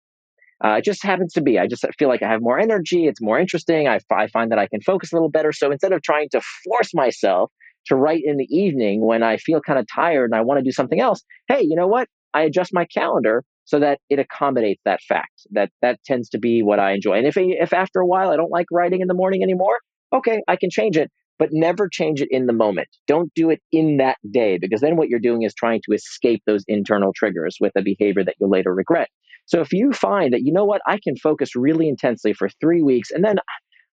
Uh, 0.64 0.76
it 0.78 0.84
just 0.84 1.04
happens 1.04 1.32
to 1.34 1.40
be. 1.40 1.58
I 1.58 1.66
just 1.66 1.84
feel 1.98 2.08
like 2.08 2.22
I 2.22 2.28
have 2.28 2.40
more 2.40 2.58
energy. 2.58 3.06
It's 3.06 3.20
more 3.20 3.38
interesting. 3.38 3.86
I, 3.86 4.00
I 4.10 4.26
find 4.28 4.50
that 4.50 4.58
I 4.58 4.66
can 4.66 4.80
focus 4.80 5.12
a 5.12 5.16
little 5.16 5.30
better. 5.30 5.52
So 5.52 5.70
instead 5.70 5.92
of 5.92 6.02
trying 6.02 6.28
to 6.30 6.40
force 6.64 6.92
myself 6.94 7.52
to 7.88 7.96
write 7.96 8.22
in 8.24 8.36
the 8.36 8.46
evening 8.50 9.04
when 9.04 9.22
I 9.22 9.36
feel 9.36 9.60
kind 9.60 9.78
of 9.78 9.86
tired 9.92 10.30
and 10.30 10.34
I 10.34 10.42
want 10.42 10.58
to 10.58 10.64
do 10.64 10.72
something 10.72 11.00
else, 11.00 11.22
hey, 11.48 11.62
you 11.62 11.76
know 11.76 11.86
what? 11.86 12.08
I 12.34 12.42
adjust 12.42 12.70
my 12.72 12.84
calendar 12.86 13.44
so 13.64 13.78
that 13.80 13.98
it 14.08 14.18
accommodates 14.18 14.80
that 14.84 15.00
fact. 15.02 15.46
That 15.50 15.70
that 15.82 16.02
tends 16.04 16.30
to 16.30 16.38
be 16.38 16.62
what 16.62 16.78
I 16.78 16.92
enjoy. 16.92 17.14
And 17.14 17.26
if 17.26 17.36
if 17.36 17.72
after 17.72 18.00
a 18.00 18.06
while 18.06 18.30
I 18.30 18.36
don't 18.36 18.50
like 18.50 18.66
writing 18.72 19.00
in 19.00 19.08
the 19.08 19.14
morning 19.14 19.42
anymore, 19.42 19.76
okay, 20.12 20.40
I 20.48 20.56
can 20.56 20.70
change 20.70 20.96
it, 20.96 21.10
but 21.38 21.50
never 21.52 21.88
change 21.88 22.20
it 22.22 22.28
in 22.30 22.46
the 22.46 22.52
moment. 22.52 22.88
Don't 23.06 23.32
do 23.34 23.50
it 23.50 23.60
in 23.72 23.98
that 23.98 24.16
day 24.30 24.58
because 24.58 24.80
then 24.80 24.96
what 24.96 25.08
you're 25.08 25.20
doing 25.20 25.42
is 25.42 25.54
trying 25.54 25.80
to 25.88 25.94
escape 25.94 26.42
those 26.46 26.64
internal 26.66 27.12
triggers 27.14 27.56
with 27.60 27.72
a 27.76 27.82
behavior 27.82 28.24
that 28.24 28.36
you'll 28.40 28.50
later 28.50 28.74
regret. 28.74 29.08
So 29.46 29.60
if 29.60 29.72
you 29.72 29.92
find 29.92 30.32
that 30.32 30.42
you 30.42 30.52
know 30.52 30.64
what, 30.64 30.82
I 30.86 30.98
can 31.02 31.16
focus 31.16 31.56
really 31.56 31.88
intensely 31.88 32.32
for 32.32 32.48
3 32.60 32.82
weeks 32.82 33.10
and 33.10 33.24
then 33.24 33.36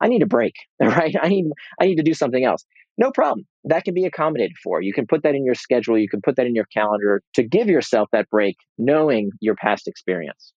I 0.00 0.08
need 0.08 0.22
a 0.22 0.26
break, 0.26 0.54
right? 0.80 1.14
I 1.20 1.28
need 1.28 1.46
I 1.80 1.86
need 1.86 1.96
to 1.96 2.02
do 2.02 2.14
something 2.14 2.44
else 2.44 2.64
no 2.98 3.10
problem. 3.10 3.46
That 3.64 3.84
can 3.84 3.94
be 3.94 4.04
accommodated 4.04 4.56
for. 4.62 4.82
You 4.82 4.92
can 4.92 5.06
put 5.06 5.22
that 5.22 5.34
in 5.34 5.44
your 5.44 5.54
schedule, 5.54 5.98
you 5.98 6.08
can 6.08 6.20
put 6.22 6.36
that 6.36 6.46
in 6.46 6.54
your 6.54 6.66
calendar 6.66 7.22
to 7.34 7.42
give 7.42 7.68
yourself 7.68 8.08
that 8.12 8.28
break, 8.30 8.56
knowing 8.78 9.30
your 9.40 9.54
past 9.56 9.88
experience. 9.88 10.52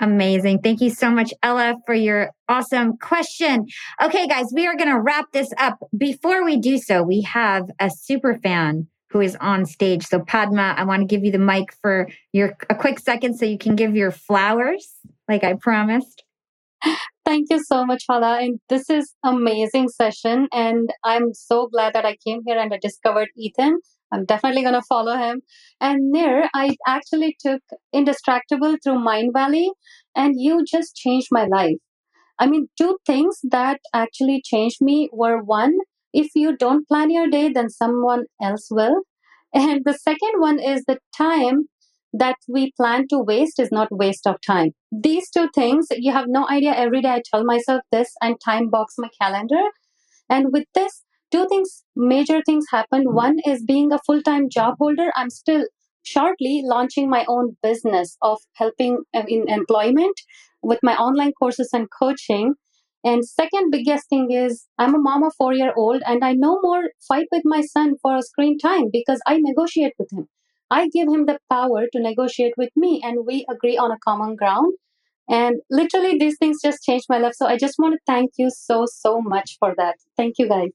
Amazing. 0.00 0.60
Thank 0.60 0.80
you 0.80 0.90
so 0.90 1.10
much, 1.10 1.32
Ella, 1.42 1.76
for 1.86 1.94
your 1.94 2.30
awesome 2.48 2.96
question. 2.98 3.66
Okay, 4.02 4.26
guys, 4.26 4.46
we 4.52 4.66
are 4.66 4.76
going 4.76 4.90
to 4.90 5.00
wrap 5.00 5.26
this 5.32 5.48
up. 5.56 5.78
Before 5.96 6.44
we 6.44 6.58
do 6.58 6.78
so, 6.78 7.02
we 7.02 7.22
have 7.22 7.70
a 7.78 7.90
super 7.90 8.38
fan 8.42 8.88
who 9.10 9.20
is 9.20 9.36
on 9.40 9.64
stage. 9.64 10.04
So, 10.04 10.18
Padma, 10.18 10.74
I 10.76 10.84
want 10.84 11.00
to 11.02 11.06
give 11.06 11.24
you 11.24 11.30
the 11.30 11.38
mic 11.38 11.72
for 11.80 12.08
your 12.32 12.56
a 12.68 12.74
quick 12.74 12.98
second 12.98 13.38
so 13.38 13.46
you 13.46 13.58
can 13.58 13.76
give 13.76 13.94
your 13.94 14.10
flowers, 14.10 14.92
like 15.28 15.44
I 15.44 15.54
promised. 15.54 16.24
Thank 17.34 17.48
you 17.50 17.64
so 17.64 17.84
much, 17.84 18.04
Hala. 18.08 18.38
And 18.42 18.60
this 18.68 18.88
is 18.88 19.12
amazing 19.24 19.88
session. 19.88 20.46
And 20.52 20.90
I'm 21.02 21.34
so 21.34 21.66
glad 21.66 21.92
that 21.94 22.04
I 22.06 22.16
came 22.24 22.42
here 22.46 22.56
and 22.56 22.72
I 22.72 22.78
discovered 22.80 23.28
Ethan. 23.36 23.80
I'm 24.12 24.24
definitely 24.24 24.62
going 24.62 24.74
to 24.74 24.88
follow 24.88 25.16
him. 25.16 25.42
And 25.80 26.12
Nir, 26.12 26.48
I 26.54 26.76
actually 26.86 27.36
took 27.40 27.60
Indistractable 27.92 28.76
through 28.84 28.98
Mindvalley, 29.04 29.70
and 30.14 30.34
you 30.38 30.64
just 30.64 30.94
changed 30.94 31.26
my 31.32 31.44
life. 31.46 31.78
I 32.38 32.46
mean, 32.46 32.68
two 32.78 32.98
things 33.04 33.40
that 33.50 33.80
actually 33.92 34.40
changed 34.44 34.78
me 34.80 35.10
were 35.12 35.42
one, 35.42 35.76
if 36.12 36.28
you 36.36 36.56
don't 36.56 36.86
plan 36.86 37.10
your 37.10 37.28
day, 37.28 37.48
then 37.48 37.68
someone 37.68 38.26
else 38.40 38.68
will. 38.70 39.02
And 39.54 39.84
the 39.84 39.94
second 39.94 40.34
one 40.38 40.60
is 40.60 40.84
the 40.86 40.98
time 41.16 41.68
that 42.14 42.36
we 42.48 42.72
plan 42.76 43.06
to 43.08 43.18
waste 43.18 43.58
is 43.58 43.72
not 43.72 43.88
waste 43.90 44.26
of 44.26 44.36
time. 44.46 44.70
These 44.92 45.30
two 45.30 45.48
things, 45.54 45.88
you 45.90 46.12
have 46.12 46.26
no 46.28 46.48
idea. 46.48 46.72
Every 46.72 47.02
day 47.02 47.10
I 47.10 47.22
tell 47.32 47.44
myself 47.44 47.82
this 47.90 48.12
and 48.22 48.36
time 48.44 48.70
box 48.70 48.94
my 48.98 49.08
calendar. 49.20 49.62
And 50.28 50.52
with 50.52 50.64
this, 50.74 51.02
two 51.30 51.46
things, 51.48 51.84
major 51.96 52.40
things 52.46 52.66
happened. 52.70 53.14
One 53.14 53.38
is 53.44 53.64
being 53.64 53.92
a 53.92 53.98
full 54.06 54.22
time 54.22 54.48
job 54.48 54.76
holder. 54.78 55.10
I'm 55.16 55.30
still 55.30 55.66
shortly 56.04 56.62
launching 56.64 57.10
my 57.10 57.24
own 57.28 57.56
business 57.62 58.16
of 58.22 58.38
helping 58.54 58.98
uh, 59.14 59.24
in 59.26 59.48
employment 59.48 60.20
with 60.62 60.78
my 60.82 60.96
online 60.96 61.32
courses 61.32 61.70
and 61.72 61.88
coaching. 61.98 62.54
And 63.02 63.24
second 63.26 63.70
biggest 63.70 64.08
thing 64.08 64.30
is 64.30 64.66
I'm 64.78 64.94
a 64.94 64.98
mom 64.98 65.24
of 65.24 65.34
four 65.36 65.52
year 65.52 65.72
old 65.76 66.02
and 66.06 66.24
I 66.24 66.32
no 66.34 66.60
more 66.62 66.90
fight 67.08 67.26
with 67.32 67.42
my 67.44 67.60
son 67.62 67.96
for 68.00 68.16
a 68.16 68.22
screen 68.22 68.58
time 68.58 68.88
because 68.92 69.20
I 69.26 69.38
negotiate 69.38 69.94
with 69.98 70.12
him. 70.12 70.28
I 70.74 70.88
give 70.88 71.08
him 71.08 71.26
the 71.26 71.38
power 71.50 71.86
to 71.92 72.00
negotiate 72.00 72.54
with 72.56 72.70
me 72.74 73.00
and 73.04 73.24
we 73.24 73.46
agree 73.48 73.76
on 73.76 73.92
a 73.92 73.98
common 74.04 74.34
ground. 74.34 74.72
And 75.30 75.56
literally, 75.70 76.18
these 76.18 76.36
things 76.38 76.58
just 76.62 76.82
changed 76.82 77.06
my 77.08 77.18
life. 77.18 77.34
So 77.34 77.46
I 77.46 77.56
just 77.56 77.76
want 77.78 77.94
to 77.94 78.00
thank 78.06 78.32
you 78.36 78.50
so, 78.50 78.84
so 78.86 79.20
much 79.20 79.56
for 79.60 79.72
that. 79.78 79.94
Thank 80.16 80.34
you, 80.38 80.48
guys. 80.48 80.70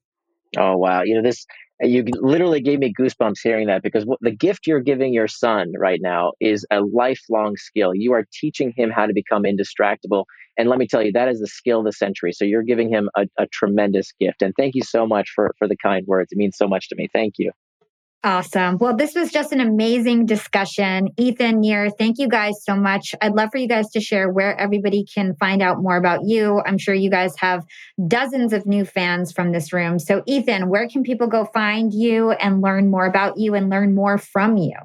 Oh, 0.57 0.77
wow. 0.77 1.03
You 1.03 1.15
know, 1.15 1.21
this, 1.21 1.45
you 1.81 2.03
literally 2.19 2.61
gave 2.61 2.79
me 2.79 2.93
goosebumps 2.99 3.39
hearing 3.43 3.67
that 3.67 3.83
because 3.83 4.05
the 4.21 4.31
gift 4.31 4.65
you're 4.65 4.79
giving 4.79 5.13
your 5.13 5.27
son 5.27 5.73
right 5.77 5.99
now 6.01 6.31
is 6.39 6.65
a 6.71 6.81
lifelong 6.81 7.57
skill. 7.57 7.93
You 7.93 8.13
are 8.13 8.25
teaching 8.33 8.73
him 8.75 8.89
how 8.89 9.05
to 9.05 9.13
become 9.13 9.43
indistractable. 9.43 10.23
And 10.57 10.69
let 10.69 10.79
me 10.79 10.87
tell 10.87 11.03
you, 11.03 11.11
that 11.11 11.27
is 11.27 11.39
the 11.39 11.47
skill 11.47 11.79
of 11.79 11.85
the 11.85 11.93
century. 11.93 12.31
So 12.33 12.45
you're 12.45 12.63
giving 12.63 12.89
him 12.89 13.09
a, 13.15 13.25
a 13.37 13.47
tremendous 13.47 14.11
gift. 14.19 14.41
And 14.41 14.53
thank 14.57 14.75
you 14.75 14.83
so 14.83 15.05
much 15.05 15.29
for, 15.35 15.51
for 15.59 15.67
the 15.67 15.77
kind 15.77 16.07
words. 16.07 16.31
It 16.31 16.37
means 16.37 16.57
so 16.57 16.67
much 16.67 16.89
to 16.89 16.95
me. 16.95 17.07
Thank 17.13 17.35
you. 17.37 17.51
Awesome. 18.21 18.77
Well, 18.79 18.97
this 18.97 19.15
was 19.15 19.31
just 19.31 19.53
an 19.53 19.61
amazing 19.61 20.25
discussion. 20.25 21.07
Ethan, 21.15 21.61
Nir, 21.61 21.89
thank 21.89 22.17
you 22.17 22.27
guys 22.27 22.61
so 22.65 22.75
much. 22.75 23.15
I'd 23.21 23.31
love 23.31 23.49
for 23.49 23.59
you 23.59 23.67
guys 23.67 23.89
to 23.91 24.01
share 24.01 24.29
where 24.29 24.59
everybody 24.59 25.05
can 25.05 25.35
find 25.35 25.61
out 25.61 25.81
more 25.81 25.95
about 25.95 26.25
you. 26.25 26.61
I'm 26.65 26.77
sure 26.77 26.93
you 26.93 27.09
guys 27.09 27.33
have 27.37 27.63
dozens 28.09 28.51
of 28.51 28.65
new 28.65 28.83
fans 28.83 29.31
from 29.31 29.53
this 29.53 29.71
room. 29.71 29.99
So, 29.99 30.21
Ethan, 30.25 30.67
where 30.67 30.89
can 30.89 31.01
people 31.01 31.27
go 31.27 31.45
find 31.45 31.93
you 31.93 32.31
and 32.31 32.61
learn 32.61 32.91
more 32.91 33.05
about 33.05 33.37
you 33.37 33.55
and 33.55 33.69
learn 33.69 33.95
more 33.95 34.17
from 34.17 34.57
you? 34.57 34.75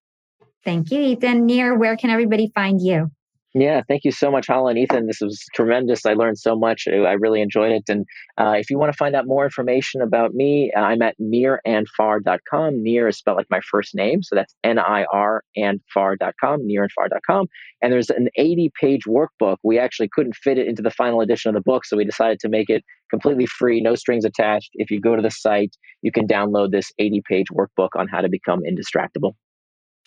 Thank 0.65 0.91
you, 0.91 0.99
Ethan. 0.99 1.45
Nir, 1.45 1.77
where 1.77 1.95
can 1.95 2.09
everybody 2.09 2.51
find 2.53 2.81
you? 2.81 3.11
Yeah, 3.55 3.81
thank 3.87 4.03
you 4.03 4.11
so 4.11 4.29
much, 4.29 4.45
Hala 4.45 4.69
and 4.69 4.77
Ethan. 4.77 5.07
This 5.07 5.21
was 5.21 5.43
tremendous. 5.55 6.05
I 6.05 6.13
learned 6.13 6.37
so 6.37 6.55
much. 6.55 6.87
I 6.87 7.13
really 7.13 7.41
enjoyed 7.41 7.71
it. 7.71 7.83
And 7.89 8.05
uh, 8.37 8.53
if 8.55 8.69
you 8.69 8.77
want 8.77 8.93
to 8.93 8.97
find 8.97 9.15
out 9.15 9.25
more 9.25 9.43
information 9.43 10.01
about 10.01 10.35
me, 10.35 10.71
uh, 10.77 10.81
I'm 10.81 11.01
at 11.01 11.15
nirandfar.com. 11.19 12.83
Nir 12.83 13.07
is 13.07 13.17
spelled 13.17 13.37
like 13.37 13.49
my 13.49 13.61
first 13.61 13.95
name. 13.95 14.21
So 14.21 14.35
that's 14.35 14.53
N 14.63 14.77
I 14.77 15.05
R 15.11 15.43
and 15.55 15.81
far.com, 15.91 16.59
nirandfar.com. 16.61 17.47
And 17.81 17.91
there's 17.91 18.11
an 18.11 18.29
80 18.35 18.71
page 18.79 19.01
workbook. 19.07 19.57
We 19.63 19.79
actually 19.79 20.09
couldn't 20.13 20.35
fit 20.35 20.59
it 20.59 20.67
into 20.67 20.83
the 20.83 20.91
final 20.91 21.21
edition 21.21 21.49
of 21.49 21.55
the 21.55 21.61
book. 21.61 21.85
So 21.85 21.97
we 21.97 22.05
decided 22.05 22.39
to 22.41 22.49
make 22.49 22.69
it 22.69 22.83
completely 23.09 23.47
free, 23.47 23.81
no 23.81 23.95
strings 23.95 24.25
attached. 24.25 24.69
If 24.73 24.91
you 24.91 25.01
go 25.01 25.15
to 25.15 25.23
the 25.23 25.31
site, 25.31 25.75
you 26.03 26.11
can 26.11 26.27
download 26.27 26.69
this 26.69 26.91
80 26.99 27.23
page 27.27 27.47
workbook 27.51 27.89
on 27.95 28.07
how 28.07 28.21
to 28.21 28.29
become 28.29 28.59
indistractable. 28.61 29.33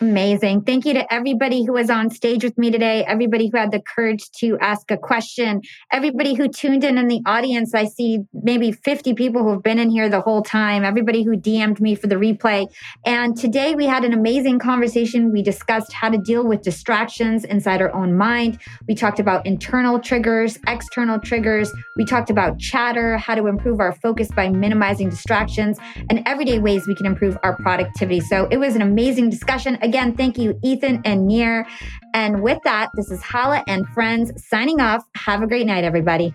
Amazing. 0.03 0.63
Thank 0.63 0.85
you 0.85 0.95
to 0.95 1.15
everybody 1.15 1.65
who 1.65 1.75
was 1.75 1.89
on 1.89 2.11
stage 2.11 2.43
with 2.43 2.59
me 2.59 2.73
today, 2.73 3.05
everybody 3.05 3.49
who 3.49 3.57
had 3.57 3.71
the 3.71 3.81
courage 3.81 4.29
to 4.39 4.59
ask 4.61 4.91
a 4.91 4.97
question, 4.97 5.63
everybody 5.93 6.35
who 6.35 6.49
tuned 6.49 6.83
in 6.83 6.99
in 6.99 7.07
the 7.07 7.21
audience. 7.25 7.73
I 7.73 7.85
see 7.85 8.19
maybe 8.33 8.73
50 8.73 9.15
people 9.15 9.45
who 9.45 9.51
have 9.51 9.63
been 9.63 9.79
in 9.79 9.91
here 9.91 10.09
the 10.09 10.21
whole 10.21 10.43
time, 10.43 10.85
everybody 10.85 11.23
who 11.23 11.37
DM'd 11.37 11.81
me 11.81 11.95
for 11.95 12.09
the 12.09 12.17
replay. 12.17 12.67
And 13.07 13.37
today 13.37 13.77
we 13.77 13.87
had 13.87 14.05
an 14.05 14.13
amazing 14.13 14.59
conversation. 14.59 15.31
We 15.31 15.41
discussed 15.41 15.93
how 15.93 16.09
to 16.09 16.19
deal 16.19 16.45
with 16.45 16.63
distractions 16.63 17.45
inside 17.45 17.81
our 17.81 17.95
own 17.95 18.19
mind. 18.19 18.59
We 18.89 18.97
talked 18.97 19.21
about 19.21 19.47
internal 19.47 20.01
triggers, 20.01 20.59
external 20.67 21.21
triggers. 21.21 21.71
We 21.97 22.05
talked 22.05 22.29
about 22.29 22.59
chatter, 22.59 23.19
how 23.19 23.37
to 23.37 23.47
improve 23.47 23.79
our 23.79 23.93
focus 23.93 24.31
by 24.35 24.49
minimizing 24.49 25.11
distractions, 25.11 25.79
and 26.11 26.25
everyday 26.27 26.59
ways 26.59 26.89
we 26.89 26.97
can 26.97 27.07
improve 27.07 27.39
our 27.45 27.55
productivity. 27.59 28.19
So 28.19 28.49
it 28.51 28.57
was 28.57 28.75
an 28.75 28.83
amazing 28.83 29.31
discussion. 29.31 29.79
Again, 29.93 30.17
thank 30.17 30.39
you, 30.39 30.59
Ethan 30.63 31.03
and 31.05 31.27
Nir. 31.27 31.67
And 32.15 32.43
with 32.43 32.57
that, 32.65 32.89
this 32.95 33.11
is 33.11 33.23
Hala 33.23 33.63
and 33.67 33.87
friends 33.89 34.33
signing 34.43 34.81
off. 34.81 35.05
Have 35.15 35.43
a 35.43 35.47
great 35.47 35.67
night, 35.67 35.85
everybody. 35.85 36.35